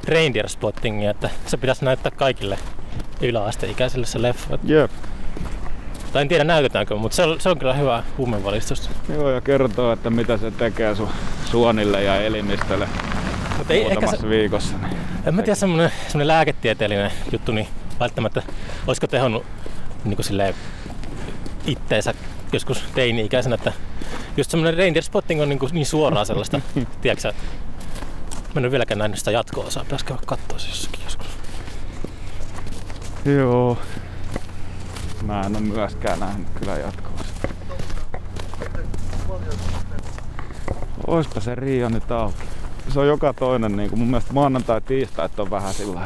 reindeer 0.08 0.48
spottingia, 0.48 1.10
että 1.10 1.30
se 1.46 1.56
pitäisi 1.56 1.84
näyttää 1.84 2.10
kaikille 2.10 2.58
yläasteikäisille 3.20 4.06
se 4.06 4.22
leffa. 4.22 4.58
Jep. 4.64 4.90
Tai 6.12 6.22
en 6.22 6.28
tiedä 6.28 6.44
näytetäänkö, 6.44 6.96
mutta 6.96 7.16
se 7.16 7.22
on, 7.22 7.40
se 7.40 7.48
on 7.48 7.58
kyllä 7.58 7.74
hyvä 7.74 8.02
huumevalistus. 8.18 8.90
Joo, 9.08 9.30
ja 9.30 9.40
kertoo, 9.40 9.92
että 9.92 10.10
mitä 10.10 10.36
se 10.36 10.50
tekee 10.50 10.94
sun 10.94 11.08
suonille 11.50 12.02
ja 12.02 12.20
elimistölle 12.20 12.88
Mutta 13.58 13.72
ei 13.72 13.84
ehkä 13.84 14.06
se, 14.06 14.28
viikossa. 14.28 14.76
Niin. 14.76 14.96
en 15.26 15.34
mä 15.34 15.42
tiedä 15.42 15.54
semmonen, 15.54 15.92
semmonen 16.08 16.28
lääketieteellinen 16.28 17.10
juttu, 17.32 17.52
niin 17.52 17.68
välttämättä 18.00 18.42
olisiko 18.86 19.06
tehonnut 19.06 19.44
niin 20.04 20.16
kuin 20.16 20.24
silleen 20.26 20.54
itteensä 21.66 22.14
joskus 22.52 22.84
teini-ikäisenä, 22.94 23.54
että 23.54 23.72
just 24.36 24.50
semmoinen 24.50 24.76
reindeer 24.76 25.02
spotting 25.02 25.42
on 25.42 25.48
niin, 25.48 25.58
kuin 25.58 25.74
niin 25.74 25.86
suoraa 25.86 26.24
sellaista, 26.24 26.60
tiedätkö 27.02 27.32
Mä 28.56 28.60
en 28.60 28.64
ole 28.64 28.70
vieläkään 28.70 28.98
nähnyt 28.98 29.18
sitä 29.18 29.30
jatko-osaa, 29.30 29.84
pitäisi 29.84 30.04
käydä 30.04 30.22
katsoa 30.26 30.58
se 30.58 30.68
jossakin 30.68 31.04
joskus. 31.04 31.26
Joo. 33.24 33.78
Mä 35.22 35.40
en 35.40 35.56
oo 35.56 35.60
myöskään 35.60 36.20
nähnyt 36.20 36.48
kyllä 36.50 36.76
jatkoa. 36.76 37.12
Oispa 41.06 41.40
se 41.40 41.54
Rio 41.54 41.88
nyt 41.88 42.12
auki. 42.12 42.42
Se 42.88 43.00
on 43.00 43.06
joka 43.06 43.32
toinen, 43.32 43.76
niin 43.76 43.88
kuin 43.90 43.98
mun 43.98 44.08
mielestä 44.08 44.32
maanantai 44.32 44.80
tiistai 44.80 45.28
on 45.38 45.50
vähän 45.50 45.74
sillä. 45.74 46.00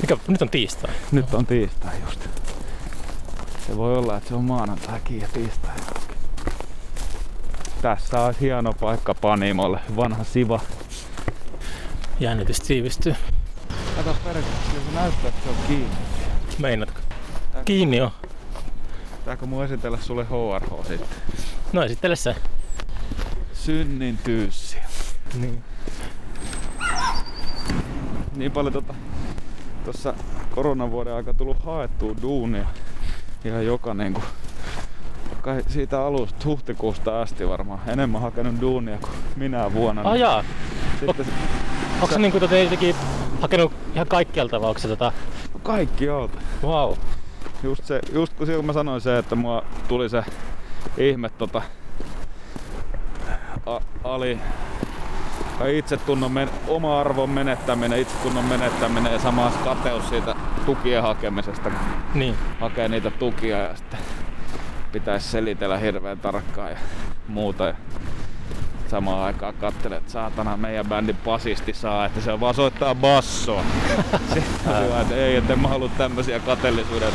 Mikä, 0.00 0.16
nyt 0.28 0.42
on 0.42 0.50
tiistai. 0.50 0.92
Nyt 1.12 1.34
on 1.34 1.46
tiistai 1.46 1.94
just. 2.04 2.28
Se 3.66 3.76
voi 3.76 3.96
olla, 3.96 4.16
että 4.16 4.28
se 4.28 4.34
on 4.34 4.44
maanantaikin 4.44 5.20
ja 5.20 5.28
tiistai. 5.32 5.76
Tässä 7.82 8.20
on 8.20 8.34
hieno 8.40 8.72
paikka 8.72 9.14
Panimolle. 9.14 9.80
Vanha 9.96 10.24
Siva. 10.24 10.60
Jännitys 12.20 12.60
tiivistyy. 12.60 13.14
Kato 13.96 14.16
perkele, 14.24 14.44
se 14.44 14.94
näyttää, 14.94 15.28
että 15.28 15.42
se 15.44 15.48
on 15.48 15.54
kiinni. 15.66 15.96
Meinaatko? 16.58 17.00
Kiinni 17.64 18.00
on. 18.00 18.10
Pitääkö 19.18 19.46
mun 19.46 19.64
esitellä 19.64 19.98
sulle 20.00 20.24
HRH 20.24 20.86
sitten? 20.86 21.08
No 21.72 21.82
esittele 21.82 22.16
se. 22.16 22.36
Synnin 23.52 24.18
tyyssi. 24.24 24.76
Niin. 25.40 25.62
Niin 28.36 28.52
paljon 28.52 28.72
tota, 28.72 28.94
tossa 29.84 30.14
koronavuoden 30.50 31.14
aika 31.14 31.34
tullut 31.34 31.62
haettua 31.64 32.14
duunia. 32.22 32.66
Ihan 33.44 33.66
joka 33.66 33.94
niinku, 33.94 34.22
kai 35.40 35.62
siitä 35.68 36.02
alusta 36.02 36.44
huhtikuusta 36.44 37.22
asti 37.22 37.48
varmaan 37.48 37.80
enemmän 37.86 38.20
hakenut 38.20 38.60
duunia 38.60 38.98
kuin 38.98 39.12
minä 39.36 39.72
vuonna. 39.72 40.02
Ah 40.04 40.16
jaa. 40.16 40.44
Sitten 41.00 41.26
Onko 42.02 42.14
se 42.14 42.18
niinku 42.18 42.40
tota 42.40 42.56
jotenkin 42.58 42.96
hakenut 43.40 43.72
ihan 43.94 44.06
kaikkialta 44.06 44.60
vai 44.60 44.68
onko 44.68 44.80
se 44.80 44.88
tota... 44.88 45.12
kaikki 45.62 46.08
alta. 46.08 46.38
Wow. 46.62 46.92
Just, 47.62 47.84
se, 47.84 48.00
just 48.12 48.32
kun 48.34 48.46
silloin 48.46 48.66
mä 48.66 48.72
sanoin 48.72 49.00
se, 49.00 49.18
että 49.18 49.34
mua 49.36 49.64
tuli 49.88 50.08
se 50.08 50.22
ihme 50.98 51.30
tota, 51.38 51.62
a, 53.66 53.80
ali 54.04 54.38
tai 55.58 55.78
itsetunnon 55.78 56.32
men, 56.32 56.50
oma 56.68 57.00
arvon 57.00 57.30
menettäminen, 57.30 58.00
itsetunnon 58.00 58.44
menettäminen 58.44 59.12
ja 59.12 59.18
samassa 59.18 59.58
kateus 59.60 60.08
siitä 60.08 60.34
tukien 60.66 61.02
hakemisesta, 61.02 61.70
Niin. 62.14 62.34
hakee 62.60 62.88
niitä 62.88 63.10
tukia 63.10 63.58
ja 63.58 63.76
sitten 63.76 63.98
pitäisi 64.92 65.28
selitellä 65.28 65.78
hirveän 65.78 66.18
tarkkaan 66.18 66.70
ja 66.70 66.76
muuta. 67.28 67.64
Ja 67.66 67.74
samaan 68.90 69.24
aikaan 69.24 69.54
katselet, 69.54 69.98
että 69.98 70.12
saatana 70.12 70.56
meidän 70.56 70.86
bändin 70.86 71.16
basisti 71.24 71.72
saa, 71.72 72.06
että 72.06 72.20
se 72.20 72.40
vaan 72.40 72.54
soittaa 72.54 72.94
bassoa. 72.94 73.62
Sitten 74.34 74.92
on 74.92 75.00
että 75.00 75.14
ei, 75.14 75.36
että 75.36 75.52
en 75.52 75.58
mä 75.60 75.68
halua 75.68 75.90
tämmösiä 75.98 76.40
kateellisuuden. 76.40 77.12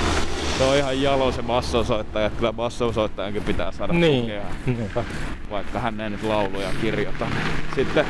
Se 0.57 0.63
on 0.63 0.77
ihan 0.77 1.01
jalo 1.01 1.31
se 1.31 1.43
bassosoittaja, 1.43 2.25
että 2.25 2.37
kyllä 2.39 2.53
bassosoittajankin 2.53 3.43
pitää 3.43 3.71
saada 3.71 3.93
Niin. 3.93 4.21
tukea, 4.21 4.41
Niinpä. 4.65 5.03
vaikka 5.51 5.79
hän 5.79 6.01
ei 6.01 6.09
nyt 6.09 6.23
lauluja 6.23 6.69
kirjoita. 6.81 7.27
Sitten 7.75 8.05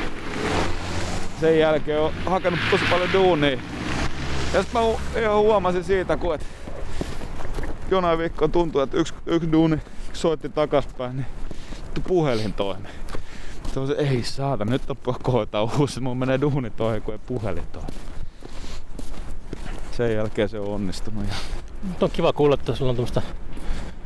sen 1.42 1.60
jälkeen 1.60 2.00
on 2.02 2.12
hakenut 2.26 2.60
tosi 2.72 2.84
paljon 2.90 3.14
duunia. 3.14 3.52
Ja 4.54 4.62
sitten 4.62 4.82
mä 4.82 4.88
hu- 4.94 5.20
ihan 5.20 5.38
huomasin 5.38 5.84
siitä, 5.84 6.18
kun 6.18 6.36
et 6.36 6.46
jonain 7.92 8.18
viikkoon 8.20 8.52
tuntui, 8.52 8.84
että 8.84 8.98
yksi, 8.98 9.14
yksi 9.26 9.52
duuni 9.52 9.78
soitti 10.14 10.50
takaspäin, 10.50 11.16
niin 11.18 11.26
puhelin 12.08 12.54
toimi. 12.54 12.88
Se 13.74 13.80
on 13.80 13.88
se, 13.88 13.94
ei 13.94 14.24
saata, 14.24 14.66
nyt 14.66 14.90
on 14.90 14.98
hoitaa 15.28 15.64
uusi, 15.80 16.00
mun 16.00 16.18
menee 16.18 16.42
duuni 16.42 16.70
toihin, 16.70 17.02
kun 17.02 17.14
ei 17.14 17.20
puhelin 17.28 17.68
toimi. 17.72 17.88
Sen 19.92 20.16
jälkeen 20.16 20.50
se 20.50 20.60
on 20.60 20.68
onnistunut. 20.68 21.24
Ja 21.28 21.36
Nyt 21.84 22.04
on 22.04 22.12
kiva 22.12 22.34
kuulla, 22.34 22.54
että 22.54 22.76
sulla 22.76 22.90
on 22.90 22.96
tämmöstä 22.96 23.22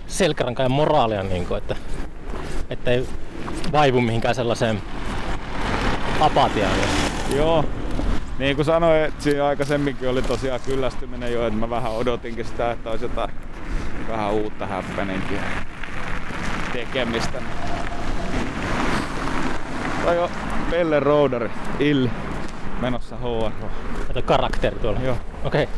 selkärankaa 0.08 0.66
ja 0.66 0.70
moraalia, 0.70 1.24
niin 1.24 1.46
kuin, 1.46 1.58
että, 1.58 1.76
että 2.70 2.92
ei 2.92 3.08
vaivu 3.72 4.02
mihinkään 4.02 4.36
sellaiseen 4.36 4.82
apatiaan. 6.20 6.78
Joo. 7.36 7.66
Niin 8.40 8.56
kuin 8.56 8.66
sanoin, 8.66 9.02
että 9.04 9.24
siinä 9.24 9.46
aikaisemminkin 9.46 10.10
oli 10.10 10.22
tosiaan 10.22 10.60
kyllästyminen 10.66 11.34
jo, 11.34 11.48
että 11.48 11.60
mä 11.60 11.70
vähän 11.70 11.92
odotinkin 11.92 12.46
sitä, 12.46 12.72
että 12.72 12.90
olisi 12.90 13.06
jotain 13.06 13.30
vähän 14.08 14.34
uutta 14.34 14.68
happeningia 14.68 15.42
tekemistä. 16.74 17.42
Tai 20.10 20.18
jo 20.18 20.30
Pelle 20.70 21.00
Roudari, 21.00 21.52
Illi, 21.80 22.12
menossa 22.82 23.16
HR. 23.16 23.52
Että 24.02 24.22
karakteri 24.22 24.80
tuolla. 24.80 25.00
Joo. 25.00 25.18
Okei. 25.44 25.64
Okay. 25.64 25.76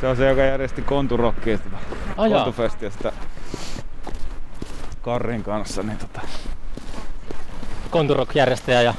Se 0.00 0.08
on 0.08 0.16
se, 0.16 0.28
joka 0.28 0.42
järjesti 0.42 0.82
Konturokkia 0.82 1.56
sitä 1.56 1.76
Ai 2.16 2.30
jaa. 2.30 2.44
Kontufestia 2.44 2.90
sitä 2.90 3.12
Karrin 5.02 5.42
kanssa, 5.42 5.82
niin 5.82 5.98
tota, 5.98 6.20
Konturok-järjestäjä 7.90 8.82
ja 8.82 8.94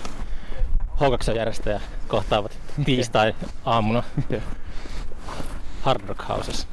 h 1.00 1.36
järjestäjä 1.36 1.82
kohtaavat 2.08 2.58
tiistai 2.86 3.36
aamuna 3.66 4.04
Hard 5.82 6.08
Rock 6.08 6.30
Houses. 6.30 6.68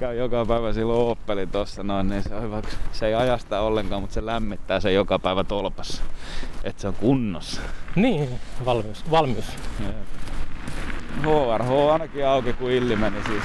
Käy 0.00 0.16
joka 0.16 0.46
päivä 0.46 0.72
silloin 0.72 1.10
Oppeli 1.10 1.46
tossa 1.46 1.82
noin, 1.82 2.08
niin 2.08 2.22
se 2.22 2.34
on 2.34 2.42
hyvä. 2.42 2.62
Se 2.92 3.06
ei 3.06 3.14
ajasta 3.14 3.60
ollenkaan, 3.60 4.02
mutta 4.02 4.14
se 4.14 4.26
lämmittää 4.26 4.80
sen 4.80 4.94
joka 4.94 5.18
päivä 5.18 5.44
tolpassa. 5.44 6.02
Että 6.64 6.82
se 6.82 6.88
on 6.88 6.94
kunnossa. 6.94 7.60
Niin, 7.96 8.28
valmius. 8.64 9.10
valmius. 9.10 9.44
HRH 11.20 11.70
on 11.70 11.92
ainakin 11.92 12.26
auki, 12.26 12.52
kun 12.52 12.70
Illi 12.70 12.96
meni 12.96 13.16
siis. 13.26 13.42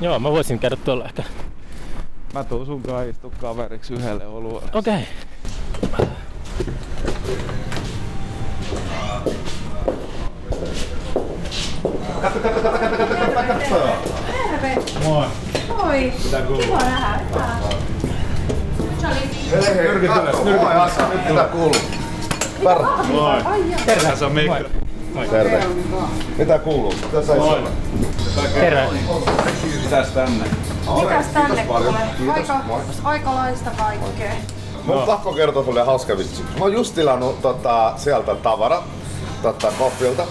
Joo, 0.00 0.18
mä 0.18 0.30
voisin 0.30 0.58
käydä 0.58 0.76
tuolla 0.76 1.04
ehkä. 1.04 1.22
Mä 2.34 2.44
tuun 2.44 2.66
sun 2.66 2.82
kanssa 2.82 3.02
istu 3.02 3.32
kaveriksi 3.40 3.94
yhdelle 3.94 4.26
oluelle. 4.26 4.70
Okei. 4.74 5.06
Okay. 5.82 6.06
Moi. 15.04 15.26
Moi. 15.68 16.12
Kiva 16.62 16.78
nähdä. 16.78 17.20
Nyrkit 19.02 19.52
ylös, 19.52 19.74
nyrkit 19.74 20.10
ylös. 20.10 20.36
Mitä 21.28 21.44
kuuluu? 21.52 21.76
Moi. 23.12 23.42
Tässä 24.02 24.26
on 24.26 24.32
Mikko. 24.32 24.54
Terve. 25.30 25.64
Mitä 26.38 26.58
kuuluu? 26.58 26.94
Mitä 27.02 27.26
sä 27.26 27.34
Moi. 27.34 27.62
Terve. 28.54 28.88
Mitäs 29.84 30.08
tänne? 30.08 30.44
Mitäs 31.00 31.26
tänne 31.26 31.64
kuule? 31.66 31.94
Aika, 32.32 32.60
Moi. 32.66 32.80
aikalaista 33.04 33.70
kaikkea. 33.70 34.32
Mun 34.84 35.02
pakko 35.02 35.32
kertoa 35.32 35.64
sulle 35.64 35.82
hauska 35.82 36.18
vitsi. 36.18 36.42
Mä 36.42 36.64
oon 36.64 36.72
just 36.72 36.94
tilannut 36.94 37.42
tota, 37.42 37.92
sieltä 37.96 38.34
tavara, 38.34 38.82
tota, 39.42 39.72
koffilta. 39.78 40.22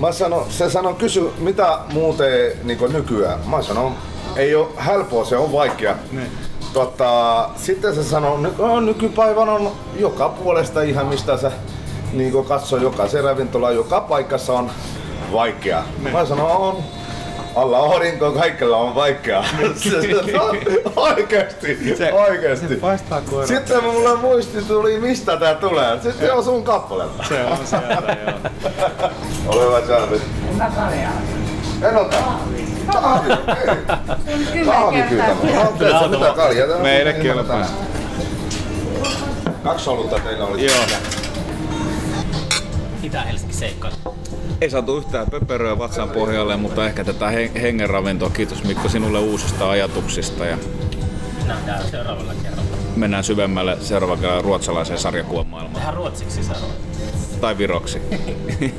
Mä 0.00 0.12
sanon, 0.12 0.46
se 0.48 0.70
sanoi, 0.70 0.94
kysy 0.94 1.32
mitä 1.38 1.78
muuten 1.92 2.52
niin 2.64 2.92
nykyään. 2.92 3.38
Mä 3.46 3.62
sanon, 3.62 3.94
ei 4.36 4.54
ole 4.54 4.68
helppoa, 4.86 5.24
se 5.24 5.36
on 5.36 5.52
vaikea. 5.52 5.96
Niin. 6.12 6.30
Tota, 6.72 7.48
sitten 7.56 7.94
se 7.94 8.04
sanoi, 8.04 8.38
ny- 8.38 8.52
no, 8.58 8.80
nykypäivän 8.80 9.48
on 9.48 9.72
joka 9.98 10.28
puolesta 10.28 10.82
ihan 10.82 11.06
mistä 11.06 11.36
sä 11.36 11.52
niin 12.12 12.44
katsoo 12.44 12.78
jokaisen 12.78 13.24
ravintola, 13.24 13.70
joka 13.70 14.00
paikassa 14.00 14.52
on 14.52 14.70
vaikea. 15.32 15.82
Mä 16.12 16.26
sanon, 16.26 16.50
on. 16.50 16.76
Alla 17.56 17.78
aurinko 17.78 18.32
kaikilla 18.32 18.76
on 18.76 18.94
vaikeaa. 18.94 19.44
Se 19.76 19.96
oikeesti, 20.96 21.94
Se- 21.98 22.12
oikeesti. 22.12 22.68
se 22.68 22.76
paistaa 22.76 23.20
koira. 23.20 23.46
Sitten 23.46 23.84
mulle 23.84 24.16
muisti 24.16 24.62
tuli, 24.62 25.00
mistä 25.00 25.36
tää 25.36 25.54
tulee. 25.54 26.00
Sitten 26.02 26.34
on 26.34 26.44
sun 26.44 26.64
kappaletta. 26.64 27.24
Se 27.28 27.44
on 27.44 27.58
sieltä, 27.66 28.16
joo. 28.26 28.38
Ole 29.54 29.64
hyvä, 29.66 29.80
Charlie. 29.86 30.20
En 31.82 31.96
ota. 31.96 32.16
Kahvi, 32.92 33.32
okei. 33.32 34.64
Kahvi 34.64 35.02
kyllä. 35.02 35.24
Mitä 36.10 36.32
kaljaa? 36.36 36.68
On 36.76 37.22
kelpaa. 37.22 37.66
Kaksi 39.64 39.90
olutta 39.90 40.18
teillä 40.18 40.44
oli. 40.46 40.66
Joo. 40.66 40.76
Itä-Helsinki 43.02 43.54
seikkailu. 43.54 43.96
Ei 44.60 44.70
saatu 44.70 44.96
yhtään 44.96 45.26
pöperöä 45.30 45.78
vatsan 45.78 46.10
pohjalle, 46.10 46.56
mutta 46.56 46.86
ehkä 46.86 47.04
tätä 47.04 47.26
hen- 47.30 47.60
hengenravintoa. 47.60 48.30
Kiitos 48.30 48.64
Mikko 48.64 48.88
sinulle 48.88 49.18
uusista 49.18 49.70
ajatuksista 49.70 50.44
ja 50.44 50.58
Nähdään 51.46 51.84
seuraavalla 51.90 52.32
kerralla. 52.42 52.76
mennään 52.96 53.24
syvemmälle 53.24 53.76
seuraavalla 53.80 54.20
kerralla 54.20 54.42
ruotsalaiseen 54.42 54.98
sarjakuvan 54.98 55.46
maailmaan. 55.46 55.74
Tehdään 55.74 55.94
ruotsiksi 55.96 56.44
seuraava. 56.44 56.72
Tai 57.40 57.58
viroksi. 57.58 57.98